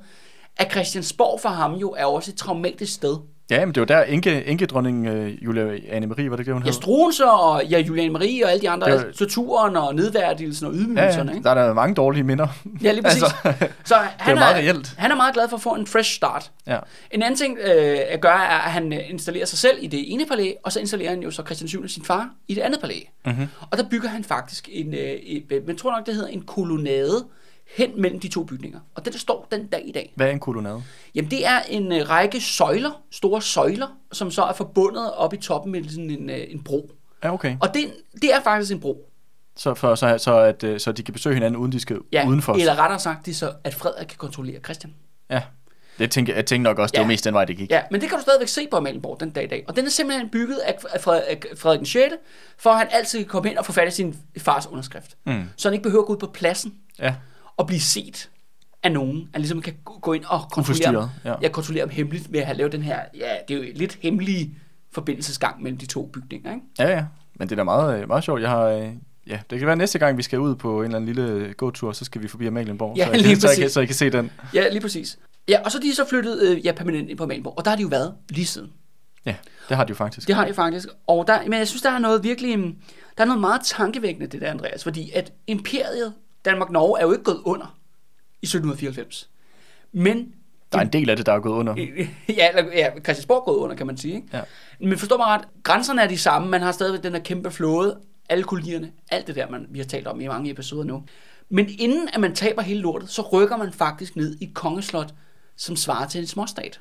at 0.56 0.72
Christiansborg 0.72 1.40
for 1.40 1.48
ham 1.48 1.74
jo 1.74 1.90
er 1.90 2.04
også 2.04 2.30
et 2.30 2.36
traumatisk 2.36 2.92
sted. 2.94 3.16
Ja, 3.50 3.66
men 3.66 3.74
det 3.74 3.80
var 3.80 3.86
der 3.86 4.02
enke, 4.02 4.44
enkedronning 4.44 5.06
øh, 5.06 5.44
Julia 5.44 5.76
Anne-Marie, 5.76 6.28
var 6.30 6.36
det 6.36 6.46
det, 6.46 6.54
hun 6.54 6.62
Ja, 6.62 6.66
hed? 6.66 6.72
Struenser 6.72 7.26
og 7.26 7.64
ja, 7.64 7.78
Juliane 7.78 8.10
Marie 8.12 8.44
og 8.44 8.50
alle 8.50 8.60
de 8.62 8.70
andre, 8.70 8.90
Det 8.92 8.98
det 9.00 9.06
var- 9.06 9.12
torturen 9.12 9.76
og 9.76 9.94
nedværdigelsen 9.94 10.66
og 10.66 10.72
Ja, 10.74 10.78
ydmygelserne, 10.80 11.30
ja, 11.30 11.36
ikke? 11.36 11.44
der 11.44 11.50
er 11.50 11.66
der 11.66 11.74
mange 11.74 11.94
dårlige 11.94 12.22
minder. 12.24 12.46
Ja, 12.82 12.92
lige 12.92 13.02
præcis. 13.02 13.22
Altså, 13.44 13.66
Så 13.84 13.94
han 14.16 14.34
er 14.36 14.40
meget 14.40 14.56
reelt. 14.56 14.94
Han 14.98 15.10
er 15.10 15.16
meget 15.16 15.34
glad 15.34 15.48
for 15.48 15.56
at 15.56 15.62
få 15.62 15.74
en 15.74 15.86
fresh 15.86 16.10
start. 16.16 16.50
ja. 16.66 16.78
En 17.10 17.22
anden 17.22 17.36
ting 17.38 17.58
øh, 17.58 17.98
at 18.08 18.20
gøre, 18.20 18.32
er, 18.44 18.58
at 18.58 18.72
han 18.72 18.92
øh, 18.92 18.98
installerer 19.10 19.46
sig 19.46 19.58
selv 19.58 19.78
i 19.80 19.86
det 19.86 20.12
ene 20.12 20.26
palæ, 20.26 20.52
og 20.64 20.72
så 20.72 20.80
installerer 20.80 21.10
han 21.10 21.22
jo 21.22 21.30
så 21.30 21.42
Christian 21.42 21.68
7. 21.68 21.88
sin 21.88 22.04
far 22.04 22.30
i 22.48 22.54
det 22.54 22.60
andet 22.60 22.80
palæ. 22.80 22.94
Mm-hmm. 23.26 23.46
Og 23.70 23.78
der 23.78 23.84
bygger 23.90 24.08
han 24.08 24.24
faktisk 24.24 24.68
en, 24.72 24.94
øh, 24.94 25.00
et, 25.00 25.44
øh, 25.50 25.66
man 25.66 25.76
tror 25.76 25.96
nok, 25.96 26.06
det 26.06 26.14
hedder 26.14 26.28
en 26.28 26.42
kolonnade 26.42 27.24
hen 27.76 28.00
mellem 28.00 28.20
de 28.20 28.28
to 28.28 28.44
bygninger. 28.44 28.80
Og 28.94 29.04
det 29.04 29.12
der 29.12 29.18
står 29.18 29.48
den 29.50 29.66
dag 29.66 29.82
i 29.86 29.92
dag. 29.92 30.12
Hvad 30.16 30.26
er 30.26 30.30
en 30.30 30.40
kolonnade? 30.40 30.82
Jamen 31.14 31.30
det 31.30 31.46
er 31.46 31.60
en 31.68 31.92
øh, 31.92 32.08
række 32.08 32.40
søjler, 32.40 33.02
store 33.10 33.42
søjler, 33.42 33.86
som 34.12 34.30
så 34.30 34.42
er 34.42 34.52
forbundet 34.52 35.12
op 35.14 35.34
i 35.34 35.36
toppen 35.36 35.72
med 35.72 35.84
sådan 35.88 36.10
en, 36.10 36.30
øh, 36.30 36.40
en 36.48 36.62
bro. 36.64 36.90
Ja, 37.24 37.32
okay. 37.34 37.56
Og 37.60 37.74
det, 37.74 37.92
det 38.22 38.34
er 38.34 38.40
faktisk 38.40 38.72
en 38.72 38.80
bro. 38.80 39.08
Så, 39.56 39.74
for, 39.74 39.94
så, 39.94 40.18
så, 40.18 40.38
at, 40.38 40.64
øh, 40.64 40.80
så 40.80 40.92
de 40.92 41.02
kan 41.02 41.14
besøge 41.14 41.34
hinanden, 41.34 41.56
uden 41.60 41.72
de 41.72 41.80
skal 41.80 41.98
Ja, 42.12 42.26
udenfor. 42.28 42.52
eller 42.54 42.78
rettere 42.78 42.98
sagt, 42.98 43.26
det 43.26 43.36
så, 43.36 43.52
at 43.64 43.74
Frederik 43.74 44.06
kan 44.06 44.18
kontrollere 44.18 44.60
Christian. 44.60 44.94
Ja. 45.30 45.42
Det 45.98 46.10
tænker, 46.10 46.34
jeg 46.34 46.46
tænker 46.46 46.70
nok 46.70 46.78
også, 46.78 46.92
det 46.92 46.98
Ja. 46.98 47.02
var 47.02 47.08
mest 47.08 47.24
den 47.24 47.34
vej, 47.34 47.44
det 47.44 47.56
gik. 47.56 47.70
Ja, 47.70 47.82
men 47.90 48.00
det 48.00 48.08
kan 48.08 48.18
du 48.18 48.22
stadigvæk 48.22 48.48
se 48.48 48.66
på 48.70 48.76
Amalienborg 48.76 49.20
den 49.20 49.30
dag 49.30 49.44
i 49.44 49.46
dag. 49.46 49.64
Og 49.68 49.76
den 49.76 49.86
er 49.86 49.90
simpelthen 49.90 50.28
bygget 50.30 50.56
af 50.58 50.78
Frederik, 51.00 51.46
af 51.50 51.58
Frederik 51.58 51.78
den 51.78 51.86
6., 51.86 52.14
for 52.58 52.70
at 52.70 52.78
han 52.78 52.88
altid 52.90 53.18
kan 53.18 53.28
komme 53.28 53.50
ind 53.50 53.58
og 53.58 53.66
få 53.66 53.72
fat 53.72 53.88
i 53.88 53.90
sin 53.90 54.16
fars 54.38 54.66
underskrift. 54.66 55.16
Mm. 55.26 55.42
Så 55.56 55.68
han 55.68 55.72
ikke 55.74 55.82
behøver 55.82 56.02
at 56.02 56.06
gå 56.06 56.12
ud 56.12 56.18
på 56.18 56.26
pladsen 56.26 56.74
Ja. 56.98 57.14
Og 57.62 57.66
blive 57.66 57.80
set 57.80 58.30
af 58.82 58.92
nogen. 58.92 59.28
Han 59.32 59.40
ligesom 59.40 59.62
kan 59.62 59.74
gå- 59.84 60.12
ind 60.12 60.24
og 60.24 60.40
kontrollere 60.52 61.10
ja. 61.24 61.34
ja, 61.42 61.48
kontrollere 61.48 61.82
ham 61.82 61.90
hemmeligt 61.90 62.32
ved 62.32 62.40
at 62.40 62.46
have 62.46 62.56
lavet 62.58 62.72
den 62.72 62.82
her, 62.82 63.00
ja, 63.16 63.28
det 63.48 63.54
er 63.56 63.58
jo 63.58 63.72
lidt 63.74 63.98
hemmelige 64.00 64.54
forbindelsesgang 64.92 65.62
mellem 65.62 65.78
de 65.78 65.86
to 65.86 66.06
bygninger, 66.06 66.50
ikke? 66.54 66.66
Ja, 66.78 66.88
ja. 66.96 67.04
Men 67.34 67.48
det 67.48 67.52
er 67.52 67.56
da 67.56 67.64
meget, 67.64 68.02
øh, 68.02 68.08
meget 68.08 68.24
sjovt. 68.24 68.40
Jeg 68.42 68.50
har, 68.50 68.62
øh, 68.64 68.88
ja, 69.26 69.40
det 69.50 69.58
kan 69.58 69.66
være 69.66 69.76
næste 69.76 69.98
gang, 69.98 70.16
vi 70.16 70.22
skal 70.22 70.38
ud 70.38 70.54
på 70.54 70.78
en 70.78 70.84
eller 70.84 70.96
anden 70.96 71.14
lille 71.14 71.54
gåtur, 71.54 71.92
så 71.92 72.04
skal 72.04 72.22
vi 72.22 72.28
forbi 72.28 72.46
Amalienborg, 72.46 72.96
Ja, 72.96 73.04
så, 73.04 73.10
jeg, 73.10 73.20
lige 73.20 73.32
kan- 73.34 73.40
så, 73.40 73.48
jeg 73.48 73.56
kan, 73.58 73.70
så 73.70 73.80
jeg 73.80 73.88
kan 73.88 73.94
se 73.96 74.10
den. 74.10 74.30
Ja, 74.54 74.68
lige 74.68 74.80
præcis. 74.80 75.18
Ja, 75.48 75.60
og 75.64 75.72
så 75.72 75.78
er 75.78 75.82
de 75.82 75.94
så 75.94 76.04
flyttet 76.08 76.42
øh, 76.42 76.66
ja, 76.66 76.72
permanent 76.72 77.08
ind 77.10 77.18
på 77.18 77.24
Amalienborg, 77.24 77.58
og 77.58 77.64
der 77.64 77.70
har 77.70 77.76
de 77.76 77.82
jo 77.82 77.88
været 77.88 78.14
lige 78.30 78.46
siden. 78.46 78.70
Ja, 79.26 79.34
det 79.68 79.76
har 79.76 79.84
de 79.84 79.90
jo 79.90 79.94
faktisk. 79.94 80.26
Det 80.28 80.34
har 80.36 80.46
de 80.46 80.54
faktisk. 80.54 80.88
Og 81.06 81.26
der, 81.26 81.42
men 81.42 81.52
jeg 81.58 81.68
synes, 81.68 81.82
der 81.82 81.90
er 81.90 81.98
noget 81.98 82.24
virkelig, 82.24 82.58
mm, 82.58 82.74
der 83.18 83.22
er 83.22 83.26
noget 83.26 83.40
meget 83.40 83.60
tankevækkende 83.64 84.26
det 84.26 84.40
der, 84.40 84.50
Andreas, 84.50 84.82
fordi 84.82 85.10
at 85.14 85.32
imperiet 85.46 86.12
Danmark-Norge 86.44 87.00
er 87.00 87.04
jo 87.06 87.12
ikke 87.12 87.24
gået 87.24 87.42
under 87.44 87.78
i 88.42 88.46
1794. 88.46 89.30
Men 89.92 90.34
Der 90.72 90.78
er 90.78 90.82
en 90.82 90.92
del 90.92 91.10
af 91.10 91.16
det, 91.16 91.26
der 91.26 91.32
er 91.32 91.40
gået 91.40 91.54
under. 91.58 91.74
ja, 92.28 92.48
eller- 92.48 92.72
ja, 92.72 92.90
Christiansborg 92.90 93.36
er 93.38 93.44
gået 93.44 93.56
under, 93.56 93.76
kan 93.76 93.86
man 93.86 93.96
sige. 93.96 94.14
Ikke? 94.14 94.28
Ja. 94.32 94.40
Men 94.80 94.98
forstår 94.98 95.16
mig 95.16 95.26
ret, 95.26 95.44
grænserne 95.62 96.02
er 96.02 96.08
de 96.08 96.18
samme, 96.18 96.48
man 96.48 96.60
har 96.62 96.72
stadigvæk 96.72 97.02
den 97.02 97.12
her 97.12 97.20
kæmpe 97.20 97.50
flåde, 97.50 97.98
alle 98.28 98.44
kolonierne, 98.44 98.92
alt 99.10 99.26
det 99.26 99.34
der, 99.36 99.50
man, 99.50 99.66
vi 99.70 99.78
har 99.78 99.86
talt 99.86 100.06
om 100.06 100.20
i 100.20 100.26
mange 100.28 100.50
episoder 100.50 100.84
nu. 100.84 101.02
Men 101.48 101.68
inden 101.78 102.08
at 102.14 102.20
man 102.20 102.34
taber 102.34 102.62
hele 102.62 102.80
lortet, 102.80 103.10
så 103.10 103.22
rykker 103.22 103.56
man 103.56 103.72
faktisk 103.72 104.16
ned 104.16 104.36
i 104.40 104.50
kongeslot, 104.54 105.14
som 105.56 105.76
svarer 105.76 106.06
til 106.08 106.20
en 106.20 106.26
småstat. 106.26 106.80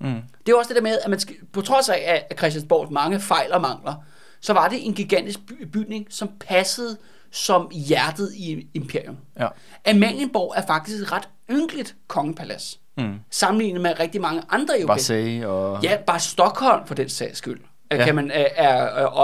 Mm. 0.00 0.20
Det 0.46 0.52
er 0.52 0.56
også 0.56 0.68
det 0.68 0.76
der 0.76 0.82
med, 0.82 0.98
at 1.04 1.10
man 1.10 1.20
skal, 1.20 1.34
på 1.52 1.60
trods 1.60 1.88
af 1.88 2.26
at 2.30 2.38
Christiansborgs 2.38 2.90
mange 2.90 3.20
fejl 3.20 3.52
og 3.52 3.60
mangler, 3.60 3.94
så 4.40 4.52
var 4.52 4.68
det 4.68 4.86
en 4.86 4.94
gigantisk 4.94 5.46
by- 5.46 5.64
bygning, 5.72 6.06
som 6.10 6.28
passede 6.40 6.96
som 7.30 7.70
hjertet 7.74 8.32
i 8.34 8.66
imperium. 8.74 9.16
Ja. 9.40 9.48
Amalienborg 9.86 10.54
er 10.56 10.66
faktisk 10.66 11.02
et 11.02 11.12
ret 11.12 11.28
ynkeligt 11.50 11.96
kongepalads, 12.08 12.80
Mm. 12.98 13.14
sammenlignet 13.30 13.80
med 13.82 14.00
rigtig 14.00 14.20
mange 14.20 14.42
andre 14.50 14.80
europæiske. 14.80 15.12
Marseille 15.12 15.48
og... 15.48 15.82
Ja, 15.82 15.96
bare 16.06 16.20
Stockholm 16.20 16.86
for 16.86 16.94
den 16.94 17.08
sags 17.08 17.38
skyld. 17.38 17.60
Ja. 17.92 18.04
Kan 18.04 18.14
man 18.14 18.30
er, 18.30 18.46
er, 18.56 18.68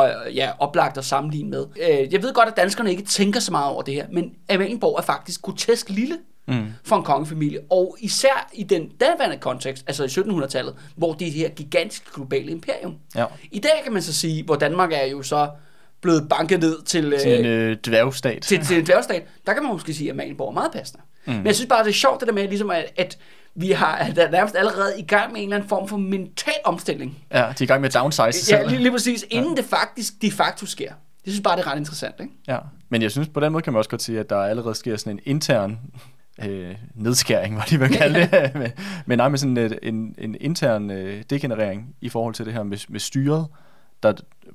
er, 0.03 0.29
ja, 0.31 0.51
oplagt 0.59 0.99
at 0.99 1.05
sammenligne 1.05 1.51
med. 1.51 1.67
Øh, 1.81 2.13
Jeg 2.13 2.23
ved 2.23 2.33
godt, 2.35 2.49
at 2.49 2.57
danskerne 2.57 2.91
ikke 2.91 3.03
tænker 3.03 3.41
så 3.41 3.53
meget 3.53 3.71
over 3.73 3.83
det 3.83 3.95
her, 3.95 4.07
men 4.13 4.35
Amalienborg 4.51 4.99
er 4.99 5.03
faktisk 5.03 5.43
grotesk 5.43 5.91
lille 5.91 6.19
Mm. 6.49 6.67
for 6.85 6.97
en 6.97 7.03
kongefamilie. 7.03 7.59
Og 7.71 7.97
især 8.01 8.51
i 8.53 8.63
den 8.63 8.89
daværende 8.89 9.37
kontekst, 9.37 9.85
altså 9.87 10.05
i 10.05 10.07
1700-tallet, 10.07 10.75
hvor 10.97 11.13
det 11.13 11.27
er 11.27 11.31
det 11.31 11.41
her 11.41 11.49
gigantiske 11.49 12.07
globale 12.15 12.51
imperium. 12.51 12.95
Ja. 13.17 13.25
I 13.51 13.59
dag 13.59 13.81
kan 13.85 13.93
man 13.93 14.03
så 14.03 14.13
sige, 14.13 14.45
hvor 14.45 14.55
Danmark 14.57 14.93
er 14.93 15.05
jo 15.05 15.23
så 15.23 15.49
blevet 16.03 16.29
banket 16.29 16.61
ned 16.61 16.83
til, 16.83 17.15
Sådan 17.19 17.39
en 17.39 17.47
øh, 17.47 17.71
øh, 17.71 17.77
dværgstat. 17.87 18.43
til, 18.43 18.67
til 18.67 18.79
en 18.79 18.87
dværgstat, 18.87 19.27
der 19.47 19.53
kan 19.53 19.63
man 19.63 19.73
måske 19.73 19.95
sige, 19.95 20.09
at 20.09 20.15
Amalienborg 20.15 20.49
er 20.49 20.53
meget 20.53 20.73
passende. 20.73 21.03
Mm. 21.27 21.33
Men 21.33 21.47
jeg 21.47 21.55
synes 21.55 21.69
bare, 21.69 21.85
det 21.85 21.91
er 21.91 21.95
sjovt 21.95 22.21
det 22.21 22.29
der 22.29 22.35
med, 22.35 22.49
ligesom 22.49 22.71
at, 22.71 22.85
at 22.97 23.19
vi 23.55 23.71
har 23.71 23.97
at 23.97 24.17
der 24.17 24.27
er 24.27 24.31
nærmest 24.31 24.57
allerede 24.57 24.99
i 24.99 25.03
gang 25.03 25.33
med 25.33 25.41
en 25.41 25.47
eller 25.47 25.57
anden 25.57 25.69
form 25.69 25.89
for 25.89 25.97
mental 25.97 26.55
omstilling. 26.65 27.19
Ja, 27.33 27.39
de 27.39 27.43
er 27.43 27.55
i 27.63 27.67
gang 27.67 27.81
med 27.81 27.89
at 27.89 27.95
downsize 27.95 28.33
sig 28.33 28.53
Ja, 28.55 28.67
lige, 28.69 28.79
lige 28.79 28.93
præcis, 28.93 29.25
inden 29.31 29.57
det 29.57 29.65
faktisk 29.65 30.23
de 30.23 30.31
facto 30.31 30.67
sker. 30.67 30.93
Jeg 31.27 31.33
synes 31.33 31.41
bare, 31.41 31.57
det 31.57 31.67
er 31.67 31.71
ret 31.71 31.79
interessant, 31.79 32.15
ikke? 32.21 32.33
Ja, 32.49 32.59
men 32.89 33.03
jeg 33.03 33.11
synes 33.11 33.29
på 33.29 33.41
den 33.41 33.53
måde 33.53 33.63
kan 33.63 33.73
man 33.73 33.79
også 33.79 33.91
godt 33.91 34.03
sige, 34.03 34.21
at 34.21 34.31
der 34.31 34.37
allerede 34.37 34.75
sker 34.75 34.97
sådan 34.97 35.13
en 35.13 35.21
intern 35.25 35.79
øh, 36.45 36.75
nedskæring, 36.95 37.55
hvad 37.55 37.65
de 37.71 37.79
vil 37.79 37.89
kalde 37.89 38.21
det, 38.21 38.55
men, 38.61 38.73
men 39.07 39.19
nej, 39.19 39.29
med 39.29 39.39
sådan 39.39 39.57
et, 39.57 39.79
en, 39.83 40.15
en 40.19 40.37
intern 40.41 40.91
øh, 40.91 41.23
degenerering 41.31 41.95
i 42.01 42.09
forhold 42.09 42.35
til 42.35 42.45
det 42.47 42.55
her 42.55 42.63
med, 42.63 42.79
med 42.89 43.01
styret, 43.01 43.47
der, 44.03 44.13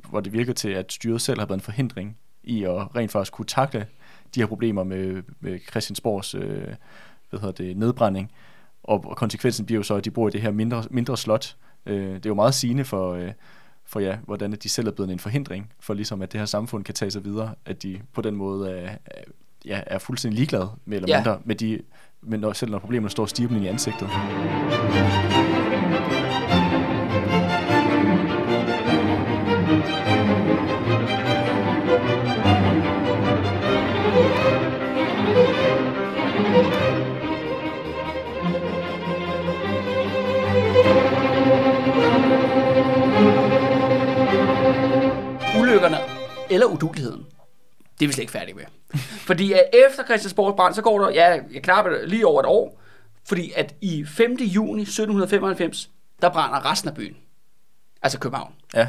hvor 0.09 0.19
det 0.19 0.33
virker 0.33 0.53
til, 0.53 0.69
at 0.69 0.91
styret 0.93 1.21
selv 1.21 1.39
har 1.39 1.45
været 1.45 1.57
en 1.57 1.61
forhindring 1.61 2.17
i 2.43 2.63
at 2.63 2.95
rent 2.95 3.11
faktisk 3.11 3.33
kunne 3.33 3.45
takle 3.45 3.85
de 4.35 4.39
her 4.39 4.47
problemer 4.47 4.83
med, 4.83 5.23
med 5.39 5.59
Christiansborgs 5.69 6.35
øh, 6.35 6.67
hvad 7.29 7.39
hedder 7.39 7.51
det, 7.51 7.77
nedbrænding. 7.77 8.31
Og, 8.83 9.03
og 9.05 9.17
konsekvensen 9.17 9.65
bliver 9.65 9.79
jo 9.79 9.83
så, 9.83 9.95
at 9.95 10.05
de 10.05 10.11
bor 10.11 10.27
i 10.27 10.31
det 10.31 10.41
her 10.41 10.51
mindre, 10.51 10.83
mindre 10.89 11.17
slot. 11.17 11.55
Øh, 11.85 11.95
det 12.15 12.25
er 12.25 12.29
jo 12.29 12.33
meget 12.33 12.53
sigende 12.53 12.85
for, 12.85 13.13
øh, 13.13 13.31
for 13.85 13.99
ja, 13.99 14.17
hvordan 14.25 14.53
at 14.53 14.63
de 14.63 14.69
selv 14.69 14.87
er 14.87 14.91
blevet 14.91 15.11
en 15.11 15.19
forhindring 15.19 15.71
for 15.79 15.93
ligesom, 15.93 16.21
at 16.21 16.31
det 16.31 16.39
her 16.39 16.45
samfund 16.45 16.83
kan 16.83 16.93
tage 16.93 17.11
sig 17.11 17.25
videre, 17.25 17.55
at 17.65 17.83
de 17.83 18.01
på 18.13 18.21
den 18.21 18.35
måde 18.35 18.71
er, 18.71 18.89
er, 19.05 19.21
ja, 19.65 19.81
er 19.87 19.97
fuldstændig 19.99 20.37
ligeglade 20.37 20.69
med 20.85 20.97
eller 20.97 21.07
Ja. 21.09 21.19
mindre, 21.19 21.39
med 21.45 21.55
de, 21.55 21.81
men 22.21 22.39
når, 22.39 22.53
selv 22.53 22.71
når 22.71 22.79
problemerne 22.79 23.09
står 23.09 23.25
stigen 23.25 23.63
i 23.63 23.67
ansigtet. 23.67 24.09
Eller 46.57 46.67
uduligheden, 46.67 47.25
det 47.99 48.05
er 48.05 48.07
vi 48.07 48.13
slet 48.13 48.21
ikke 48.21 48.31
færdige 48.31 48.55
med. 48.55 48.63
Fordi 49.27 49.53
at 49.53 49.63
efter 49.87 50.03
Christiansborgs 50.05 50.55
brand, 50.55 50.73
så 50.73 50.81
går 50.81 50.99
der 50.99 51.09
ja, 51.09 51.39
knap 51.63 51.85
lige 52.05 52.27
over 52.27 52.39
et 52.39 52.45
år, 52.45 52.81
fordi 53.27 53.51
at 53.55 53.75
i 53.81 54.05
5. 54.05 54.31
juni 54.39 54.81
1795, 54.81 55.89
der 56.21 56.29
brænder 56.29 56.71
resten 56.71 56.89
af 56.89 56.95
byen. 56.95 57.17
Altså 58.01 58.19
København. 58.19 58.53
Ja, 58.73 58.87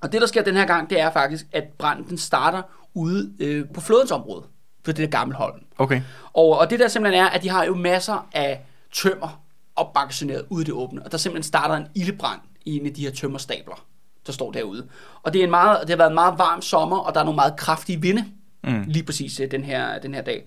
Og 0.00 0.12
det, 0.12 0.20
der 0.20 0.26
sker 0.26 0.42
den 0.42 0.56
her 0.56 0.66
gang, 0.66 0.90
det 0.90 1.00
er 1.00 1.10
faktisk, 1.10 1.46
at 1.52 1.64
branden 1.78 2.08
den 2.08 2.18
starter 2.18 2.62
ude 2.94 3.32
øh, 3.40 3.64
på 3.74 3.80
flådens 3.80 4.10
område, 4.10 4.44
for 4.84 4.92
det 4.92 5.12
der 5.12 5.18
gamle 5.18 5.34
Holm. 5.36 5.60
Okay. 5.78 6.02
Og, 6.32 6.58
og 6.58 6.70
det 6.70 6.78
der 6.78 6.88
simpelthen 6.88 7.24
er, 7.24 7.28
at 7.28 7.42
de 7.42 7.48
har 7.48 7.64
jo 7.64 7.74
masser 7.74 8.28
af 8.32 8.60
tømmer 8.92 9.42
opbagasineret 9.76 10.46
ude 10.50 10.62
i 10.62 10.64
det 10.64 10.74
åbne, 10.74 11.02
og 11.02 11.12
der 11.12 11.18
simpelthen 11.18 11.48
starter 11.48 11.74
en 11.74 11.86
ildebrand 11.94 12.40
i 12.64 12.76
en 12.76 12.86
af 12.86 12.94
de 12.94 13.02
her 13.02 13.10
tømmerstabler, 13.12 13.84
der 14.26 14.32
står 14.32 14.52
derude. 14.52 14.86
Og 15.22 15.32
det, 15.32 15.40
er 15.40 15.44
en 15.44 15.50
meget, 15.50 15.80
det 15.80 15.90
har 15.90 15.96
været 15.96 16.10
en 16.10 16.14
meget 16.14 16.38
varm 16.38 16.62
sommer, 16.62 16.98
og 16.98 17.14
der 17.14 17.20
er 17.20 17.24
nogle 17.24 17.36
meget 17.36 17.56
kraftige 17.56 18.00
vinde, 18.00 18.24
mm. 18.64 18.84
lige 18.86 19.04
præcis 19.04 19.40
øh, 19.40 19.50
den 19.50 19.64
her, 19.64 19.98
den 19.98 20.14
her 20.14 20.22
dag. 20.22 20.46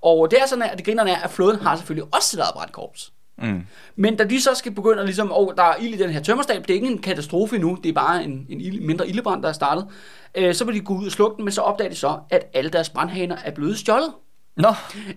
Og 0.00 0.30
det 0.30 0.40
er 0.40 0.46
sådan, 0.46 0.62
at 0.62 0.78
det 0.78 0.86
grinerne 0.86 1.10
er, 1.10 1.20
at 1.20 1.30
flåden 1.30 1.60
har 1.60 1.76
selvfølgelig 1.76 2.14
også 2.14 2.28
sit 2.28 2.38
eget 2.38 2.54
brandkorps. 2.54 3.12
Mm. 3.38 3.66
Men 3.96 4.16
da 4.16 4.24
de 4.24 4.40
så 4.40 4.50
skal 4.54 4.72
begynde 4.72 4.98
at 4.98 5.04
ligesom, 5.04 5.32
oh, 5.32 5.54
der 5.56 5.62
er 5.62 5.76
ild 5.76 5.94
i 5.94 5.98
den 5.98 6.10
her 6.10 6.22
tømmerstab, 6.22 6.62
det 6.62 6.70
er 6.70 6.74
ikke 6.74 6.86
en 6.86 7.02
katastrofe 7.02 7.56
endnu, 7.56 7.78
det 7.82 7.88
er 7.88 7.92
bare 7.92 8.24
en, 8.24 8.46
en 8.48 8.60
ild, 8.60 8.80
mindre 8.80 9.08
ildebrand, 9.08 9.42
der 9.42 9.48
er 9.48 9.52
startet, 9.52 9.86
øh, 10.34 10.54
så 10.54 10.64
vil 10.64 10.74
de 10.74 10.80
gå 10.80 10.94
ud 10.94 11.06
og 11.06 11.12
slukke 11.12 11.36
den, 11.36 11.44
men 11.44 11.52
så 11.52 11.60
opdager 11.60 11.90
de 11.90 11.96
så, 11.96 12.18
at 12.30 12.46
alle 12.54 12.70
deres 12.70 12.90
brandhaner 12.90 13.36
er 13.44 13.50
blevet 13.50 13.78
stjålet, 13.78 14.12
Nå, 14.56 14.74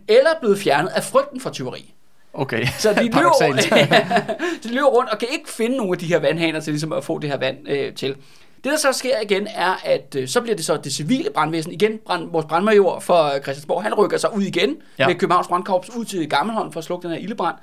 eller 0.07 0.29
er 0.29 0.39
blevet 0.39 0.59
fjernet 0.59 0.89
af 0.89 1.03
frygten 1.03 1.41
for 1.41 1.49
tyveri. 1.49 1.93
Okay. 2.37 2.65
Så 2.79 2.93
de 2.93 3.03
løber, 3.03 3.11
Paradoksalt. 3.13 3.73
de 4.63 4.73
løber 4.73 4.87
rundt 4.87 5.11
og 5.11 5.19
kan 5.19 5.27
ikke 5.31 5.49
finde 5.49 5.77
nogle 5.77 5.91
af 5.91 5.97
de 5.97 6.05
her 6.05 6.19
vandhaner 6.19 6.59
til 6.59 6.73
ligesom 6.73 6.93
at 6.93 7.03
få 7.03 7.19
det 7.19 7.29
her 7.29 7.37
vand 7.37 7.57
øh, 7.69 7.93
til. 7.93 8.15
Det, 8.63 8.71
der 8.71 8.77
så 8.77 8.91
sker 8.93 9.19
igen, 9.21 9.47
er, 9.55 9.81
at 9.83 10.15
øh, 10.19 10.27
så 10.27 10.41
bliver 10.41 10.55
det 10.55 10.65
så 10.65 10.77
det 10.77 10.93
civile 10.93 11.29
brandvæsen. 11.33 11.71
Igen, 11.71 11.99
brand, 12.05 12.31
vores 12.31 12.45
brandmajor 12.49 12.99
for 12.99 13.31
Christiansborg, 13.43 13.83
han 13.83 13.93
rykker 13.93 14.17
sig 14.17 14.35
ud 14.35 14.41
igen 14.41 14.69
Ja. 14.69 15.03
ja. 15.03 15.07
med 15.07 15.15
Københavns 15.15 15.47
Brandkorps 15.47 15.89
ud 15.95 16.05
til 16.05 16.29
Gammelholm 16.29 16.71
for 16.71 16.79
at 16.79 16.83
slukke 16.83 17.07
den 17.07 17.15
her 17.15 17.21
ildebrand. 17.23 17.55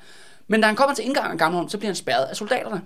Men 0.49 0.61
da 0.61 0.67
han 0.67 0.77
kommer 0.77 0.95
til 0.95 1.05
indgangen 1.05 1.33
af 1.33 1.39
Gammelholm, 1.39 1.69
så 1.69 1.79
bliver 1.79 1.89
han 1.89 1.97
spærret 1.97 2.25
af 2.25 2.37
soldaterne. 2.37 2.81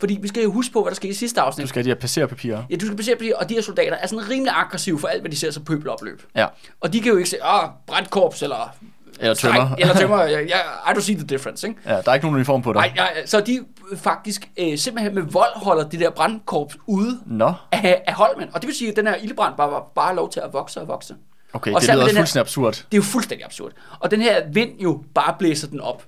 Fordi 0.00 0.18
vi 0.22 0.28
skal 0.28 0.42
jo 0.42 0.52
huske 0.52 0.72
på, 0.72 0.82
hvad 0.82 0.90
der 0.90 0.94
skete 0.94 1.10
i 1.10 1.14
sidste 1.14 1.40
afsnit. 1.40 1.62
Du 1.62 1.68
skal 1.68 1.78
have 1.78 1.84
de 1.84 1.94
her 1.96 2.00
passerpapirer. 2.00 2.62
Ja, 2.70 2.76
du 2.76 2.86
skal 2.86 2.96
basere 2.96 3.16
på 3.16 3.24
de, 3.24 3.32
og 3.36 3.48
de 3.48 3.54
her 3.54 3.62
soldater 3.62 3.96
er 3.96 4.06
sådan 4.06 4.30
rimelig 4.30 4.52
aggressive 4.56 4.98
for 4.98 5.08
alt, 5.08 5.20
hvad 5.20 5.30
de 5.30 5.36
ser 5.36 5.50
som 5.50 5.64
pøbelopløb. 5.64 6.22
Ja. 6.36 6.46
Og 6.80 6.92
de 6.92 7.00
kan 7.00 7.12
jo 7.12 7.16
ikke 7.18 7.30
se, 7.30 7.36
åh, 7.44 7.68
brandkorps 7.86 8.42
eller... 8.42 8.74
Eller 9.20 9.34
tømmer. 9.34 9.68
Nej, 9.68 9.76
eller 9.78 9.94
tømmer. 9.94 10.22
Ja, 10.34 10.40
ja, 10.40 10.58
I 10.90 10.94
don't 10.96 11.00
see 11.00 11.14
the 11.16 11.26
difference, 11.26 11.68
ikke? 11.68 11.80
Ja, 11.86 11.90
der 11.90 12.10
er 12.10 12.14
ikke 12.14 12.26
nogen 12.26 12.34
uniform 12.36 12.62
på 12.62 12.72
dig. 12.72 12.80
Nej, 12.96 13.08
ja, 13.16 13.26
så 13.26 13.40
de 13.40 13.60
faktisk 13.96 14.48
øh, 14.56 14.78
simpelthen 14.78 15.14
med 15.14 15.22
vold 15.22 15.56
holder 15.56 15.88
det 15.88 16.00
der 16.00 16.10
brandkorps 16.10 16.76
ude 16.86 17.20
Nå, 17.26 17.52
af, 17.72 18.02
af 18.06 18.14
Holmen. 18.14 18.48
Og 18.54 18.60
det 18.62 18.66
vil 18.68 18.76
sige, 18.76 18.90
at 18.90 18.96
den 18.96 19.06
her 19.06 19.14
ildbrand 19.14 19.54
bare, 19.56 19.70
bare, 19.70 19.82
bare 19.94 20.16
lov 20.16 20.30
til 20.30 20.40
at 20.40 20.52
vokse 20.52 20.80
og 20.80 20.88
vokse. 20.88 21.14
okay, 21.52 21.72
Og 21.72 21.80
det 21.80 21.88
lyder 21.88 21.98
med 21.98 22.06
den 22.08 22.16
her- 22.16 22.20
fuldstændig 22.22 22.40
absurd. 22.40 22.72
Det 22.74 22.82
er 22.92 22.96
jo 22.96 23.02
fuldstændig 23.02 23.44
absurd. 23.44 23.72
Og 24.00 24.10
den 24.10 24.22
her 24.22 24.42
vind 24.52 24.70
jo 24.80 25.04
bare 25.14 25.34
blæser 25.38 25.68
den 25.68 25.80
op. 25.80 26.04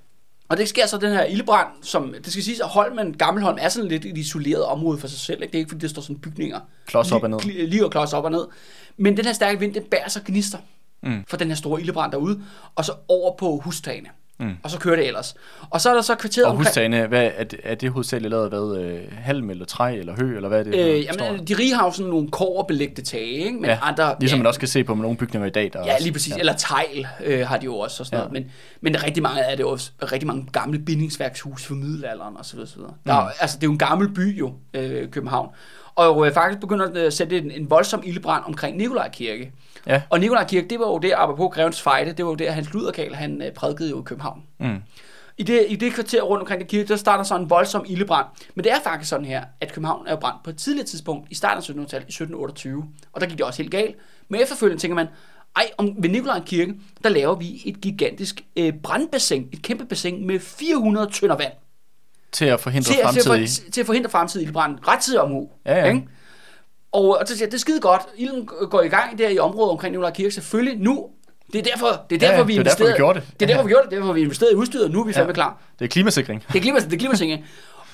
Og 0.49 0.57
det 0.57 0.69
sker 0.69 0.87
så 0.87 0.99
den 0.99 1.13
her 1.13 1.25
ildbrand, 1.25 1.69
som 1.83 2.15
det 2.25 2.33
skal 2.33 2.45
siges, 2.45 2.61
at 2.61 2.67
Holmen, 2.69 3.17
Gammelholm 3.19 3.59
er 3.61 3.69
sådan 3.69 3.89
lidt 3.89 4.05
et 4.05 4.19
isoleret 4.19 4.65
område 4.65 4.99
for 4.99 5.07
sig 5.09 5.19
selv. 5.19 5.43
Ikke? 5.43 5.53
Det 5.53 5.59
er 5.59 5.61
ikke 5.61 5.69
fordi, 5.71 5.81
der 5.81 5.89
står 5.89 6.03
sådan 6.03 6.19
bygninger. 6.19 6.61
Klods 6.87 7.13
op 7.13 7.23
og 7.23 7.31
ned. 7.31 7.41
Lige, 7.41 7.67
lige 7.67 7.85
og 7.85 7.91
klods 7.91 8.13
op 8.13 8.25
og 8.25 8.31
ned. 8.31 8.47
Men 8.97 9.17
den 9.17 9.25
her 9.25 9.33
stærke 9.33 9.61
vind, 9.61 9.75
den 9.75 9.83
bærer 9.91 10.09
sig 10.09 10.23
gnister 10.27 10.59
Mm. 11.05 11.25
for 11.29 11.37
den 11.37 11.49
her 11.49 11.55
store 11.55 11.81
ildebrand 11.81 12.13
derude, 12.13 12.41
og 12.75 12.85
så 12.85 12.93
over 13.09 13.37
på 13.37 13.61
hustagene. 13.65 14.09
Mm. 14.41 14.51
Og 14.63 14.71
så 14.71 14.79
kører 14.79 14.97
det 14.97 15.07
ellers. 15.07 15.35
Og 15.71 15.81
så 15.81 15.91
er 15.91 15.95
der 15.95 16.03
så 16.03 16.15
kvarteret 16.15 16.45
Og 16.45 16.51
omkring... 16.51 16.67
hustagene, 16.69 17.07
hvad, 17.07 17.31
er, 17.37 17.45
det, 17.45 17.61
er 17.63 17.75
det 17.75 17.91
hovedsageligt 17.91 18.31
lavet 18.31 18.49
hvad? 18.49 18.77
Øh, 18.85 19.01
halm 19.13 19.51
eller 19.51 19.65
træ 19.65 19.97
eller 19.99 20.17
hø, 20.17 20.37
eller 20.37 20.49
hvad 20.49 20.61
er 20.61 20.63
det? 20.65 20.75
Øh, 20.75 21.05
jamen, 21.05 21.47
de 21.47 21.55
rige 21.55 21.75
har 21.75 21.85
jo 21.85 21.91
sådan 21.93 22.11
nogle 22.11 22.31
kårbelægte 22.31 23.03
tage, 23.03 23.27
ikke? 23.27 23.53
Men 23.53 23.65
ja, 23.65 23.79
andre... 23.83 24.17
ligesom 24.21 24.37
ja, 24.37 24.43
man 24.43 24.47
også 24.47 24.61
kan 24.61 24.69
se 24.69 24.85
på 24.85 24.95
nogle 24.95 25.17
bygninger 25.17 25.47
i 25.47 25.51
dag. 25.51 25.71
Der 25.73 25.79
er 25.81 25.85
Ja, 25.87 25.97
lige 26.01 26.13
præcis. 26.13 26.33
Ja. 26.35 26.39
Eller 26.39 26.53
tegl 26.53 27.07
øh, 27.25 27.47
har 27.47 27.57
de 27.59 27.65
jo 27.65 27.79
også 27.79 28.03
og 28.03 28.07
sådan 28.07 28.19
Ja. 28.19 28.25
noget. 28.25 28.33
Men, 28.33 28.51
men 28.81 29.05
rigtig 29.05 29.23
mange 29.23 29.45
af 29.45 29.57
det 29.57 29.65
er 29.65 29.69
også 29.69 29.91
rigtig 30.13 30.27
mange 30.27 30.47
gamle 30.53 30.79
bindingsværkshus 30.79 31.65
fra 31.67 31.75
middelalderen 31.75 32.37
osv. 32.37 32.59
osv. 32.59 32.81
Der 33.07 33.15
er, 33.15 33.29
altså, 33.41 33.57
det 33.57 33.63
er 33.63 33.67
jo 33.69 33.73
en 33.73 33.79
gammel 33.79 34.09
by 34.15 34.39
jo, 34.39 34.53
øh, 34.75 35.09
København. 35.11 35.49
Og 35.97 36.27
øh, 36.27 36.35
faktisk 36.35 36.61
begynder 36.61 37.07
at 37.07 37.13
sætte 37.13 37.39
en, 37.39 37.51
en 37.51 37.71
voldsom 37.71 38.03
ildebrand 38.05 38.45
omkring 38.47 38.77
Nikolaj 38.77 39.11
Kirke. 39.11 39.53
Ja. 39.87 40.03
Og 40.11 40.21
Nikolaj 40.21 40.45
Kirke, 40.45 40.69
det 40.69 40.79
var 40.79 40.87
jo 40.87 40.99
der, 40.99 41.17
apropos 41.17 41.55
Grevens 41.55 41.83
Fejde, 41.83 42.13
det 42.13 42.25
var 42.25 42.31
jo 42.31 42.35
der, 42.35 42.51
Hans 42.51 42.73
Luderkal, 42.73 43.15
han 43.15 43.43
øh, 43.43 43.53
prædikede 43.53 43.91
jo 43.91 44.01
i 44.01 44.05
København. 44.05 44.43
Mm. 44.59 44.77
I 45.39 45.43
det, 45.43 45.67
I 45.69 45.77
det 45.77 45.93
kvarter 45.93 46.23
rundt 46.23 46.41
omkring 46.41 46.61
det 46.61 46.69
kirke, 46.69 46.89
der 46.89 46.97
starter 46.97 47.25
så 47.25 47.37
en 47.37 47.51
voldsom 47.51 47.85
ildebrand. 47.89 48.27
Men 48.55 48.65
det 48.65 48.73
er 48.73 48.81
faktisk 48.85 49.11
sådan 49.11 49.27
her, 49.27 49.45
at 49.61 49.73
København 49.73 50.07
er 50.07 50.11
jo 50.11 50.17
brændt 50.17 50.43
på 50.45 50.51
et 50.51 50.57
tidligt 50.57 50.87
tidspunkt 50.87 51.27
i 51.31 51.35
starten 51.35 51.59
af 51.59 51.63
1700-tallet, 51.63 52.07
i 52.07 52.13
1728. 52.13 52.85
Og 53.13 53.21
der 53.21 53.27
gik 53.27 53.39
det 53.39 53.47
også 53.47 53.63
helt 53.63 53.73
galt. 53.73 53.97
Men 54.29 54.41
efterfølgende 54.41 54.83
tænker 54.83 54.95
man, 54.95 55.07
ej, 55.57 55.71
om, 55.79 55.95
ved 55.99 56.11
Nikolaj 56.11 56.41
Kirke, 56.47 56.75
der 57.05 57.09
laver 57.09 57.35
vi 57.35 57.63
et 57.65 57.81
gigantisk 57.81 58.45
øh, 58.57 58.73
brandbassin, 58.83 59.49
et 59.53 59.63
kæmpe 59.63 59.85
bassin 59.85 60.27
med 60.27 60.41
400 60.41 61.11
tønder 61.11 61.37
vand. 61.37 61.53
Til 62.35 62.45
at 62.45 62.61
forhindre 62.61 62.87
Til, 62.87 62.95
til, 62.95 63.03
fremtidige... 63.05 63.43
at 63.43 63.49
for, 63.65 63.71
til 63.73 63.81
at 63.81 63.87
forhindre 63.87 64.11
fremtidig 64.11 64.45
ildbrand. 64.47 64.79
Ret 64.89 65.01
tid 65.01 65.17
om 65.19 65.33
uge. 65.33 65.49
Ja, 65.67 65.77
ja. 65.79 65.87
Ikke? 65.87 66.03
Og, 66.93 67.05
og 67.21 67.23
så 67.27 67.37
siger 67.37 67.47
det 67.47 67.55
er 67.55 67.59
skide 67.59 67.81
godt. 67.81 68.03
Ilden 68.17 68.47
går 68.71 68.83
i 68.83 68.89
gang 68.89 69.19
der 69.19 69.29
i 69.29 69.39
området 69.39 69.71
omkring 69.71 69.93
Nikolaj 69.93 70.13
Kirke. 70.13 70.31
Selvfølgelig 70.35 70.79
nu. 70.81 71.07
Det 71.53 71.59
er 71.59 71.63
derfor, 71.63 71.87
det 72.11 72.23
er 72.23 72.27
Ja, 72.27 72.33
derfor 72.33 72.39
ja, 72.39 72.43
vi 72.47 72.53
det 72.53 72.59
er 72.61 72.63
derfor, 72.63 72.77
vi 72.77 72.85
investerede. 72.85 72.97
gjorde 72.97 73.21
det. 73.21 73.29
Det 73.41 73.43
er 73.43 73.47
derfor, 73.47 73.63
vi 73.63 73.69
gjorde 73.69 73.83
det. 73.83 73.91
Det 73.91 73.97
er 73.97 74.01
derfor, 74.01 74.13
vi 74.13 74.21
investerede 74.21 74.53
i 74.53 74.57
udstyret. 74.57 74.91
Nu 74.91 75.01
er 75.01 75.05
vi 75.07 75.13
fandme 75.13 75.33
klar. 75.35 75.59
Det 75.79 75.85
er 75.85 75.89
klimasikring. 75.89 76.45
Det 76.49 76.57
er 76.59 76.61
klima, 76.63 76.79
det 76.79 76.93
er 76.93 76.99
klimasinge. 76.99 77.45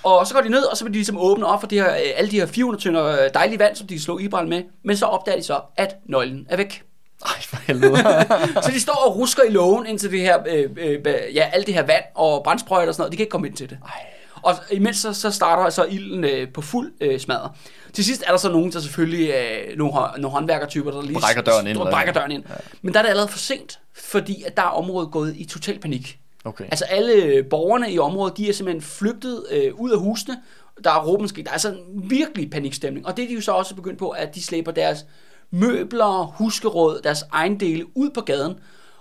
Og 0.02 0.26
så 0.26 0.34
går 0.34 0.40
de 0.40 0.48
ned, 0.48 0.62
og 0.62 0.76
så 0.76 0.84
vil 0.84 0.92
de 0.92 0.98
ligesom 0.98 1.18
åbne 1.18 1.46
op 1.46 1.60
for 1.60 1.66
de 1.66 1.74
her, 1.80 1.90
øh, 1.90 2.00
alle 2.16 2.30
de 2.30 2.36
her 2.40 2.46
400 2.46 2.84
tønder 2.84 3.06
øh, 3.24 3.30
dejlige 3.34 3.58
vand, 3.58 3.76
som 3.76 3.86
de 3.86 3.94
kan 3.94 4.00
slå 4.00 4.18
ildbrand 4.18 4.48
med. 4.48 4.62
Men 4.84 4.96
så 4.96 5.06
opdager 5.06 5.36
de 5.38 5.42
så, 5.44 5.60
at 5.76 5.94
nøglen 6.06 6.46
er 6.50 6.56
væk. 6.56 6.82
Ej, 7.26 7.32
for 7.42 7.56
helvede. 7.56 7.96
Så 8.64 8.70
de 8.74 8.80
står 8.80 9.04
og 9.06 9.16
rusker 9.16 9.42
i 9.42 9.50
lågen 9.50 9.86
indtil 9.86 10.10
det 10.10 10.20
her, 10.20 10.38
øh, 10.48 10.70
øh, 10.76 10.98
ja, 11.34 11.50
alt 11.52 11.66
det 11.66 11.74
her 11.74 11.82
vand 11.82 12.04
og 12.14 12.42
brændsprøjter 12.44 12.88
og 12.88 12.94
sådan 12.94 13.02
noget. 13.02 13.12
De 13.12 13.16
kan 13.16 13.22
ikke 13.22 13.30
komme 13.30 13.46
ind 13.48 13.56
til 13.56 13.70
det. 13.70 13.78
Ej. 13.84 14.00
Og 14.42 14.54
imens 14.70 14.96
så, 14.96 15.12
så 15.12 15.30
starter 15.30 15.70
så 15.70 15.84
ilden 15.84 16.24
øh, 16.24 16.52
på 16.52 16.60
fuld 16.60 16.92
øh, 17.00 17.20
smadre. 17.20 17.52
Til 17.92 18.04
sidst 18.04 18.24
er 18.26 18.30
der 18.30 18.38
så 18.38 18.52
nogen, 18.52 18.72
der 18.72 18.80
selvfølgelig 18.80 19.30
øh, 19.30 19.78
nogle, 19.78 19.94
nogle 19.94 20.28
håndværkertyper, 20.28 20.90
der 20.90 21.02
lige 21.02 21.20
Brækker 21.20 21.42
døren 21.42 21.66
ind, 21.66 21.78
brækker 21.78 22.12
døren 22.12 22.30
ind. 22.30 22.44
Ja. 22.48 22.54
Men 22.82 22.92
der 22.94 22.98
er 22.98 23.02
det 23.02 23.10
allerede 23.10 23.30
for 23.30 23.38
sent, 23.38 23.78
fordi 23.94 24.42
at 24.42 24.56
der 24.56 24.62
er 24.62 24.66
området 24.66 25.10
gået 25.10 25.36
i 25.36 25.44
total 25.44 25.78
panik. 25.78 26.18
Okay. 26.44 26.64
Altså 26.64 26.84
alle 26.84 27.42
borgerne 27.42 27.92
i 27.92 27.98
området, 27.98 28.36
de 28.36 28.48
er 28.48 28.52
simpelthen 28.52 28.82
flygtet 28.82 29.44
øh, 29.50 29.74
ud 29.74 29.90
af 29.90 29.98
husene. 29.98 30.36
Der 30.84 30.90
er 30.90 31.04
råbenskrig. 31.04 31.44
Der 31.46 31.52
er 31.52 31.58
sådan 31.58 31.78
en 31.78 32.10
virkelig 32.10 32.50
panikstemning. 32.50 33.06
Og 33.06 33.16
det 33.16 33.22
er 33.22 33.28
de 33.28 33.34
jo 33.34 33.40
så 33.40 33.52
også 33.52 33.74
begyndt 33.74 33.98
på, 33.98 34.08
at 34.08 34.34
de 34.34 34.42
slæber 34.42 34.72
deres 34.72 35.04
møbler, 35.50 36.34
huskeråd, 36.36 37.00
deres 37.04 37.24
ejendele 37.32 37.86
ud 37.94 38.10
på 38.10 38.20
gaden. 38.20 38.54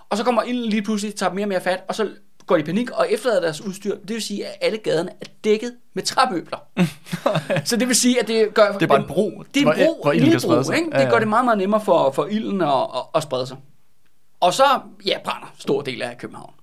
Og 0.10 0.18
så 0.18 0.24
kommer 0.24 0.44
ilden 0.44 0.70
lige 0.70 0.82
pludselig, 0.82 1.16
tager 1.16 1.34
mere 1.34 1.46
og 1.46 1.50
mere 1.50 1.62
fat, 1.62 1.84
og 1.88 1.96
så 1.96 2.10
går 2.50 2.58
i 2.58 2.64
panik 2.64 2.91
og 2.91 3.12
efterlader 3.12 3.41
deres 3.41 3.62
udstyr. 3.62 3.95
Det 3.95 4.10
vil 4.10 4.22
sige, 4.22 4.47
at 4.47 4.58
alle 4.62 4.78
gaderne 4.78 5.10
er 5.22 5.26
dækket 5.43 5.76
med 5.93 6.04
træmøbler. 6.04 6.58
så 7.66 7.78
det 7.78 7.88
vil 7.88 7.95
sige, 7.95 8.22
at 8.22 8.28
det 8.28 8.54
gør... 8.54 8.72
Det 8.72 8.82
er 8.82 8.88
bare 8.88 9.00
en 9.00 9.08
bro, 9.08 9.43
Det 9.54 9.64
er 9.64 9.72
en 9.72 9.78
bro, 9.78 10.02
hvor 10.04 10.12
en 10.12 10.20
lille 10.20 10.39
bro, 10.39 10.72
ikke? 10.72 10.91
Det 10.91 11.00
ja. 11.00 11.10
gør 11.10 11.20
det 11.20 11.28
meget, 11.28 11.45
meget 11.45 11.58
nemmere 11.58 11.82
for, 11.82 12.12
for 12.12 12.26
ilden 12.26 12.62
at, 12.62 12.68
at, 12.68 13.02
at 13.16 13.24
sprede 13.24 13.47
sig. 13.47 13.58
Og 14.39 14.54
så, 14.54 14.64
ja, 15.06 15.18
brænder 15.24 15.54
stor 15.58 15.82
del 15.82 16.02
af 16.02 16.18
København. 16.18 16.54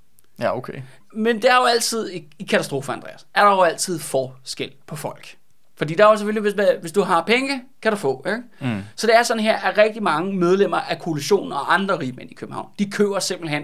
Ja, 0.41 0.57
okay. 0.57 0.82
Men 1.12 1.37
det 1.37 1.51
er 1.51 1.57
jo 1.57 1.64
altid, 1.64 2.11
i, 2.11 2.24
i 2.39 2.45
katastrofer, 2.45 2.93
Andreas, 2.93 3.26
er 3.34 3.45
der 3.45 3.51
jo 3.51 3.62
altid 3.62 3.99
forskel 3.99 4.72
på 4.87 4.97
folk. 4.97 5.37
Fordi 5.76 5.95
der 5.95 6.07
er 6.07 6.11
jo 6.11 6.16
selvfølgelig, 6.16 6.53
hvis, 6.53 6.55
hvis 6.80 6.93
du 6.93 7.03
har 7.03 7.22
penge, 7.22 7.62
kan 7.82 7.93
du 7.93 7.99
få. 7.99 8.24
Ikke? 8.26 8.43
Mm. 8.61 8.82
Så 8.97 9.07
det 9.07 9.16
er 9.16 9.22
sådan 9.22 9.43
her, 9.43 9.57
at 9.57 9.78
rigtig 9.78 10.03
mange 10.03 10.37
medlemmer 10.37 10.76
af 10.76 10.99
koalitionen 10.99 11.53
og 11.53 11.74
andre 11.74 11.99
rigmænd 11.99 12.30
i 12.30 12.34
København, 12.34 12.68
de 12.78 12.91
køber 12.91 13.18
simpelthen 13.18 13.62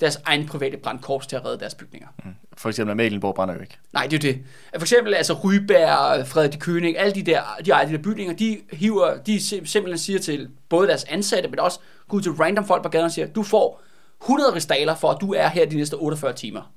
deres 0.00 0.18
egen 0.24 0.46
private 0.46 0.76
brandkorps 0.76 1.26
til 1.26 1.36
at 1.36 1.44
redde 1.44 1.58
deres 1.60 1.74
bygninger. 1.74 2.08
Mm. 2.24 2.30
For 2.56 2.68
eksempel 2.68 2.90
Amalienborg 2.90 3.34
brænder 3.34 3.54
jo 3.54 3.60
ikke. 3.60 3.78
Nej, 3.92 4.06
det 4.06 4.24
er 4.24 4.28
jo 4.28 4.32
det. 4.34 4.42
For 4.74 4.80
eksempel 4.84 5.14
altså 5.14 5.32
Ryberg, 5.44 6.26
Frederik 6.26 6.58
Køning, 6.60 6.98
alle 6.98 7.14
de 7.14 7.22
der, 7.22 7.40
de 7.58 7.64
de 7.88 7.92
der 7.92 7.98
bygninger, 8.02 8.34
de 8.34 8.58
hiver, 8.72 9.16
de 9.16 9.36
sim- 9.36 9.66
simpelthen 9.66 9.98
siger 9.98 10.18
til 10.18 10.48
både 10.68 10.88
deres 10.88 11.04
ansatte, 11.04 11.48
men 11.48 11.58
også 11.58 11.78
går 12.08 12.16
ud 12.16 12.22
til 12.22 12.32
random 12.32 12.66
folk 12.66 12.82
på 12.82 12.88
gaden 12.88 13.04
og 13.04 13.12
siger, 13.12 13.26
du 13.26 13.42
får 13.42 13.82
100 14.22 14.54
ristaler 14.54 14.94
for, 14.94 15.08
at 15.10 15.20
du 15.20 15.32
er 15.34 15.48
her 15.48 15.66
de 15.66 15.76
næste 15.76 15.94
48 15.94 16.32
timer. 16.32 16.72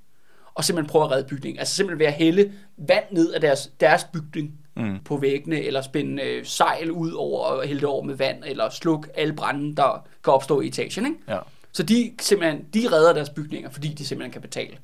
Og 0.53 0.63
simpelthen 0.63 0.89
prøve 0.91 1.05
at 1.05 1.11
redde 1.11 1.27
bygningen. 1.27 1.59
Altså 1.59 1.75
simpelthen 1.75 1.99
ved 1.99 2.05
at 2.07 2.13
hælde 2.13 2.51
vand 2.77 3.03
ned 3.11 3.33
af 3.33 3.41
deres, 3.41 3.69
deres 3.79 4.03
bygning 4.13 4.51
Mm. 4.77 4.97
på 5.05 5.17
væggene, 5.17 5.61
eller 5.61 5.81
spænde 5.81 6.23
øh, 6.23 6.45
sejl 6.45 6.91
ud 6.91 7.11
over 7.11 7.43
og 7.43 7.63
hælde 7.67 7.81
det 7.81 7.89
over 7.89 8.03
med 8.03 8.15
vand, 8.15 8.43
eller 8.45 8.69
sluk 8.69 9.07
alle 9.15 9.33
brænde, 9.33 9.75
der 9.75 10.07
kan 10.23 10.33
opstå 10.33 10.61
i 10.61 10.67
etagen. 10.67 11.05
Ikke? 11.05 11.17
Ja. 11.27 11.37
Så 11.75 11.83
de 11.83 12.11
simpelthen, 12.21 12.65
de 12.73 12.87
redder 12.91 13.13
deres 13.13 13.29
bygninger, 13.29 13.69
fordi 13.69 13.87
de 13.87 14.05
simpelthen 14.05 14.31
kan 14.31 14.41
betale. 14.41 14.77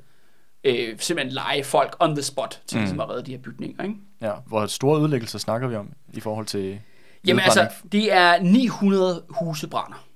Øh, 0.64 0.98
simpelthen 0.98 1.32
lege 1.32 1.64
folk 1.64 1.96
on 2.00 2.14
the 2.14 2.22
spot 2.22 2.60
til 2.66 2.76
mm. 2.76 2.82
ligesom 2.82 3.00
at 3.00 3.08
redde 3.08 3.22
de 3.22 3.30
her 3.30 3.38
bygninger. 3.38 3.82
Ikke? 3.82 3.94
ja. 4.20 4.32
Hvor 4.46 4.66
store 4.66 5.00
ødelæggelser 5.00 5.38
snakker 5.38 5.68
vi 5.68 5.74
om 5.74 5.92
i 6.12 6.20
forhold 6.20 6.46
til 6.46 6.80
Jamen 7.26 7.44
altså, 7.44 7.68
det 7.92 8.12
er 8.12 8.42
900 8.42 9.24
huse 9.28 9.68
brænder. 9.68 10.06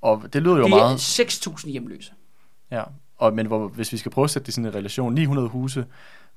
Og 0.00 0.22
det 0.32 0.42
lyder 0.42 0.56
jo 0.56 0.62
Det 0.62 0.70
meget... 0.70 1.18
er 1.20 1.24
6.000 1.24 1.70
hjemløse. 1.70 2.12
Ja, 2.70 2.82
og, 3.16 3.34
men 3.34 3.46
hvor, 3.46 3.68
hvis 3.68 3.92
vi 3.92 3.96
skal 3.96 4.12
prøve 4.12 4.24
at 4.24 4.30
sætte 4.30 4.46
det 4.46 4.52
i 4.52 4.52
sådan 4.52 4.66
en 4.66 4.74
relation, 4.74 5.14
900 5.14 5.48
huse 5.48 5.86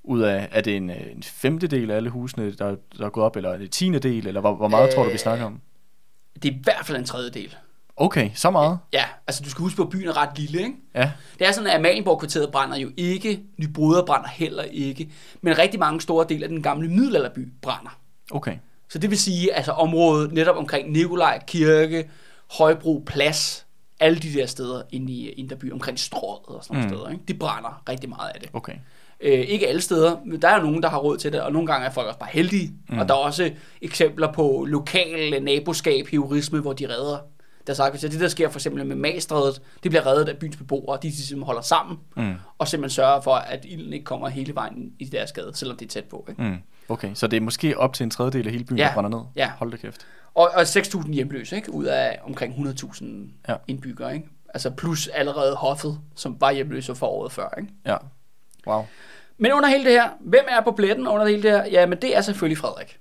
ud 0.04 0.22
af, 0.22 0.48
er 0.52 0.62
det 0.62 0.78
en, 0.78 0.90
øh, 0.90 1.12
en 1.12 1.24
femtedel 1.24 1.92
af 1.92 1.96
alle 1.96 2.10
husene, 2.10 2.52
der, 2.52 2.76
der 2.98 3.06
er 3.06 3.10
gået 3.10 3.26
op, 3.26 3.36
eller 3.36 3.50
er 3.50 3.58
det 3.58 3.64
en 3.64 3.70
tiende 3.70 4.00
del, 4.00 4.28
eller 4.28 4.42
hvor, 4.42 4.56
hvor 4.56 4.68
meget 4.68 4.88
øh, 4.88 4.94
tror 4.94 5.04
du, 5.04 5.10
vi 5.10 5.18
snakker 5.18 5.46
om? 5.46 5.62
Det 6.44 6.46
er 6.46 6.54
i 6.54 6.60
hvert 6.64 6.86
fald 6.86 6.98
en 6.98 7.06
tredjedel. 7.06 7.56
Okay, 8.02 8.30
så 8.36 8.50
meget? 8.50 8.80
Ja, 8.94 9.04
altså 9.28 9.44
du 9.44 9.50
skal 9.50 9.62
huske 9.62 9.78
på, 9.78 9.84
at 9.84 9.90
byen 9.90 10.08
er 10.08 10.18
ret 10.18 10.40
lille, 10.40 10.60
ikke? 10.60 10.74
Ja, 10.96 11.12
Det 11.40 11.48
er 11.48 11.52
sådan, 11.52 11.70
at 11.70 11.76
Amalienborg-kvarteret 11.76 12.52
brænder 12.52 12.78
jo 12.78 12.90
ikke, 12.98 13.40
Nyboder 13.58 14.06
brænder 14.06 14.28
heller 14.30 14.64
ikke, 14.64 15.10
men 15.42 15.58
rigtig 15.58 15.80
mange 15.80 16.02
store 16.02 16.26
dele 16.30 16.44
af 16.44 16.50
den 16.50 16.62
gamle 16.64 16.90
middelalderby 16.90 17.48
brænder. 17.62 18.00
okay. 18.32 18.56
Så 18.90 19.00
det 19.00 19.10
vil 19.10 19.20
sige, 19.20 19.54
altså 19.54 19.72
området 19.72 20.32
netop 20.32 20.58
omkring 20.58 20.92
Nikolaj 20.92 21.44
Kirke, 21.48 22.10
Højbro 22.58 23.04
Plads, 23.06 23.66
alle 24.00 24.20
de 24.20 24.34
der 24.34 24.46
steder 24.46 24.82
inde 24.92 25.14
i 25.14 25.30
Indreby, 25.30 25.72
omkring 25.74 26.00
strået 26.00 26.40
og 26.48 26.64
sådan 26.64 26.76
nogle 26.78 26.90
Mm. 26.92 26.96
steder. 26.98 27.10
Ikke? 27.12 27.24
De 27.28 27.34
brænder 27.34 27.84
rigtig 27.90 28.10
meget 28.10 28.30
af 28.36 28.40
det. 28.42 28.50
Okay. 28.54 28.74
Øh, 29.22 29.40
ikke 29.40 29.68
alle 29.68 29.82
steder, 29.82 30.16
men 30.26 30.42
der 30.42 30.48
er 30.48 30.56
jo 30.60 30.62
nogen, 30.66 30.84
der 30.84 30.90
har 30.90 30.98
råd 30.98 31.18
til 31.18 31.32
det, 31.34 31.42
og 31.42 31.52
nogle 31.52 31.68
gange 31.68 31.88
er 31.88 31.92
folk 31.92 32.08
også 32.08 32.20
bare 32.20 32.30
heldige. 32.34 32.72
Mm. 32.90 33.00
Og 33.00 33.08
der 33.10 33.14
er 33.14 33.20
også 33.20 33.52
eksempler 33.82 34.32
på 34.34 34.66
lokal 34.70 35.44
naboskab, 35.44 36.08
heurisme, 36.08 36.60
hvor 36.60 36.74
de 36.74 36.88
redder 36.90 37.18
der 37.68 37.74
sagt, 37.74 38.02
det 38.02 38.20
der 38.20 38.28
sker 38.28 38.50
for 38.50 38.60
eksempel 38.60 38.86
med 38.86 38.96
Magstrædet, 38.96 39.62
det 39.84 39.92
bliver 39.92 40.06
reddet 40.08 40.30
af 40.30 40.38
byens 40.38 40.58
beboere, 40.58 41.00
de 41.04 41.12
simpelthen 41.16 41.44
holder 41.44 41.62
sammen, 41.62 41.98
Mm. 42.18 42.34
og 42.58 42.68
simpelthen 42.68 42.96
sørger 42.96 43.22
for, 43.22 43.34
at 43.36 43.66
ilden 43.66 43.94
ikke 43.94 44.06
kommer 44.06 44.28
hele 44.30 44.56
vejen 44.56 44.92
i 45.00 45.06
deres 45.06 45.30
skade, 45.30 45.52
selvom 45.56 45.78
det 45.78 45.86
er 45.86 45.90
tæt 45.90 46.04
på. 46.06 46.26
Ikke? 46.30 46.42
Mm. 46.44 46.58
Okay, 46.90 47.12
så 47.14 47.28
det 47.28 47.38
er 47.38 47.42
måske 47.42 47.78
op 47.78 47.94
til 47.94 48.04
en 48.04 48.10
tredjedel 48.10 48.46
af 48.46 48.52
hele 48.52 48.64
byen, 48.66 48.78
Ja. 48.78 48.84
der 48.84 48.94
brænder 48.94 49.10
ned? 49.10 49.20
Ja. 49.36 49.52
Hold 49.58 49.72
da 49.72 49.78
kæft. 49.78 50.06
Og, 50.34 50.50
og 50.54 50.62
6.000 50.62 51.14
hjemløse, 51.14 51.56
ikke? 51.56 51.74
ud 51.74 51.86
af 51.86 52.20
omkring 52.24 52.54
100.000 52.54 53.06
Ja. 53.50 53.56
indbyggere. 53.68 54.14
Ikke? 54.16 54.28
Altså 54.54 54.70
plus 54.70 55.08
allerede 55.08 55.56
hoffet, 55.56 56.00
som 56.16 56.38
var 56.42 56.52
hjemløse 56.52 56.96
for 56.96 57.08
året 57.08 57.32
før. 57.32 57.54
Ikke? 57.60 57.74
Ja. 57.86 57.98
Wow. 58.68 58.86
Men 59.38 59.52
under 59.54 59.70
hele 59.70 59.84
det 59.84 59.92
her, 59.92 60.10
hvem 60.20 60.46
er 60.50 60.62
på 60.62 60.72
pletten 60.72 61.08
under 61.08 61.26
hele 61.28 61.44
det 61.44 61.52
her? 61.52 61.66
Ja, 61.66 61.86
men 61.86 61.98
det 62.02 62.18
er 62.18 62.22
selvfølgelig 62.22 62.58
Frederik. 62.58 63.00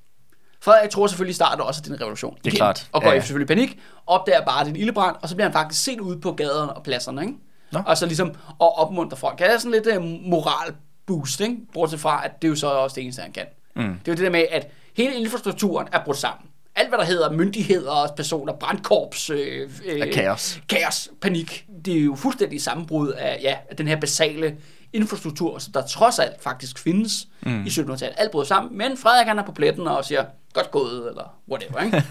Frederik 0.69 0.91
tror 0.91 1.07
selvfølgelig 1.07 1.35
starter 1.35 1.65
også 1.65 1.81
den 1.81 2.01
revolution. 2.01 2.35
Det 2.35 2.47
er 2.47 2.49
Igen, 2.49 2.57
klart. 2.57 2.87
Og 2.93 3.03
går 3.03 3.09
Ja, 3.09 3.15
ja, 3.15 3.21
selvfølgelig 3.21 3.45
i 3.51 3.55
panik, 3.55 3.79
opdager 4.07 4.45
bare 4.45 4.65
den 4.65 4.77
ildebrand, 4.77 5.17
og 5.23 5.29
så 5.29 5.35
bliver 5.35 5.49
han 5.49 5.53
faktisk 5.53 5.85
set 5.85 6.01
ude 6.01 6.21
på 6.21 6.33
gaderne 6.33 6.73
og 6.73 6.83
pladserne. 6.83 7.23
Ikke? 7.23 7.35
Nå. 7.73 7.81
Og 7.87 7.97
så 7.99 8.07
ligesom 8.07 8.33
og 8.59 8.79
opmuntre 8.79 9.17
folk. 9.17 9.39
Det 9.39 9.55
er 9.55 9.59
sådan 9.59 9.83
lidt 9.83 9.97
uh, 9.97 10.05
moral 10.31 10.75
boost, 11.07 11.41
ikke? 11.41 11.57
bortset 11.73 12.01
fra, 12.01 12.25
at 12.25 12.43
det 12.43 12.49
er 12.49 12.51
jo 12.51 12.57
så 12.57 12.67
også 12.71 12.95
det 12.95 13.03
eneste, 13.03 13.23
han 13.23 13.33
kan. 13.33 13.45
Mm. 13.77 13.83
Det 13.83 13.89
er 13.89 14.13
jo 14.13 14.15
det 14.15 14.19
der 14.19 14.31
med, 14.31 14.45
at 14.51 14.69
hele 14.97 15.15
infrastrukturen 15.15 15.89
er 15.93 16.05
brudt 16.05 16.17
sammen. 16.19 16.47
Alt, 16.77 16.89
hvad 16.89 16.99
der 16.99 17.05
hedder 17.05 17.33
myndigheder, 17.33 18.13
personer, 18.17 18.53
brandkorps, 18.53 19.31
øh, 19.31 19.71
øh, 19.87 20.13
kaos. 20.13 20.61
kaos, 20.69 21.09
panik. 21.21 21.67
Det 21.85 21.97
er 21.97 22.01
jo 22.01 22.15
fuldstændig 22.15 22.63
sammenbrud 22.63 23.09
af, 23.13 23.39
ja, 23.43 23.57
af 23.71 23.77
den 23.77 23.89
her 23.89 24.01
basale 24.01 24.57
infrastruktur, 24.93 25.59
som 25.59 25.73
der 25.73 25.87
trods 25.87 26.19
alt 26.19 26.43
faktisk 26.43 26.79
findes 26.79 27.29
mm. 27.43 27.67
i 27.67 27.69
1700-tallet. 27.69 28.15
Alt 28.17 28.31
bryder 28.31 28.47
sammen, 28.47 28.79
men 28.79 28.97
Frederik 28.97 29.27
han 29.27 29.39
er 29.39 29.43
på 29.43 29.53
pletten 29.53 29.87
og 29.87 30.05
siger, 30.05 30.25
godt 30.53 30.71
gået, 30.71 31.09
eller 31.09 31.41
whatever. 31.51 31.81
Ikke? 31.81 32.05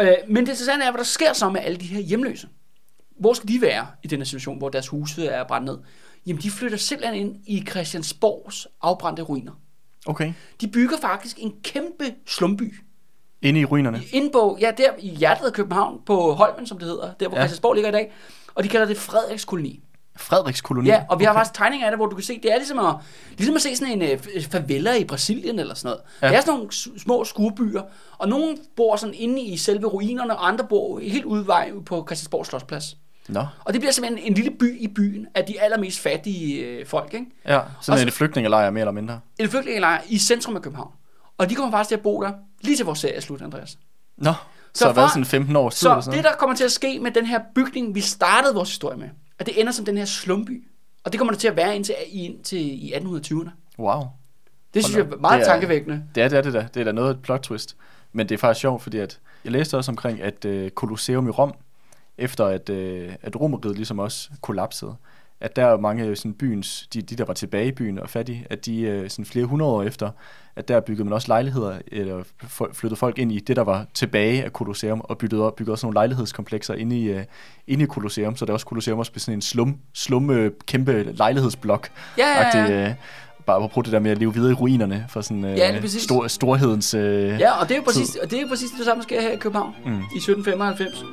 øh, 0.00 0.16
men 0.28 0.36
det 0.36 0.52
interessante 0.52 0.86
er, 0.86 0.90
hvad 0.90 0.98
der 0.98 1.04
sker 1.04 1.32
så 1.32 1.48
med 1.50 1.60
alle 1.60 1.78
de 1.78 1.86
her 1.86 2.00
hjemløse. 2.00 2.48
Hvor 3.20 3.32
skal 3.32 3.48
de 3.48 3.60
være 3.60 3.86
i 4.02 4.06
den 4.06 4.18
her 4.18 4.24
situation, 4.24 4.58
hvor 4.58 4.68
deres 4.68 4.88
huse 4.88 5.26
er 5.26 5.44
brændt 5.44 5.64
ned? 5.64 5.78
Jamen, 6.26 6.42
de 6.42 6.50
flytter 6.50 6.78
simpelthen 6.78 7.20
ind 7.20 7.36
i 7.46 7.64
Christiansborgs 7.70 8.66
afbrændte 8.82 9.22
ruiner. 9.22 9.52
Okay. 10.06 10.32
De 10.60 10.68
bygger 10.68 10.96
faktisk 11.00 11.36
en 11.40 11.52
kæmpe 11.62 12.14
slumby. 12.26 12.74
Inde 13.42 13.60
i 13.60 13.64
ruinerne? 13.64 14.02
Inde 14.12 14.30
på, 14.30 14.58
ja, 14.60 14.70
der 14.76 14.90
i 14.98 15.08
hjertet 15.08 15.46
af 15.46 15.52
København, 15.52 16.00
på 16.06 16.32
Holmen, 16.32 16.66
som 16.66 16.78
det 16.78 16.88
hedder, 16.88 17.12
der 17.12 17.28
hvor 17.28 17.36
Ja. 17.36 17.42
ja. 17.42 17.46
Christiansborg 17.46 17.74
ligger 17.74 17.88
i 17.88 17.92
dag. 17.92 18.12
Og 18.54 18.64
de 18.64 18.68
kalder 18.68 18.86
det 18.86 18.96
Frederiks 18.96 19.44
koloni. 19.44 19.82
Frederiks 20.16 20.60
koloni? 20.60 20.88
Ja, 20.88 21.02
og 21.08 21.20
vi 21.20 21.24
har 21.24 21.32
faktisk 21.32 21.54
tegninger 21.54 21.86
af 21.86 21.90
det, 21.90 21.98
hvor 21.98 22.06
du 22.06 22.16
kan 22.16 22.24
se, 22.24 22.40
det 22.42 22.52
er 22.52 22.56
ligesom 22.56 22.78
at, 22.78 22.94
ligesom 23.36 23.56
at 23.56 23.62
se 23.62 23.76
sådan 23.76 24.02
en 24.02 24.18
uh, 24.36 24.42
favela 24.42 24.94
i 24.94 25.04
Brasilien 25.04 25.58
eller 25.58 25.74
sådan 25.74 25.88
noget. 25.88 26.02
Ja. 26.22 26.28
Det 26.28 26.36
er 26.36 26.40
sådan 26.40 26.54
nogle 26.54 27.00
små 27.00 27.24
skurbyer, 27.24 27.82
og 28.18 28.28
nogle 28.28 28.56
bor 28.76 28.96
sådan 28.96 29.14
inde 29.14 29.42
i 29.42 29.56
selve 29.56 29.86
ruinerne, 29.86 30.36
og 30.36 30.48
andre 30.48 30.64
bor 30.68 30.98
helt 30.98 31.24
ude 31.24 31.46
vej 31.46 31.72
på 31.86 32.04
Christiansborg 32.08 32.46
Slottsplads. 32.46 32.96
Nå. 33.28 33.46
Og 33.64 33.72
det 33.72 33.80
bliver 33.80 33.92
simpelthen 33.92 34.26
en 34.26 34.34
lille 34.34 34.50
by 34.50 34.80
i 34.80 34.88
byen 34.88 35.26
af 35.34 35.44
de 35.44 35.60
allermest 35.60 36.00
fattige 36.00 36.64
øh, 36.64 36.86
folk, 36.86 37.14
ikke? 37.14 37.26
Ja, 37.48 37.60
sådan 37.80 38.06
en 38.06 38.12
flygtningelejr 38.12 38.70
mere 38.70 38.80
eller 38.80 38.92
mindre. 38.92 39.20
En 39.38 39.48
flygtningelejr 39.48 40.00
i 40.08 40.18
centrum 40.18 40.56
af 40.56 40.62
København. 40.62 40.90
Og 41.38 41.50
de 41.50 41.54
kommer 41.54 41.70
faktisk 41.70 41.88
til 41.88 41.94
at 41.94 42.02
bo 42.02 42.22
der, 42.22 42.32
lige 42.60 42.76
til 42.76 42.84
vores 42.84 42.98
serie 42.98 43.20
slut, 43.20 43.42
Andreas. 43.42 43.78
Nå, 44.18 44.32
så, 44.32 44.38
Så 44.74 44.84
så 44.84 44.92
hvad, 44.92 45.08
sådan 45.08 45.24
15 45.24 45.56
års 45.56 45.74
tid 45.74 45.86
eller 45.86 46.00
Så 46.00 46.04
sådan 46.04 46.16
det, 46.16 46.24
der 46.24 46.32
kommer 46.32 46.56
til 46.56 46.64
at 46.64 46.72
ske 46.72 46.98
med 46.98 47.10
den 47.10 47.26
her 47.26 47.40
bygning, 47.54 47.94
vi 47.94 48.00
startede 48.00 48.54
vores 48.54 48.68
historie 48.68 48.96
med, 48.96 49.08
at 49.38 49.46
det 49.46 49.60
ender 49.60 49.72
som 49.72 49.84
den 49.84 49.96
her 49.98 50.04
slumby. 50.04 50.64
Og 51.04 51.12
det 51.12 51.18
kommer 51.18 51.32
det 51.32 51.40
til 51.40 51.48
at 51.48 51.56
være 51.56 51.76
indtil, 51.76 51.94
indtil 52.12 52.58
i 52.84 52.92
1820'erne. 52.94 53.50
Wow. 53.78 54.02
Det 54.74 54.84
synes 54.84 54.96
jeg 54.96 55.06
er 55.12 55.16
meget 55.16 55.40
Det 55.40 55.46
er- 55.48 55.52
tankevækkende. 55.52 56.04
Det 56.14 56.22
er 56.22 56.28
det, 56.28 56.38
er 56.38 56.42
det 56.42 56.52
da. 56.52 56.68
Det 56.74 56.80
er 56.80 56.84
da 56.84 56.92
noget 56.92 57.10
et 57.10 57.22
plot 57.22 57.40
twist. 57.40 57.76
Men 58.12 58.28
det 58.28 58.34
er 58.34 58.38
faktisk 58.38 58.60
sjovt, 58.60 58.82
fordi 58.82 58.98
at 58.98 59.20
jeg 59.44 59.52
læste 59.52 59.76
også 59.76 59.90
omkring, 59.92 60.22
at 60.22 60.44
øh, 60.44 60.70
Colosseum 60.70 61.26
i 61.26 61.30
Rom, 61.30 61.54
efter 62.18 62.46
at, 62.46 62.68
øh, 62.68 63.12
at 63.22 63.40
Romeriet 63.40 63.76
ligesom 63.76 63.98
også 63.98 64.30
kollapsede, 64.40 64.94
at 65.40 65.56
der 65.56 65.64
er 65.66 65.76
mange 65.78 66.16
sådan 66.16 66.34
byens, 66.34 66.88
de, 66.94 67.02
de 67.02 67.16
der 67.16 67.24
var 67.24 67.34
tilbage 67.34 67.68
i 67.68 67.72
byen 67.72 67.98
og 67.98 68.10
fattige, 68.10 68.46
at 68.50 68.66
de 68.66 68.80
øh, 68.80 69.10
sådan 69.10 69.24
flere 69.24 69.44
hundrede 69.46 69.70
år 69.72 69.82
efter, 69.82 70.10
at 70.56 70.68
der 70.68 70.80
byggede 70.80 71.04
man 71.04 71.12
også 71.12 71.28
lejligheder, 71.28 71.78
eller 71.92 72.22
flyttede 72.72 72.96
folk 72.98 73.18
ind 73.18 73.32
i 73.32 73.38
det, 73.38 73.56
der 73.56 73.62
var 73.64 73.86
tilbage 73.94 74.44
af 74.44 74.50
Colosseum, 74.50 75.00
og 75.04 75.18
byggede, 75.18 75.42
op, 75.42 75.56
byggede 75.56 75.74
også 75.74 75.86
nogle 75.86 75.94
lejlighedskomplekser 75.94 76.74
inde 76.74 76.98
i, 76.98 77.04
øh, 77.04 77.24
inde 77.66 77.84
i 77.84 77.86
Colosseum, 77.86 78.36
så 78.36 78.44
der 78.44 78.50
er 78.50 78.54
også 78.54 78.66
Colosseum 78.66 78.98
også 78.98 79.12
blev 79.12 79.20
sådan 79.20 79.34
en 79.38 79.42
slum, 79.42 79.76
slum 79.94 80.30
øh, 80.30 80.50
kæmpe 80.66 81.02
lejlighedsblok. 81.12 81.88
Ja, 82.18 82.58
ja, 82.58 82.64
ja. 82.66 82.88
Øh, 82.88 82.94
bare 83.46 83.68
prøve 83.68 83.82
det 83.84 83.92
der 83.92 84.00
med 84.00 84.10
at 84.10 84.18
leve 84.18 84.34
videre 84.34 84.50
i 84.50 84.54
ruinerne 84.54 85.04
for 85.08 85.20
sådan 85.20 85.44
øh, 85.44 85.58
Ja, 85.58 85.86
stor, 85.86 86.26
storhedens... 86.28 86.94
Øh, 86.94 87.40
Ja, 87.40 87.60
og 87.60 87.68
det 87.68 87.74
er 87.74 87.76
jo 87.78 87.82
præcis, 87.84 88.16
og 88.22 88.30
det 88.30 88.36
er 88.36 88.42
jo 88.42 88.48
præcis 88.48 88.70
det 88.78 88.84
samme, 88.84 89.02
sker 89.02 89.20
her 89.20 89.30
i 89.30 89.36
København 89.36 89.74
Mm. 89.84 89.92
i 89.92 90.18
1795. 90.18 91.04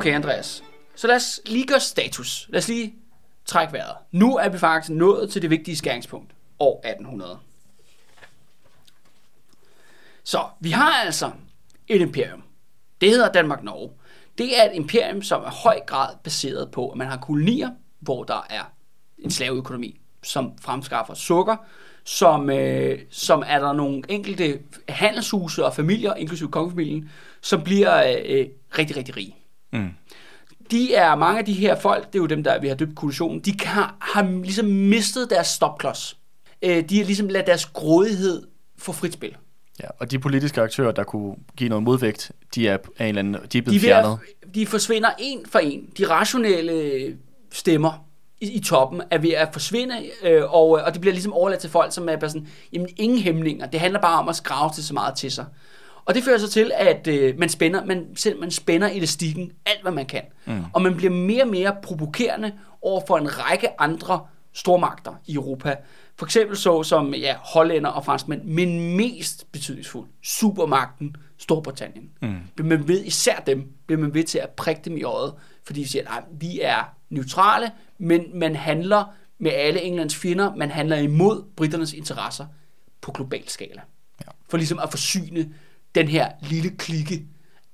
Okay, 0.00 0.14
Andreas. 0.14 0.62
Så 0.94 1.06
lad 1.06 1.16
os 1.16 1.40
lige 1.46 1.66
gøre 1.66 1.80
status. 1.80 2.46
Lad 2.48 2.58
os 2.58 2.68
lige 2.68 2.94
trække 3.46 3.72
vejret. 3.72 3.96
Nu 4.12 4.36
er 4.36 4.48
vi 4.48 4.58
faktisk 4.58 4.90
nået 4.90 5.30
til 5.30 5.42
det 5.42 5.50
vigtige 5.50 5.76
skæringspunkt. 5.76 6.32
År 6.58 6.80
1800. 6.84 7.38
Så 10.24 10.44
vi 10.60 10.70
har 10.70 10.92
altså 10.92 11.30
et 11.88 12.00
imperium. 12.00 12.42
Det 13.00 13.10
hedder 13.10 13.32
Danmark-Norge. 13.32 13.90
Det 14.38 14.60
er 14.60 14.70
et 14.70 14.74
imperium, 14.74 15.22
som 15.22 15.42
er 15.42 15.50
høj 15.50 15.80
grad 15.86 16.16
baseret 16.24 16.70
på, 16.70 16.88
at 16.88 16.98
man 16.98 17.06
har 17.06 17.16
kolonier, 17.16 17.70
hvor 17.98 18.24
der 18.24 18.46
er 18.50 18.72
en 19.18 19.30
slaveøkonomi, 19.30 20.00
som 20.22 20.58
fremskaffer 20.58 21.14
sukker, 21.14 21.56
som, 22.04 22.50
øh, 22.50 22.98
som 23.10 23.42
er 23.46 23.58
der 23.58 23.72
nogle 23.72 24.02
enkelte 24.08 24.60
handelshuse 24.88 25.64
og 25.64 25.74
familier, 25.74 26.14
inklusive 26.14 26.50
kongefamilien, 26.50 27.10
som 27.40 27.64
bliver 27.64 28.18
øh, 28.18 28.38
øh 28.38 28.46
rigtig, 28.78 28.96
rigtig 28.96 29.16
rige. 29.16 29.39
Mm. 29.72 29.90
De 30.70 30.94
er 30.94 31.14
mange 31.14 31.38
af 31.38 31.44
de 31.44 31.52
her 31.52 31.80
folk, 31.80 32.06
det 32.06 32.14
er 32.14 32.22
jo 32.22 32.26
dem, 32.26 32.44
der 32.44 32.60
vi 32.60 32.68
har 32.68 32.74
døbt 32.74 32.96
kollisionen, 32.96 33.40
de 33.40 33.52
kan, 33.52 33.82
har 34.00 34.42
ligesom 34.42 34.66
mistet 34.66 35.30
deres 35.30 35.46
stopklods. 35.46 36.16
Øh, 36.62 36.88
de 36.88 36.98
har 36.98 37.04
ligesom 37.04 37.28
ladet 37.28 37.46
deres 37.46 37.66
grådighed 37.66 38.46
få 38.78 38.92
frit 38.92 39.12
spil. 39.12 39.36
Ja, 39.82 39.88
og 39.98 40.10
de 40.10 40.18
politiske 40.18 40.60
aktører, 40.60 40.92
der 40.92 41.04
kunne 41.04 41.34
give 41.56 41.68
noget 41.68 41.82
modvægt, 41.82 42.32
de 42.54 42.68
er, 42.68 42.76
en 42.76 43.06
eller 43.06 43.18
anden, 43.18 43.32
de 43.34 43.38
er 43.38 43.46
de, 43.48 43.62
blevet 43.62 43.74
ved 43.74 43.80
fjernet. 43.80 44.18
at, 44.42 44.54
de 44.54 44.66
forsvinder 44.66 45.08
en 45.18 45.46
for 45.46 45.58
en. 45.58 45.88
De 45.98 46.08
rationelle 46.08 47.16
stemmer 47.52 48.06
i, 48.40 48.50
i 48.50 48.60
toppen 48.60 49.02
er 49.10 49.18
ved 49.18 49.30
at 49.30 49.48
forsvinde, 49.52 49.94
øh, 50.22 50.54
og, 50.54 50.70
og 50.70 50.92
det 50.92 51.00
bliver 51.00 51.14
ligesom 51.14 51.32
overladt 51.32 51.60
til 51.60 51.70
folk, 51.70 51.92
som 51.94 52.08
er 52.08 52.16
bare 52.16 52.30
sådan, 52.30 52.48
jamen 52.72 52.88
ingen 52.96 53.18
hæmninger, 53.18 53.66
det 53.66 53.80
handler 53.80 54.00
bare 54.00 54.20
om 54.20 54.28
at 54.28 54.36
skrave 54.36 54.70
til 54.74 54.84
så 54.84 54.94
meget 54.94 55.14
til 55.16 55.30
sig. 55.30 55.46
Og 56.10 56.14
det 56.14 56.24
fører 56.24 56.38
så 56.38 56.50
til, 56.50 56.72
at 56.74 57.06
øh, 57.06 57.38
man 57.38 57.48
spænder, 57.48 57.84
man, 57.84 58.06
selv 58.16 58.40
man 58.40 58.50
spænder 58.50 58.88
elastikken 58.88 59.52
alt, 59.66 59.82
hvad 59.82 59.92
man 59.92 60.06
kan. 60.06 60.22
Mm. 60.46 60.64
Og 60.72 60.82
man 60.82 60.96
bliver 60.96 61.12
mere 61.12 61.42
og 61.42 61.48
mere 61.48 61.76
provokerende 61.82 62.52
over 62.82 63.00
for 63.06 63.18
en 63.18 63.38
række 63.38 63.80
andre 63.80 64.20
stormagter 64.52 65.14
i 65.26 65.34
Europa. 65.34 65.76
For 66.16 66.26
eksempel 66.26 66.56
så 66.56 66.82
som 66.82 67.14
ja, 67.14 67.36
hollænder 67.38 67.90
og 67.90 68.04
franskmænd, 68.04 68.44
men 68.44 68.96
mest 68.96 69.52
betydningsfuld, 69.52 70.08
supermagten 70.22 71.16
Storbritannien. 71.38 72.10
Mm. 72.22 72.36
Bliver 72.54 72.68
man 72.68 72.88
ved, 72.88 73.04
især 73.04 73.40
dem, 73.40 73.72
bliver 73.86 74.00
man 74.00 74.14
ved 74.14 74.24
til 74.24 74.38
at 74.38 74.50
prikke 74.50 74.82
dem 74.84 74.96
i 74.96 75.02
øjet, 75.02 75.34
fordi 75.64 75.80
de 75.80 75.88
siger, 75.88 76.04
nej, 76.04 76.22
vi 76.40 76.60
er 76.62 76.94
neutrale, 77.10 77.70
men 77.98 78.24
man 78.34 78.56
handler 78.56 79.04
med 79.38 79.50
alle 79.50 79.82
Englands 79.82 80.16
fjender, 80.16 80.54
man 80.54 80.70
handler 80.70 80.96
imod 80.96 81.42
britternes 81.56 81.92
interesser 81.92 82.46
på 83.00 83.12
global 83.12 83.48
skala. 83.48 83.80
Ja. 84.20 84.30
For 84.48 84.56
ligesom 84.56 84.78
at 84.82 84.90
forsyne 84.90 85.48
den 85.94 86.08
her 86.08 86.28
lille 86.42 86.70
klikke 86.70 87.22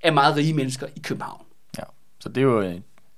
af 0.02 0.12
meget 0.12 0.36
rige 0.36 0.54
mennesker 0.54 0.86
i 0.96 1.00
København. 1.00 1.42
Ja. 1.78 1.82
Så 2.20 2.28
det 2.28 2.40
er 2.40 2.42
jo, 2.44 2.62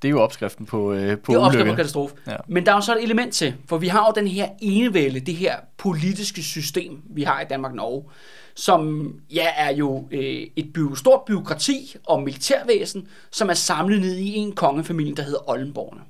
det 0.02 0.08
er 0.08 0.10
jo 0.10 0.20
opskriften 0.20 0.66
på, 0.66 0.92
øh, 0.92 1.18
på 1.18 1.32
Det 1.32 1.38
er 1.38 1.42
også 1.44 1.56
ulykke. 1.58 1.70
en 1.70 1.76
katastrofe. 1.76 2.14
Ja. 2.26 2.36
Men 2.48 2.66
der 2.66 2.72
er 2.72 2.76
jo 2.76 2.80
så 2.80 2.96
et 2.96 3.02
element 3.02 3.34
til, 3.34 3.54
for 3.68 3.78
vi 3.78 3.88
har 3.88 4.06
jo 4.06 4.20
den 4.20 4.28
her 4.28 4.48
enevælde, 4.60 5.20
det 5.20 5.34
her 5.34 5.56
politiske 5.76 6.42
system, 6.42 7.02
vi 7.10 7.22
har 7.22 7.40
i 7.40 7.44
Danmark-Norge, 7.50 8.04
som 8.54 9.12
ja, 9.30 9.46
er 9.56 9.72
jo 9.72 10.08
øh, 10.10 10.46
et 10.56 10.72
by- 10.74 10.94
stort 10.96 11.20
byråkrati 11.26 11.96
og 12.06 12.22
militærvæsen, 12.22 13.08
som 13.30 13.50
er 13.50 13.54
samlet 13.54 14.00
ned 14.00 14.16
i 14.16 14.34
en 14.34 14.52
kongefamilie, 14.52 15.14
der 15.14 15.22
hedder 15.22 15.50
Oldenborgerne. 15.50 16.00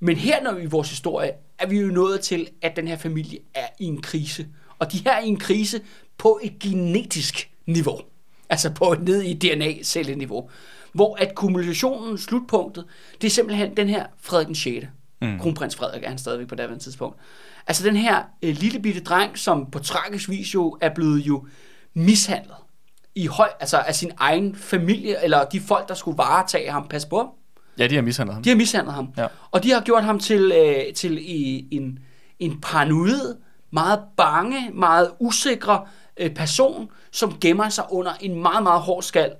Men 0.00 0.16
her 0.16 0.42
når 0.42 0.52
vi 0.54 0.62
i 0.62 0.66
vores 0.66 0.90
historie, 0.90 1.32
er 1.58 1.66
vi 1.66 1.78
jo 1.80 1.86
nået 1.86 2.20
til, 2.20 2.48
at 2.62 2.76
den 2.76 2.88
her 2.88 2.96
familie 2.96 3.38
er 3.54 3.66
i 3.78 3.84
en 3.84 4.02
krise. 4.02 4.46
Og 4.78 4.92
de 4.92 4.98
her 4.98 5.12
er 5.12 5.20
i 5.20 5.28
en 5.28 5.38
krise 5.38 5.80
på 6.18 6.40
et 6.42 6.58
genetisk 6.58 7.50
niveau. 7.72 8.00
Altså 8.48 8.70
på 8.70 8.94
ned 9.00 9.22
i 9.22 9.34
DNA-celleniveau. 9.34 10.50
hvor 10.92 11.16
at 11.16 11.34
kumulationen, 11.34 12.18
slutpunktet, 12.18 12.84
det 13.20 13.26
er 13.26 13.30
simpelthen 13.30 13.76
den 13.76 13.88
her 13.88 14.06
Frederik 14.20 14.46
den 14.46 14.54
6. 14.54 14.86
Mm. 15.22 15.38
Kronprins 15.38 15.76
Frederik 15.76 16.02
er 16.04 16.08
han 16.08 16.18
stadigvæk 16.18 16.48
på 16.48 16.54
daværende 16.54 16.84
tidspunkt. 16.84 17.16
Altså 17.66 17.84
den 17.84 17.96
her 17.96 18.22
øh, 18.42 18.56
lille 18.56 18.80
bitte 18.80 19.00
dreng, 19.00 19.38
som 19.38 19.70
på 19.70 19.78
tragisk 19.78 20.28
vis 20.28 20.54
jo 20.54 20.78
er 20.80 20.94
blevet 20.94 21.18
jo 21.20 21.46
mishandlet 21.94 22.56
i 23.14 23.26
høj, 23.26 23.48
altså 23.60 23.78
af 23.78 23.94
sin 23.94 24.12
egen 24.18 24.54
familie, 24.54 25.24
eller 25.24 25.44
de 25.44 25.60
folk, 25.60 25.88
der 25.88 25.94
skulle 25.94 26.18
varetage 26.18 26.70
ham, 26.70 26.88
pas 26.88 27.06
på 27.06 27.16
ham. 27.16 27.28
Ja, 27.78 27.86
de 27.86 27.94
har 27.94 28.02
mishandlet 28.02 28.34
ham. 28.34 28.42
De 28.42 28.48
har 28.48 28.56
mishandlet 28.56 28.94
ham. 28.94 29.08
Ja. 29.16 29.26
Og 29.50 29.62
de 29.62 29.70
har 29.70 29.80
gjort 29.80 30.04
ham 30.04 30.18
til, 30.18 30.52
øh, 30.56 30.94
til 30.94 31.18
i, 31.20 31.68
en, 31.70 31.98
en 32.38 32.60
paranoid, 32.60 33.36
meget 33.70 34.00
bange, 34.16 34.70
meget 34.74 35.10
usikre 35.20 35.86
øh, 36.20 36.34
person, 36.34 36.90
som 37.10 37.38
gemmer 37.40 37.68
sig 37.68 37.84
under 37.90 38.12
en 38.20 38.42
meget, 38.42 38.62
meget 38.62 38.80
hård 38.80 39.02
skal 39.02 39.32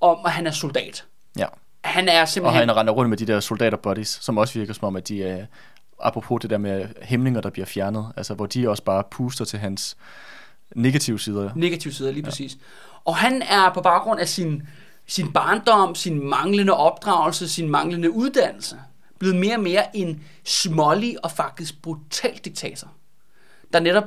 om, 0.00 0.18
at 0.24 0.32
han 0.32 0.46
er 0.46 0.50
soldat. 0.50 1.04
Ja. 1.38 1.46
Han 1.84 2.08
er 2.08 2.20
Og 2.20 2.28
simpelthen... 2.28 2.68
han 2.68 2.76
render 2.76 2.92
rundt 2.92 3.10
med 3.10 3.18
de 3.18 3.26
der 3.26 3.40
soldater 3.40 3.76
buddies, 3.76 4.08
som 4.08 4.38
også 4.38 4.58
virker 4.58 4.74
som 4.74 4.84
om, 4.84 4.96
at 4.96 5.08
de 5.08 5.24
er, 5.24 5.46
apropos 6.00 6.40
det 6.40 6.50
der 6.50 6.58
med 6.58 6.88
hæmninger, 7.02 7.40
der 7.40 7.50
bliver 7.50 7.66
fjernet, 7.66 8.12
altså 8.16 8.34
hvor 8.34 8.46
de 8.46 8.68
også 8.68 8.82
bare 8.82 9.04
puster 9.10 9.44
til 9.44 9.58
hans 9.58 9.96
negative 10.74 11.20
sider. 11.20 11.50
negative 11.56 11.92
sider, 11.92 12.12
lige 12.12 12.22
ja. 12.22 12.30
præcis. 12.30 12.58
Og 13.04 13.16
han 13.16 13.42
er 13.42 13.72
på 13.74 13.80
baggrund 13.80 14.20
af 14.20 14.28
sin, 14.28 14.62
sin 15.06 15.32
barndom, 15.32 15.94
sin 15.94 16.28
manglende 16.28 16.72
opdragelse, 16.72 17.48
sin 17.48 17.68
manglende 17.68 18.10
uddannelse, 18.10 18.76
blevet 19.18 19.36
mere 19.36 19.56
og 19.56 19.62
mere 19.62 19.96
en 19.96 20.22
smålig 20.44 21.24
og 21.24 21.30
faktisk 21.30 21.82
brutal 21.82 22.40
diktator, 22.44 22.88
der 23.72 23.80
netop 23.80 24.04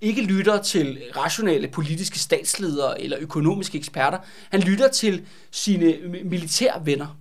ikke 0.00 0.22
lytter 0.22 0.62
til 0.62 1.02
rationelle 1.16 1.68
politiske 1.68 2.18
statsledere 2.18 3.00
eller 3.02 3.16
økonomiske 3.20 3.78
eksperter. 3.78 4.18
Han 4.50 4.60
lytter 4.60 4.88
til 4.88 5.26
sine 5.50 5.96
militære 6.24 6.86
venner 6.86 7.18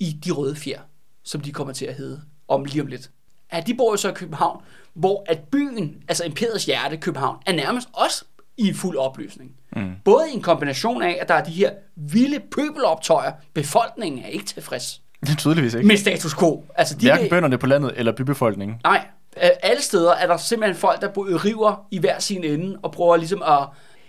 i 0.00 0.12
de 0.24 0.30
røde 0.30 0.56
fjer, 0.56 0.80
som 1.24 1.40
de 1.40 1.52
kommer 1.52 1.72
til 1.72 1.84
at 1.84 1.94
hedde 1.94 2.22
om 2.48 2.64
lige 2.64 2.82
om 2.82 2.86
lidt. 2.86 3.10
At 3.50 3.66
de 3.66 3.74
bor 3.74 3.92
jo 3.92 3.96
så 3.96 4.08
i 4.08 4.12
København, 4.14 4.62
hvor 4.94 5.24
at 5.28 5.38
byen, 5.52 6.02
altså 6.08 6.24
imperiets 6.24 6.64
hjerte, 6.64 6.96
København, 6.96 7.36
er 7.46 7.52
nærmest 7.52 7.88
også 7.92 8.24
i 8.56 8.72
fuld 8.72 8.96
opløsning. 8.96 9.56
Mm. 9.76 9.92
Både 10.04 10.30
i 10.30 10.34
en 10.34 10.42
kombination 10.42 11.02
af, 11.02 11.18
at 11.20 11.28
der 11.28 11.34
er 11.34 11.44
de 11.44 11.50
her 11.50 11.72
vilde 11.96 12.40
pøbeloptøjer. 12.40 13.32
Befolkningen 13.54 14.22
er 14.22 14.28
ikke 14.28 14.44
tilfreds 14.44 15.02
Tydeligvis 15.38 15.74
ikke. 15.74 15.86
med 15.86 15.96
status 15.96 16.34
quo. 16.34 16.64
Altså, 16.74 16.94
de 16.94 17.06
Hverken 17.06 17.22
vil- 17.24 17.30
bønderne 17.30 17.58
på 17.58 17.66
landet 17.66 17.92
eller 17.96 18.12
bybefolkningen. 18.12 18.76
Nej, 18.84 19.06
øh, 19.42 19.48
alle 19.62 19.82
steder 19.82 20.12
er 20.12 20.26
der 20.26 20.36
simpelthen 20.36 20.80
folk, 20.80 21.00
der 21.00 21.08
river 21.44 21.86
i 21.90 21.98
hver 21.98 22.18
sin 22.18 22.44
ende 22.44 22.78
og 22.82 22.92
prøver 22.92 23.16
ligesom 23.16 23.42
at... 23.42 23.58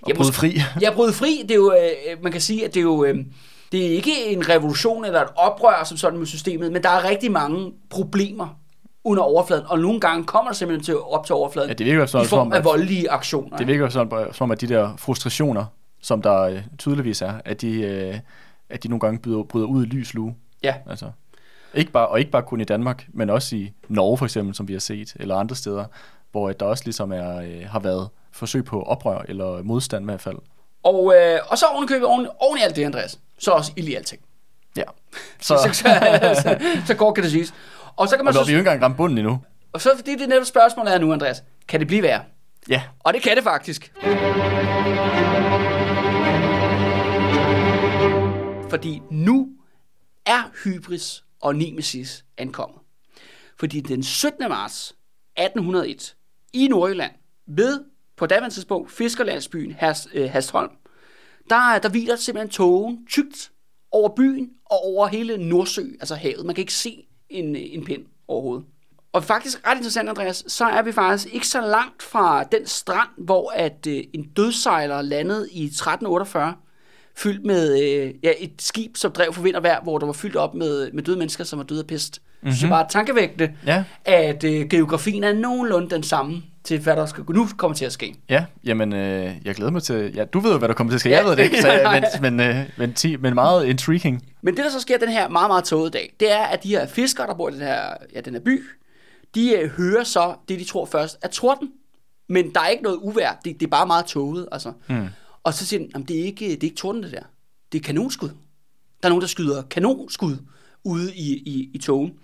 Ja, 0.08 0.14
bryde 0.14 0.34
fri. 0.34 0.58
Ja, 0.82 0.94
bryde 0.94 1.14
fri. 1.14 1.40
Det 1.44 1.52
er 1.52 1.56
jo, 1.56 1.74
øh, 1.74 2.24
man 2.24 2.32
kan 2.32 2.42
sige, 2.42 2.66
at 2.66 2.74
det 2.74 2.80
er 2.80 2.84
jo... 2.84 3.04
Øh, 3.06 3.18
det 3.72 3.86
er 3.88 3.90
ikke 3.96 4.26
en 4.26 4.50
revolution 4.50 5.06
eller 5.06 5.22
et 5.22 5.28
oprør 5.36 5.84
som 5.84 5.98
sådan 5.98 6.20
med 6.20 6.28
systemet, 6.28 6.72
men 6.72 6.84
der 6.84 6.90
er 6.90 7.10
rigtig 7.10 7.32
mange 7.32 7.72
problemer 7.90 8.58
under 9.04 9.24
overfladen, 9.24 9.64
og 9.68 9.80
nogle 9.80 10.00
gange 10.00 10.24
kommer 10.26 10.52
der 10.52 10.56
simpelthen 10.56 10.84
til 10.86 10.98
op 10.98 11.26
til 11.26 11.36
overfladen 11.36 11.70
Ja, 11.70 11.74
det 11.74 11.86
virker 11.86 12.06
sådan, 12.06 12.26
i 12.26 12.28
form 12.28 12.38
som 12.40 12.48
om, 12.48 12.54
af 12.54 12.58
at- 12.58 12.66
voldelige 12.66 13.12
aktioner. 13.12 13.58
Det 13.58 13.68
virker 13.68 13.90
sådan, 13.90 14.28
som 14.34 14.44
om, 14.44 14.52
at 14.52 14.62
de 14.62 14.68
der 14.68 14.90
frustrationer, 14.98 15.66
som 16.02 16.22
der 16.22 16.42
øh, 16.42 16.60
tydeligvis 16.78 17.22
er, 17.22 17.34
at 17.46 17.62
de, 17.62 17.82
øh, 17.82 18.16
at 18.70 18.84
de 18.84 18.88
nogle 18.88 19.00
gange 19.00 19.20
bryder, 19.20 19.44
bryder 19.44 19.68
ud 19.68 19.86
i 19.86 19.88
lys 19.88 20.14
lue. 20.14 20.34
Ja. 20.64 20.76
Altså, 20.90 21.12
ikke 21.74 21.92
bare, 21.92 22.08
og 22.08 22.20
ikke 22.20 22.32
bare 22.32 22.44
kun 22.44 22.62
i 22.62 22.64
Danmark, 22.64 23.06
men 23.14 23.30
også 23.30 23.56
i 23.56 23.74
Norge 23.88 24.18
for 24.18 24.26
eksempel, 24.26 24.56
som 24.56 24.68
vi 24.68 24.74
har 24.74 24.80
set, 24.80 25.14
eller 25.20 25.36
andre 25.36 25.56
steder, 25.56 25.86
hvor 26.32 26.52
der 26.52 26.66
også 26.66 26.84
ligesom 26.86 27.12
er, 27.12 27.38
øh, 27.38 27.62
har 27.70 27.80
været 27.80 28.10
forsøg 28.32 28.66
på 28.66 28.82
oprør 28.84 29.22
eller 29.28 29.64
modstand 29.64 30.04
i 30.04 30.06
hvert 30.06 30.22
fald. 30.22 30.38
Og, 30.84 31.14
øh, 31.16 31.40
og 31.48 31.58
så 31.58 31.66
oven 31.66 31.84
i 31.84 31.88
købet, 31.88 32.08
oven, 32.08 32.28
oven 32.40 32.58
i 32.58 32.62
alt 32.62 32.76
det, 32.76 32.86
Andreas, 32.86 33.20
så 33.40 33.52
også 33.52 33.72
ild 33.76 33.88
i 33.88 33.96
alting. 33.96 34.22
Ja. 34.78 34.84
Så, 35.40 35.58
Så, 35.58 35.74
så, 35.74 36.42
så, 36.42 36.60
så 36.86 36.96
kort 36.96 37.16
kan 37.16 37.24
det 37.24 37.32
siges. 37.32 37.54
Og 37.96 38.08
så 38.08 38.16
kan 38.16 38.26
man 38.26 38.30
og 38.32 38.34
når 38.36 38.42
vi 38.42 38.46
så, 38.46 38.52
jo 38.52 38.58
ikke 38.58 38.70
engang 38.72 38.84
ramt 38.84 38.98
bunden 38.98 39.18
endnu. 39.18 39.42
og 39.74 39.82
så 39.82 39.90
fordi 39.96 40.16
det 40.16 40.30
netop 40.30 40.46
spørgsmålet 40.46 40.94
er 40.94 41.00
nu, 41.00 41.14
Andreas, 41.14 41.44
kan 41.68 41.80
det 41.80 41.88
blive 41.88 42.04
værre? 42.04 42.22
Ja, 42.70 42.82
Og 43.00 43.14
det 43.14 43.22
kan 43.24 43.36
det 43.36 43.44
faktisk. 43.44 43.94
Fordi 48.70 49.02
nu 49.12 49.50
er 50.26 50.44
Hybris 50.64 51.24
og 51.42 51.56
Nemesis 51.56 52.26
ankommet. 52.38 52.80
Fordi 53.60 53.82
den 53.82 54.04
17. 54.04 54.50
marts 54.50 54.96
1801 55.38 56.16
i 56.54 56.68
Nordjylland 56.68 57.12
ved 57.48 57.84
på 58.18 58.26
daværende 58.26 58.56
tidspunkt 58.56 58.92
fiskerlandsbyen 58.92 59.76
øh, 60.14 60.30
Hastholm, 60.32 60.72
der, 61.50 61.80
der 61.80 61.90
hviler 61.90 62.16
simpelthen 62.16 62.50
togen 62.50 63.08
tykt 63.08 63.52
over 63.92 64.10
byen 64.16 64.50
og 64.66 64.86
over 64.86 65.08
hele 65.08 65.50
Nordsø, 65.50 65.82
altså 65.82 66.16
havet. 66.16 66.46
Man 66.46 66.56
kan 66.56 66.62
ikke 66.62 66.74
se 66.74 67.08
en, 67.30 67.56
øh, 67.56 67.62
en 67.66 67.86
pind 67.86 68.06
overhovedet. 68.28 68.66
Og 69.14 69.24
faktisk 69.24 69.68
ret 69.68 69.78
interessant, 69.78 70.10
Andreas, 70.10 70.44
så 70.48 70.66
er 70.66 70.82
vi 70.82 70.92
faktisk 70.92 71.34
ikke 71.34 71.48
så 71.48 71.62
langt 71.62 72.04
fra 72.04 72.44
den 72.44 72.66
strand, 72.68 73.10
hvor 73.18 73.52
at 73.52 73.88
øh, 73.88 74.04
en 74.14 74.24
dødsejler 74.24 75.02
landede 75.02 75.50
i 75.52 75.66
1348, 75.66 76.56
fyldt 77.18 77.46
med 77.46 77.82
øh, 77.84 78.14
ja, 78.24 78.32
et 78.40 78.52
skib, 78.60 78.98
som 78.98 79.12
drev 79.12 79.34
for 79.34 79.42
vind 79.42 79.56
og 79.56 79.64
vejr, 79.64 79.84
hvor 79.84 79.98
der 79.98 80.06
var 80.06 80.14
fyldt 80.14 80.36
op 80.36 80.54
med, 80.56 80.92
med 80.92 81.04
døde 81.04 81.18
mennesker, 81.18 81.44
som 81.44 81.60
var 81.60 81.66
døde 81.66 81.80
af 81.80 81.88
pest. 81.88 82.22
Mm-hmm. 82.42 82.56
Så 82.56 82.68
bare 82.68 82.86
tankevægtende, 82.90 83.54
Ja. 83.66 83.84
at 84.06 84.44
øh, 84.44 84.68
geografien 84.68 85.24
er 85.24 85.34
nogenlunde 85.34 85.90
den 85.90 86.04
samme 86.04 86.42
til, 86.64 86.80
hvad 86.80 86.96
der 86.96 87.06
skal, 87.06 87.24
nu 87.30 87.48
kommer 87.58 87.76
til 87.78 87.86
at 87.86 87.92
ske. 87.92 88.16
ja, 88.30 88.46
jamen, 88.64 88.94
øh, 88.94 89.32
jeg 89.46 89.56
glæder 89.56 89.72
mig 89.72 89.84
til, 89.84 90.12
ja, 90.16 90.24
du 90.26 90.40
ved 90.40 90.52
jo, 90.52 90.58
hvad 90.58 90.68
der 90.68 90.74
kommer 90.76 90.92
til 90.92 90.96
at 90.96 91.00
ske, 91.00 91.10
Ja. 91.10 91.18
jeg 91.18 91.26
ved 91.26 91.36
det 91.36 91.44
ikke, 91.44 91.62
så, 91.62 91.72
jeg- 91.72 92.04
men, 92.22 92.38
men, 92.38 92.50
øh, 92.50 92.70
men, 92.78 92.94
ti, 92.94 93.16
men 93.16 93.34
meget 93.34 93.66
intriguing. 93.66 94.26
Men 94.42 94.56
det, 94.58 94.66
der 94.66 94.72
så 94.72 94.80
sker 94.80 94.98
den 94.98 95.10
her 95.10 95.30
meget, 95.30 95.50
meget 95.50 95.64
tågede 95.64 95.90
dag, 95.92 96.14
det 96.20 96.32
er, 96.32 96.44
at 96.44 96.64
de 96.64 96.70
her 96.70 96.88
fiskere, 96.88 97.28
der 97.28 97.34
bor 97.34 97.50
i 97.50 97.52
den 97.52 97.62
her, 97.62 97.80
ja, 98.16 98.22
den 98.22 98.34
her 98.34 98.42
by, 98.42 98.64
de 99.36 99.52
øh, 99.58 99.70
hører 99.70 100.04
så 100.04 100.34
det, 100.50 100.60
de 100.60 100.64
tror 100.66 100.86
først 100.86 101.18
er 101.22 101.28
torden. 101.28 101.70
Men 102.30 102.54
der 102.54 102.60
er 102.62 102.68
ikke 102.68 102.84
noget 102.84 102.98
uvær. 103.02 103.40
Det, 103.46 103.60
det 103.60 103.66
er 103.66 103.70
bare 103.70 103.88
meget 103.88 104.06
tåget. 104.06 104.48
Altså. 104.52 104.72
Mm. 104.90 105.08
Og 105.44 105.54
så 105.54 105.66
siger 105.66 105.88
de, 105.88 106.04
det 106.04 106.20
er 106.20 106.24
ikke, 106.24 106.46
det 106.46 106.64
er 106.64 106.64
ikke 106.64 106.76
torden, 106.76 107.04
det 107.04 107.12
der. 107.12 107.24
Det 107.72 107.78
er 107.80 107.84
kanonskud. 107.84 108.30
Der 109.04 109.08
er 109.08 109.10
nogen, 109.10 109.22
der 109.22 109.28
skyder 109.28 109.62
kanonskud 109.62 110.38
ude 110.84 111.16
i, 111.16 111.34
i, 111.36 111.72
i 111.74 111.78
togen. 111.78 112.20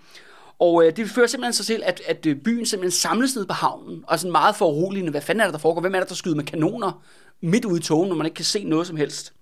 Og 0.58 0.86
øh, 0.86 0.96
det 0.96 1.10
fører 1.10 1.26
simpelthen 1.26 1.52
sig 1.52 1.66
til, 1.66 1.82
at, 1.84 2.00
at 2.06 2.26
øh, 2.26 2.36
byen 2.36 2.66
simpelthen 2.66 2.90
samles 2.90 3.36
ned 3.36 3.46
på 3.46 3.52
havnen, 3.52 4.04
og 4.06 4.18
sådan 4.18 4.32
meget 4.32 4.56
foruroligende, 4.56 5.10
hvad 5.10 5.20
fanden 5.20 5.40
er 5.40 5.44
det, 5.44 5.52
der 5.52 5.58
foregår? 5.58 5.80
Hvem 5.80 5.94
er 5.94 6.00
det, 6.00 6.08
der 6.08 6.14
skyder 6.14 6.36
med 6.36 6.44
kanoner 6.44 7.02
midt 7.40 7.64
ude 7.64 7.78
i 7.78 7.82
togen, 7.82 8.08
når 8.08 8.16
man 8.16 8.26
ikke 8.26 8.34
kan 8.34 8.44
se 8.44 8.64
noget 8.64 8.86
som 8.86 8.96
helst? 8.96 9.32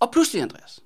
Og 0.00 0.12
pludselig, 0.12 0.42
Andreas, 0.42 0.80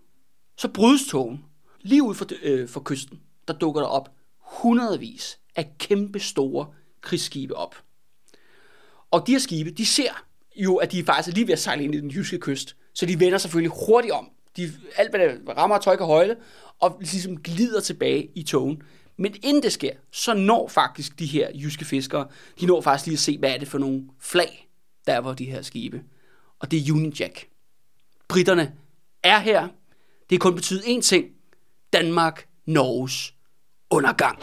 så 0.57 0.69
brydes 0.69 1.07
togen. 1.11 1.45
Lige 1.81 2.03
ud 2.03 2.15
for, 2.15 2.27
øh, 2.43 2.69
for 2.69 2.81
kysten, 2.85 3.21
der 3.49 3.55
dukker 3.55 3.81
der 3.81 3.89
op 3.89 4.11
hundredvis 4.39 5.39
af 5.57 5.73
kæmpe 5.79 6.21
store 6.21 6.67
krigsskibe 7.01 7.57
op. 7.57 7.77
Og 9.11 9.27
de 9.27 9.33
her 9.33 9.39
skibe, 9.39 9.71
de 9.71 9.87
ser 9.87 10.25
jo, 10.57 10.77
at 10.77 10.93
de 10.93 11.05
faktisk 11.05 11.29
er 11.29 11.35
lige 11.35 11.47
ved 11.47 11.53
at 11.53 11.59
sejle 11.59 11.85
ind 11.85 11.95
i 11.95 12.01
den 12.01 12.11
jyske 12.11 12.39
kyst. 12.39 12.77
Så 12.95 13.07
de 13.07 13.21
vender 13.21 13.39
selvfølgelig 13.39 13.73
hurtigt 13.87 14.13
om. 14.13 14.31
De, 14.57 14.73
alt 14.97 15.11
hvad 15.11 15.21
der 15.21 15.55
rammer 15.57 15.79
tøj 15.79 15.97
og 16.01 16.07
højle, 16.07 16.37
og 16.81 16.97
ligesom 17.01 17.43
glider 17.43 17.81
tilbage 17.81 18.29
i 18.35 18.43
togen. 18.43 18.83
Men 19.17 19.35
inden 19.43 19.63
det 19.63 19.73
sker, 19.73 19.93
så 20.11 20.35
når 20.35 20.69
faktisk 20.69 21.19
de 21.19 21.27
her 21.27 21.49
jyske 21.55 21.85
fiskere, 21.85 22.27
de 22.61 22.67
når 22.67 22.81
faktisk 22.81 23.07
lige 23.07 23.15
at 23.15 23.21
se, 23.21 23.39
hvad 23.39 23.51
er 23.51 23.59
det 23.59 23.69
for 23.69 23.79
nogle 23.79 24.05
flag, 24.21 24.69
der 25.07 25.19
var 25.19 25.35
de 25.35 25.45
her 25.45 25.63
skibe. 25.63 26.03
Og 26.59 26.71
det 26.71 26.79
er 26.79 26.93
Union 26.93 27.13
Jack. 27.13 27.49
Britterne 28.29 28.73
er 29.23 29.39
her. 29.39 29.69
Det 30.31 30.41
kun 30.41 30.55
betyde 30.55 30.81
én 30.81 31.01
ting. 31.01 31.27
Danmark, 31.93 32.47
Norges 32.67 33.35
undergang. 33.91 34.39